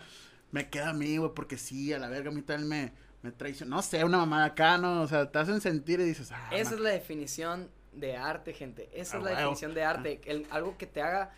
me 0.52 0.70
queda 0.70 0.90
a 0.90 0.94
mí, 0.94 1.18
güey, 1.18 1.32
porque 1.36 1.58
sí, 1.58 1.94
a 1.94 2.00
la 2.00 2.10
verga 2.10 2.30
a 2.32 2.34
mí 2.34 2.42
también 2.42 2.68
me, 2.68 2.94
me 3.22 3.32
traicionó. 3.32 3.76
No 3.78 3.82
sé, 3.82 4.04
una 4.04 4.18
mamada 4.18 4.46
acá, 4.46 4.78
¿no? 4.78 5.02
O 5.04 5.08
sea, 5.08 5.32
te 5.32 5.38
hacen 5.40 5.62
sentir 5.62 6.00
y 6.00 6.04
dices, 6.06 6.32
ah, 6.32 6.50
Esa 6.52 6.74
es 6.76 6.80
la 6.80 6.90
definición 6.90 7.70
de 7.94 8.18
arte, 8.18 8.54
gente. 8.54 8.90
Esa 8.94 9.18
Ah, 9.18 9.20
es 9.20 9.26
la 9.26 9.32
definición 9.32 9.74
de 9.74 9.84
arte. 9.84 10.22
El- 10.26 10.48
algo 10.50 10.78
que 10.78 10.88
te 10.88 11.02
haga 11.02 11.32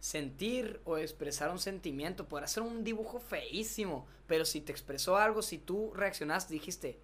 sentir 0.00 0.80
o 0.84 0.98
expresar 0.98 1.50
un 1.50 1.58
sentimiento. 1.58 2.28
Podrá 2.28 2.46
ser 2.46 2.62
un 2.62 2.82
dibujo 2.84 3.20
feísimo, 3.20 4.06
pero 4.26 4.44
si 4.44 4.60
te 4.60 4.72
expresó 4.72 5.16
algo, 5.16 5.42
si 5.42 5.58
tú 5.58 5.92
reaccionaste, 5.94 6.54
dijiste, 6.54 6.98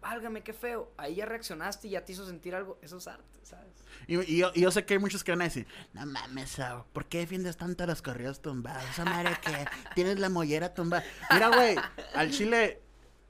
válgame 0.00 0.42
qué 0.42 0.52
feo, 0.52 0.92
ahí 0.96 1.16
ya 1.16 1.26
reaccionaste 1.26 1.88
y 1.88 1.90
ya 1.92 2.04
te 2.04 2.12
hizo 2.12 2.26
sentir 2.26 2.54
algo, 2.54 2.78
eso 2.82 2.98
es 2.98 3.06
arte, 3.08 3.38
¿sabes? 3.42 3.72
Y, 4.06 4.18
y 4.32 4.38
yo, 4.38 4.50
y 4.54 4.60
yo 4.62 4.70
sé 4.70 4.84
que 4.84 4.94
hay 4.94 5.00
muchos 5.00 5.24
que 5.24 5.32
van 5.32 5.40
a 5.40 5.44
decir, 5.44 5.66
no 5.92 6.06
mames, 6.06 6.50
Sao, 6.50 6.86
¿por 6.92 7.06
qué 7.06 7.18
defiendes 7.18 7.56
tanto 7.56 7.84
los 7.86 8.00
correos 8.02 8.40
tumbados? 8.40 8.82
Esa 8.90 9.04
madre 9.04 9.30
que 9.44 9.52
tienes 9.94 10.18
la 10.20 10.28
mollera 10.28 10.72
tumbada. 10.74 11.04
Mira, 11.32 11.48
güey, 11.48 11.76
al 12.14 12.30
chile, 12.30 12.80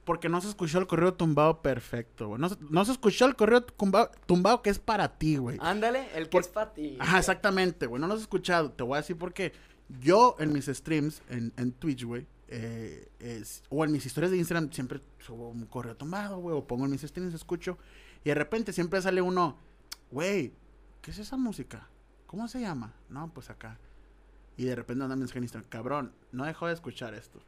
porque 0.05 0.29
no 0.29 0.41
se 0.41 0.49
escuchó 0.49 0.79
el 0.79 0.87
correo 0.87 1.13
tumbado 1.13 1.61
perfecto, 1.61 2.27
güey. 2.29 2.39
No, 2.41 2.49
se- 2.49 2.57
no 2.69 2.85
se 2.85 2.91
escuchó 2.93 3.25
el 3.25 3.35
correo 3.35 3.61
tumbado, 3.63 4.11
tumbado 4.25 4.61
que 4.61 4.69
es 4.69 4.79
para 4.79 5.17
ti, 5.17 5.37
güey. 5.37 5.57
Ándale, 5.61 6.07
el 6.15 6.25
que 6.25 6.29
Por- 6.31 6.41
es 6.41 6.47
para 6.47 6.73
ti. 6.73 6.97
Ajá, 6.99 7.19
exactamente, 7.19 7.85
güey. 7.87 7.99
No 7.99 8.07
lo 8.07 8.13
has 8.13 8.21
escuchado. 8.21 8.71
Te 8.71 8.83
voy 8.83 8.95
a 8.95 9.01
decir 9.01 9.17
por 9.17 9.33
qué. 9.33 9.53
Yo 9.99 10.35
en 10.39 10.53
mis 10.53 10.65
streams, 10.67 11.21
en, 11.29 11.51
en 11.57 11.71
Twitch, 11.71 12.03
güey, 12.03 12.27
eh, 12.51 13.07
es- 13.19 13.63
o 13.69 13.83
en 13.85 13.91
mis 13.91 14.05
historias 14.05 14.31
de 14.31 14.37
Instagram, 14.37 14.71
siempre 14.71 15.01
subo 15.19 15.49
un 15.49 15.65
correo 15.67 15.95
tumbado, 15.95 16.39
güey, 16.39 16.55
o 16.57 16.65
pongo 16.65 16.85
en 16.85 16.91
mis 16.91 17.01
streams, 17.01 17.33
escucho, 17.33 17.77
y 18.23 18.29
de 18.29 18.35
repente 18.35 18.73
siempre 18.73 19.01
sale 19.01 19.21
uno, 19.21 19.57
güey, 20.11 20.53
¿qué 21.01 21.11
es 21.11 21.19
esa 21.19 21.37
música? 21.37 21.87
¿Cómo 22.27 22.47
se 22.47 22.59
llama? 22.59 22.93
No, 23.09 23.31
pues 23.33 23.49
acá. 23.49 23.77
Y 24.57 24.65
de 24.65 24.75
repente 24.75 25.03
anda 25.03 25.15
mensaje 25.15 25.37
en 25.39 25.43
Instagram, 25.45 25.69
cabrón, 25.69 26.13
no 26.31 26.45
dejado 26.45 26.67
de 26.67 26.73
escuchar 26.73 27.13
esto. 27.13 27.39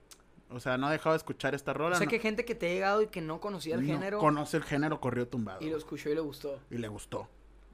O 0.49 0.59
sea, 0.59 0.77
no 0.77 0.89
he 0.89 0.91
dejado 0.93 1.13
de 1.13 1.17
escuchar 1.17 1.55
esta 1.55 1.73
rola. 1.73 1.95
O 1.95 1.97
sea, 1.97 2.05
no- 2.05 2.11
que 2.11 2.19
gente 2.19 2.45
que 2.45 2.55
te 2.55 2.67
ha 2.69 2.73
llegado 2.73 3.01
y 3.01 3.07
que 3.07 3.21
no 3.21 3.39
conocía 3.39 3.75
el 3.75 3.81
no 3.81 3.87
género 3.87 4.19
conoce 4.19 4.57
el 4.57 4.63
género 4.63 4.99
correo 4.99 5.27
tumbado. 5.27 5.61
y 5.65 5.69
lo 5.69 5.77
escuchó 5.77 6.09
y 6.09 6.15
le 6.15 6.21
gustó. 6.21 6.59
y 6.69 6.77
le 6.77 6.87
gustó. 6.87 7.27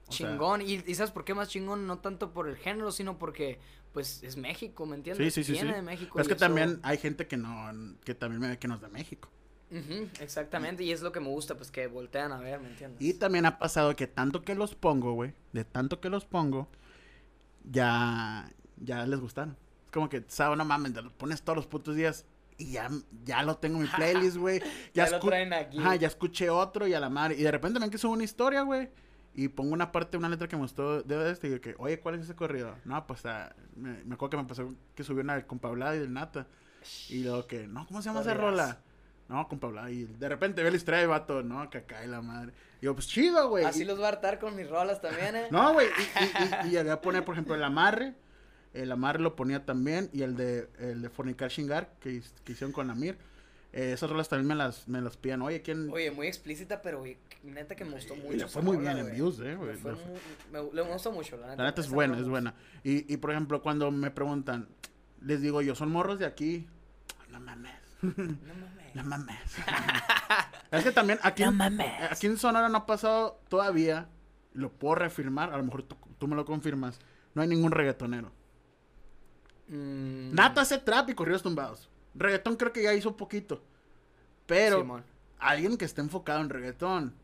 O 0.06 0.12
sea, 0.12 0.30
chingón. 0.30 0.62
y, 0.62 0.82
y 0.86 0.94
¿sabes 0.94 1.10
por 1.10 1.24
qué 1.24 1.34
más 1.34 1.48
chingón? 1.48 1.86
No 1.86 1.98
tanto 1.98 2.32
por 2.32 2.48
el 2.48 2.56
género, 2.56 2.90
sino 2.92 3.18
porque, 3.18 3.58
pues, 3.92 4.22
es 4.22 4.36
México, 4.36 4.86
¿me 4.86 4.96
entiendes? 4.96 5.34
Sí, 5.34 5.42
sí, 5.42 5.46
sí, 5.46 5.52
Viene 5.52 5.70
sí. 5.70 5.74
de 5.76 5.82
México. 5.82 6.10
Pero 6.14 6.22
es 6.22 6.28
que 6.28 6.34
eso- 6.34 6.44
también 6.44 6.80
hay 6.82 6.98
gente 6.98 7.26
que 7.26 7.36
no, 7.36 7.96
que 8.04 8.14
también 8.14 8.40
me 8.40 8.48
ve 8.48 8.58
que 8.58 8.68
no 8.68 8.74
es 8.76 8.80
de 8.80 8.88
México. 8.88 9.28
Exactamente, 10.20 10.82
y 10.82 10.92
es 10.92 11.02
lo 11.02 11.12
que 11.12 11.20
me 11.20 11.28
gusta, 11.28 11.54
pues, 11.54 11.70
que 11.70 11.86
voltean 11.88 12.32
a 12.32 12.38
ver, 12.38 12.58
¿me 12.60 12.68
entiendes? 12.68 13.02
Y 13.02 13.12
también 13.14 13.44
ha 13.44 13.58
pasado 13.58 13.94
que 13.96 14.06
tanto 14.06 14.42
que 14.42 14.54
los 14.54 14.74
pongo, 14.74 15.12
güey, 15.12 15.34
de 15.52 15.64
tanto 15.64 16.00
que 16.00 16.08
los 16.08 16.24
pongo, 16.24 16.68
ya, 17.70 18.50
ya 18.76 19.06
les 19.06 19.20
gustaron. 19.20 19.56
Es 19.86 19.92
como 19.92 20.08
que, 20.08 20.24
¿sabes? 20.28 20.56
No 20.56 20.64
mames, 20.64 20.94
te 20.94 21.02
los 21.02 21.12
pones 21.12 21.42
todos 21.42 21.56
los 21.56 21.66
putos 21.66 21.96
días 21.96 22.24
y 22.56 22.72
ya, 22.72 22.90
ya 23.24 23.42
lo 23.42 23.56
tengo 23.58 23.76
en 23.76 23.82
mi 23.84 23.88
playlist, 23.88 24.36
güey. 24.36 24.60
ya, 24.94 25.04
Ya, 25.06 25.10
lo 25.10 25.20
traen 25.20 25.52
aquí. 25.52 25.78
Ajá, 25.78 25.96
ya 25.96 26.06
escuché 26.08 26.50
otro 26.50 26.86
y 26.86 26.94
a 26.94 27.00
la 27.00 27.08
madre. 27.10 27.36
Y 27.38 27.42
de 27.42 27.50
repente 27.50 27.78
ven 27.78 27.90
que 27.90 27.98
subo 27.98 28.12
una 28.12 28.24
historia, 28.24 28.62
güey. 28.62 28.88
Y 29.38 29.46
pongo 29.46 29.72
una 29.72 29.92
parte, 29.92 30.16
una 30.16 30.28
letra 30.28 30.48
que 30.48 30.56
me 30.56 30.62
gustó 30.62 31.00
de 31.00 31.30
este. 31.30 31.46
Y 31.46 31.50
digo 31.50 31.62
que, 31.62 31.76
oye, 31.78 32.00
¿cuál 32.00 32.16
es 32.16 32.22
ese 32.22 32.34
corrido? 32.34 32.74
No, 32.84 33.06
pues 33.06 33.24
ah, 33.24 33.54
me, 33.76 34.02
me 34.02 34.14
acuerdo 34.14 34.30
que 34.30 34.36
me 34.38 34.48
pasó 34.48 34.74
que 34.96 35.04
subió 35.04 35.22
una 35.22 35.46
con 35.46 35.60
Pablada 35.60 35.94
y 35.94 36.00
del 36.00 36.12
Nata. 36.12 36.48
Y 37.08 37.22
luego 37.22 37.46
que, 37.46 37.68
no, 37.68 37.86
¿cómo 37.86 38.02
se 38.02 38.08
llama 38.08 38.22
esa 38.22 38.34
rola? 38.34 38.80
No, 39.28 39.46
con 39.46 39.60
Pablada. 39.60 39.92
Y 39.92 40.06
de 40.06 40.28
repente 40.28 40.64
ve 40.64 40.72
la 40.72 40.76
historia 40.76 40.98
de 40.98 41.06
vato, 41.06 41.44
no, 41.44 41.70
que 41.70 41.84
y 42.04 42.08
la 42.08 42.20
madre. 42.20 42.52
Y 42.80 42.86
yo, 42.86 42.94
pues 42.96 43.06
chido, 43.06 43.48
güey. 43.48 43.64
Así 43.64 43.82
Y- 43.82 43.84
los 43.84 44.00
va 44.00 44.06
a 44.06 44.08
hartar 44.08 44.40
con 44.40 44.56
mis 44.56 44.68
rolas 44.68 45.00
también, 45.00 45.36
¿eh? 45.36 45.46
No, 45.52 45.72
güey. 45.72 45.86
Y, 45.86 46.66
y, 46.66 46.68
y, 46.68 46.70
llegué 46.72 46.90
a 46.90 47.00
poner, 47.00 47.24
por 47.24 47.36
ejemplo, 47.36 47.54
el 47.54 47.62
amarre. 47.62 48.16
El 48.74 48.90
amarre 48.90 49.20
lo 49.20 49.36
ponía 49.36 49.64
también. 49.64 50.10
Y 50.12 50.22
el 50.22 50.34
de, 50.34 50.68
el 50.80 51.00
de 51.00 51.10
Fornicar 51.10 51.48
Shingar, 51.48 51.92
que, 52.00 52.22
que 52.42 52.52
hicieron 52.54 52.72
con 52.72 52.90
Amir. 52.90 53.16
Eh, 53.72 53.92
esas 53.92 54.08
rolas 54.08 54.28
también 54.28 54.46
me 54.48 54.54
las, 54.54 54.88
me 54.88 55.00
las 55.00 55.16
piden. 55.16 55.42
Oye, 55.42 55.60
¿quién? 55.62 55.90
Oye, 55.90 56.10
muy 56.10 56.26
explícita, 56.26 56.80
pero 56.80 57.00
güey, 57.00 57.18
neta 57.42 57.76
que 57.76 57.84
me 57.84 57.92
gustó 57.92 58.14
Y 58.14 58.20
mucho. 58.20 58.36
le 58.36 58.48
fue 58.48 58.62
muy 58.62 58.76
rola, 58.78 58.94
bien 58.94 59.06
en 59.06 59.14
views, 59.14 59.38
eh, 59.40 59.54
güey. 59.56 59.76
me, 60.52 60.62
le 60.72 60.82
gustó 60.82 61.12
mucho, 61.12 61.36
la 61.36 61.48
neta. 61.48 61.62
La 61.62 61.68
neta 61.68 61.80
es 61.82 61.90
buena, 61.90 62.14
es 62.16 62.22
me 62.24 62.30
buena. 62.30 62.54
Y, 62.82 63.12
y 63.12 63.16
por 63.18 63.30
ejemplo, 63.30 63.60
cuando 63.62 63.90
me 63.90 64.10
preguntan, 64.10 64.68
les 65.20 65.42
digo 65.42 65.60
yo, 65.60 65.74
son 65.74 65.90
morros 65.90 66.18
de 66.18 66.26
aquí. 66.26 66.66
No 67.30 67.40
mames. 67.40 67.72
No 68.02 68.14
mames. 68.14 68.94
no 68.94 69.04
mames. 69.04 69.56
es 70.70 70.84
que 70.84 70.92
también 70.92 71.18
aquí, 71.22 71.42
No 71.42 71.50
en- 71.50 71.56
mames. 71.56 72.10
aquí 72.12 72.26
en 72.26 72.38
Sonora 72.38 72.68
no 72.70 72.78
ha 72.78 72.86
pasado 72.86 73.38
todavía, 73.48 74.08
lo 74.54 74.72
puedo 74.72 74.94
reafirmar, 74.94 75.52
a 75.52 75.58
lo 75.58 75.62
mejor 75.64 75.82
tú, 75.82 75.96
tú 76.18 76.26
me 76.26 76.36
lo 76.36 76.44
confirmas, 76.46 76.98
no 77.34 77.42
hay 77.42 77.48
ningún 77.48 77.70
reggaetonero. 77.72 78.32
Mm, 79.68 80.34
Nata 80.34 80.62
hace 80.62 80.78
trap 80.78 81.10
y 81.10 81.14
corridos 81.14 81.42
tumbados. 81.42 81.90
Reggaetón 82.18 82.56
creo 82.56 82.72
que 82.72 82.82
ya 82.82 82.94
hizo 82.94 83.16
poquito. 83.16 83.62
Pero 84.46 84.80
Simón. 84.80 85.04
alguien 85.38 85.76
que 85.76 85.84
esté 85.84 86.00
enfocado 86.00 86.40
en 86.40 86.50
reggaetón. 86.50 87.14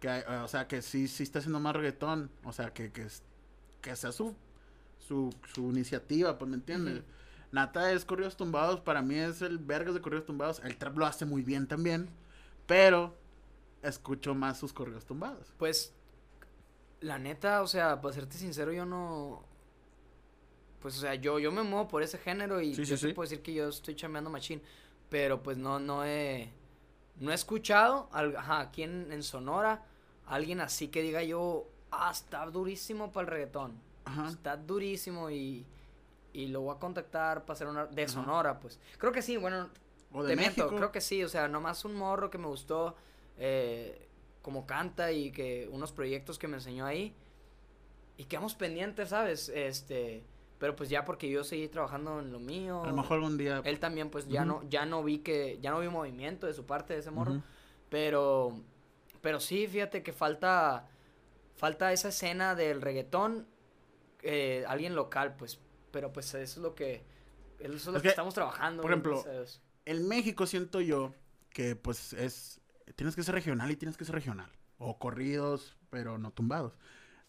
Que, 0.00 0.08
eh, 0.08 0.24
o 0.42 0.48
sea, 0.48 0.66
que 0.68 0.82
sí, 0.82 1.08
sí 1.08 1.22
está 1.22 1.40
haciendo 1.40 1.60
más 1.60 1.74
reggaetón. 1.74 2.30
O 2.44 2.52
sea, 2.52 2.72
que, 2.72 2.90
que, 2.92 3.06
que 3.80 3.96
sea 3.96 4.12
su, 4.12 4.34
su, 4.98 5.34
su 5.52 5.70
iniciativa, 5.70 6.38
pues, 6.38 6.48
¿me 6.48 6.56
entiendes? 6.56 7.02
Nata 7.50 7.92
es 7.92 8.04
corridos 8.04 8.36
tumbados. 8.36 8.80
Para 8.80 9.02
mí 9.02 9.16
es 9.16 9.42
el 9.42 9.58
vergas 9.58 9.94
de 9.94 10.00
corridos 10.00 10.26
tumbados. 10.26 10.60
El 10.64 10.76
trap 10.76 10.96
lo 10.96 11.06
hace 11.06 11.24
muy 11.24 11.42
bien 11.42 11.66
también. 11.66 12.08
Pero 12.66 13.14
escucho 13.82 14.34
más 14.34 14.58
sus 14.58 14.72
corridos 14.72 15.04
tumbados. 15.04 15.52
Pues, 15.58 15.92
la 17.00 17.18
neta, 17.18 17.62
o 17.62 17.66
sea, 17.66 18.00
para 18.00 18.14
serte 18.14 18.36
sincero, 18.38 18.72
yo 18.72 18.86
no. 18.86 19.44
Pues, 20.82 20.98
o 20.98 21.00
sea, 21.00 21.14
yo, 21.14 21.38
yo 21.38 21.50
me 21.52 21.62
muevo 21.62 21.88
por 21.88 22.02
ese 22.02 22.18
género 22.18 22.60
y 22.60 22.74
Sí, 22.74 22.84
yo 22.84 22.96
sí, 22.96 23.02
te 23.02 23.08
sí. 23.08 23.12
puedo 23.14 23.28
decir 23.28 23.42
que 23.42 23.54
yo 23.54 23.68
estoy 23.68 23.94
chambeando 23.94 24.28
machín. 24.30 24.60
Pero, 25.08 25.42
pues, 25.42 25.56
no, 25.56 25.78
no 25.78 26.04
he. 26.04 26.50
No 27.20 27.30
he 27.30 27.34
escuchado, 27.34 28.08
al- 28.12 28.36
ajá, 28.36 28.60
aquí 28.60 28.82
en, 28.82 29.12
en 29.12 29.22
Sonora, 29.22 29.84
alguien 30.26 30.60
así 30.60 30.88
que 30.88 31.02
diga 31.02 31.22
yo, 31.22 31.68
ah, 31.90 32.10
está 32.10 32.44
durísimo 32.46 33.12
para 33.12 33.26
el 33.26 33.30
reggaetón. 33.32 33.80
Ajá. 34.04 34.28
Está 34.28 34.56
durísimo 34.56 35.30
y. 35.30 35.64
Y 36.32 36.46
lo 36.48 36.62
voy 36.62 36.74
a 36.74 36.78
contactar 36.78 37.42
para 37.44 37.52
hacer 37.54 37.66
una. 37.68 37.86
De 37.86 38.02
Ajá. 38.02 38.12
Sonora, 38.12 38.58
pues. 38.58 38.80
Creo 38.98 39.12
que 39.12 39.22
sí, 39.22 39.36
bueno, 39.36 39.68
O 40.12 40.22
de 40.24 40.30
te 40.30 40.36
miento, 40.36 40.62
México. 40.64 40.76
creo 40.76 40.90
que 40.90 41.00
sí, 41.00 41.22
o 41.22 41.28
sea, 41.28 41.46
nomás 41.46 41.84
un 41.84 41.94
morro 41.94 42.30
que 42.30 42.38
me 42.38 42.46
gustó 42.46 42.96
eh, 43.38 44.08
como 44.40 44.66
canta 44.66 45.12
y 45.12 45.30
que 45.30 45.68
unos 45.70 45.92
proyectos 45.92 46.38
que 46.38 46.48
me 46.48 46.56
enseñó 46.56 46.86
ahí 46.86 47.14
y 48.16 48.24
quedamos 48.24 48.54
pendientes, 48.54 49.10
¿sabes? 49.10 49.48
Este, 49.50 50.22
pero 50.62 50.76
pues 50.76 50.88
ya 50.88 51.04
porque 51.04 51.28
yo 51.28 51.42
seguí 51.42 51.66
trabajando 51.66 52.20
en 52.20 52.30
lo 52.30 52.38
mío. 52.38 52.84
A 52.84 52.86
lo 52.86 52.94
mejor 52.94 53.16
algún 53.16 53.36
día. 53.36 53.60
él 53.64 53.80
también 53.80 54.10
pues 54.10 54.28
ya 54.28 54.44
no 54.44 54.62
ya 54.70 54.86
no 54.86 55.02
vi 55.02 55.18
que 55.18 55.58
ya 55.60 55.72
no 55.72 55.80
vi 55.80 55.88
movimiento 55.88 56.46
de 56.46 56.54
su 56.54 56.64
parte 56.64 56.94
de 56.94 57.00
ese 57.00 57.10
morro, 57.10 57.42
pero 57.88 58.60
pero 59.20 59.40
sí, 59.40 59.66
fíjate 59.66 60.04
que 60.04 60.12
falta 60.12 60.88
falta 61.56 61.92
esa 61.92 62.10
escena 62.10 62.54
del 62.54 62.80
reggaetón 62.80 63.48
eh, 64.22 64.64
alguien 64.68 64.94
local, 64.94 65.34
pues, 65.36 65.58
pero 65.90 66.12
pues 66.12 66.32
eso 66.32 66.38
es 66.40 66.56
lo 66.58 66.76
que 66.76 67.02
eso 67.58 67.74
es 67.74 67.86
lo 67.86 68.00
que, 68.00 68.06
estamos 68.06 68.32
trabajando. 68.32 68.82
por 68.82 68.92
ejemplo. 68.92 69.24
En 69.84 70.06
México 70.06 70.46
siento 70.46 70.80
yo 70.80 71.12
que 71.50 71.74
pues 71.74 72.12
es 72.12 72.60
tienes 72.94 73.16
que 73.16 73.24
ser 73.24 73.34
regional 73.34 73.68
y 73.72 73.74
tienes 73.74 73.96
que 73.96 74.04
ser 74.04 74.14
regional 74.14 74.52
o 74.78 74.96
corridos 75.00 75.76
pero 75.90 76.18
no 76.18 76.30
tumbados. 76.30 76.78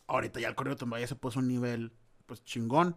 Ahorita 0.05 0.39
ya 0.39 0.49
el 0.49 0.53
corrido 0.53 0.77
tumbado 0.77 1.01
ya 1.01 1.07
se 1.07 1.15
puso 1.15 1.39
a 1.39 1.41
un 1.41 1.47
nivel 1.47 1.93
pues 2.27 2.43
chingón. 2.43 2.95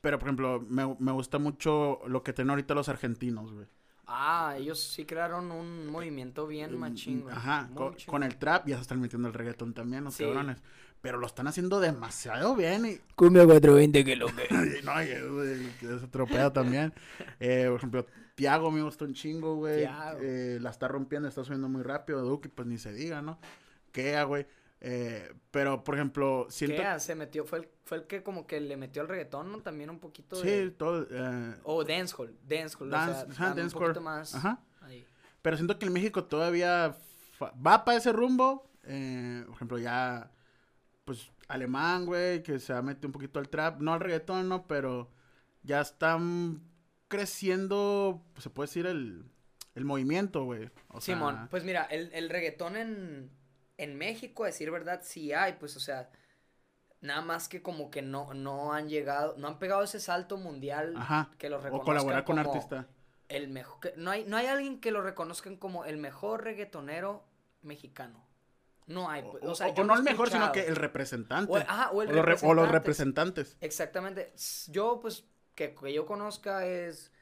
Pero 0.00 0.18
por 0.18 0.28
ejemplo, 0.28 0.64
me, 0.68 0.96
me 0.98 1.12
gusta 1.12 1.38
mucho 1.38 2.00
lo 2.06 2.22
que 2.22 2.32
tienen 2.32 2.50
ahorita 2.50 2.74
los 2.74 2.88
argentinos, 2.88 3.52
güey. 3.52 3.66
Ah, 4.12 4.56
ellos 4.58 4.82
sí 4.82 5.04
crearon 5.04 5.52
un 5.52 5.86
movimiento 5.86 6.46
bien 6.48 6.76
machín, 6.76 7.20
güey. 7.22 7.32
Mm, 7.32 7.38
Ajá, 7.38 7.70
con, 8.06 8.22
el 8.24 8.36
trap 8.38 8.66
ya 8.66 8.74
se 8.76 8.82
están 8.82 9.00
metiendo 9.00 9.28
el 9.28 9.34
reggaetón 9.34 9.72
también, 9.72 10.02
los 10.02 10.14
Sí. 10.14 10.24
cabrones. 10.24 10.58
Pero 11.00 11.18
lo 11.18 11.26
están 11.26 11.46
haciendo 11.46 11.80
demasiado 11.80 12.56
bien 12.56 12.84
y, 12.86 12.98
Cumbia 13.14 13.44
420 13.46 14.04
que 14.04 14.16
lo 14.16 14.26
que. 14.26 14.48
no, 14.84 15.02
y 15.02 15.06
es, 15.06 15.82
es 15.82 16.02
otro 16.02 16.26
pedo 16.26 16.52
también. 16.52 16.92
Eh, 17.40 17.66
por 17.68 17.76
ejemplo, 17.76 18.06
Tiago 18.34 18.70
me 18.70 18.82
gusta 18.82 19.04
un 19.04 19.14
chingo, 19.14 19.54
güey. 19.56 19.86
Eh, 20.20 20.58
la 20.60 20.70
está 20.70 20.88
rompiendo, 20.88 21.28
está 21.28 21.44
subiendo 21.44 21.68
muy 21.68 21.82
rápido. 21.82 22.22
Duque, 22.22 22.48
pues 22.48 22.66
ni 22.66 22.78
se 22.78 22.92
diga, 22.92 23.22
¿no? 23.22 23.38
Kea, 23.92 24.24
güey. 24.24 24.46
Eh, 24.82 25.32
pero, 25.50 25.84
por 25.84 25.94
ejemplo, 25.94 26.46
siento... 26.48 26.76
Kea 26.76 26.98
se 27.00 27.14
metió, 27.14 27.44
fue 27.44 27.58
el, 27.60 27.68
fue 27.84 27.98
el 27.98 28.06
que 28.06 28.22
como 28.22 28.46
que 28.46 28.60
le 28.60 28.76
metió 28.76 29.02
al 29.02 29.08
reggaetón, 29.08 29.52
¿no? 29.52 29.60
También 29.60 29.90
un 29.90 29.98
poquito 30.00 30.36
Sí, 30.36 30.48
de... 30.48 30.70
todo... 30.70 31.06
eh, 31.10 31.54
O 31.64 31.84
dancehall, 31.84 32.34
dancehall, 32.48 32.90
Dance- 32.90 33.10
o 33.10 33.14
sea, 33.14 33.30
ajá, 33.32 33.48
dame 33.50 33.64
un 33.64 33.70
poquito 33.70 34.00
más 34.00 34.34
Ajá. 34.34 34.62
ahí. 34.80 35.06
Pero 35.42 35.56
siento 35.56 35.78
que 35.78 35.86
en 35.86 35.92
México 35.92 36.24
todavía 36.24 36.96
fa- 37.32 37.52
va 37.64 37.84
para 37.84 37.98
ese 37.98 38.12
rumbo. 38.12 38.70
Eh, 38.84 39.42
por 39.46 39.54
ejemplo, 39.56 39.78
ya, 39.78 40.30
pues, 41.04 41.30
alemán, 41.48 42.06
güey, 42.06 42.42
que 42.42 42.58
se 42.58 42.72
ha 42.72 42.80
metido 42.80 43.08
un 43.08 43.12
poquito 43.12 43.38
al 43.38 43.48
trap. 43.50 43.80
No 43.82 43.92
al 43.92 44.00
reggaetón, 44.00 44.48
¿no? 44.48 44.66
Pero 44.66 45.10
ya 45.62 45.80
están 45.82 46.62
creciendo, 47.08 48.22
pues, 48.32 48.44
se 48.44 48.50
puede 48.50 48.68
decir, 48.68 48.86
el, 48.86 49.24
el 49.74 49.84
movimiento, 49.84 50.44
güey. 50.44 50.70
Sea, 50.92 51.00
Simón, 51.00 51.48
pues 51.50 51.64
mira, 51.64 51.84
el, 51.84 52.10
el 52.14 52.30
reggaetón 52.30 52.76
en, 52.76 53.30
en 53.82 53.96
México, 53.96 54.44
a 54.44 54.46
decir 54.46 54.70
verdad, 54.70 55.00
sí 55.02 55.32
hay, 55.32 55.54
pues, 55.54 55.76
o 55.76 55.80
sea, 55.80 56.10
nada 57.00 57.22
más 57.22 57.48
que 57.48 57.62
como 57.62 57.90
que 57.90 58.02
no, 58.02 58.34
no 58.34 58.72
han 58.72 58.88
llegado, 58.88 59.34
no 59.38 59.48
han 59.48 59.58
pegado 59.58 59.82
ese 59.82 60.00
salto 60.00 60.36
mundial 60.36 60.94
Ajá. 60.96 61.30
que 61.38 61.48
los 61.48 61.60
O 61.60 61.64
reconozcan 61.64 61.86
colaborar 61.86 62.24
con 62.24 62.36
como 62.36 62.50
artista. 62.50 62.86
el 63.28 63.48
mejor, 63.48 63.80
que- 63.80 63.94
no 63.96 64.10
hay, 64.10 64.24
no 64.24 64.36
hay 64.36 64.46
alguien 64.46 64.80
que 64.80 64.90
lo 64.90 65.00
reconozcan 65.02 65.56
como 65.56 65.84
el 65.84 65.96
mejor 65.96 66.44
reggaetonero 66.44 67.24
mexicano. 67.62 68.26
No 68.86 69.08
hay, 69.08 69.22
pues, 69.22 69.44
O, 69.44 69.52
o, 69.52 69.54
sea, 69.54 69.68
o 69.68 69.84
no 69.84 69.94
el 69.94 70.02
mejor, 70.02 70.30
sino 70.30 70.50
que 70.52 70.66
el 70.66 70.74
representante. 70.76 71.52
O, 71.52 71.56
ajá, 71.56 71.90
o 71.92 72.02
el 72.02 72.08
o, 72.08 72.12
los 72.12 72.24
re- 72.24 72.36
o 72.42 72.54
los 72.54 72.68
representante. 72.68 73.42
representantes. 73.42 73.56
Exactamente. 73.60 74.32
Yo, 74.68 74.98
pues, 75.00 75.24
que, 75.54 75.74
que 75.74 75.92
yo 75.92 76.06
conozca 76.06 76.66
es 76.66 77.12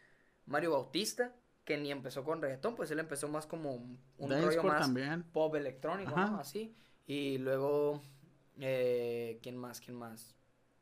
Mario 0.47 0.71
Bautista, 0.73 1.35
que 1.69 1.77
ni 1.77 1.91
empezó 1.93 2.25
con 2.25 2.41
reggaetón, 2.41 2.75
pues 2.75 2.91
él 2.91 2.99
empezó 2.99 3.29
más 3.29 3.47
como 3.47 3.73
un 3.75 4.01
un 4.17 4.31
rollo 4.31 4.63
más 4.63 4.81
también. 4.81 5.23
pop 5.23 5.55
electrónico. 5.55 6.17
¿no? 6.17 6.39
Así. 6.41 6.75
Y 7.07 7.37
luego, 7.37 8.01
eh, 8.59 9.39
¿quién 9.43 9.59
más? 9.59 9.79
¿Quién 9.83 9.95
más? 9.99 10.35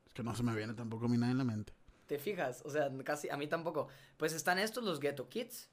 Es 0.07 0.15
que 0.15 0.23
no 0.23 0.33
se 0.37 0.45
me 0.45 0.55
viene 0.55 0.75
tampoco 0.75 1.07
a 1.07 1.09
mí 1.09 1.19
nada 1.19 1.33
en 1.33 1.39
la 1.39 1.45
mente. 1.45 1.73
¿Te 2.07 2.21
fijas? 2.21 2.63
O 2.65 2.71
sea, 2.71 2.89
casi, 3.03 3.29
a 3.29 3.37
mí 3.37 3.49
tampoco. 3.49 3.89
Pues 4.17 4.33
están 4.33 4.61
estos, 4.61 4.85
los 4.85 5.01
Ghetto 5.01 5.29
Kids. 5.29 5.69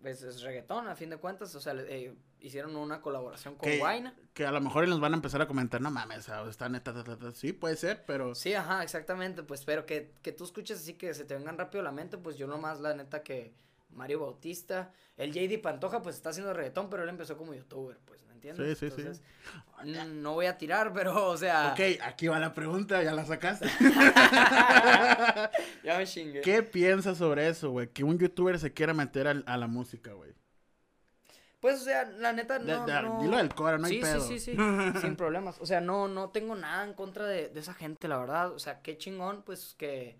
Pues 0.00 0.22
es 0.22 0.40
reggaetón, 0.42 0.86
a 0.86 0.94
fin 0.94 1.10
de 1.10 1.16
cuentas. 1.16 1.52
O 1.56 1.60
sea, 1.60 1.74
eh, 1.76 2.14
hicieron 2.38 2.76
una 2.76 3.00
colaboración 3.02 3.56
con 3.56 3.68
Que- 3.68 3.78
Guayna. 3.78 4.14
Que 4.34 4.46
a 4.46 4.52
lo 4.52 4.60
mejor 4.60 4.86
nos 4.86 5.00
van 5.00 5.14
a 5.14 5.16
empezar 5.16 5.42
a 5.42 5.48
comentar, 5.48 5.80
no 5.80 5.90
mames, 5.90 6.18
o 6.20 6.22
sea, 6.22 6.48
está 6.48 6.68
neta, 6.68 6.94
ta, 6.94 7.02
ta, 7.02 7.18
ta". 7.18 7.32
sí, 7.32 7.52
puede 7.52 7.74
ser, 7.76 8.04
pero... 8.06 8.36
Sí, 8.36 8.54
ajá, 8.54 8.84
exactamente, 8.84 9.42
pues, 9.42 9.64
pero 9.64 9.84
que, 9.84 10.14
que 10.22 10.30
tú 10.30 10.44
escuches 10.44 10.78
así 10.78 10.94
que 10.94 11.12
se 11.12 11.24
te 11.24 11.34
vengan 11.34 11.58
rápido 11.58 11.80
a 11.80 11.84
la 11.84 11.90
mente, 11.92 12.16
pues 12.16 12.36
yo 12.36 12.46
nomás, 12.46 12.80
la 12.80 12.94
neta, 12.94 13.22
que 13.24 13.52
Mario 13.92 14.20
Bautista, 14.20 14.92
el 15.16 15.32
JD 15.32 15.60
Pantoja, 15.60 16.00
pues 16.02 16.16
está 16.16 16.30
haciendo 16.30 16.52
reggaetón, 16.54 16.88
pero 16.90 17.02
él 17.02 17.08
empezó 17.08 17.36
como 17.36 17.54
youtuber, 17.54 17.98
pues, 18.04 18.22
¿me 18.24 18.32
entiendes? 18.34 18.78
Sí, 18.78 18.88
sí, 18.88 18.94
sí. 18.94 19.00
Entonces, 19.02 19.22
n- 19.84 20.04
No 20.22 20.34
voy 20.34 20.46
a 20.46 20.56
tirar, 20.56 20.92
pero, 20.92 21.28
o 21.28 21.36
sea, 21.36 21.72
Ok, 21.72 21.80
aquí 22.02 22.28
va 22.28 22.38
la 22.38 22.54
pregunta, 22.54 23.02
ya 23.02 23.12
la 23.12 23.24
sacaste. 23.24 23.68
ya 25.84 25.98
me 25.98 26.06
chingué. 26.06 26.40
¿Qué 26.40 26.62
piensas 26.62 27.18
sobre 27.18 27.48
eso, 27.48 27.70
güey? 27.70 27.88
Que 27.88 28.04
un 28.04 28.18
youtuber 28.18 28.58
se 28.58 28.72
quiera 28.72 28.94
meter 28.94 29.26
a, 29.28 29.56
la 29.56 29.66
música, 29.66 30.12
güey. 30.12 30.32
Pues, 31.60 31.82
o 31.82 31.84
sea, 31.84 32.04
la 32.04 32.32
neta, 32.32 32.58
no, 32.58 32.86
de- 32.86 33.02
no... 33.02 33.20
Dilo 33.20 33.36
del 33.36 33.54
Cora, 33.54 33.76
no 33.76 33.86
hay 33.86 33.94
sí, 33.96 34.00
pedo. 34.00 34.20
sí, 34.26 34.38
sí, 34.38 34.56
sí, 34.56 34.56
sin 35.00 35.14
problemas. 35.16 35.58
O 35.60 35.66
sea, 35.66 35.80
no, 35.82 36.08
no 36.08 36.30
tengo 36.30 36.54
nada 36.54 36.84
en 36.84 36.94
contra 36.94 37.26
de, 37.26 37.48
de 37.50 37.60
esa 37.60 37.74
gente, 37.74 38.08
la 38.08 38.16
verdad. 38.18 38.52
O 38.52 38.58
sea, 38.58 38.80
qué 38.80 38.96
chingón, 38.96 39.42
pues, 39.42 39.74
que, 39.76 40.18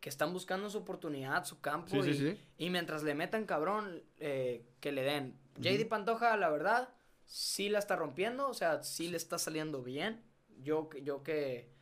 que 0.00 0.08
están 0.08 0.32
buscando 0.32 0.70
su 0.70 0.78
oportunidad, 0.78 1.44
su 1.44 1.60
campo. 1.60 1.90
Sí, 1.90 2.02
sí, 2.02 2.10
y, 2.10 2.14
sí. 2.14 2.40
y 2.58 2.70
mientras 2.70 3.02
le 3.02 3.14
metan 3.14 3.44
cabrón, 3.46 4.02
eh, 4.18 4.64
que 4.80 4.92
le 4.92 5.02
den. 5.02 5.38
JD 5.56 5.88
Pantoja, 5.88 6.36
la 6.36 6.48
verdad, 6.50 6.90
sí 7.26 7.68
la 7.68 7.78
está 7.80 7.96
rompiendo. 7.96 8.48
O 8.48 8.54
sea, 8.54 8.82
sí 8.84 9.08
le 9.08 9.16
está 9.16 9.38
saliendo 9.38 9.82
bien. 9.82 10.22
Yo, 10.60 10.88
que- 10.88 11.02
yo 11.02 11.22
que, 11.22 11.72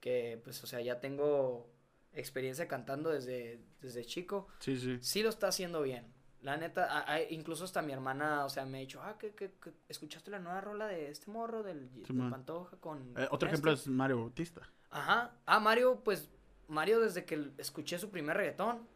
que, 0.00 0.40
pues, 0.44 0.62
o 0.62 0.66
sea, 0.66 0.80
ya 0.80 1.00
tengo 1.00 1.70
experiencia 2.12 2.68
cantando 2.68 3.08
desde, 3.10 3.62
desde 3.80 4.04
chico. 4.04 4.48
Sí, 4.58 4.76
sí. 4.78 4.98
Sí 5.00 5.22
lo 5.22 5.30
está 5.30 5.48
haciendo 5.48 5.80
bien. 5.82 6.12
La 6.42 6.56
neta, 6.56 6.86
a- 6.86 7.10
a- 7.10 7.22
incluso 7.22 7.64
hasta 7.64 7.80
mi 7.82 7.92
hermana, 7.92 8.44
o 8.44 8.50
sea, 8.50 8.66
me 8.66 8.78
ha 8.78 8.80
dicho, 8.80 9.00
ah, 9.02 9.16
que, 9.16 9.34
que, 9.34 9.52
que 9.52 9.72
escuchaste 9.88 10.30
la 10.30 10.40
nueva 10.40 10.60
rola 10.60 10.86
de 10.88 11.08
este 11.10 11.30
morro 11.30 11.62
del, 11.62 11.90
del 11.94 12.04
Simón. 12.04 12.30
Pantoja 12.30 12.76
con... 12.78 13.14
Eh, 13.16 13.28
otro 13.30 13.38
con 13.38 13.48
ejemplo 13.48 13.72
este?" 13.72 13.88
es 13.88 13.94
Mario 13.94 14.18
Bautista. 14.18 14.60
Ajá. 14.90 15.36
Ah, 15.46 15.60
Mario, 15.60 16.02
pues, 16.04 16.28
Mario 16.68 17.00
desde 17.00 17.24
que 17.24 17.50
escuché 17.58 17.98
su 17.98 18.10
primer 18.10 18.36
reggaetón, 18.36 18.86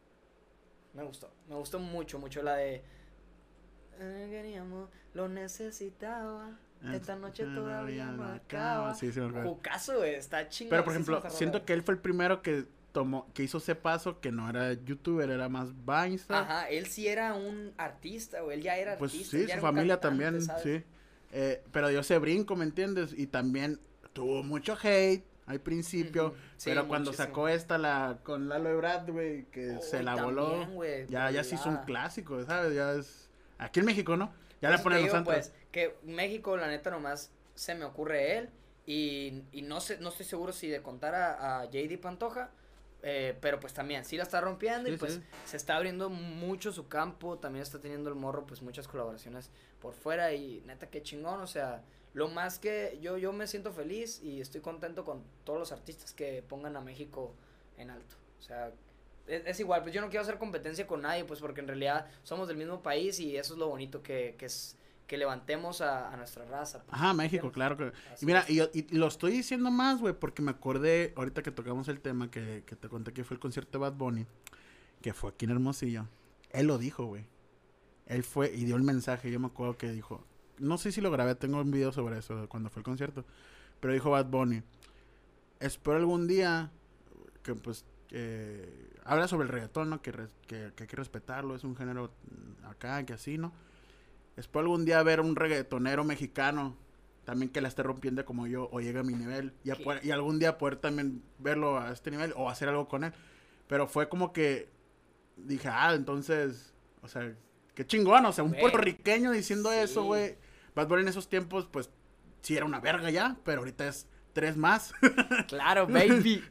me 0.95 1.03
gustó. 1.05 1.31
Me 1.49 1.55
gustó 1.57 1.79
mucho, 1.79 2.19
mucho 2.19 2.43
la 2.43 2.57
de... 2.57 2.83
"Eh, 3.99 4.29
Queríamos, 4.31 4.89
lo 5.14 5.29
necesitaba. 5.29 6.59
Esta 6.93 7.17
noche 7.17 7.45
todavía 7.45 8.07
no 8.07 8.25
acaba. 8.25 8.95
Sí, 8.95 9.11
sí. 9.11 9.21
Jucazo, 9.43 10.05
está 10.05 10.49
chingón. 10.49 10.71
Pero, 10.71 10.85
por 10.85 10.93
ejemplo, 10.93 11.23
siento 11.31 11.64
que 11.64 11.73
él 11.73 11.83
fue 11.83 11.95
el 11.95 12.01
primero 12.01 12.43
que 12.43 12.67
tomó, 12.93 13.27
que 13.35 13.43
hizo 13.43 13.59
ese 13.59 13.75
paso, 13.75 14.21
que 14.21 14.31
no 14.31 14.49
era 14.49 14.73
youtuber, 14.73 15.29
era 15.29 15.49
más 15.49 15.71
Vine 15.85 16.19
Ajá, 16.29 16.69
él 16.71 16.87
sí 16.87 17.09
era 17.09 17.35
un 17.35 17.73
artista, 17.77 18.43
o 18.45 18.51
él 18.53 18.62
ya 18.62 18.77
era 18.77 18.97
pues 18.99 19.12
artista. 19.12 19.37
sí, 19.37 19.49
su 19.49 19.59
familia 19.61 20.01
también, 20.01 20.41
sí. 20.41 20.83
Eh, 21.33 21.62
pero 21.73 21.89
dio 21.89 22.01
ese 22.01 22.19
brinco, 22.19 22.57
¿me 22.57 22.64
entiendes? 22.64 23.12
Y 23.17 23.27
también 23.27 23.81
tuvo 24.12 24.43
mucho 24.43 24.79
hate 24.83 25.25
al 25.47 25.61
principio, 25.61 26.34
pero 26.64 26.88
cuando 26.88 27.12
sacó 27.12 27.49
esta 27.49 27.78
la 27.78 28.18
con 28.22 28.49
Lalo 28.49 28.68
Ebrard, 28.70 29.11
güey, 29.11 29.44
que 29.47 29.80
se 29.80 30.03
la 30.03 30.22
voló, 30.22 30.66
ya 31.09 31.30
ya 31.30 31.44
se 31.44 31.55
hizo 31.55 31.68
un 31.68 31.78
clásico, 31.78 32.44
¿sabes? 32.44 32.74
Ya 32.74 32.92
es 32.92 33.28
aquí 33.59 33.80
en 33.80 33.86
México, 33.86 34.16
¿no? 34.16 34.32
Ya 34.61 34.70
le 34.70 34.78
ponen 34.78 35.07
los 35.07 35.22
Pues 35.24 35.53
que 35.70 35.97
México 36.03 36.57
la 36.57 36.66
neta 36.66 36.90
nomás 36.90 37.30
se 37.55 37.74
me 37.74 37.84
ocurre 37.84 38.38
él 38.38 38.51
y, 38.86 39.42
y 39.53 39.62
no 39.62 39.80
sé 39.80 39.99
no 39.99 40.09
estoy 40.09 40.26
seguro 40.26 40.53
si 40.53 40.68
de 40.68 40.82
contar 40.82 41.14
a, 41.14 41.61
a 41.61 41.64
JD 41.66 41.99
Pantoja, 42.01 42.51
eh, 43.03 43.36
pero 43.40 43.61
pues 43.61 43.72
también 43.72 44.05
sí 44.05 44.16
la 44.16 44.24
está 44.24 44.40
rompiendo 44.40 44.90
y 44.90 44.97
pues 44.97 45.20
se 45.44 45.57
está 45.57 45.76
abriendo 45.76 46.09
mucho 46.11 46.72
su 46.72 46.88
campo, 46.88 47.38
también 47.38 47.62
está 47.62 47.78
teniendo 47.80 48.09
el 48.09 48.16
morro 48.16 48.47
pues 48.47 48.62
muchas 48.62 48.88
colaboraciones 48.88 49.51
por 49.80 49.94
fuera 49.94 50.32
y 50.32 50.62
neta 50.66 50.88
qué 50.88 51.03
chingón, 51.03 51.40
o 51.40 51.47
sea, 51.47 51.82
lo 52.17 52.29
más 52.29 52.59
que 52.59 52.99
yo, 53.03 53.19
yo 53.19 53.31
me 53.35 53.47
siento 53.47 53.73
feliz 53.73 54.23
y 54.23 54.41
estoy 54.41 54.62
contento 54.62 55.05
con 55.05 55.23
todos 55.45 55.59
los 55.59 55.71
artistas 55.71 56.14
que 56.14 56.43
pongan 56.43 56.75
a 56.75 56.81
México 56.81 57.35
en 57.77 57.91
alto. 57.91 58.17
O 58.39 58.43
sea, 58.43 58.73
es, 59.27 59.61
igual, 59.61 59.83
pues 59.83 59.95
yo 59.95 60.01
no 60.01 60.09
quiero 60.09 60.23
hacer 60.23 60.39
competencia 60.39 60.87
con 60.87 61.03
nadie, 61.03 61.27
pues 61.27 61.41
porque 61.41 61.61
en 61.61 61.69
realidad 61.69 62.07
somos 62.23 62.49
del 62.49 62.57
mismo 62.57 62.83
país 62.83 63.21
y 63.21 63.37
eso 63.37 63.53
es 63.53 63.59
lo 63.59 63.69
bonito 63.69 64.03
que, 64.03 64.35
que 64.39 64.47
es 64.47 64.79
que 65.07 65.19
levantemos 65.19 65.83
a, 65.83 66.17
nuestra 66.17 66.47
raza. 66.47 66.83
Pues, 66.85 66.95
Ajá, 66.95 67.12
México, 67.12 67.53
claro 67.53 67.77
que. 67.77 67.93
y 68.19 68.25
mira, 68.25 68.47
y, 68.49 68.62
y, 68.73 68.97
lo 68.97 69.09
estoy 69.09 69.33
diciendo 69.33 69.71
más, 69.71 70.01
güey, 70.01 70.14
porque 70.14 70.41
me 70.41 70.53
acordé, 70.53 71.12
ahorita 71.17 71.43
que 71.43 71.51
tocamos 71.51 71.87
el 71.89 72.01
tema, 72.01 72.31
que, 72.31 72.64
que 72.64 72.77
te 72.77 72.89
conté 72.89 73.12
que 73.12 73.25
fue 73.25 73.35
el 73.35 73.41
concierto 73.41 73.73
de 73.73 73.83
Bad 73.83 73.93
Bunny, 73.93 74.25
que 75.03 75.12
fue 75.12 75.33
aquí 75.33 75.45
en 75.45 75.51
Hermosillo. 75.51 76.07
Él 76.49 76.67
lo 76.67 76.79
dijo, 76.79 77.05
güey. 77.05 77.27
Él 78.07 78.25
fue 78.25 78.55
y 78.55 78.64
dio 78.64 78.77
el 78.77 78.85
mensaje, 78.85 79.31
yo 79.31 79.39
me 79.39 79.49
acuerdo 79.49 79.77
que 79.77 79.91
dijo, 79.91 80.25
no 80.59 80.78
sé 80.78 80.92
si 80.92 81.00
lo 81.00 81.11
grabé, 81.11 81.34
tengo 81.34 81.61
un 81.61 81.70
video 81.70 81.92
sobre 81.92 82.18
eso, 82.18 82.48
cuando 82.48 82.70
fue 82.70 82.80
el 82.80 82.84
concierto. 82.84 83.24
Pero 83.80 83.92
dijo 83.92 84.11
Bad 84.11 84.26
Bunny, 84.26 84.62
espero 85.61 85.96
algún 85.96 86.26
día 86.26 86.70
que 87.42 87.54
pues 87.54 87.84
habla 89.04 89.28
sobre 89.28 89.44
el 89.44 89.52
reggaetón, 89.52 89.90
¿no? 89.90 90.02
Que, 90.02 90.12
que, 90.46 90.72
hay 90.78 90.86
que 90.86 90.96
respetarlo, 90.96 91.54
es 91.54 91.64
un 91.64 91.76
género 91.76 92.11
acá, 92.64 93.04
que 93.04 93.12
así, 93.12 93.38
¿no? 93.38 93.52
Espero 94.36 94.61
algún 94.61 94.84
día 94.84 95.02
ver 95.02 95.20
un 95.20 95.36
reggaetonero 95.36 96.04
mexicano 96.04 96.76
también 97.24 97.50
que 97.50 97.61
la 97.61 97.68
esté 97.68 97.82
rompiendo 97.82 98.24
como 98.24 98.46
yo 98.46 98.68
o 98.70 98.80
llegue 98.80 99.00
a 99.00 99.02
mi 99.02 99.14
nivel 99.14 99.52
y, 99.64 99.70
y 100.07 100.11
algún 100.12 100.38
día 100.38 100.59
poder 100.59 100.76
también 100.76 101.22
verlo 101.38 101.78
a 101.78 101.90
este 101.90 102.11
nivel 102.12 102.32
o 102.36 102.48
hacer 102.48 102.68
algo 102.68 102.86
con 102.86 103.04
él. 103.04 103.12
Pero 103.66 103.88
fue 103.88 104.09
como 104.09 104.32
que 104.32 104.68
dije, 105.36 105.68
ah, 105.68 105.92
entonces, 105.94 106.72
o 107.02 107.09
sea, 107.09 107.34
qué 107.74 107.86
chingón, 107.86 108.24
o 108.26 108.32
sea, 108.32 108.44
un 108.44 108.52
puertorriqueño 108.52 109.32
diciendo 109.32 109.72
eso, 109.72 110.04
güey. 110.04 110.36
Bad 110.77 110.89
Bunny 110.89 111.03
en 111.03 111.09
esos 111.09 111.29
tiempos, 111.29 111.66
pues, 111.66 111.91
sí 112.43 112.57
era 112.57 112.66
una 112.66 112.79
verga 112.79 113.11
ya, 113.11 113.37
pero 113.45 113.61
ahorita 113.61 113.89
es 113.89 114.07
tres 114.35 114.57
más. 114.59 114.93
claro, 115.49 115.87
baby. 115.89 116.45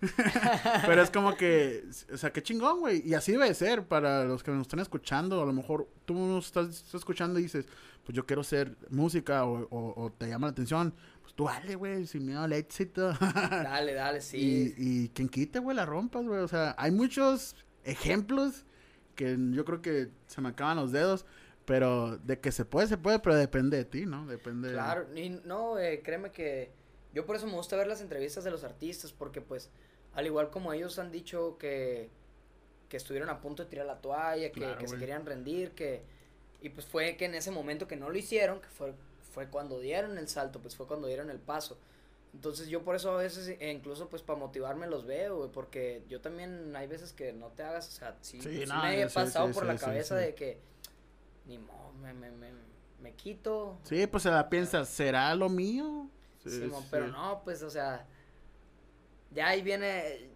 pero 0.87 1.03
es 1.03 1.11
como 1.11 1.37
que, 1.37 1.85
o 2.11 2.17
sea, 2.17 2.33
qué 2.33 2.41
chingón, 2.41 2.79
güey. 2.79 3.07
Y 3.07 3.13
así 3.13 3.31
debe 3.31 3.53
ser 3.53 3.87
para 3.87 4.25
los 4.25 4.41
que 4.41 4.49
nos 4.49 4.61
están 4.61 4.79
escuchando. 4.79 5.41
A 5.41 5.45
lo 5.45 5.53
mejor 5.53 5.87
tú 6.05 6.15
nos 6.15 6.47
estás, 6.47 6.93
escuchando 6.95 7.39
y 7.39 7.43
dices, 7.43 7.67
pues 8.03 8.15
yo 8.15 8.25
quiero 8.25 8.41
hacer 8.41 8.75
música 8.89 9.45
o, 9.45 9.67
o, 9.69 10.11
te 10.11 10.27
llama 10.27 10.47
la 10.47 10.51
atención. 10.51 10.95
Pues 11.21 11.35
tú 11.35 11.45
dale, 11.45 11.75
güey, 11.75 12.07
sin 12.07 12.25
miedo 12.25 12.41
al 12.41 12.53
éxito. 12.53 13.13
dale, 13.21 13.93
dale, 13.93 14.21
sí. 14.21 14.73
Y, 14.75 15.03
y 15.03 15.09
quien 15.09 15.29
quite, 15.29 15.59
güey, 15.59 15.77
la 15.77 15.85
rompas, 15.85 16.25
güey. 16.25 16.41
O 16.41 16.47
sea, 16.47 16.73
hay 16.79 16.89
muchos 16.89 17.55
ejemplos 17.83 18.65
que 19.13 19.37
yo 19.51 19.63
creo 19.63 19.83
que 19.83 20.09
se 20.25 20.41
me 20.41 20.49
acaban 20.49 20.77
los 20.77 20.91
dedos. 20.91 21.27
Pero 21.65 22.17
de 22.17 22.39
que 22.39 22.51
se 22.51 22.63
puede, 22.65 22.87
se 22.87 22.97
puede, 22.97 23.19
pero 23.19 23.35
depende 23.35 23.77
de 23.77 23.85
ti, 23.85 24.05
¿no? 24.05 24.27
Depende. 24.27 24.71
Claro, 24.71 25.07
y 25.17 25.29
no, 25.29 25.79
eh, 25.79 26.01
créeme 26.03 26.31
que 26.31 26.71
yo 27.15 27.25
por 27.25 27.37
eso 27.37 27.47
me 27.47 27.53
gusta 27.53 27.75
ver 27.75 27.87
las 27.87 28.01
entrevistas 28.01 28.43
de 28.43 28.51
los 28.51 28.63
artistas, 28.63 29.11
porque 29.11 29.41
pues, 29.41 29.69
al 30.13 30.25
igual 30.25 30.51
como 30.51 30.73
ellos 30.73 30.99
han 30.99 31.11
dicho 31.11 31.57
que, 31.57 32.09
que 32.89 32.97
estuvieron 32.97 33.29
a 33.29 33.39
punto 33.39 33.63
de 33.63 33.69
tirar 33.69 33.85
la 33.85 34.01
toalla, 34.01 34.51
que, 34.51 34.87
se 34.87 34.97
querían 34.97 35.25
rendir, 35.25 35.71
que... 35.71 36.03
Y 36.61 36.69
pues 36.69 36.85
fue 36.85 37.15
que 37.15 37.25
en 37.25 37.35
ese 37.35 37.51
momento 37.51 37.87
que 37.87 37.95
no 37.95 38.09
lo 38.09 38.17
hicieron, 38.17 38.59
que 38.59 38.67
fue, 38.67 38.93
fue 39.31 39.47
cuando 39.47 39.79
dieron 39.79 40.17
el 40.17 40.27
salto, 40.27 40.59
pues 40.59 40.75
fue 40.75 40.87
cuando 40.87 41.07
dieron 41.07 41.29
el 41.29 41.39
paso. 41.39 41.77
Entonces 42.33 42.67
yo 42.67 42.83
por 42.83 42.95
eso 42.95 43.11
a 43.11 43.17
veces, 43.17 43.55
e 43.59 43.71
incluso 43.71 44.09
pues 44.09 44.21
para 44.21 44.37
motivarme 44.37 44.87
los 44.87 45.05
veo, 45.05 45.49
porque 45.53 46.03
yo 46.09 46.19
también 46.19 46.75
hay 46.75 46.87
veces 46.87 47.13
que 47.13 47.31
no 47.31 47.47
te 47.47 47.63
hagas, 47.63 47.87
o 47.87 47.91
sea, 47.91 48.17
sí, 48.19 48.39
me 48.39 49.01
he 49.01 49.09
pasado 49.09 49.51
por 49.51 49.65
la 49.65 49.77
cabeza 49.77 50.17
de 50.17 50.35
que 50.35 50.59
ni 51.45 51.57
modo, 51.57 51.93
me, 52.01 52.13
me, 52.13 52.31
me, 52.31 52.49
me, 52.99 53.13
quito. 53.13 53.77
Sí, 53.83 54.07
pues 54.07 54.23
se 54.23 54.31
la 54.31 54.49
piensa, 54.49 54.85
¿será 54.85 55.33
lo 55.35 55.49
mío? 55.49 56.09
Sí, 56.43 56.69
pero 56.91 57.07
no, 57.07 57.41
pues, 57.43 57.63
o 57.63 57.69
sea, 57.69 58.05
ya 59.31 59.47
ahí 59.47 59.61
viene, 59.61 60.29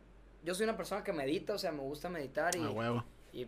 yo 0.44 0.56
soy 0.56 0.64
una 0.66 0.78
persona 0.78 1.04
que 1.04 1.14
medita, 1.14 1.54
o 1.54 1.58
sea, 1.58 1.72
me 1.72 1.82
gusta 1.82 2.10
meditar 2.10 2.56
y, 2.56 2.62
y 3.32 3.48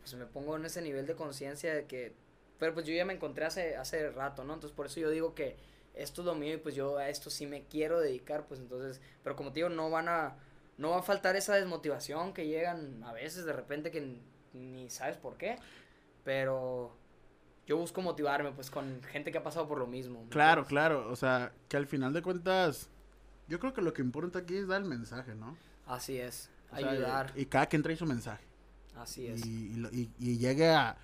pues 0.00 0.14
me 0.14 0.26
pongo 0.26 0.56
en 0.56 0.64
ese 0.64 0.80
nivel 0.80 1.06
de 1.06 1.14
conciencia 1.14 1.74
de 1.74 1.86
que, 1.86 2.14
pero 2.58 2.74
pues 2.74 2.86
yo 2.86 2.94
ya 2.94 3.04
me 3.04 3.14
encontré 3.14 3.44
hace, 3.44 3.76
hace 3.76 4.10
rato, 4.10 4.44
¿no? 4.44 4.54
Entonces 4.54 4.74
por 4.74 4.86
eso 4.86 5.00
yo 5.00 5.10
digo 5.10 5.34
que 5.34 5.56
esto 5.94 6.22
es 6.22 6.26
lo 6.26 6.34
mío 6.34 6.54
y 6.54 6.58
pues 6.58 6.74
yo 6.74 6.98
a 6.98 7.08
esto 7.08 7.30
sí 7.30 7.46
me 7.46 7.64
quiero 7.64 8.00
dedicar, 8.00 8.46
pues 8.46 8.60
entonces, 8.60 9.00
pero 9.22 9.34
como 9.36 9.52
te 9.52 9.56
digo, 9.56 9.68
no 9.68 9.90
van 9.90 10.08
a, 10.08 10.36
no 10.76 10.90
va 10.90 10.98
a 10.98 11.02
faltar 11.02 11.36
esa 11.36 11.54
desmotivación 11.56 12.32
que 12.32 12.46
llegan 12.46 13.02
a 13.04 13.12
veces 13.12 13.44
de 13.44 13.52
repente 13.52 13.90
que 13.90 14.16
ni 14.52 14.88
sabes 14.90 15.16
por 15.16 15.36
qué. 15.36 15.58
Pero 16.28 16.94
yo 17.66 17.78
busco 17.78 18.02
motivarme, 18.02 18.52
pues, 18.52 18.70
con 18.70 19.02
gente 19.02 19.32
que 19.32 19.38
ha 19.38 19.42
pasado 19.42 19.66
por 19.66 19.78
lo 19.78 19.86
mismo. 19.86 20.26
Claro, 20.28 20.66
claro. 20.66 21.10
O 21.10 21.16
sea, 21.16 21.54
que 21.70 21.78
al 21.78 21.86
final 21.86 22.12
de 22.12 22.20
cuentas, 22.20 22.90
yo 23.46 23.58
creo 23.58 23.72
que 23.72 23.80
lo 23.80 23.94
que 23.94 24.02
importa 24.02 24.40
aquí 24.40 24.56
es 24.56 24.68
dar 24.68 24.82
el 24.82 24.86
mensaje, 24.86 25.34
¿no? 25.34 25.56
Así 25.86 26.18
es. 26.18 26.50
ayudar. 26.70 27.32
y, 27.34 27.46
cada 27.46 27.64
quien 27.64 27.82
trae 27.82 27.96
su 27.96 28.04
mensaje. 28.04 28.44
Así 28.94 29.26
es. 29.26 29.46
Y, 29.46 30.10
y, 30.18 30.36
llegue 30.36 30.68
a, 30.68 30.98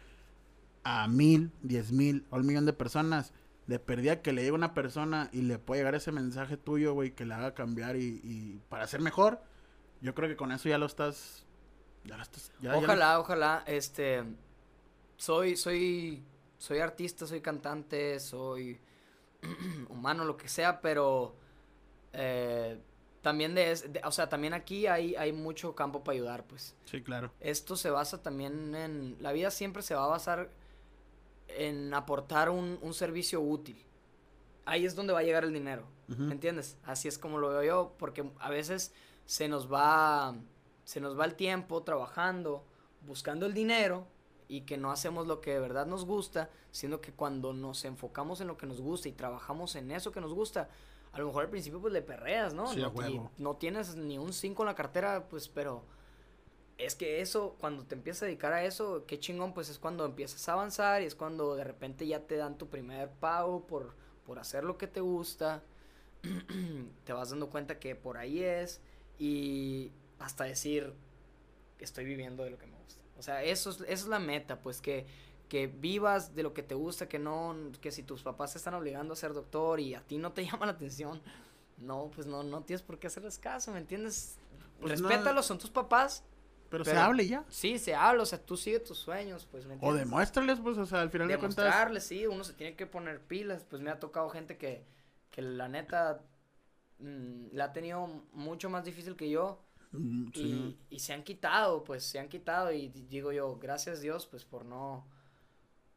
a 0.83 1.09
mil, 1.09 1.51
diez 1.63 1.91
mil 1.91 2.27
o 2.29 2.37
un 2.37 2.45
millón 2.45 2.67
de 2.67 2.75
personas. 2.75 3.33
De 3.67 3.79
perdida 3.79 4.21
que 4.21 4.35
le 4.35 4.43
llegue 4.43 4.51
a 4.51 4.57
una 4.57 4.75
persona 4.75 5.31
y 5.33 5.41
le 5.41 5.59
pueda 5.59 5.81
llegar 5.81 5.95
ese 5.95 6.13
mensaje 6.13 6.59
tuyo, 6.59 6.93
güey, 6.93 7.13
que 7.13 7.25
le 7.25 7.33
haga 7.33 7.55
cambiar 7.55 7.97
y, 7.97 8.61
para 8.69 8.87
ser 8.87 9.01
mejor, 9.01 9.41
yo 10.03 10.15
creo 10.15 10.29
que 10.29 10.37
con 10.37 10.53
eso 10.53 10.69
ya 10.69 10.77
lo 10.77 10.85
estás. 10.85 11.47
Ya 12.05 12.19
lo 12.19 12.23
estás 12.23 12.53
ojalá, 12.75 13.19
ojalá. 13.19 13.65
Este 13.67 14.23
soy, 15.17 15.57
soy, 15.57 16.23
soy 16.59 16.79
artista, 16.79 17.27
soy 17.27 17.41
cantante, 17.41 18.19
soy 18.21 18.81
humano, 19.89 20.25
lo 20.25 20.37
que 20.37 20.49
sea, 20.49 20.81
pero 20.81 21.37
eh, 22.13 22.79
también 23.21 23.55
de, 23.55 24.01
o 24.05 24.11
sea, 24.11 24.29
también 24.29 24.55
aquí 24.55 24.87
hay, 24.87 25.15
hay 25.17 25.33
mucho 25.33 25.75
campo 25.75 26.05
para 26.05 26.17
ayudar, 26.17 26.47
pues. 26.47 26.77
Sí, 26.85 27.03
claro. 27.03 27.33
Esto 27.41 27.77
se 27.77 27.91
basa 27.91 28.23
también 28.23 28.75
en, 28.75 29.17
la 29.21 29.33
vida 29.33 29.51
siempre 29.51 29.83
se 29.83 29.95
va 29.95 30.05
a 30.05 30.09
basar 30.09 30.51
en 31.49 31.93
aportar 31.95 32.51
un, 32.51 32.79
un 32.83 32.95
servicio 32.95 33.41
útil. 33.41 33.83
Ahí 34.67 34.87
es 34.87 34.95
donde 34.95 35.13
va 35.13 35.21
a 35.21 35.23
llegar 35.23 35.45
el 35.45 35.53
dinero, 35.53 35.87
¿me 36.07 36.33
entiendes? 36.33 36.79
Así 36.85 37.07
es 37.07 37.19
como 37.19 37.39
lo 37.39 37.51
veo 37.51 37.63
yo, 37.63 37.95
porque 37.99 38.31
a 38.39 38.49
veces 38.49 38.95
se 39.27 39.47
nos 39.47 39.71
va, 39.71 40.35
se 40.85 41.01
nos 41.01 41.19
va 41.19 41.27
el 41.27 41.35
tiempo 41.35 41.83
trabajando, 41.83 42.65
buscando 43.03 43.45
el 43.45 43.53
dinero 43.53 44.07
y 44.49 44.63
que 44.63 44.77
no 44.77 44.91
hacemos 44.91 45.27
lo 45.27 45.41
que 45.41 45.55
de 45.55 45.61
verdad 45.61 45.87
nos 45.87 46.05
gusta, 46.05 46.51
siendo 46.71 47.01
que 47.01 47.13
cuando 47.13 47.53
nos 47.53 47.85
enfocamos 47.85 48.41
en 48.41 48.49
lo 48.49 48.57
que 48.57 48.67
nos 48.67 48.81
gusta 48.81 49.09
y 49.09 49.13
trabajamos 49.13 49.77
en 49.77 49.91
eso 49.91 50.13
que 50.13 50.21
nos 50.21 50.33
gusta, 50.33 50.69
a 51.13 51.19
lo 51.19 51.27
mejor 51.27 51.45
al 51.45 51.51
principio 51.51 51.81
pues 51.81 51.93
le 51.93 52.03
perreas, 52.03 52.55
¿no? 52.55 52.73
no, 52.75 53.31
no 53.39 53.57
tienes 53.57 53.97
ni 53.97 54.19
un 54.19 54.33
5 54.33 54.63
en 54.63 54.67
la 54.67 54.75
cartera, 54.75 55.27
pues 55.29 55.49
pero 55.49 55.83
es 56.79 56.95
que 56.95 57.21
eso, 57.21 57.57
cuando 57.61 57.85
te 57.85 57.95
empiezas 57.95 58.25
a 58.25 58.27
dedicar 58.27 58.53
a 58.53 58.65
eso, 58.65 59.05
qué 59.07 59.19
chingón, 59.19 59.55
pues 59.55 59.69
es 59.69 59.79
cuando 59.79 60.05
empiezas 60.05 60.49
a 60.49 60.55
avanzar 60.55 61.03
y 61.03 61.07
es 61.07 61.15
cuando 61.15 61.55
de 61.55 61.65
repente 61.65 62.07
ya 62.07 62.21
te 62.27 62.37
dan 62.37 62.59
tu 62.59 62.69
primer 62.69 63.11
pago 63.11 63.67
por, 63.67 63.95
por 64.27 64.39
hacer 64.39 64.65
lo 64.65 64.77
que 64.77 64.89
te 64.89 65.01
gusta, 65.01 65.63
te 67.05 67.13
vas 67.13 67.31
dando 67.31 67.49
cuenta 67.49 67.79
que 67.79 67.95
por 67.95 68.17
ahí 68.17 68.43
es 68.43 68.81
y 69.19 69.93
hasta 70.19 70.45
decir, 70.45 70.95
estoy 71.79 72.05
viviendo 72.05 72.43
de 72.43 72.51
lo 72.51 72.59
que 72.59 72.67
me 72.67 72.73
gusta. 72.73 72.74
O 73.19 73.23
sea, 73.23 73.43
eso 73.43 73.71
es, 73.71 73.81
es 73.87 74.07
la 74.07 74.19
meta, 74.19 74.61
pues 74.61 74.81
que, 74.81 75.07
que 75.49 75.67
vivas 75.67 76.35
de 76.35 76.43
lo 76.43 76.55
que 76.55 76.63
te 76.63 76.75
gusta, 76.75 77.09
que 77.09 77.19
no, 77.19 77.55
que 77.81 77.93
si 77.93 78.03
tus 78.03 78.23
papás 78.23 78.53
te 78.53 78.59
están 78.59 78.75
obligando 78.75 79.13
a 79.13 79.17
ser 79.17 79.33
doctor 79.33 79.81
y 79.81 79.95
a 79.95 80.01
ti 80.01 80.19
no 80.19 80.33
te 80.33 80.45
llama 80.47 80.67
la 80.67 80.73
atención, 80.73 81.21
no, 81.79 82.11
pues 82.15 82.27
no, 82.27 82.43
no 82.43 82.63
tienes 82.63 82.83
por 82.83 82.99
qué 82.99 83.07
hacerles 83.07 83.39
caso, 83.39 83.73
¿me 83.73 83.79
entiendes? 83.79 84.39
Pues 84.81 85.01
Respétalos, 85.01 85.47
son 85.47 85.59
tus 85.59 85.71
papás. 85.71 86.25
Pero, 86.71 86.85
se 86.85 86.97
hable 86.97 87.29
ya. 87.29 87.45
Sí, 87.49 87.79
se 87.79 87.95
habla, 87.95 88.25
o 88.25 88.27
sea, 88.27 88.45
tú 88.45 88.57
sigue 88.57 88.81
tus 88.81 88.99
sueños, 88.99 89.47
pues, 89.49 89.65
¿me 89.65 89.75
entiendes? 89.75 89.97
O 89.97 89.99
demuéstrales, 89.99 90.59
pues, 90.59 90.77
o 90.77 90.87
sea, 90.87 91.03
al 91.03 91.11
final 91.11 91.29
de 91.29 91.39
cuentas. 91.39 91.57
Demostrarles, 91.57 92.05
sí, 92.05 92.27
uno 92.27 92.43
se 92.43 92.53
tiene 92.55 92.75
que 92.75 92.87
poner 92.87 93.21
pilas, 93.21 93.65
pues 93.69 93.81
me 93.81 93.91
ha 93.91 94.01
tocado 94.01 94.29
gente 94.29 94.57
que, 94.57 94.85
que 95.31 95.41
la 95.41 95.69
neta 95.69 96.23
mm, 96.99 97.49
la 97.53 97.67
ha 97.67 97.73
tenido 97.73 98.25
mucho 98.33 98.71
más 98.71 98.85
difícil 98.85 99.15
que 99.15 99.31
yo 99.31 99.61
Mm, 99.99 100.33
sí. 100.33 100.77
Y, 100.91 100.99
se 100.99 101.13
han 101.13 101.23
quitado, 101.25 101.85
pues 101.85 102.05
se 102.05 102.19
han 102.19 102.29
quitado 102.29 102.73
y 102.73 102.89
di- 102.89 103.03
digo 103.07 103.33
yo, 103.33 103.57
gracias 103.59 104.01
Dios, 104.01 104.27
pues 104.27 104.45
por 104.45 104.65
no, 104.65 105.07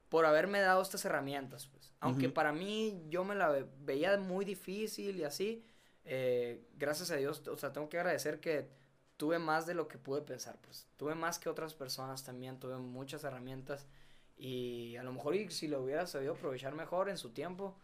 por 0.10 0.26
haberme 0.26 0.60
dado 0.60 0.82
estas 0.82 1.04
herramientas, 1.06 1.68
pues. 1.68 1.94
Aunque 2.00 2.30
para 2.30 2.54
mí 2.54 3.04
yo 3.10 3.24
me 3.24 3.36
la 3.36 3.50
ve- 3.50 3.66
veía 3.80 4.18
muy 4.18 4.46
difícil 4.46 5.18
y 5.18 5.24
así, 5.24 5.66
eh, 6.06 6.66
gracias 6.78 7.12
a 7.12 7.16
Dios, 7.16 7.46
o 7.48 7.58
sea, 7.58 7.74
tengo 7.74 7.90
que 7.90 7.98
agradecer 7.98 8.40
que 8.40 8.70
tuve 9.18 9.40
más 9.40 9.66
de 9.66 9.74
lo 9.74 9.88
que 9.88 9.98
pude 9.98 10.22
pensar, 10.22 10.58
pues. 10.62 10.88
Tuve 10.98 11.16
más 11.16 11.40
que 11.40 11.50
otras 11.50 11.74
personas 11.74 12.24
también, 12.24 12.60
tuve 12.60 12.78
muchas 12.78 13.24
herramientas 13.24 13.88
y 14.38 14.96
a 14.98 15.04
lo 15.04 15.12
mejor 15.12 15.36
y 15.36 15.50
si 15.50 15.68
lo 15.68 15.82
hubiera 15.82 16.06
sabido 16.06 16.34
aprovechar 16.34 16.76
mejor 16.76 17.10
en 17.10 17.18
su 17.18 17.32
tiempo, 17.32 17.76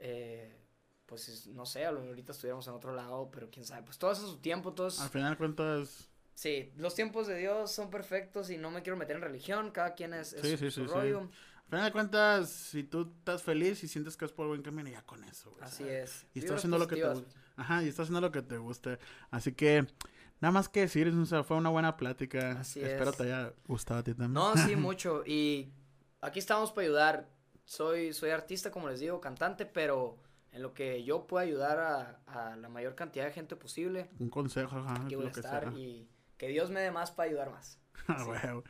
eh, 0.00 0.63
pues 1.06 1.28
es- 1.28 1.46
no 1.48 1.66
sé, 1.66 1.84
a 1.86 1.90
lo 1.92 1.98
mejor 1.98 2.10
ahorita 2.10 2.32
estuviéramos 2.32 2.66
en 2.66 2.74
otro 2.74 2.94
lado, 2.94 3.30
pero 3.30 3.50
quién 3.50 3.64
sabe, 3.66 3.82
pues 3.82 3.98
todo 3.98 4.12
eso 4.12 4.24
a 4.26 4.30
su 4.30 4.38
tiempo, 4.38 4.72
todo 4.72 4.88
es... 4.88 5.00
Al 5.00 5.10
final 5.10 5.32
de 5.32 5.36
cuentas, 5.38 6.08
Sí, 6.34 6.72
los 6.76 6.96
tiempos 6.96 7.28
de 7.28 7.36
Dios 7.38 7.70
son 7.70 7.90
perfectos 7.90 8.50
y 8.50 8.56
no 8.58 8.70
me 8.72 8.82
quiero 8.82 8.96
meter 8.96 9.14
en 9.16 9.22
religión, 9.22 9.70
cada 9.70 9.94
quien 9.94 10.14
es, 10.14 10.32
es 10.32 10.42
Sí, 10.42 10.56
sí, 10.56 10.70
su 10.70 10.80
sí, 10.86 10.86
rollo. 10.92 11.20
al 11.20 11.68
final 11.70 11.84
de 11.86 11.92
cuentas, 11.92 12.50
si 12.50 12.82
tú 12.82 13.12
estás 13.18 13.42
feliz 13.42 13.84
y 13.84 13.88
sientes 13.88 14.16
que 14.16 14.24
es 14.24 14.32
por 14.32 14.48
buen 14.48 14.62
camino, 14.62 14.88
ya 14.90 15.02
con 15.02 15.22
eso, 15.24 15.52
güey. 15.52 15.62
Así 15.64 15.84
¿sabes? 15.84 16.10
es. 16.10 16.26
Y 16.34 16.40
estás 16.40 16.42
Vibras 16.42 16.58
haciendo 16.58 16.78
lo 16.78 16.88
que 16.88 16.96
te 16.96 17.08
gusta. 17.08 17.40
Ajá, 17.56 17.82
y 17.84 17.88
estás 17.88 18.04
haciendo 18.04 18.20
lo 18.20 18.32
que 18.32 18.42
te 18.42 18.58
guste. 18.58 18.98
Así 19.30 19.52
que, 19.52 19.86
nada 20.40 20.50
más 20.50 20.68
que 20.68 20.80
decir, 20.80 21.06
o 21.08 21.24
sea, 21.26 21.44
fue 21.44 21.56
una 21.56 21.70
buena 21.70 21.96
plática. 21.96 22.58
Así 22.58 22.80
Espero 22.80 23.10
es. 23.10 23.16
te 23.16 23.22
haya 23.24 23.52
gustado 23.68 24.00
a 24.00 24.02
ti 24.02 24.12
también. 24.12 24.32
No, 24.32 24.56
sí, 24.56 24.74
mucho. 24.76 25.22
Y 25.24 25.72
aquí 26.20 26.40
estamos 26.40 26.72
para 26.72 26.86
ayudar. 26.86 27.28
Soy, 27.64 28.12
soy 28.12 28.30
artista, 28.30 28.70
como 28.72 28.88
les 28.88 28.98
digo, 29.00 29.20
cantante, 29.20 29.64
pero 29.66 30.18
en 30.54 30.62
lo 30.62 30.72
que 30.72 31.04
yo 31.04 31.26
pueda 31.26 31.44
ayudar 31.44 31.78
a, 31.78 32.20
a 32.26 32.56
la 32.56 32.68
mayor 32.68 32.94
cantidad 32.94 33.26
de 33.26 33.32
gente 33.32 33.56
posible, 33.56 34.08
Un 34.18 34.30
consejo, 34.30 34.78
ajá, 34.78 35.02
aquí 35.04 35.14
voy 35.16 35.26
a 35.26 35.32
que 35.32 35.40
estar 35.40 35.64
sea. 35.64 35.72
y 35.78 36.08
que 36.38 36.48
Dios 36.48 36.70
me 36.70 36.80
dé 36.80 36.90
más 36.90 37.10
para 37.10 37.28
ayudar 37.28 37.50
más. 37.50 37.78
Ah, 38.08 38.18
Sí. 38.24 38.30
huevo. 38.30 38.64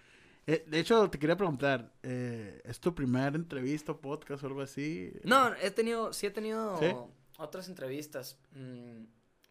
Eh, 0.47 0.65
de 0.69 0.78
hecho, 0.78 1.09
te 1.09 1.19
quería 1.19 1.36
preguntar, 1.36 1.93
eh, 2.02 2.61
¿es 2.65 2.78
tu 2.78 2.94
primera 2.94 3.35
entrevista 3.35 3.94
podcast 3.94 4.43
o 4.44 4.47
algo 4.47 4.61
así? 4.61 5.12
No, 5.24 5.55
he 5.55 5.70
tenido, 5.70 6.12
sí 6.12 6.27
he 6.27 6.31
tenido 6.31 6.77
¿Sí? 6.78 6.93
otras 7.39 7.69
entrevistas, 7.69 8.39
mm, 8.52 9.05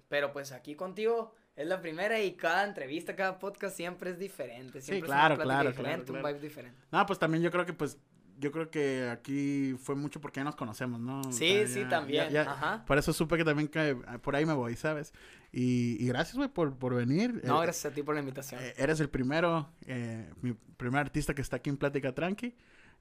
pero 0.08 0.32
pues 0.32 0.52
aquí 0.52 0.76
contigo 0.76 1.34
es 1.56 1.66
la 1.68 1.82
primera 1.82 2.20
y 2.22 2.36
cada 2.36 2.64
entrevista, 2.64 3.16
cada 3.16 3.40
podcast 3.40 3.76
siempre 3.76 4.12
es 4.12 4.20
diferente. 4.20 4.82
Sí, 4.82 4.88
Siempre 4.88 5.08
claro, 5.08 5.34
es 5.34 5.38
una 5.40 5.44
claro, 5.46 5.70
diferente, 5.70 6.06
claro, 6.06 6.14
un 6.14 6.22
claro. 6.22 6.36
vibe 6.38 6.48
diferente. 6.48 6.82
No, 6.92 7.06
pues 7.08 7.18
también 7.20 7.44
yo 7.44 7.50
creo 7.52 7.66
que, 7.66 7.74
pues, 7.74 7.98
yo 8.40 8.52
creo 8.52 8.70
que 8.70 9.10
aquí 9.12 9.76
fue 9.82 9.96
mucho 9.96 10.20
porque 10.22 10.40
ya 10.40 10.44
nos 10.44 10.56
conocemos, 10.56 11.00
¿no? 11.00 11.22
O 11.22 11.32
Sí, 11.32 11.48
sea, 11.50 11.68
sí, 11.68 11.80
ya- 11.82 11.90
también. 11.90 12.26
ya- 12.26 12.44
ya- 12.46 12.52
Ajá. 12.52 12.86
Por 12.86 12.98
eso 12.98 13.14
supe 13.14 13.38
que 13.38 13.46
también 13.46 13.68
que 13.68 13.90
eh, 13.92 13.96
por 14.22 14.36
ahí 14.36 14.46
me 14.46 14.54
voy, 14.54 14.76
¿sabes? 14.76 15.14
Y, 15.52 16.04
y 16.04 16.08
gracias, 16.08 16.36
güey, 16.36 16.50
por, 16.50 16.78
por 16.78 16.96
venir. 16.96 17.42
No, 17.46 17.60
Eh, 17.62 17.66
gracias 17.66 17.92
a 17.92 17.96
ti 17.96 18.04
por 18.04 18.16
la 18.16 18.22
invitación. 18.22 18.62
Eh, 18.64 18.74
eres 18.78 19.00
el 19.00 19.10
primero, 19.10 19.70
eh, 19.86 20.30
mi 20.42 20.54
primer 20.54 21.02
artista 21.02 21.34
que 21.34 21.42
está 21.42 21.58
aquí 21.58 21.70
en 21.70 21.78
Plática 21.78 22.14
Tranqui. 22.14 22.56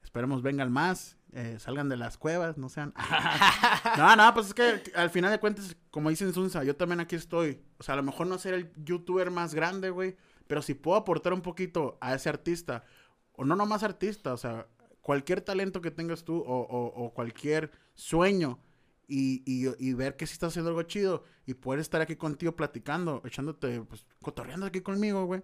Esperemos 0.04 0.42
vengan 0.42 0.72
más, 0.72 1.16
eh, 1.32 1.56
salgan 1.60 1.88
de 1.88 1.96
las 1.96 2.18
cuevas, 2.18 2.58
no 2.58 2.68
sean... 2.68 2.92
no, 3.96 4.16
no, 4.16 4.34
pues 4.34 4.48
es 4.48 4.54
que 4.54 4.82
al 4.96 5.10
final 5.10 5.30
de 5.30 5.38
cuentas, 5.38 5.76
como 5.90 6.10
dicen 6.10 6.32
Sunsa, 6.34 6.64
yo 6.64 6.74
también 6.76 7.00
aquí 7.00 7.14
estoy. 7.16 7.62
O 7.78 7.82
sea, 7.82 7.94
a 7.94 7.96
lo 7.96 8.02
mejor 8.02 8.26
no 8.26 8.36
ser 8.38 8.54
el 8.54 8.72
youtuber 8.84 9.30
más 9.30 9.54
grande, 9.54 9.90
güey, 9.90 10.16
pero 10.48 10.60
si 10.62 10.74
puedo 10.74 10.96
aportar 10.98 11.32
un 11.32 11.40
poquito 11.42 11.98
a 12.00 12.14
ese 12.14 12.28
artista, 12.28 12.84
o 13.32 13.44
no 13.44 13.54
nomás 13.56 13.82
artista, 13.84 14.32
o 14.32 14.36
sea, 14.36 14.66
cualquier 15.02 15.40
talento 15.42 15.80
que 15.82 15.90
tengas 15.90 16.24
tú 16.24 16.36
o, 16.38 16.60
o- 16.62 17.04
o 17.04 17.12
cualquier 17.12 17.70
sueño 17.94 18.58
y, 19.06 19.42
y, 19.44 19.68
y 19.78 19.92
ver 19.94 20.16
que 20.16 20.26
si 20.26 20.32
estás 20.32 20.48
haciendo 20.52 20.70
algo 20.70 20.82
chido 20.84 21.24
y 21.44 21.54
poder 21.54 21.80
estar 21.80 22.00
aquí 22.00 22.16
contigo 22.16 22.56
platicando, 22.56 23.20
echándote, 23.26 23.82
pues, 23.82 24.06
cotorreando 24.22 24.64
aquí 24.66 24.80
conmigo, 24.80 25.26
güey. 25.26 25.42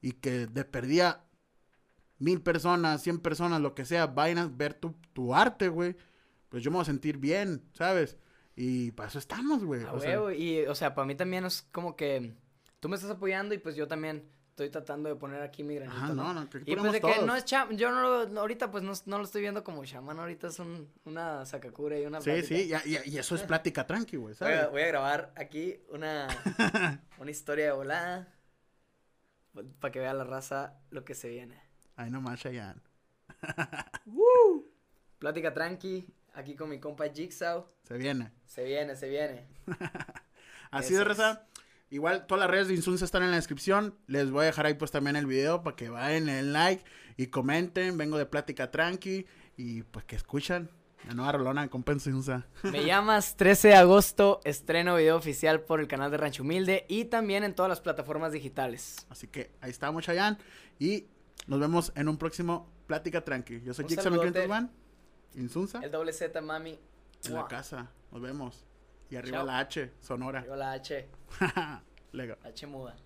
Y 0.00 0.12
que 0.12 0.46
de 0.46 0.64
perdía 0.64 1.24
mil 2.18 2.40
personas, 2.40 3.02
cien 3.02 3.18
personas, 3.18 3.60
lo 3.60 3.74
que 3.74 3.84
sea, 3.84 4.06
vayan 4.06 4.38
a 4.38 4.46
ver 4.46 4.74
tu, 4.74 4.94
tu 5.12 5.34
arte, 5.34 5.68
güey. 5.68 5.96
Pues 6.48 6.62
yo 6.62 6.70
me 6.70 6.76
voy 6.76 6.82
a 6.82 6.86
sentir 6.86 7.18
bien, 7.18 7.62
¿sabes? 7.72 8.16
Y 8.56 8.92
para 8.92 9.08
eso 9.08 9.18
estamos, 9.18 9.64
güey. 9.64 9.82
A 9.82 9.92
o 9.92 10.00
sea, 10.00 10.10
huevo, 10.22 10.30
y 10.30 10.60
o 10.66 10.74
sea, 10.74 10.94
para 10.94 11.06
mí 11.06 11.14
también 11.16 11.44
es 11.44 11.62
como 11.72 11.96
que 11.96 12.32
tú 12.80 12.88
me 12.88 12.94
estás 12.96 13.10
apoyando 13.10 13.54
y 13.54 13.58
pues 13.58 13.74
yo 13.74 13.88
también 13.88 14.30
estoy 14.54 14.70
tratando 14.70 15.08
de 15.08 15.16
poner 15.16 15.42
aquí 15.42 15.64
mi 15.64 15.74
granito. 15.74 15.96
Ajá, 15.96 16.12
no, 16.14 16.32
no, 16.32 16.48
que 16.48 16.58
aquí 16.58 16.70
Y 16.70 16.76
pues 16.76 16.92
de 16.92 17.00
que 17.00 17.22
no 17.26 17.34
es 17.34 17.44
cham, 17.44 17.76
yo 17.76 17.90
no 17.90 18.02
lo, 18.28 18.40
ahorita 18.40 18.70
pues 18.70 18.84
no, 18.84 18.92
no 19.06 19.18
lo 19.18 19.24
estoy 19.24 19.40
viendo 19.42 19.64
como 19.64 19.84
chamán, 19.84 20.20
ahorita 20.20 20.46
es 20.46 20.60
un, 20.60 20.88
una 21.04 21.44
sacacura 21.44 21.98
y 21.98 22.06
una 22.06 22.20
Sí, 22.20 22.30
plática. 22.30 22.46
sí, 22.80 22.90
y, 22.90 22.94
y- 22.94 23.14
y 23.14 23.18
eso 23.18 23.34
es 23.34 23.42
plática 23.42 23.84
tranqui, 23.84 24.16
güey, 24.16 24.36
Voy 24.38 24.48
a, 24.52 24.54
¿sabes? 24.56 24.70
voy 24.70 24.82
a 24.82 24.86
grabar 24.86 25.32
aquí 25.34 25.80
una, 25.88 26.28
una 27.18 27.30
historia 27.32 27.64
de 27.66 27.72
volada 27.72 28.32
para 29.80 29.90
que 29.90 29.98
vea 29.98 30.14
la 30.14 30.22
raza 30.22 30.78
lo 30.90 31.04
que 31.04 31.14
se 31.16 31.28
viene. 31.30 31.60
Ay, 31.96 32.10
no 32.12 32.20
más, 32.20 32.38
Chayanne. 32.40 32.80
Plática 35.18 35.52
tranqui, 35.52 36.06
aquí 36.34 36.54
con 36.54 36.68
mi 36.70 36.78
compa 36.78 37.08
Jigsaw. 37.08 37.66
Se 37.82 37.96
viene. 37.96 38.30
Se 38.46 38.62
viene, 38.62 38.94
se 38.94 39.08
viene. 39.08 39.48
Así 40.70 40.94
Eso 40.94 41.04
de 41.04 41.10
es. 41.10 41.18
Igual 41.94 42.26
todas 42.26 42.40
las 42.40 42.50
redes 42.50 42.66
de 42.66 42.74
Insunza 42.74 43.04
están 43.04 43.22
en 43.22 43.30
la 43.30 43.36
descripción. 43.36 43.94
Les 44.08 44.28
voy 44.28 44.42
a 44.42 44.46
dejar 44.46 44.66
ahí 44.66 44.74
pues 44.74 44.90
también 44.90 45.14
el 45.14 45.26
video 45.26 45.62
para 45.62 45.76
que 45.76 45.90
vayan, 45.90 46.26
den 46.26 46.52
like 46.52 46.82
y 47.16 47.28
comenten. 47.28 47.96
Vengo 47.96 48.18
de 48.18 48.26
plática 48.26 48.72
tranqui 48.72 49.26
y 49.56 49.84
pues 49.84 50.04
que 50.04 50.16
escuchan 50.16 50.68
la 51.06 51.14
nueva 51.14 51.30
rolona 51.30 51.62
de 51.62 51.68
compa 51.70 51.92
Insunza. 51.92 52.48
Me 52.64 52.84
llamas 52.84 53.36
13 53.36 53.68
de 53.68 53.74
agosto, 53.76 54.40
estreno 54.42 54.96
video 54.96 55.16
oficial 55.16 55.60
por 55.60 55.78
el 55.78 55.86
canal 55.86 56.10
de 56.10 56.16
Rancho 56.16 56.42
Humilde 56.42 56.84
y 56.88 57.04
también 57.04 57.44
en 57.44 57.54
todas 57.54 57.70
las 57.70 57.80
plataformas 57.80 58.32
digitales. 58.32 59.06
Así 59.08 59.28
que 59.28 59.52
ahí 59.60 59.70
estamos, 59.70 60.02
Chayanne. 60.02 60.36
Y 60.80 61.06
nos 61.46 61.60
vemos 61.60 61.92
en 61.94 62.08
un 62.08 62.16
próximo 62.16 62.72
Plática 62.88 63.22
Tranqui. 63.22 63.60
Yo 63.60 63.72
soy 63.72 63.88
saludote. 63.88 64.32
501. 64.32 64.68
Insunza. 65.36 65.78
El 65.78 65.92
doble 65.92 66.12
Z, 66.12 66.40
mami. 66.40 66.76
En 67.24 67.34
la 67.34 67.46
casa. 67.46 67.88
Nos 68.10 68.20
vemos. 68.20 68.66
Y 69.14 69.16
arriba 69.16 69.38
Chao. 69.38 69.46
la 69.46 69.58
H, 69.60 69.92
Sonora. 70.00 70.40
Arriba 70.40 70.56
la 70.56 70.72
H, 70.72 71.08
Lego. 72.12 72.36
H 72.42 72.66
muda. 72.66 72.96